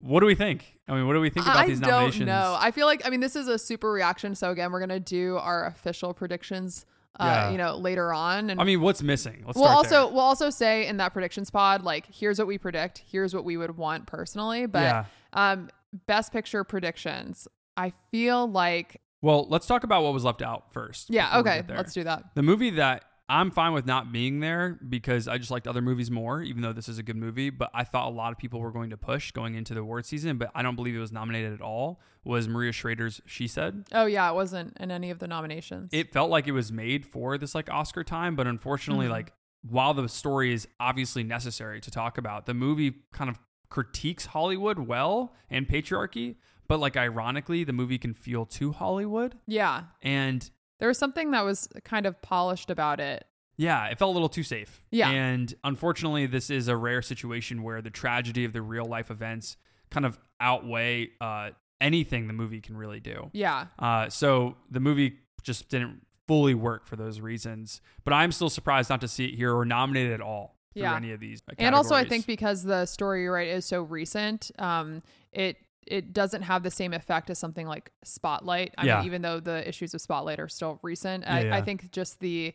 What 0.00 0.20
do 0.20 0.26
we 0.26 0.34
think? 0.34 0.78
I 0.86 0.94
mean, 0.94 1.06
what 1.06 1.14
do 1.14 1.20
we 1.20 1.30
think 1.30 1.46
about 1.46 1.56
I 1.56 1.66
these 1.66 1.80
don't 1.80 1.90
nominations? 1.90 2.26
know. 2.26 2.56
I 2.58 2.70
feel 2.70 2.86
like 2.86 3.04
I 3.06 3.10
mean 3.10 3.20
this 3.20 3.34
is 3.36 3.48
a 3.48 3.58
super 3.58 3.90
reaction. 3.90 4.34
So 4.34 4.50
again, 4.50 4.70
we're 4.70 4.80
gonna 4.80 5.00
do 5.00 5.36
our 5.38 5.66
official 5.66 6.12
predictions. 6.14 6.84
Uh, 7.18 7.24
Yeah. 7.24 7.50
you 7.50 7.58
know, 7.58 7.76
later 7.76 8.12
on, 8.12 8.48
and 8.48 8.60
I 8.60 8.64
mean, 8.64 8.80
what's 8.80 9.02
missing? 9.02 9.42
Let's 9.44 9.56
we'll 9.58 9.66
also 9.66 10.04
there. 10.04 10.14
we'll 10.14 10.20
also 10.22 10.50
say 10.50 10.86
in 10.86 10.98
that 10.98 11.12
predictions 11.12 11.50
pod, 11.50 11.82
like 11.82 12.06
here's 12.14 12.38
what 12.38 12.46
we 12.46 12.58
predict, 12.58 13.02
here's 13.10 13.34
what 13.34 13.44
we 13.44 13.56
would 13.56 13.76
want 13.76 14.06
personally. 14.06 14.66
But 14.66 14.82
Yeah. 14.82 15.04
um, 15.32 15.68
best 16.06 16.32
picture 16.32 16.62
predictions. 16.62 17.48
I 17.78 17.92
feel 18.10 18.46
like 18.50 19.00
Well, 19.22 19.46
let's 19.48 19.66
talk 19.66 19.84
about 19.84 20.02
what 20.02 20.12
was 20.12 20.24
left 20.24 20.42
out 20.42 20.72
first. 20.72 21.08
yeah, 21.10 21.38
okay, 21.38 21.62
let's 21.68 21.92
do 21.94 22.04
that. 22.04 22.24
The 22.34 22.42
movie 22.42 22.70
that 22.70 23.04
I'm 23.30 23.50
fine 23.50 23.74
with 23.74 23.84
not 23.84 24.10
being 24.10 24.40
there 24.40 24.78
because 24.88 25.28
I 25.28 25.36
just 25.36 25.50
liked 25.50 25.66
other 25.66 25.82
movies 25.82 26.10
more, 26.10 26.40
even 26.40 26.62
though 26.62 26.72
this 26.72 26.88
is 26.88 26.98
a 26.98 27.02
good 27.02 27.16
movie. 27.16 27.50
But 27.50 27.70
I 27.74 27.84
thought 27.84 28.08
a 28.08 28.10
lot 28.14 28.32
of 28.32 28.38
people 28.38 28.58
were 28.60 28.70
going 28.72 28.88
to 28.88 28.96
push 28.96 29.32
going 29.32 29.54
into 29.54 29.74
the 29.74 29.80
award 29.80 30.06
season, 30.06 30.38
but 30.38 30.50
I 30.54 30.62
don't 30.62 30.76
believe 30.76 30.96
it 30.96 30.98
was 30.98 31.12
nominated 31.12 31.52
at 31.52 31.60
all. 31.60 32.00
Was 32.24 32.48
Maria 32.48 32.72
Schrader's 32.72 33.20
She 33.26 33.46
Said? 33.46 33.84
Oh 33.92 34.06
yeah, 34.06 34.30
it 34.30 34.34
wasn't 34.34 34.76
in 34.80 34.90
any 34.90 35.10
of 35.10 35.18
the 35.18 35.28
nominations. 35.28 35.90
It 35.92 36.10
felt 36.12 36.30
like 36.30 36.46
it 36.48 36.52
was 36.52 36.72
made 36.72 37.04
for 37.04 37.36
this 37.36 37.54
like 37.54 37.68
Oscar 37.70 38.02
time, 38.02 38.34
but 38.34 38.46
unfortunately, 38.46 39.08
Mhm. 39.08 39.10
like 39.10 39.32
while 39.62 39.92
the 39.92 40.08
story 40.08 40.54
is 40.54 40.66
obviously 40.80 41.22
necessary 41.22 41.82
to 41.82 41.90
talk 41.90 42.16
about, 42.16 42.46
the 42.46 42.54
movie 42.54 42.94
kind 43.12 43.28
of 43.28 43.38
critiques 43.68 44.24
Hollywood 44.26 44.78
well 44.78 45.34
and 45.50 45.68
patriarchy, 45.68 46.36
but 46.68 46.78
like 46.80 46.96
ironically, 46.96 47.64
the 47.64 47.72
movie 47.72 47.98
can 47.98 48.14
feel 48.14 48.46
too 48.46 48.72
Hollywood. 48.72 49.34
yeah, 49.46 49.84
And 50.02 50.48
there 50.78 50.88
was 50.88 50.98
something 50.98 51.32
that 51.32 51.44
was 51.44 51.68
kind 51.84 52.06
of 52.06 52.20
polished 52.22 52.70
about 52.70 53.00
it. 53.00 53.24
Yeah, 53.56 53.86
it 53.86 53.98
felt 53.98 54.10
a 54.10 54.12
little 54.12 54.28
too 54.28 54.44
safe. 54.44 54.84
Yeah. 54.92 55.10
And 55.10 55.52
unfortunately, 55.64 56.26
this 56.26 56.48
is 56.50 56.68
a 56.68 56.76
rare 56.76 57.02
situation 57.02 57.64
where 57.64 57.82
the 57.82 57.90
tragedy 57.90 58.44
of 58.44 58.52
the 58.52 58.62
real 58.62 58.84
life 58.84 59.10
events 59.10 59.56
kind 59.90 60.06
of 60.06 60.16
outweigh 60.40 61.08
uh, 61.20 61.50
anything 61.80 62.28
the 62.28 62.32
movie 62.32 62.60
can 62.60 62.76
really 62.76 63.00
do. 63.00 63.30
Yeah, 63.32 63.66
Uh, 63.78 64.08
so 64.10 64.56
the 64.70 64.78
movie 64.80 65.18
just 65.42 65.68
didn't 65.68 66.02
fully 66.28 66.54
work 66.54 66.86
for 66.86 66.94
those 66.96 67.20
reasons. 67.20 67.80
But 68.04 68.12
I'm 68.12 68.30
still 68.32 68.50
surprised 68.50 68.90
not 68.90 69.00
to 69.00 69.08
see 69.08 69.24
it 69.24 69.34
here 69.34 69.52
or 69.56 69.64
nominated 69.64 70.12
at 70.12 70.20
all 70.20 70.56
Yeah. 70.74 70.94
any 70.94 71.10
of 71.12 71.18
these. 71.20 71.40
uh, 71.50 71.54
and 71.58 71.74
also 71.74 71.94
I 71.96 72.04
think 72.04 72.26
because 72.26 72.62
the 72.62 72.86
story 72.86 73.22
you're 73.22 73.32
right 73.32 73.48
is 73.48 73.64
so 73.64 73.82
recent, 73.82 74.50
um, 74.60 75.02
it 75.32 75.56
it 75.86 76.12
doesn't 76.12 76.42
have 76.42 76.62
the 76.62 76.70
same 76.70 76.92
effect 76.92 77.30
as 77.30 77.38
something 77.38 77.66
like 77.66 77.90
Spotlight. 78.04 78.74
I 78.76 78.86
Yeah. 78.86 78.96
mean, 78.98 79.06
even 79.06 79.22
though 79.22 79.40
the 79.40 79.66
issues 79.68 79.94
of 79.94 80.00
Spotlight 80.00 80.38
are 80.38 80.48
still 80.48 80.78
recent, 80.82 81.24
Yeah, 81.24 81.34
I, 81.34 81.40
yeah. 81.44 81.56
I 81.56 81.62
think 81.62 81.90
just 81.92 82.20
the 82.20 82.54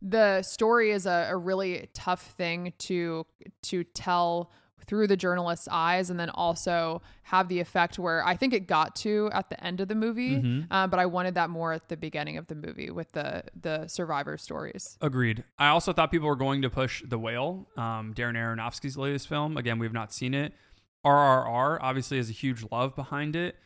the 0.00 0.42
story 0.42 0.90
is 0.90 1.06
a, 1.06 1.28
a 1.30 1.36
really 1.36 1.88
tough 1.94 2.22
thing 2.32 2.72
to 2.78 3.24
to 3.62 3.84
tell 3.84 4.50
through 4.84 5.06
the 5.06 5.16
journalist's 5.16 5.68
eyes 5.70 6.10
and 6.10 6.18
then 6.18 6.28
also 6.30 7.00
have 7.22 7.46
the 7.48 7.60
effect 7.60 8.00
where 8.00 8.26
I 8.26 8.36
think 8.36 8.52
it 8.52 8.66
got 8.66 8.96
to 8.96 9.30
at 9.32 9.48
the 9.48 9.62
end 9.64 9.80
of 9.80 9.86
the 9.86 9.94
movie, 9.94 10.36
Mm-hmm. 10.38 10.72
um, 10.72 10.90
but 10.90 10.98
I 10.98 11.06
wanted 11.06 11.34
that 11.36 11.50
more 11.50 11.72
at 11.72 11.88
the 11.88 11.96
beginning 11.96 12.36
of 12.36 12.48
the 12.48 12.56
movie 12.56 12.90
with 12.90 13.12
the 13.12 13.44
the 13.60 13.86
survivor 13.86 14.36
stories. 14.38 14.98
Agreed. 15.00 15.44
I 15.56 15.68
also 15.68 15.92
thought 15.92 16.10
people 16.10 16.26
were 16.28 16.34
going 16.36 16.62
to 16.62 16.70
push 16.70 17.02
The 17.06 17.18
Whale, 17.18 17.68
um, 17.76 18.12
Darren 18.12 18.34
Aronofsky's 18.34 18.96
latest 18.96 19.28
film. 19.28 19.56
Again, 19.56 19.78
we've 19.78 19.92
not 19.92 20.12
seen 20.12 20.34
it. 20.34 20.52
RRR 21.04 21.78
obviously 21.80 22.16
has 22.18 22.28
a 22.30 22.32
huge 22.32 22.64
love 22.70 22.94
behind 22.94 23.36
it. 23.36 23.56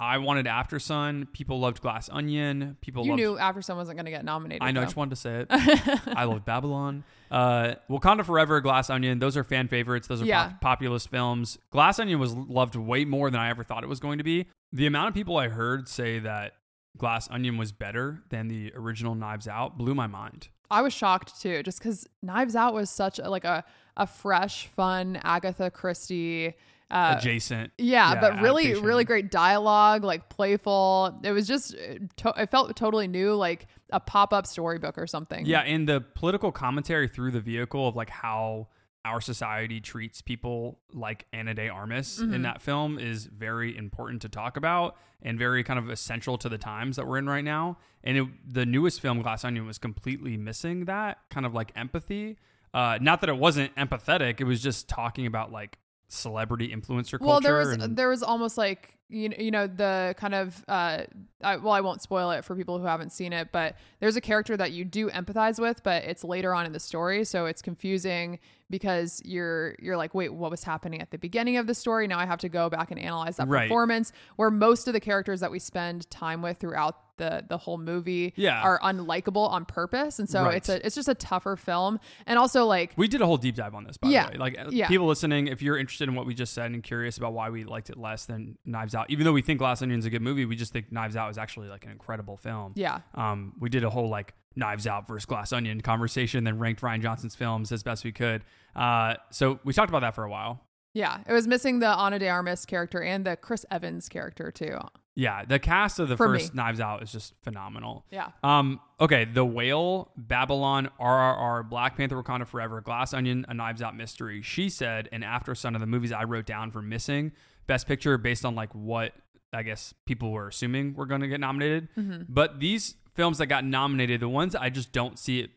I 0.00 0.18
wanted 0.18 0.46
Aftersun. 0.46 1.32
People 1.32 1.58
loved 1.58 1.80
Glass 1.80 2.08
Onion. 2.12 2.76
People 2.80 3.02
You 3.04 3.10
loved. 3.12 3.20
knew 3.20 3.38
After 3.38 3.60
Sun 3.62 3.76
wasn't 3.76 3.96
going 3.96 4.04
to 4.04 4.12
get 4.12 4.24
nominated. 4.24 4.62
I 4.62 4.70
know. 4.70 4.80
I 4.80 4.84
though. 4.84 4.86
just 4.86 4.96
wanted 4.96 5.10
to 5.10 5.16
say 5.16 5.40
it. 5.40 5.46
I 6.16 6.22
love 6.24 6.44
Babylon. 6.44 7.02
Uh, 7.32 7.74
Wakanda 7.90 8.24
Forever, 8.24 8.60
Glass 8.60 8.90
Onion. 8.90 9.18
Those 9.18 9.36
are 9.36 9.42
fan 9.42 9.66
favorites. 9.66 10.06
Those 10.06 10.22
are 10.22 10.24
Yeah. 10.24 10.50
pop- 10.50 10.60
populist 10.60 11.10
films. 11.10 11.58
Glass 11.70 11.98
Onion 11.98 12.20
was 12.20 12.32
loved 12.32 12.76
way 12.76 13.04
more 13.04 13.28
than 13.28 13.40
I 13.40 13.50
ever 13.50 13.64
thought 13.64 13.82
it 13.82 13.88
was 13.88 13.98
going 13.98 14.18
to 14.18 14.24
be. 14.24 14.46
The 14.72 14.86
amount 14.86 15.08
of 15.08 15.14
people 15.14 15.36
I 15.36 15.48
heard 15.48 15.88
say 15.88 16.20
that 16.20 16.52
Glass 16.96 17.28
Onion 17.30 17.56
was 17.56 17.72
better 17.72 18.22
than 18.30 18.46
the 18.46 18.72
original 18.76 19.16
Knives 19.16 19.48
Out 19.48 19.76
blew 19.78 19.96
my 19.96 20.06
mind. 20.06 20.46
I 20.70 20.82
was 20.82 20.92
shocked 20.92 21.40
too, 21.40 21.62
just 21.64 21.80
because 21.80 22.06
Knives 22.22 22.54
Out 22.54 22.72
was 22.72 22.88
such 22.88 23.18
a, 23.18 23.28
like 23.28 23.44
a 23.44 23.64
a 23.96 24.06
fresh, 24.06 24.68
fun 24.68 25.18
Agatha 25.24 25.70
Christie. 25.72 26.54
Uh, 26.90 27.16
Adjacent. 27.18 27.70
yeah, 27.76 28.14
yeah, 28.14 28.20
but 28.20 28.40
really, 28.40 28.64
adaptation. 28.64 28.86
really 28.86 29.04
great 29.04 29.30
dialogue, 29.30 30.04
like 30.04 30.28
playful. 30.30 31.18
It 31.22 31.32
was 31.32 31.46
just, 31.46 31.72
to- 31.72 32.34
it 32.36 32.50
felt 32.50 32.74
totally 32.76 33.08
new, 33.08 33.34
like 33.34 33.66
a 33.90 34.00
pop 34.00 34.32
up 34.32 34.46
storybook 34.46 34.96
or 34.96 35.06
something. 35.06 35.44
Yeah, 35.44 35.60
and 35.60 35.88
the 35.88 36.00
political 36.00 36.50
commentary 36.52 37.06
through 37.08 37.32
the 37.32 37.40
vehicle 37.40 37.86
of 37.88 37.94
like 37.96 38.10
how 38.10 38.68
our 39.04 39.20
society 39.20 39.80
treats 39.80 40.20
people 40.22 40.78
like 40.92 41.26
Ana 41.32 41.54
de 41.54 41.68
Armas 41.68 42.18
Mm-hmm. 42.20 42.34
in 42.34 42.42
that 42.42 42.60
film 42.62 42.98
is 42.98 43.26
very 43.26 43.76
important 43.76 44.22
to 44.22 44.28
talk 44.28 44.56
about 44.56 44.96
and 45.22 45.38
very 45.38 45.62
kind 45.64 45.78
of 45.78 45.88
essential 45.90 46.36
to 46.38 46.48
the 46.48 46.58
times 46.58 46.96
that 46.96 47.06
we're 47.06 47.18
in 47.18 47.28
right 47.28 47.44
now. 47.44 47.76
And 48.04 48.16
it, 48.18 48.26
the 48.46 48.64
newest 48.66 49.00
film, 49.00 49.20
Glass 49.22 49.44
Onion, 49.44 49.66
was 49.66 49.78
completely 49.78 50.36
missing 50.36 50.84
that 50.86 51.18
kind 51.30 51.44
of 51.46 51.54
like 51.54 51.72
empathy. 51.76 52.36
Uh, 52.74 52.98
not 53.00 53.20
that 53.22 53.28
it 53.30 53.36
wasn't 53.36 53.74
empathetic; 53.76 54.40
it 54.40 54.44
was 54.44 54.62
just 54.62 54.88
talking 54.88 55.26
about 55.26 55.50
like 55.52 55.78
celebrity 56.08 56.68
influencer 56.68 57.18
culture. 57.18 57.24
Well, 57.24 57.40
there 57.40 57.56
was 57.56 57.68
and- 57.72 57.96
there 57.96 58.08
was 58.08 58.22
almost 58.22 58.58
like 58.58 58.97
you 59.10 59.28
know, 59.30 59.36
you 59.38 59.50
know 59.50 59.66
the 59.66 60.14
kind 60.18 60.34
of 60.34 60.64
uh, 60.68 61.02
I, 61.42 61.56
well, 61.56 61.72
I 61.72 61.80
won't 61.80 62.02
spoil 62.02 62.30
it 62.32 62.44
for 62.44 62.54
people 62.56 62.78
who 62.78 62.84
haven't 62.86 63.10
seen 63.12 63.32
it, 63.32 63.52
but 63.52 63.76
there's 64.00 64.16
a 64.16 64.20
character 64.20 64.56
that 64.56 64.72
you 64.72 64.84
do 64.84 65.08
empathize 65.10 65.58
with, 65.60 65.82
but 65.82 66.04
it's 66.04 66.24
later 66.24 66.54
on 66.54 66.66
in 66.66 66.72
the 66.72 66.80
story, 66.80 67.24
so 67.24 67.46
it's 67.46 67.62
confusing 67.62 68.38
because 68.70 69.22
you're 69.24 69.74
you're 69.78 69.96
like, 69.96 70.14
wait, 70.14 70.32
what 70.34 70.50
was 70.50 70.64
happening 70.64 71.00
at 71.00 71.10
the 71.10 71.18
beginning 71.18 71.56
of 71.56 71.66
the 71.66 71.74
story? 71.74 72.06
Now 72.06 72.18
I 72.18 72.26
have 72.26 72.40
to 72.40 72.48
go 72.48 72.68
back 72.68 72.90
and 72.90 73.00
analyze 73.00 73.36
that 73.36 73.48
Right. 73.48 73.62
performance. 73.68 74.12
Where 74.36 74.50
most 74.50 74.88
of 74.88 74.92
the 74.94 75.00
characters 75.00 75.40
that 75.40 75.50
we 75.50 75.58
spend 75.58 76.10
time 76.10 76.42
with 76.42 76.58
throughout 76.58 76.96
the 77.18 77.44
the 77.48 77.56
whole 77.58 77.78
movie 77.78 78.32
Yeah. 78.36 78.60
are 78.62 78.78
unlikable 78.80 79.48
on 79.48 79.64
purpose, 79.64 80.18
and 80.20 80.28
so 80.28 80.44
Right. 80.44 80.56
it's 80.56 80.68
a 80.68 80.84
it's 80.86 80.94
just 80.94 81.08
a 81.08 81.14
tougher 81.14 81.56
film, 81.56 81.98
and 82.26 82.38
also 82.38 82.66
like 82.66 82.92
We 82.96 83.08
did 83.08 83.22
a 83.22 83.26
whole 83.26 83.38
deep 83.38 83.54
dive 83.56 83.74
on 83.74 83.84
this, 83.84 83.96
by 83.96 84.08
Yeah. 84.10 84.26
the 84.26 84.32
way. 84.32 84.38
Like 84.38 84.58
uh, 84.58 84.66
Yeah. 84.70 84.88
people 84.88 85.06
listening, 85.06 85.46
if 85.48 85.62
you're 85.62 85.78
interested 85.78 86.08
in 86.08 86.14
what 86.14 86.26
we 86.26 86.34
just 86.34 86.52
said 86.52 86.70
and 86.72 86.82
curious 86.82 87.16
about 87.16 87.32
why 87.32 87.48
we 87.50 87.64
liked 87.64 87.90
it 87.90 87.96
less 87.96 88.26
than 88.26 88.58
Knives 88.64 88.94
Out, 88.98 89.10
even 89.10 89.24
though 89.24 89.32
we 89.32 89.42
think 89.42 89.58
Glass 89.58 89.80
is 89.82 90.04
a 90.04 90.10
good 90.10 90.22
movie, 90.22 90.44
we 90.44 90.56
just 90.56 90.72
think 90.72 90.90
Knives 90.92 91.16
Out 91.16 91.30
is 91.30 91.38
actually 91.38 91.68
like 91.68 91.84
an 91.84 91.90
incredible 91.92 92.36
film. 92.36 92.72
yeah, 92.76 93.00
Um, 93.14 93.54
we 93.60 93.68
did 93.68 93.84
a 93.84 93.90
whole 93.90 94.08
like 94.08 94.34
Knives 94.56 94.86
Out 94.86 95.06
versus 95.06 95.24
Glass 95.26 95.52
Onion 95.52 95.80
conversation, 95.80 96.44
then 96.44 96.58
ranked 96.58 96.80
Rian 96.82 97.00
Johnson's 97.00 97.34
films 97.36 97.70
as 97.72 97.82
best 97.82 98.04
we 98.04 98.12
could. 98.12 98.42
Uh, 98.74 99.14
so 99.30 99.60
we 99.64 99.72
talked 99.72 99.88
about 99.90 100.00
that 100.00 100.14
for 100.14 100.24
a 100.24 100.30
while. 100.30 100.60
yeah, 100.94 101.18
it 101.28 101.32
was 101.32 101.46
missing 101.46 101.78
the 101.78 101.86
Ana 101.88 102.18
de 102.18 102.28
Armas 102.28 102.66
character 102.66 103.02
and 103.02 103.24
the 103.24 103.36
Chris 103.36 103.64
Evans 103.70 104.08
character 104.08 104.50
too. 104.50 104.78
Yeah, 105.14 105.44
the 105.44 105.58
cast 105.58 105.98
of 105.98 106.08
the 106.08 106.16
For 106.16 106.26
first 106.28 106.54
me. 106.54 106.58
Knives 106.58 106.78
Out 106.80 107.02
is 107.02 107.10
just 107.10 107.34
phenomenal. 107.42 108.04
Yeah. 108.10 108.28
Um, 108.44 108.78
okay, 109.00 109.24
The 109.24 109.44
Whale, 109.44 110.12
Babylon, 110.16 110.90
RRR, 111.00 111.68
Black 111.68 111.96
Panther 111.96 112.22
Wakanda 112.22 112.46
Forever, 112.46 112.80
Glass 112.80 113.12
Onion, 113.12 113.44
A 113.48 113.54
Knives 113.54 113.82
Out 113.82 113.96
Mystery. 113.96 114.42
She 114.42 114.68
said, 114.68 115.08
and 115.10 115.24
Aftersun 115.24 115.74
of 115.74 115.80
the 115.80 115.88
movies 115.88 116.12
I 116.12 116.22
wrote 116.22 116.46
down 116.46 116.70
for 116.70 116.82
missing 116.82 117.32
Best 117.68 117.86
Picture 117.86 118.18
based 118.18 118.44
on 118.44 118.56
like 118.56 118.74
what 118.74 119.12
I 119.52 119.62
guess 119.62 119.94
people 120.06 120.32
were 120.32 120.48
assuming 120.48 120.94
were 120.94 121.06
going 121.06 121.20
to 121.20 121.28
get 121.28 121.38
nominated. 121.38 121.88
Mm-hmm. 121.96 122.22
But 122.28 122.58
these 122.58 122.96
films 123.14 123.38
that 123.38 123.46
got 123.46 123.64
nominated, 123.64 124.20
the 124.20 124.28
ones 124.28 124.56
I 124.56 124.70
just 124.70 124.90
don't 124.92 125.18
see 125.18 125.38
it 125.40 125.50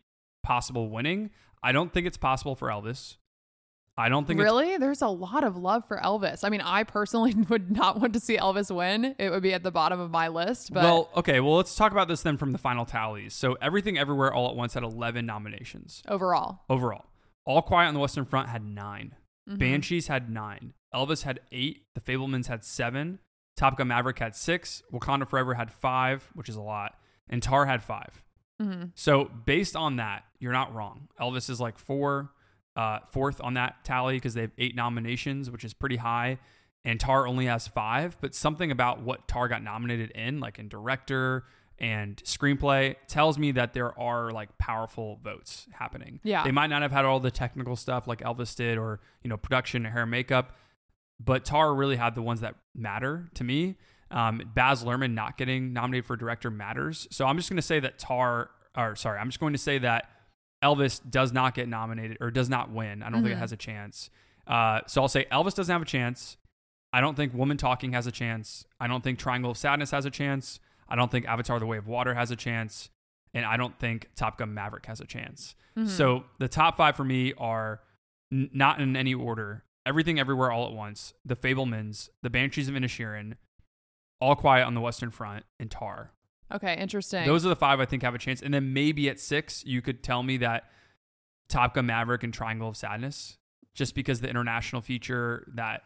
possible 0.44 0.88
winning, 0.88 1.30
I 1.62 1.72
don't 1.72 1.92
think 1.92 2.06
it's 2.06 2.16
possible 2.16 2.54
for 2.54 2.68
Elvis. 2.68 3.16
I 3.96 4.08
don't 4.08 4.26
think 4.26 4.40
it's 4.40 4.44
Really? 4.44 4.78
There's 4.78 5.02
a 5.02 5.08
lot 5.08 5.44
of 5.44 5.56
love 5.58 5.86
for 5.86 5.98
Elvis. 5.98 6.44
I 6.44 6.48
mean, 6.48 6.62
I 6.62 6.82
personally 6.84 7.34
would 7.50 7.70
not 7.70 8.00
want 8.00 8.14
to 8.14 8.20
see 8.20 8.38
Elvis 8.38 8.74
win. 8.74 9.14
It 9.18 9.28
would 9.30 9.42
be 9.42 9.52
at 9.52 9.62
the 9.62 9.70
bottom 9.70 10.00
of 10.00 10.10
my 10.10 10.28
list, 10.28 10.72
but 10.72 10.82
well, 10.82 11.10
okay, 11.16 11.40
well, 11.40 11.56
let's 11.56 11.74
talk 11.76 11.92
about 11.92 12.08
this 12.08 12.22
then 12.22 12.38
from 12.38 12.52
the 12.52 12.58
final 12.58 12.86
tallies. 12.86 13.34
So, 13.34 13.58
Everything 13.60 13.98
Everywhere 13.98 14.32
All 14.32 14.48
at 14.48 14.56
Once 14.56 14.72
had 14.74 14.82
11 14.82 15.26
nominations. 15.26 16.02
overall. 16.08 16.60
overall. 16.70 17.04
All 17.44 17.60
Quiet 17.60 17.88
on 17.88 17.94
the 17.94 18.00
Western 18.00 18.24
Front 18.24 18.48
had 18.48 18.64
9 18.64 19.14
Mhm. 19.50 19.58
Banshees 19.58 20.06
had 20.06 20.30
nine. 20.30 20.72
Elvis 20.94 21.22
had 21.22 21.40
eight. 21.50 21.86
The 21.94 22.00
Fabelmans 22.00 22.46
had 22.46 22.64
seven. 22.64 23.18
Top 23.56 23.76
Gun 23.76 23.88
Maverick 23.88 24.18
had 24.18 24.34
six. 24.34 24.82
Wakanda 24.92 25.26
Forever 25.28 25.54
had 25.54 25.70
five, 25.72 26.30
which 26.34 26.48
is 26.48 26.56
a 26.56 26.60
lot. 26.62 26.98
And 27.28 27.42
Tar 27.42 27.66
had 27.66 27.82
five. 27.82 28.22
Mhm. 28.60 28.92
So 28.94 29.24
based 29.24 29.76
on 29.76 29.96
that, 29.96 30.24
you're 30.38 30.52
not 30.52 30.74
wrong. 30.74 31.08
Elvis 31.20 31.48
is 31.50 31.60
like 31.60 31.78
four, 31.78 32.32
uh, 32.76 33.00
fourth 33.10 33.40
on 33.40 33.54
that 33.54 33.84
tally 33.84 34.16
because 34.16 34.34
they 34.34 34.42
have 34.42 34.52
eight 34.58 34.74
nominations, 34.74 35.50
which 35.50 35.64
is 35.64 35.74
pretty 35.74 35.96
high. 35.96 36.38
And 36.84 36.98
Tar 36.98 37.26
only 37.26 37.46
has 37.46 37.68
five, 37.68 38.16
but 38.20 38.34
something 38.34 38.70
about 38.70 39.00
what 39.02 39.28
Tar 39.28 39.48
got 39.48 39.62
nominated 39.62 40.10
in, 40.12 40.40
like 40.40 40.58
in 40.58 40.68
director 40.68 41.44
and 41.78 42.16
screenplay, 42.24 42.96
tells 43.08 43.38
me 43.38 43.52
that 43.52 43.72
there 43.72 43.98
are 43.98 44.30
like 44.30 44.56
powerful 44.58 45.18
votes 45.22 45.68
happening. 45.72 46.20
Yeah. 46.22 46.42
They 46.44 46.50
might 46.52 46.68
not 46.68 46.82
have 46.82 46.92
had 46.92 47.04
all 47.04 47.20
the 47.20 47.30
technical 47.30 47.76
stuff 47.76 48.06
like 48.06 48.20
Elvis 48.20 48.54
did 48.56 48.78
or, 48.78 49.00
you 49.22 49.28
know, 49.30 49.36
production, 49.36 49.84
and 49.86 49.92
hair 49.92 50.02
and 50.02 50.10
makeup, 50.10 50.56
but 51.24 51.44
Tar 51.44 51.74
really 51.74 51.96
had 51.96 52.14
the 52.14 52.22
ones 52.22 52.40
that 52.40 52.54
matter 52.74 53.28
to 53.34 53.44
me. 53.44 53.76
Um, 54.10 54.42
Baz 54.54 54.84
Luhrmann 54.84 55.14
not 55.14 55.36
getting 55.38 55.72
nominated 55.72 56.06
for 56.06 56.16
director 56.16 56.50
matters. 56.50 57.06
So 57.10 57.26
I'm 57.26 57.36
just 57.36 57.48
going 57.48 57.56
to 57.56 57.62
say 57.62 57.80
that 57.80 57.98
Tar, 57.98 58.50
or 58.76 58.94
sorry, 58.96 59.18
I'm 59.18 59.28
just 59.28 59.40
going 59.40 59.52
to 59.54 59.58
say 59.58 59.78
that 59.78 60.08
Elvis 60.62 61.00
does 61.08 61.32
not 61.32 61.54
get 61.54 61.68
nominated 61.68 62.18
or 62.20 62.30
does 62.30 62.48
not 62.48 62.70
win. 62.70 63.02
I 63.02 63.10
don't 63.10 63.22
think 63.22 63.32
it 63.32 63.36
Mhm. 63.36 63.40
has 63.40 63.52
a 63.52 63.56
chance. 63.56 64.10
Uh, 64.46 64.80
so 64.86 65.02
I'll 65.02 65.08
say 65.08 65.24
Elvis 65.32 65.54
doesn't 65.54 65.72
have 65.72 65.82
a 65.82 65.86
chance. 65.86 66.36
I 66.92 67.00
don't 67.00 67.16
think 67.16 67.32
Woman 67.34 67.56
Talking 67.56 67.92
has 67.92 68.06
a 68.06 68.12
chance. 68.12 68.64
I 68.78 68.86
don't 68.86 69.02
think 69.02 69.18
Triangle 69.18 69.50
of 69.50 69.56
Sadness 69.56 69.90
has 69.92 70.04
a 70.04 70.10
chance. 70.10 70.60
I 70.88 70.94
don't 70.94 71.10
think 71.10 71.26
Avatar: 71.26 71.58
The 71.58 71.66
Way 71.66 71.78
of 71.78 71.86
Water 71.86 72.14
has 72.14 72.30
a 72.30 72.36
chance, 72.36 72.90
and 73.32 73.46
I 73.46 73.56
don't 73.56 73.78
think 73.78 74.10
Top 74.14 74.36
Gun 74.36 74.52
Maverick 74.52 74.84
has 74.86 75.00
a 75.00 75.06
chance. 75.06 75.54
Mhm. 75.76 75.88
So 75.88 76.24
the 76.38 76.48
top 76.48 76.76
five 76.76 76.94
for 76.96 77.04
me 77.04 77.32
are 77.38 77.80
n- 78.30 78.50
not 78.52 78.78
in 78.80 78.94
any 78.94 79.14
order. 79.14 79.64
Everything, 79.84 80.18
Everywhere, 80.18 80.50
All 80.50 80.66
at 80.66 80.72
Once, 80.72 81.14
The 81.24 81.36
Fabelmans, 81.36 82.08
The 82.22 82.30
Banshees 82.30 82.68
of 82.68 82.74
Inisherin, 82.74 83.34
All 84.20 84.36
Quiet 84.36 84.66
on 84.66 84.74
the 84.74 84.80
Western 84.80 85.10
Front, 85.10 85.44
and 85.58 85.70
Tar. 85.70 86.12
Okay, 86.52 86.76
interesting. 86.78 87.26
Those 87.26 87.46
are 87.46 87.48
the 87.48 87.56
five 87.56 87.80
I 87.80 87.86
think 87.86 88.02
have 88.02 88.14
a 88.14 88.18
chance. 88.18 88.42
And 88.42 88.52
then 88.52 88.72
maybe 88.72 89.08
at 89.08 89.18
six, 89.18 89.64
you 89.64 89.80
could 89.80 90.02
tell 90.02 90.22
me 90.22 90.36
that 90.38 90.64
Top 91.48 91.74
Gun 91.74 91.86
Maverick 91.86 92.22
and 92.22 92.32
Triangle 92.32 92.68
of 92.68 92.76
Sadness, 92.76 93.38
just 93.74 93.94
because 93.94 94.20
the 94.20 94.28
international 94.28 94.82
feature 94.82 95.50
that 95.54 95.82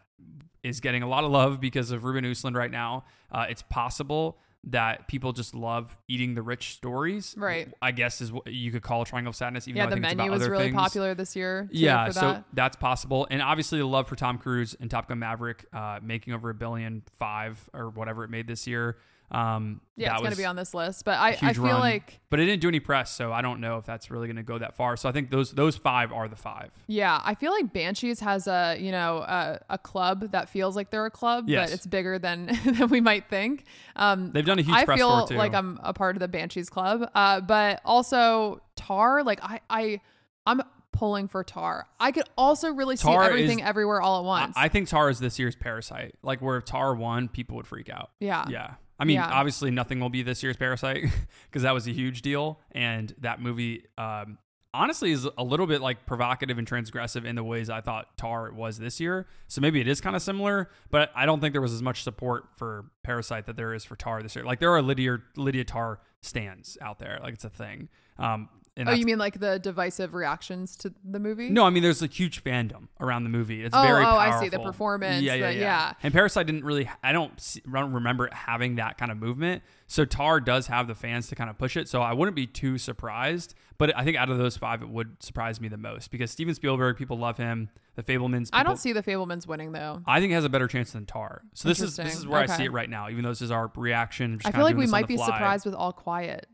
is 0.63 0.81
getting 0.81 1.03
a 1.03 1.09
lot 1.09 1.25
of 1.25 1.31
love 1.31 1.61
because 1.61 1.91
of 1.93 2.05
Ruben 2.05 2.25
Östlund 2.25 2.57
right 2.57 2.71
now. 2.71 3.05
Uh, 3.31 3.47
it's 3.49 3.63
possible 3.63 4.39
that 4.65 5.07
people 5.07 5.33
just 5.33 5.55
love 5.55 5.97
eating 6.09 6.35
the 6.35 6.43
rich 6.43 6.75
stories. 6.75 7.35
Right. 7.39 7.73
I 7.81 7.93
guess 7.93 8.21
is 8.21 8.33
what 8.33 8.47
you 8.53 8.73
could 8.73 8.83
call 8.83 9.03
a 9.03 9.05
Triangle 9.07 9.31
of 9.31 9.37
Sadness. 9.37 9.69
Even 9.69 9.77
yeah, 9.77 9.87
though 9.87 9.93
I 9.93 9.95
the 9.95 10.01
think 10.01 10.13
it's 10.13 10.17
menu 10.17 10.33
was 10.33 10.49
really 10.49 10.65
things. 10.65 10.77
popular 10.77 11.15
this 11.15 11.37
year. 11.37 11.69
too, 11.71 11.79
Yeah, 11.79 12.07
for 12.07 12.13
so 12.13 12.21
that. 12.21 12.45
that's 12.53 12.77
possible, 12.77 13.27
and 13.31 13.41
obviously 13.41 13.79
the 13.79 13.87
love 13.87 14.09
for 14.09 14.17
Tom 14.17 14.39
Cruise 14.39 14.75
and 14.81 14.91
Top 14.91 15.09
Gun 15.09 15.19
Maverick, 15.21 15.67
uh, 15.73 16.01
making 16.03 16.35
over 16.35 16.51
a 16.51 16.55
billion 16.55 17.03
five 17.19 17.59
or 17.73 17.91
whatever 17.91 18.25
it 18.25 18.31
made 18.31 18.49
this 18.49 18.67
year. 18.67 18.97
Um, 19.31 19.81
yeah, 19.97 20.13
it's 20.13 20.21
going 20.21 20.31
to 20.31 20.37
be 20.37 20.45
on 20.45 20.55
this 20.57 20.73
list. 20.73 21.05
But 21.05 21.19
I, 21.19 21.33
huge 21.33 21.55
feel 21.57 21.65
run. 21.65 21.81
like 21.81 22.21
but 22.31 22.39
it 22.39 22.45
didn't 22.47 22.61
do 22.63 22.69
any 22.69 22.79
press, 22.81 23.11
so 23.11 23.33
I 23.33 23.43
don't 23.43 23.61
know 23.61 23.79
if 23.79 23.85
that's 23.87 24.11
really 24.11 24.29
going 24.29 24.37
to 24.37 24.43
go 24.43 24.59
that 24.59 24.77
far. 24.77 24.97
So 24.97 25.09
I 25.09 25.13
think 25.13 25.31
those 25.31 25.51
those 25.53 25.77
five 25.77 26.13
are 26.13 26.29
the 26.29 26.37
five. 26.37 26.71
Yeah, 26.87 27.21
I 27.25 27.35
feel 27.35 27.51
like 27.51 27.73
Banshees 27.73 28.21
has 28.21 28.47
a 28.47 28.77
you 28.79 28.93
know 28.93 29.19
a, 29.19 29.61
a 29.71 29.79
club 29.79 30.31
that 30.33 30.49
feels 30.49 30.77
like 30.77 30.91
they're 30.91 31.07
a 31.07 31.11
club, 31.11 31.49
Yes. 31.49 31.71
but 31.71 31.75
it's 31.75 31.87
bigger 31.87 32.19
than 32.19 32.47
than 32.65 32.89
we 32.89 33.01
might 33.01 33.29
think. 33.29 33.65
Um, 33.97 34.31
They've 34.33 34.45
done 34.47 34.59
a 34.59 34.63
huge 34.63 34.77
I 34.77 34.85
press 34.85 34.99
feel 34.99 35.19
for 35.19 35.25
it 35.25 35.35
too. 35.35 35.39
like 35.39 35.55
I'm 35.55 35.81
a 35.83 35.93
part 35.93 36.15
of 36.15 36.21
the 36.21 36.29
Banshees 36.29 36.69
club, 36.71 37.11
uh, 37.15 37.41
but 37.41 37.81
also 37.85 38.61
Tar. 38.77 39.25
Like 39.25 39.41
I 39.43 39.61
I 39.69 40.01
I'm 40.47 40.63
pulling 40.93 41.27
for 41.29 41.43
Tar. 41.43 41.87
I 42.01 42.13
could 42.13 42.29
also 42.39 42.73
really 42.73 42.97
Tar 42.97 43.23
see 43.25 43.27
everything 43.29 43.59
is- 43.59 43.67
everywhere 43.67 44.01
all 44.01 44.21
at 44.21 44.25
I, 44.25 44.27
once. 44.45 44.55
I 44.57 44.69
think 44.69 44.89
Tar 44.89 45.11
is 45.11 45.19
this 45.19 45.39
year's 45.39 45.57
Parasite. 45.57 46.15
Like 46.23 46.41
where 46.41 46.57
if 46.59 46.65
Tar 46.65 46.95
won, 46.95 47.29
people 47.29 47.57
would 47.57 47.67
freak 47.67 47.91
out. 47.91 48.11
yeah. 48.21 48.45
Yeah. 48.49 48.75
I 48.99 49.05
mean, 49.05 49.17
Yeah. 49.17 49.27
obviously, 49.29 49.71
nothing 49.71 50.01
will 50.01 50.09
be 50.11 50.23
this 50.23 50.43
year's 50.43 50.57
Parasite 50.57 51.05
because 51.51 51.63
that 51.63 51.73
was 51.75 51.87
a 51.87 51.93
huge 51.93 52.23
deal. 52.23 52.61
And 52.73 53.15
that 53.19 53.41
movie, 53.41 53.85
um, 53.99 54.39
honestly, 54.73 55.11
is 55.13 55.27
a 55.37 55.45
little 55.45 55.67
bit 55.67 55.81
like 55.81 56.07
provocative 56.07 56.57
and 56.59 56.67
transgressive 56.67 57.25
in 57.25 57.35
the 57.37 57.45
ways 57.45 57.69
I 57.71 57.81
thought 57.81 58.17
Tar 58.17 58.53
was 58.53 58.79
this 58.79 58.99
year. 59.01 59.27
So 59.49 59.61
maybe 59.61 59.81
it 59.81 59.89
is 59.89 60.01
kind 60.01 60.17
of 60.17 60.23
similar, 60.23 60.71
but 60.91 61.11
I 61.15 61.27
don't 61.27 61.41
think 61.41 61.53
there 61.53 61.63
was 61.63 61.73
as 61.73 61.83
much 61.83 62.03
support 62.03 62.49
for 62.57 62.87
Parasite 63.03 63.47
that 63.47 63.57
there 63.57 63.75
is 63.75 63.85
for 63.85 63.97
Tar 63.97 64.23
this 64.23 64.35
year. 64.37 64.45
Like 64.45 64.61
there 64.61 64.73
are 64.75 64.83
Lydia 64.83 65.19
Lydia 65.37 65.65
Tar 65.65 66.01
stands 66.23 66.77
out 66.81 66.99
there, 66.99 67.19
like 67.23 67.35
it's 67.35 67.45
a 67.45 67.51
thing. 67.51 67.89
Um, 68.19 68.49
and 68.77 68.89
Oh, 68.89 68.93
you 68.93 69.05
mean 69.07 69.19
like 69.19 69.41
the 69.41 69.59
divisive 69.59 70.13
reactions 70.15 70.77
to 70.77 70.93
the 71.05 71.19
movie? 71.19 71.49
no, 71.51 71.65
I 71.65 71.71
mean 71.71 71.83
there's 71.83 72.03
a 72.03 72.07
huge 72.07 72.43
fandom 72.45 72.89
around 73.01 73.25
the 73.25 73.31
movie. 73.31 73.63
It's 73.65 73.75
Oh, 73.77 73.83
very 73.83 74.03
oh, 74.03 74.07
powerful. 74.07 74.39
I 74.39 74.41
see. 74.41 74.49
The 74.49 74.59
performance, 74.59 75.23
Yeah, 75.23 75.35
yeah, 75.35 75.47
the- 75.49 75.55
yeah. 75.55 75.61
yeah. 75.61 75.93
And 76.03 76.13
Parasite 76.13 76.47
didn't 76.47 76.65
really. 76.65 76.89
I 77.03 77.13
don't. 77.13 77.39
See, 77.41 77.63
I 77.67 77.81
don't 77.81 77.93
remember 77.93 78.27
it 78.27 78.35
having 78.35 78.77
that 78.77 78.99
kind 78.99 79.11
of 79.11 79.19
movement. 79.19 79.63
So 79.87 80.05
Tar 80.05 80.41
does 80.41 80.67
have 80.67 80.89
the 80.89 80.95
fans 80.95 81.29
to 81.29 81.35
kind 81.37 81.49
of 81.49 81.57
push 81.59 81.77
it. 81.77 81.89
So 81.89 82.03
I 82.03 82.13
wouldn't 82.13 82.35
be 82.37 82.47
too 82.47 82.77
surprised. 82.79 83.55
But 83.79 83.95
I 83.97 84.05
think 84.05 84.17
out 84.17 84.31
of 84.31 84.39
those 84.39 84.57
five, 84.57 84.81
it 84.83 84.89
would 84.89 85.23
surprise 85.23 85.61
me 85.61 85.69
the 85.69 85.77
most 85.77 86.11
because 86.11 86.31
Steven 86.31 86.55
Spielberg, 86.55 86.97
people 86.97 87.19
love 87.19 87.37
him. 87.37 87.69
The 87.95 88.03
Fabelmans. 88.03 88.51
I 88.53 88.63
don't 88.63 88.79
see 88.79 88.93
the 88.93 89.03
Fabelmans 89.03 89.47
winning 89.47 89.73
though. 89.73 90.03
I 90.07 90.21
think 90.21 90.33
it 90.33 90.35
has 90.35 90.45
a 90.45 90.49
better 90.51 90.67
chance 90.69 90.93
than 90.93 91.07
Tar. 91.07 91.43
So 91.55 91.69
this 91.69 91.81
is 91.81 91.97
this 91.97 92.15
is 92.17 92.27
where 92.27 92.41
I 92.41 92.47
see 92.47 92.65
it 92.65 92.73
right 92.73 92.91
now. 92.91 93.09
Even 93.09 93.23
though 93.23 93.31
this 93.31 93.41
is 93.43 93.51
our 93.51 93.71
reaction. 93.75 94.39
I 94.45 94.51
feel 94.53 94.65
like 94.65 94.77
we 94.77 94.87
might 94.87 95.07
be 95.09 95.17
fly. 95.17 95.27
surprised 95.27 95.65
with 95.65 95.75
All 95.75 95.93
Quiet. 95.93 96.47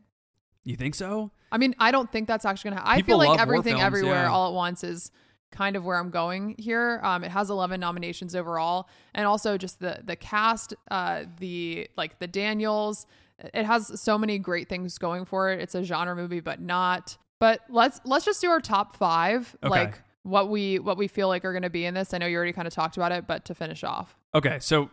You 0.63 0.75
think 0.75 0.95
so? 0.95 1.31
I 1.51 1.57
mean, 1.57 1.75
I 1.79 1.91
don't 1.91 2.11
think 2.11 2.27
that's 2.27 2.45
actually 2.45 2.71
gonna. 2.71 2.81
Ha- 2.81 2.89
I 2.91 2.95
People 2.97 3.19
feel 3.19 3.29
like 3.29 3.39
everything, 3.39 3.73
films, 3.73 3.83
everywhere, 3.83 4.23
yeah. 4.23 4.31
all 4.31 4.47
at 4.47 4.53
once 4.53 4.83
is 4.83 5.11
kind 5.51 5.75
of 5.75 5.83
where 5.85 5.97
I'm 5.99 6.09
going 6.09 6.55
here. 6.57 6.99
Um, 7.03 7.23
it 7.23 7.29
has 7.31 7.49
11 7.51 7.79
nominations 7.79 8.35
overall, 8.35 8.87
and 9.13 9.25
also 9.27 9.57
just 9.57 9.79
the 9.79 9.99
the 10.03 10.15
cast, 10.15 10.73
uh, 10.89 11.25
the 11.39 11.87
like 11.97 12.19
the 12.19 12.27
Daniels. 12.27 13.05
It 13.53 13.65
has 13.65 13.99
so 14.01 14.17
many 14.17 14.39
great 14.39 14.69
things 14.69 14.97
going 14.97 15.25
for 15.25 15.51
it. 15.51 15.59
It's 15.59 15.75
a 15.75 15.83
genre 15.83 16.15
movie, 16.15 16.39
but 16.39 16.61
not. 16.61 17.17
But 17.39 17.59
let's 17.69 17.99
let's 18.05 18.23
just 18.25 18.39
do 18.41 18.49
our 18.49 18.61
top 18.61 18.95
five, 18.95 19.55
Okay. 19.63 19.69
like 19.69 20.01
what 20.23 20.49
we 20.49 20.79
what 20.79 20.97
we 20.97 21.07
feel 21.09 21.27
like 21.27 21.43
are 21.43 21.51
going 21.51 21.63
to 21.63 21.69
be 21.69 21.83
in 21.85 21.93
this. 21.93 22.13
I 22.13 22.19
know 22.19 22.25
you 22.25 22.37
already 22.37 22.53
kind 22.53 22.67
of 22.67 22.73
talked 22.73 22.95
about 22.95 23.11
it, 23.11 23.27
but 23.27 23.43
to 23.45 23.53
finish 23.55 23.83
off, 23.83 24.15
Okay. 24.33 24.59
So 24.59 24.89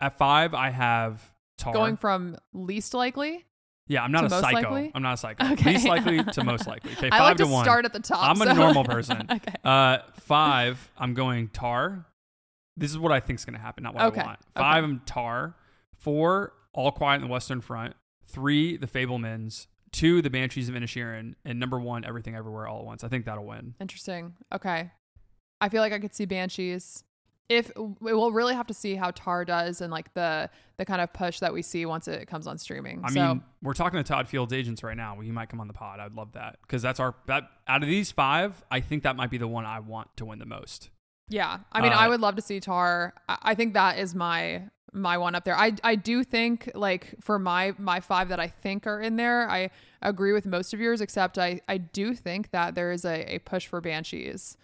at 0.00 0.18
five, 0.18 0.52
I 0.54 0.68
have 0.70 1.32
Tar. 1.56 1.72
going 1.72 1.96
from 1.96 2.36
least 2.52 2.92
likely. 2.94 3.46
Yeah, 3.88 4.02
I'm 4.04 4.12
not 4.12 4.24
a 4.26 4.28
most 4.28 4.40
psycho. 4.42 4.70
likely? 4.70 4.92
I'm 4.94 5.02
not 5.02 5.14
a 5.14 5.16
psycho. 5.16 5.52
Okay. 5.52 5.72
Least 5.72 5.86
likely 5.88 6.22
to 6.22 6.44
most 6.44 6.66
likely. 6.66 6.92
Okay, 6.92 7.08
five 7.10 7.20
I 7.20 7.24
like 7.24 7.36
to, 7.38 7.44
to 7.44 7.50
one. 7.50 7.64
start 7.64 7.84
at 7.86 7.92
the 7.92 8.00
top. 8.00 8.22
I'm 8.28 8.40
a 8.42 8.52
normal 8.54 8.84
person. 8.94 9.26
okay. 9.30 9.54
Uh, 9.64 9.98
five, 10.20 10.90
I'm 10.98 11.14
going 11.14 11.48
Tar. 11.48 12.04
This 12.76 12.90
is 12.90 12.98
what 12.98 13.10
I 13.12 13.20
think 13.20 13.38
is 13.40 13.44
going 13.44 13.54
to 13.56 13.60
happen, 13.60 13.82
not 13.84 13.94
what 13.94 14.04
Okay. 14.04 14.20
I 14.20 14.24
want. 14.26 14.38
Five. 14.54 14.84
I'm 14.84 15.00
Tar. 15.06 15.56
Four, 15.96 16.52
All 16.72 16.92
Quiet 16.92 17.16
in 17.16 17.22
the 17.22 17.28
Western 17.28 17.60
Front. 17.60 17.94
Three, 18.26 18.76
The 18.76 18.86
Fabelmans. 18.86 19.66
Two, 19.90 20.20
The 20.22 20.30
Banshees 20.30 20.68
of 20.68 20.74
Inisherin. 20.74 21.34
And 21.44 21.58
number 21.58 21.80
one, 21.80 22.04
Everything 22.04 22.36
Everywhere 22.36 22.68
All 22.68 22.80
at 22.80 22.84
Once. 22.84 23.02
I 23.04 23.08
think 23.08 23.24
that'll 23.24 23.46
win. 23.46 23.74
Interesting. 23.80 24.34
Okay. 24.54 24.90
I 25.60 25.68
feel 25.70 25.80
like 25.82 25.92
I 25.92 25.98
could 25.98 26.14
see 26.14 26.24
Banshees. 26.26 27.02
If 27.48 27.72
we'll 27.76 28.30
really 28.30 28.54
have 28.54 28.66
to 28.66 28.74
see 28.74 28.94
how 28.94 29.10
Tar 29.10 29.44
does 29.44 29.80
and 29.80 29.90
like 29.90 30.12
the 30.14 30.50
the 30.76 30.84
kind 30.84 31.00
of 31.00 31.12
push 31.12 31.40
that 31.40 31.52
we 31.52 31.62
see 31.62 31.86
once 31.86 32.06
it 32.06 32.28
comes 32.28 32.46
on 32.46 32.58
streaming. 32.58 33.00
I 33.04 33.10
so 33.10 33.20
mean, 33.20 33.42
we're 33.62 33.74
talking 33.74 33.98
to 33.98 34.04
Todd 34.04 34.28
Field's 34.28 34.52
agents 34.52 34.82
right 34.82 34.96
now. 34.96 35.18
He 35.20 35.30
might 35.30 35.48
come 35.48 35.60
on 35.60 35.66
the 35.66 35.72
pod. 35.72 35.98
I'd 35.98 36.12
love 36.14 36.32
that 36.32 36.58
because 36.62 36.82
that's 36.82 37.00
our 37.00 37.14
that 37.26 37.44
out 37.66 37.82
of 37.82 37.88
these 37.88 38.10
five, 38.10 38.62
I 38.70 38.80
think 38.80 39.02
that 39.04 39.16
might 39.16 39.30
be 39.30 39.38
the 39.38 39.48
one 39.48 39.64
I 39.64 39.80
want 39.80 40.14
to 40.18 40.26
win 40.26 40.38
the 40.38 40.46
most. 40.46 40.90
yeah, 41.30 41.58
I 41.72 41.80
mean, 41.80 41.92
uh, 41.92 41.96
I 41.96 42.08
would 42.08 42.20
love 42.20 42.36
to 42.36 42.42
see 42.42 42.60
Tar. 42.60 43.14
I, 43.28 43.38
I 43.42 43.54
think 43.54 43.74
that 43.74 43.98
is 43.98 44.14
my 44.14 44.64
my 44.92 45.18
one 45.18 45.34
up 45.34 45.44
there. 45.44 45.56
I 45.56 45.72
I 45.82 45.94
do 45.94 46.24
think 46.24 46.70
like 46.74 47.14
for 47.20 47.38
my 47.38 47.74
my 47.78 48.00
five 48.00 48.28
that 48.28 48.40
I 48.40 48.48
think 48.48 48.86
are 48.86 49.00
in 49.00 49.16
there, 49.16 49.48
I 49.48 49.70
agree 50.02 50.32
with 50.32 50.46
most 50.46 50.74
of 50.74 50.80
yours, 50.80 51.00
except 51.00 51.38
I 51.38 51.60
I 51.68 51.78
do 51.78 52.14
think 52.14 52.50
that 52.50 52.74
there 52.74 52.92
is 52.92 53.04
a, 53.04 53.34
a 53.34 53.38
push 53.40 53.66
for 53.66 53.80
Banshees. 53.80 54.56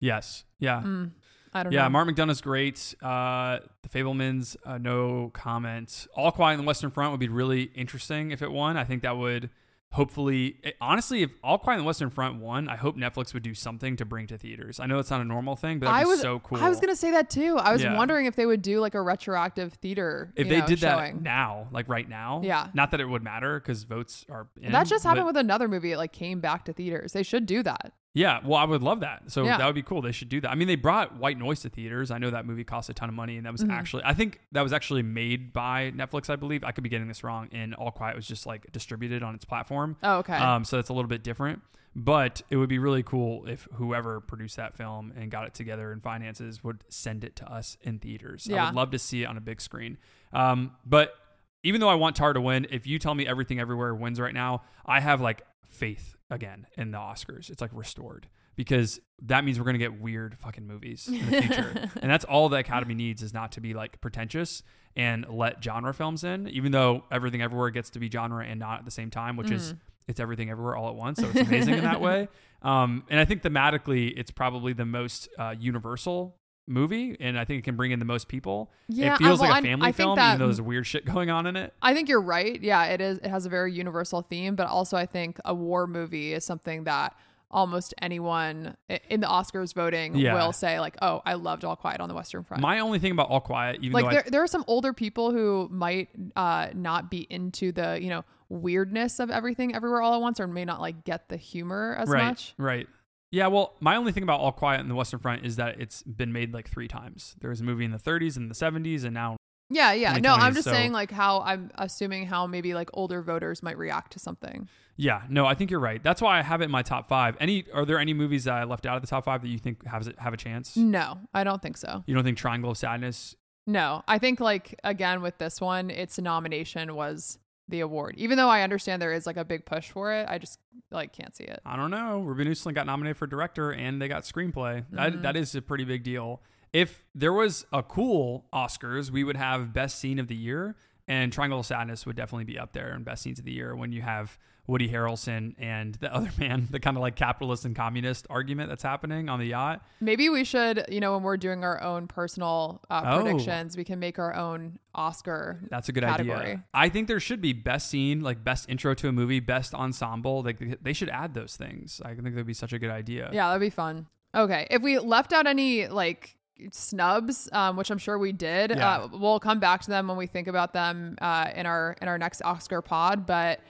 Yes. 0.00 0.44
Yeah. 0.58 0.82
Mm, 0.82 1.12
I 1.54 1.62
don't 1.62 1.72
Yeah, 1.72 1.84
know. 1.84 1.90
Mark 1.90 2.08
McDonagh's 2.08 2.40
great. 2.40 2.94
Uh, 3.02 3.58
the 3.82 3.88
Fabelmans, 3.88 4.56
uh, 4.64 4.78
no 4.78 5.30
comment. 5.34 6.06
All 6.16 6.32
Quiet 6.32 6.54
in 6.54 6.60
the 6.60 6.66
Western 6.66 6.90
Front 6.90 7.12
would 7.12 7.20
be 7.20 7.28
really 7.28 7.64
interesting 7.74 8.30
if 8.32 8.42
it 8.42 8.50
won. 8.50 8.76
I 8.76 8.84
think 8.84 9.02
that 9.02 9.16
would 9.16 9.50
hopefully, 9.92 10.56
it- 10.64 10.76
honestly, 10.80 11.22
if 11.22 11.30
All 11.44 11.56
Quiet 11.58 11.76
in 11.76 11.82
the 11.82 11.86
Western 11.86 12.10
Front 12.10 12.40
won, 12.40 12.68
I 12.68 12.74
hope 12.74 12.96
Netflix 12.96 13.32
would 13.32 13.44
do 13.44 13.54
something 13.54 13.94
to 13.96 14.04
bring 14.04 14.26
to 14.26 14.36
theaters. 14.36 14.80
I 14.80 14.86
know 14.86 14.98
it's 14.98 15.10
not 15.10 15.20
a 15.20 15.24
normal 15.24 15.54
thing, 15.54 15.78
but 15.78 15.88
I 15.88 16.02
be 16.02 16.08
was 16.08 16.20
so 16.20 16.40
cool. 16.40 16.58
I 16.58 16.68
was 16.68 16.80
gonna 16.80 16.96
say 16.96 17.12
that 17.12 17.30
too. 17.30 17.56
I 17.58 17.72
was 17.72 17.82
Yeah. 17.84 17.96
wondering 17.96 18.26
if 18.26 18.34
they 18.34 18.46
would 18.46 18.60
do 18.62 18.80
like 18.80 18.94
a 18.96 19.00
retroactive 19.02 19.74
theater. 19.74 20.32
if 20.34 20.46
you 20.46 20.52
they 20.52 20.60
know, 20.60 20.66
did 20.66 20.80
that 20.80 21.20
now, 21.22 21.68
like 21.70 21.88
right 21.88 22.08
now, 22.08 22.40
Yeah. 22.42 22.66
Not 22.74 22.90
that 22.90 23.00
it 23.00 23.08
would 23.08 23.22
matter 23.22 23.60
because 23.60 23.84
votes 23.84 24.26
are. 24.28 24.48
In, 24.60 24.72
that 24.72 24.88
just 24.88 25.04
happened 25.04 25.26
with 25.26 25.36
another 25.36 25.68
movie. 25.68 25.92
It 25.92 25.98
like 25.98 26.12
came 26.12 26.40
back 26.40 26.64
to 26.64 26.72
theaters. 26.72 27.12
They 27.12 27.22
should 27.22 27.46
do 27.46 27.62
that. 27.62 27.92
Yeah, 28.16 28.38
well, 28.44 28.58
I 28.60 28.64
would 28.64 28.82
love 28.82 29.00
that. 29.00 29.30
So 29.32 29.44
Yeah. 29.44 29.58
that 29.58 29.66
would 29.66 29.74
be 29.74 29.82
cool. 29.82 30.00
They 30.00 30.12
should 30.12 30.28
do 30.28 30.40
that. 30.40 30.50
I 30.50 30.54
mean, 30.54 30.68
they 30.68 30.76
brought 30.76 31.16
White 31.16 31.36
Noise 31.36 31.60
to 31.62 31.68
theaters. 31.68 32.12
I 32.12 32.18
know 32.18 32.30
that 32.30 32.46
movie 32.46 32.62
cost 32.62 32.88
a 32.88 32.94
ton 32.94 33.08
of 33.08 33.14
money, 33.14 33.36
and 33.36 33.44
that 33.44 33.50
was 33.52 33.64
Mhm. 33.64 33.70
actually, 33.72 34.02
I 34.04 34.14
think 34.14 34.40
that 34.52 34.62
was 34.62 34.72
actually 34.72 35.02
made 35.02 35.52
by 35.52 35.90
Netflix. 35.96 36.30
I 36.30 36.36
believe 36.36 36.62
I 36.62 36.70
could 36.70 36.84
be 36.84 36.88
getting 36.90 37.08
this 37.08 37.24
wrong. 37.24 37.48
And 37.50 37.74
All 37.74 37.90
Quiet 37.90 38.14
was 38.14 38.26
just 38.28 38.46
like 38.46 38.70
distributed 38.70 39.24
on 39.24 39.34
its 39.34 39.44
platform. 39.44 39.96
Oh, 40.02 40.18
okay. 40.18 40.36
Um, 40.36 40.64
so 40.64 40.76
that's 40.76 40.88
a 40.90 40.92
little 40.92 41.08
bit 41.08 41.24
different. 41.24 41.62
But 41.96 42.42
it 42.50 42.56
would 42.56 42.68
be 42.68 42.78
really 42.78 43.02
cool 43.04 43.46
if 43.48 43.66
whoever 43.74 44.20
produced 44.20 44.56
that 44.56 44.76
film 44.76 45.12
and 45.16 45.30
got 45.30 45.46
it 45.46 45.54
together 45.54 45.92
in 45.92 46.00
finances 46.00 46.62
would 46.64 46.82
send 46.88 47.22
it 47.24 47.36
to 47.36 47.52
us 47.52 47.76
in 47.82 47.98
theaters. 48.00 48.46
Yeah. 48.48 48.62
I 48.62 48.66
would 48.66 48.74
love 48.76 48.90
to 48.92 48.98
see 48.98 49.22
it 49.22 49.26
on 49.26 49.36
a 49.36 49.40
big 49.40 49.60
screen. 49.60 49.98
Um, 50.32 50.72
but 50.86 51.14
even 51.62 51.80
though 51.80 51.88
I 51.88 51.94
want 51.94 52.14
Tar 52.16 52.32
to 52.32 52.40
win, 52.40 52.66
if 52.70 52.86
you 52.86 52.98
tell 52.98 53.14
me 53.14 53.26
Everything 53.26 53.58
Everywhere 53.60 53.94
wins 53.94 54.20
right 54.20 54.34
now, 54.34 54.62
I 54.84 55.00
have 55.00 55.20
like 55.20 55.42
faith 55.68 56.13
again 56.30 56.66
in 56.76 56.90
the 56.90 56.98
Oscars. 56.98 57.50
It's 57.50 57.60
like 57.60 57.70
restored 57.72 58.28
because 58.56 59.00
that 59.22 59.44
means 59.44 59.58
we're 59.58 59.64
going 59.64 59.74
to 59.74 59.78
get 59.78 60.00
weird 60.00 60.36
fucking 60.38 60.66
movies 60.66 61.08
in 61.08 61.18
the 61.30 61.42
future. 61.42 61.90
and 62.02 62.10
that's 62.10 62.24
all 62.24 62.48
the 62.48 62.56
Academy 62.58 62.94
needs 62.94 63.22
is 63.22 63.34
not 63.34 63.52
to 63.52 63.60
be 63.60 63.74
like 63.74 64.00
pretentious 64.00 64.62
and 64.96 65.26
let 65.28 65.62
genre 65.62 65.92
films 65.92 66.22
in, 66.24 66.48
even 66.48 66.70
though 66.72 67.04
Everything 67.10 67.42
Everywhere 67.42 67.70
gets 67.70 67.90
to 67.90 67.98
be 67.98 68.08
genre 68.10 68.44
and 68.44 68.60
not 68.60 68.80
at 68.80 68.84
the 68.84 68.90
same 68.92 69.10
time, 69.10 69.36
which 69.36 69.50
is 69.50 69.72
Mhm. 69.72 69.78
it's 70.08 70.20
everything 70.20 70.50
everywhere 70.50 70.76
all 70.76 70.88
at 70.88 70.94
once. 70.94 71.18
So 71.20 71.28
it's 71.28 71.40
amazing 71.48 71.74
in 71.74 71.84
that 71.84 72.00
way. 72.00 72.28
Um, 72.62 73.02
and 73.10 73.18
I 73.18 73.24
think 73.24 73.42
thematically, 73.42 74.12
it's 74.16 74.30
probably 74.30 74.72
the 74.72 74.86
most 74.86 75.28
uh, 75.38 75.54
universal 75.58 76.36
movie, 76.66 77.16
and 77.20 77.38
I 77.38 77.44
think 77.44 77.58
it 77.60 77.62
can 77.64 77.76
bring 77.76 77.90
in 77.92 77.98
the 77.98 78.04
most 78.04 78.28
people. 78.28 78.70
Yeah, 78.88 79.14
it 79.14 79.18
feels 79.18 79.40
I- 79.40 79.42
well, 79.44 79.50
like 79.52 79.64
a 79.64 79.66
family 79.66 79.88
I 79.88 79.92
think 79.92 79.96
film, 79.96 80.16
that- 80.16 80.28
even 80.30 80.38
though 80.40 80.46
there's 80.46 80.60
weird 80.60 80.86
shit 80.86 81.04
going 81.04 81.30
on 81.30 81.46
in 81.46 81.56
it. 81.56 81.74
I 81.82 81.94
think 81.94 82.08
you're 82.08 82.20
right. 82.22 82.60
Yeah, 82.60 82.84
it 82.86 83.00
is. 83.00 83.18
It 83.18 83.26
has 83.28 83.46
a 83.46 83.48
very 83.48 83.72
universal 83.72 84.22
theme, 84.22 84.56
but 84.56 84.66
also 84.66 84.96
I 84.96 85.06
think 85.06 85.38
a 85.44 85.54
war 85.54 85.86
movie 85.86 86.32
is 86.32 86.44
something 86.44 86.84
that 86.84 87.14
almost 87.50 87.94
anyone 88.02 88.76
in 89.08 89.20
the 89.20 89.28
Oscars 89.28 89.74
voting 89.74 90.16
Yeah. 90.16 90.34
will 90.34 90.52
say 90.52 90.80
like, 90.80 90.96
"Oh, 91.00 91.22
I 91.24 91.34
loved 91.34 91.64
All 91.64 91.76
Quiet 91.76 92.00
on 92.00 92.08
the 92.08 92.14
Western 92.14 92.42
Front." 92.42 92.60
My 92.62 92.80
only 92.80 92.98
thing 92.98 93.12
about 93.12 93.28
All 93.30 93.40
Quiet, 93.40 93.76
even 93.80 93.92
like 93.92 94.10
there, 94.10 94.24
I, 94.26 94.30
there 94.30 94.42
are 94.42 94.48
some 94.48 94.64
older 94.66 94.92
people 94.92 95.30
who 95.30 95.68
might 95.70 96.08
uh, 96.34 96.68
not 96.74 97.10
be 97.10 97.26
into 97.30 97.70
the 97.70 97.98
you 98.02 98.08
know 98.08 98.24
weirdness 98.48 99.20
of 99.20 99.30
everything 99.30 99.74
everywhere 99.74 100.00
all 100.02 100.14
at 100.14 100.20
once, 100.20 100.40
or 100.40 100.46
may 100.48 100.64
not 100.64 100.80
like 100.80 101.04
get 101.04 101.28
the 101.28 101.36
humor 101.36 101.94
as 101.98 102.08
right, 102.08 102.24
much. 102.24 102.54
right. 102.58 102.88
Yeah, 103.34 103.48
well, 103.48 103.74
my 103.80 103.96
only 103.96 104.12
thing 104.12 104.22
about 104.22 104.38
All 104.38 104.52
Quiet 104.52 104.80
in 104.80 104.88
the 104.88 104.94
Western 104.94 105.18
Front 105.18 105.44
is 105.44 105.56
that 105.56 105.80
it's 105.80 106.02
been 106.04 106.32
made 106.32 106.54
like 106.54 106.68
three 106.70 106.86
times. 106.86 107.34
There 107.40 107.50
was 107.50 107.60
a 107.60 107.64
movie 107.64 107.84
in 107.84 107.90
the 107.90 107.98
30s 107.98 108.36
and 108.36 108.48
the 108.48 108.54
70s, 108.54 109.02
and 109.04 109.12
now 109.12 109.36
Yeah, 109.70 109.92
yeah. 109.92 110.18
No, 110.18 110.34
I'm 110.34 110.54
just 110.54 110.66
so- 110.66 110.70
saying 110.70 110.92
like 110.92 111.10
how 111.10 111.40
I'm 111.40 111.70
assuming 111.74 112.26
how 112.26 112.46
maybe 112.46 112.74
like 112.74 112.90
older 112.92 113.22
voters 113.22 113.60
might 113.60 113.76
react 113.76 114.12
to 114.12 114.18
something. 114.20 114.68
Yeah, 114.96 115.22
no, 115.28 115.46
I 115.46 115.54
think 115.54 115.72
you're 115.72 115.80
right. 115.80 116.00
That's 116.00 116.22
why 116.22 116.38
I 116.38 116.42
have 116.42 116.60
it 116.60 116.66
in 116.66 116.70
my 116.70 116.82
top 116.82 117.08
five. 117.08 117.36
Any 117.40 117.64
are 117.74 117.84
there 117.84 117.98
any 117.98 118.14
movies 118.14 118.44
that 118.44 118.54
I 118.54 118.62
left 118.62 118.86
out 118.86 118.94
of 118.94 119.02
the 119.02 119.08
top 119.08 119.24
five 119.24 119.42
that 119.42 119.48
you 119.48 119.58
think 119.58 119.84
have 119.86 120.06
have 120.18 120.32
a 120.32 120.36
chance? 120.36 120.76
No, 120.76 121.18
I 121.34 121.42
don't 121.42 121.60
think 121.60 121.76
so. 121.76 122.04
You 122.06 122.14
don't 122.14 122.22
think 122.22 122.38
Triangle 122.38 122.70
of 122.70 122.78
Sadness? 122.78 123.34
No, 123.66 124.04
I 124.06 124.18
think 124.18 124.38
like 124.38 124.78
again 124.84 125.22
with 125.22 125.38
this 125.38 125.60
one, 125.60 125.90
its 125.90 126.20
nomination 126.20 126.94
was 126.94 127.38
the 127.68 127.80
award. 127.80 128.14
Even 128.18 128.36
though 128.36 128.48
I 128.48 128.62
understand 128.62 129.00
there 129.00 129.12
is 129.12 129.26
like 129.26 129.36
a 129.36 129.44
big 129.44 129.64
push 129.64 129.90
for 129.90 130.12
it, 130.12 130.26
I 130.28 130.38
just 130.38 130.58
like 130.90 131.12
can't 131.12 131.34
see 131.34 131.44
it. 131.44 131.60
I 131.64 131.76
don't 131.76 131.90
know. 131.90 132.20
Ruben 132.20 132.46
Östlund 132.48 132.74
got 132.74 132.86
nominated 132.86 133.16
for 133.16 133.26
director 133.26 133.72
and 133.72 134.00
they 134.00 134.08
got 134.08 134.24
screenplay. 134.24 134.84
That 134.90 135.12
mm-hmm. 135.12 135.22
that 135.22 135.36
is 135.36 135.54
a 135.54 135.62
pretty 135.62 135.84
big 135.84 136.02
deal. 136.02 136.42
If 136.72 137.04
there 137.14 137.32
was 137.32 137.66
a 137.72 137.82
cool 137.82 138.46
Oscars, 138.52 139.10
we 139.10 139.24
would 139.24 139.36
have 139.36 139.72
best 139.72 139.98
scene 139.98 140.18
of 140.18 140.26
the 140.26 140.34
year, 140.34 140.74
and 141.06 141.32
Triangle 141.32 141.60
of 141.60 141.66
Sadness 141.66 142.04
would 142.04 142.16
definitely 142.16 142.44
be 142.44 142.58
up 142.58 142.72
there 142.72 142.94
in 142.94 143.04
best 143.04 143.22
scenes 143.22 143.38
of 143.38 143.44
the 143.44 143.52
year 143.52 143.76
when 143.76 143.92
you 143.92 144.02
have 144.02 144.38
Woody 144.66 144.88
Harrelson 144.88 145.54
and 145.58 145.94
the 145.96 146.12
other 146.14 146.30
man, 146.38 146.68
the 146.70 146.80
kind 146.80 146.96
of 146.96 147.02
like 147.02 147.16
capitalist 147.16 147.64
and 147.66 147.76
communist 147.76 148.26
argument 148.30 148.70
that's 148.70 148.82
happening 148.82 149.28
on 149.28 149.38
the 149.38 149.46
yacht. 149.46 149.82
Maybe 150.00 150.28
we 150.30 150.42
should, 150.44 150.84
you 150.88 151.00
know, 151.00 151.12
when 151.14 151.22
we're 151.22 151.36
doing 151.36 151.62
our 151.64 151.82
own 151.82 152.06
personal 152.08 152.80
uh, 152.88 153.02
Oh. 153.04 153.22
predictions, 153.22 153.76
we 153.76 153.84
can 153.84 153.98
make 153.98 154.18
our 154.18 154.34
own 154.34 154.78
Oscar. 154.94 155.60
That's 155.70 155.88
a 155.88 155.92
good 155.92 156.04
category. 156.04 156.36
idea. 156.38 156.64
I 156.72 156.88
think 156.88 157.08
there 157.08 157.20
should 157.20 157.40
be 157.42 157.52
best 157.52 157.90
scene, 157.90 158.22
like 158.22 158.42
best 158.42 158.68
intro 158.70 158.94
to 158.94 159.08
a 159.08 159.12
movie, 159.12 159.40
best 159.40 159.74
ensemble. 159.74 160.42
Like 160.42 160.82
they 160.82 160.92
should 160.94 161.10
add 161.10 161.34
those 161.34 161.56
things. 161.56 162.00
I 162.04 162.14
think 162.14 162.22
that'd 162.24 162.46
be 162.46 162.54
such 162.54 162.72
a 162.72 162.78
good 162.78 162.90
idea. 162.90 163.28
Yeah, 163.32 163.48
that'd 163.48 163.60
be 163.60 163.70
fun. 163.70 164.06
Okay, 164.34 164.66
if 164.70 164.80
we 164.82 164.98
left 164.98 165.32
out 165.32 165.46
any 165.46 165.86
like 165.88 166.36
snubs, 166.70 167.48
um, 167.52 167.76
which 167.76 167.90
I'm 167.90 167.98
sure 167.98 168.18
we 168.18 168.32
did, 168.32 168.70
Yeah. 168.70 168.96
uh, 169.00 169.08
we'll 169.12 169.40
come 169.40 169.60
back 169.60 169.82
to 169.82 169.90
them 169.90 170.08
when 170.08 170.16
we 170.16 170.26
think 170.26 170.48
about 170.48 170.72
them 170.72 171.16
uh, 171.20 171.50
in 171.54 171.66
our 171.66 171.96
in 172.00 172.08
our 172.08 172.18
next 172.18 172.42
Oscar 172.42 172.80
pod. 172.82 173.26
But 173.26 173.60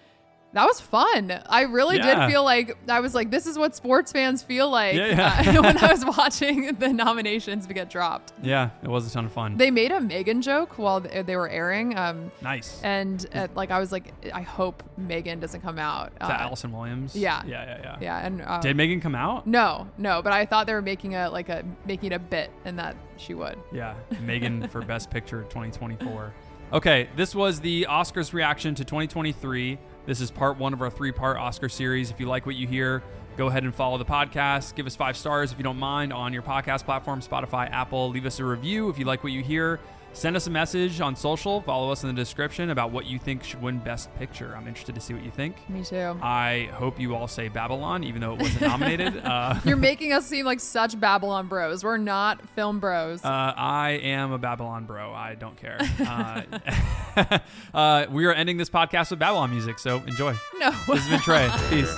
that 0.55 0.65
was 0.67 0.81
fun. 0.81 1.39
I 1.47 1.63
really 1.63 1.99
Yeah. 1.99 2.27
did 2.27 2.33
feel 2.33 2.43
like 2.45 2.77
I 2.89 3.01
was 3.01 3.15
like, 3.15 3.31
this 3.31 3.47
is 3.47 3.59
what 3.59 3.75
sports 3.77 4.11
fans 4.13 4.43
feel 4.43 4.71
like 4.71 4.95
Yeah, 4.95 5.07
yeah. 5.43 5.59
uh, 5.59 5.63
when 5.63 5.77
I 5.79 5.89
was 5.93 6.05
watching 6.05 6.75
the 6.77 6.89
nominations 6.93 7.67
get 7.67 7.91
dropped. 7.91 8.33
Yeah, 8.43 8.71
it 8.83 8.89
was 8.89 9.07
a 9.07 9.11
ton 9.13 9.27
of 9.27 9.33
fun. 9.33 9.57
They 9.57 9.71
made 9.71 9.91
a 9.93 10.01
Megan 10.01 10.41
joke 10.43 10.79
while 10.79 11.01
they 11.01 11.37
were 11.37 11.49
airing. 11.49 11.99
Um, 11.99 12.31
nice. 12.41 12.81
and 12.83 13.27
uh, 13.35 13.49
like 13.55 13.71
I 13.71 13.79
was 13.81 13.93
like, 13.93 14.13
I 14.33 14.43
hope 14.43 14.83
Megan 14.97 15.41
doesn't 15.41 15.61
come 15.61 15.79
out. 15.79 16.13
Uh, 16.21 16.37
Allison 16.39 16.73
Williams? 16.73 17.15
yeah. 17.15 17.43
Yeah, 17.45 17.65
yeah, 17.65 17.79
yeah. 17.83 17.97
yeah, 18.01 18.27
and 18.27 18.41
uh, 18.43 18.61
Did 18.61 18.77
Megan 18.77 19.01
come 19.01 19.15
out? 19.15 19.47
no, 19.47 19.89
no, 19.99 20.23
but 20.23 20.33
I 20.33 20.47
thought 20.47 20.67
they 20.67 20.73
were 20.75 20.81
making 20.83 21.15
a 21.17 21.29
like 21.31 21.49
a 21.49 21.65
making 21.87 22.13
a 22.13 22.19
bit 22.19 22.51
and 22.65 22.79
that 22.79 22.97
she 23.17 23.35
would. 23.35 23.59
Yeah, 23.73 23.95
Megan 24.23 24.69
for 24.69 24.81
Best 24.87 25.11
Picture 25.11 25.43
2024. 25.51 26.33
Okay, 26.73 27.09
this 27.17 27.35
was 27.35 27.61
the 27.61 27.87
Oscars 27.91 28.33
reaction 28.33 28.75
to 28.77 28.85
2023. 28.85 29.79
This 30.07 30.21
is 30.21 30.31
part 30.31 30.59
one 30.59 30.75
of 30.75 30.83
our 30.83 30.91
three 30.91 31.13
part 31.13 31.39
Oscar 31.39 31.69
series. 31.69 32.11
If 32.11 32.21
you 32.21 32.27
like 32.27 32.45
what 32.45 32.57
you 32.57 32.67
hear, 32.67 33.03
go 33.39 33.47
ahead 33.47 33.65
and 33.65 33.75
follow 33.75 33.97
the 33.97 34.05
podcast. 34.05 34.75
Give 34.75 34.87
us 34.87 34.95
five 34.95 35.17
stars 35.17 35.51
if 35.51 35.59
you 35.59 35.65
don't 35.65 35.79
mind 35.79 36.13
on 36.13 36.33
your 36.33 36.43
podcast 36.43 36.85
platform, 36.85 37.23
Spotify, 37.23 37.71
Apple. 37.71 38.11
Leave 38.11 38.27
us 38.27 38.39
a 38.39 38.45
review 38.45 38.91
if 38.91 38.99
you 38.99 39.07
like 39.07 39.25
what 39.25 39.33
you 39.33 39.43
hear. 39.43 39.81
Send 40.15 40.37
us 40.37 40.47
a 40.47 40.51
message 40.51 41.01
on 41.01 41.17
social. 41.17 41.61
Follow 41.63 41.91
us 41.91 42.05
in 42.05 42.09
the 42.09 42.15
description 42.15 42.71
about 42.71 42.93
what 42.93 43.05
you 43.07 43.19
think 43.19 43.43
should 43.43 43.61
win 43.61 43.79
Best 43.79 44.15
Picture. 44.17 44.55
I'm 44.57 44.69
interested 44.69 44.95
to 44.95 45.01
see 45.01 45.13
what 45.13 45.25
you 45.25 45.31
think. 45.33 45.69
Me 45.69 45.83
too. 45.83 46.17
I 46.23 46.71
hope 46.75 47.01
you 47.01 47.17
all 47.17 47.27
say 47.27 47.49
Babylon, 47.49 48.05
even 48.05 48.21
though 48.21 48.35
it 48.35 48.41
wasn't 48.41 48.61
nominated. 48.69 49.19
Uh, 49.19 49.59
You're 49.65 49.77
making 49.77 50.13
us 50.13 50.25
seem 50.27 50.47
like 50.47 50.61
such 50.61 50.99
Babylon 50.99 51.49
bros. 51.49 51.83
We're 51.83 51.97
not 51.97 52.49
film 52.51 52.79
bros. 52.79 53.25
Uh, 53.25 53.29
I 53.29 53.99
am 54.03 54.31
a 54.31 54.39
Babylon 54.39 54.85
bro. 54.85 55.13
I 55.13 55.35
don't 55.35 55.57
care. 55.57 55.79
Uh, 56.01 57.39
uh, 57.75 58.07
we 58.09 58.25
are 58.27 58.33
ending 58.33 58.57
this 58.57 58.71
podcast 58.71 59.11
with 59.11 59.19
Babylon 59.19 59.51
music, 59.51 59.81
so 59.81 59.97
enjoy. 60.07 60.35
no. 60.59 60.71
This 60.71 61.07
has 61.07 61.09
been 61.09 61.21
Trey. 61.21 61.51
Peace. 61.71 61.93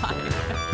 Bye. 0.00 0.66